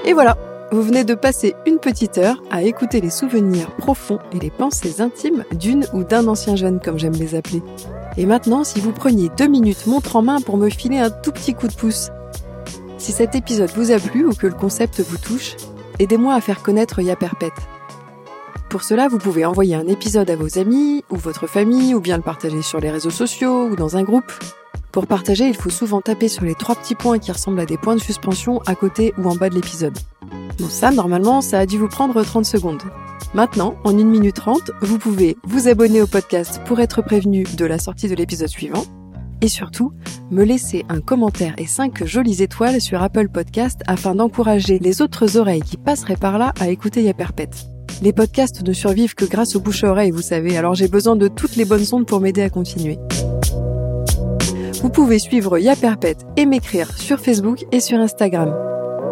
Et 0.04 0.12
voilà, 0.14 0.36
vous 0.72 0.82
venez 0.82 1.04
de 1.04 1.14
passer 1.14 1.54
une 1.64 1.78
petite 1.78 2.18
heure 2.18 2.42
à 2.50 2.62
écouter 2.62 3.00
les 3.00 3.10
souvenirs 3.10 3.70
profonds 3.76 4.18
et 4.32 4.40
les 4.40 4.50
pensées 4.50 5.00
intimes 5.00 5.44
d'une 5.52 5.86
ou 5.92 6.02
d'un 6.02 6.26
ancien 6.26 6.56
jeune, 6.56 6.80
comme 6.80 6.98
j'aime 6.98 7.14
les 7.14 7.36
appeler. 7.36 7.62
Et 8.18 8.26
maintenant, 8.26 8.64
si 8.64 8.80
vous 8.80 8.92
preniez 8.92 9.30
deux 9.36 9.46
minutes 9.46 9.86
montre 9.86 10.16
en 10.16 10.22
main 10.22 10.40
pour 10.40 10.56
me 10.56 10.70
filer 10.70 10.98
un 10.98 11.10
tout 11.10 11.32
petit 11.32 11.54
coup 11.54 11.68
de 11.68 11.74
pouce. 11.74 12.10
Si 12.98 13.12
cet 13.12 13.34
épisode 13.34 13.70
vous 13.76 13.92
a 13.92 13.98
plu 13.98 14.26
ou 14.26 14.32
que 14.32 14.46
le 14.46 14.54
concept 14.54 15.00
vous 15.00 15.18
touche, 15.18 15.56
aidez-moi 15.98 16.34
à 16.34 16.40
faire 16.40 16.62
connaître 16.62 17.00
Ya 17.00 17.14
Perpète. 17.14 17.52
Pour 18.70 18.82
cela, 18.82 19.08
vous 19.08 19.18
pouvez 19.18 19.44
envoyer 19.44 19.76
un 19.76 19.86
épisode 19.86 20.30
à 20.30 20.36
vos 20.36 20.58
amis 20.58 21.04
ou 21.10 21.16
votre 21.16 21.46
famille 21.46 21.94
ou 21.94 22.00
bien 22.00 22.16
le 22.16 22.22
partager 22.22 22.62
sur 22.62 22.80
les 22.80 22.90
réseaux 22.90 23.10
sociaux 23.10 23.68
ou 23.68 23.76
dans 23.76 23.96
un 23.96 24.02
groupe. 24.02 24.32
Pour 24.96 25.06
partager, 25.06 25.46
il 25.46 25.54
faut 25.54 25.68
souvent 25.68 26.00
taper 26.00 26.26
sur 26.26 26.46
les 26.46 26.54
trois 26.54 26.74
petits 26.74 26.94
points 26.94 27.18
qui 27.18 27.30
ressemblent 27.30 27.60
à 27.60 27.66
des 27.66 27.76
points 27.76 27.96
de 27.96 28.00
suspension 28.00 28.62
à 28.64 28.74
côté 28.74 29.12
ou 29.18 29.28
en 29.28 29.36
bas 29.36 29.50
de 29.50 29.54
l'épisode. 29.54 29.92
Bon, 30.58 30.70
ça, 30.70 30.90
normalement, 30.90 31.42
ça 31.42 31.58
a 31.58 31.66
dû 31.66 31.76
vous 31.76 31.86
prendre 31.86 32.24
30 32.24 32.46
secondes. 32.46 32.80
Maintenant, 33.34 33.74
en 33.84 33.90
1 33.90 34.04
minute 34.04 34.36
30, 34.36 34.70
vous 34.80 34.96
pouvez 34.96 35.36
vous 35.44 35.68
abonner 35.68 36.00
au 36.00 36.06
podcast 36.06 36.62
pour 36.64 36.80
être 36.80 37.02
prévenu 37.02 37.44
de 37.58 37.66
la 37.66 37.78
sortie 37.78 38.08
de 38.08 38.14
l'épisode 38.14 38.48
suivant. 38.48 38.86
Et 39.42 39.48
surtout, 39.48 39.92
me 40.30 40.44
laisser 40.44 40.86
un 40.88 41.02
commentaire 41.02 41.52
et 41.58 41.66
5 41.66 42.06
jolies 42.06 42.42
étoiles 42.42 42.80
sur 42.80 43.02
Apple 43.02 43.28
Podcast 43.28 43.82
afin 43.86 44.14
d'encourager 44.14 44.78
les 44.78 45.02
autres 45.02 45.36
oreilles 45.36 45.60
qui 45.60 45.76
passeraient 45.76 46.16
par 46.16 46.38
là 46.38 46.54
à 46.58 46.70
écouter 46.70 47.02
Ya 47.02 47.12
Perpète. 47.12 47.66
Les 48.00 48.14
podcasts 48.14 48.66
ne 48.66 48.72
survivent 48.72 49.14
que 49.14 49.26
grâce 49.26 49.56
aux 49.56 49.60
bouche 49.60 49.84
à 49.84 49.90
oreille, 49.90 50.10
vous 50.10 50.22
savez, 50.22 50.56
alors 50.56 50.74
j'ai 50.74 50.88
besoin 50.88 51.16
de 51.16 51.28
toutes 51.28 51.56
les 51.56 51.66
bonnes 51.66 51.84
ondes 51.92 52.06
pour 52.06 52.20
m'aider 52.20 52.40
à 52.40 52.48
continuer. 52.48 52.98
Vous 54.86 54.92
pouvez 54.92 55.18
suivre 55.18 55.58
Ya 55.58 55.74
Perpète 55.74 56.24
et 56.36 56.46
m'écrire 56.46 56.96
sur 56.96 57.18
Facebook 57.18 57.66
et 57.72 57.80
sur 57.80 57.98
Instagram. 57.98 58.54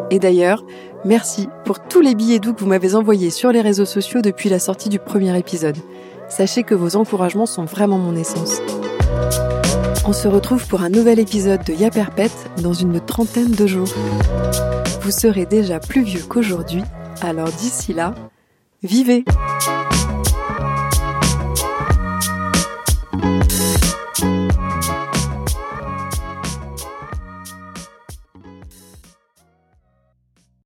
Et 0.09 0.21
d'ailleurs, 0.21 0.65
Merci 1.05 1.49
pour 1.65 1.81
tous 1.81 2.01
les 2.01 2.15
billets 2.15 2.39
doux 2.39 2.55
que 2.55 2.61
vous 2.61 2.69
m'avez 2.69 2.95
envoyés 2.95 3.31
sur 3.31 3.51
les 3.51 3.61
réseaux 3.61 3.85
sociaux 3.85 4.23
depuis 4.23 4.49
la 4.49 4.61
sortie 4.61 4.89
du 4.89 5.01
premier 5.01 5.37
épisode. 5.37 5.77
Sachez 6.29 6.63
que 6.63 6.77
vos 6.77 6.95
encouragements 6.95 7.45
sont 7.45 7.65
vraiment 7.65 7.99
mon 7.99 8.15
essence. 8.17 8.63
On 10.07 10.13
se 10.13 10.29
retrouve 10.29 10.67
pour 10.69 10.81
un 10.83 10.91
nouvel 10.91 11.19
épisode 11.19 11.65
de 11.65 11.75
Ya 11.75 11.91
Perpète 11.91 12.51
dans 12.63 12.73
une 12.73 13.01
trentaine 13.01 13.51
de 13.51 13.67
jours. 13.67 13.93
Vous 15.03 15.11
serez 15.11 15.45
déjà 15.45 15.81
plus 15.81 16.03
vieux 16.03 16.23
qu'aujourd'hui, 16.27 16.83
alors 17.21 17.51
d'ici 17.51 17.93
là, 17.93 18.15
vivez 18.83 19.25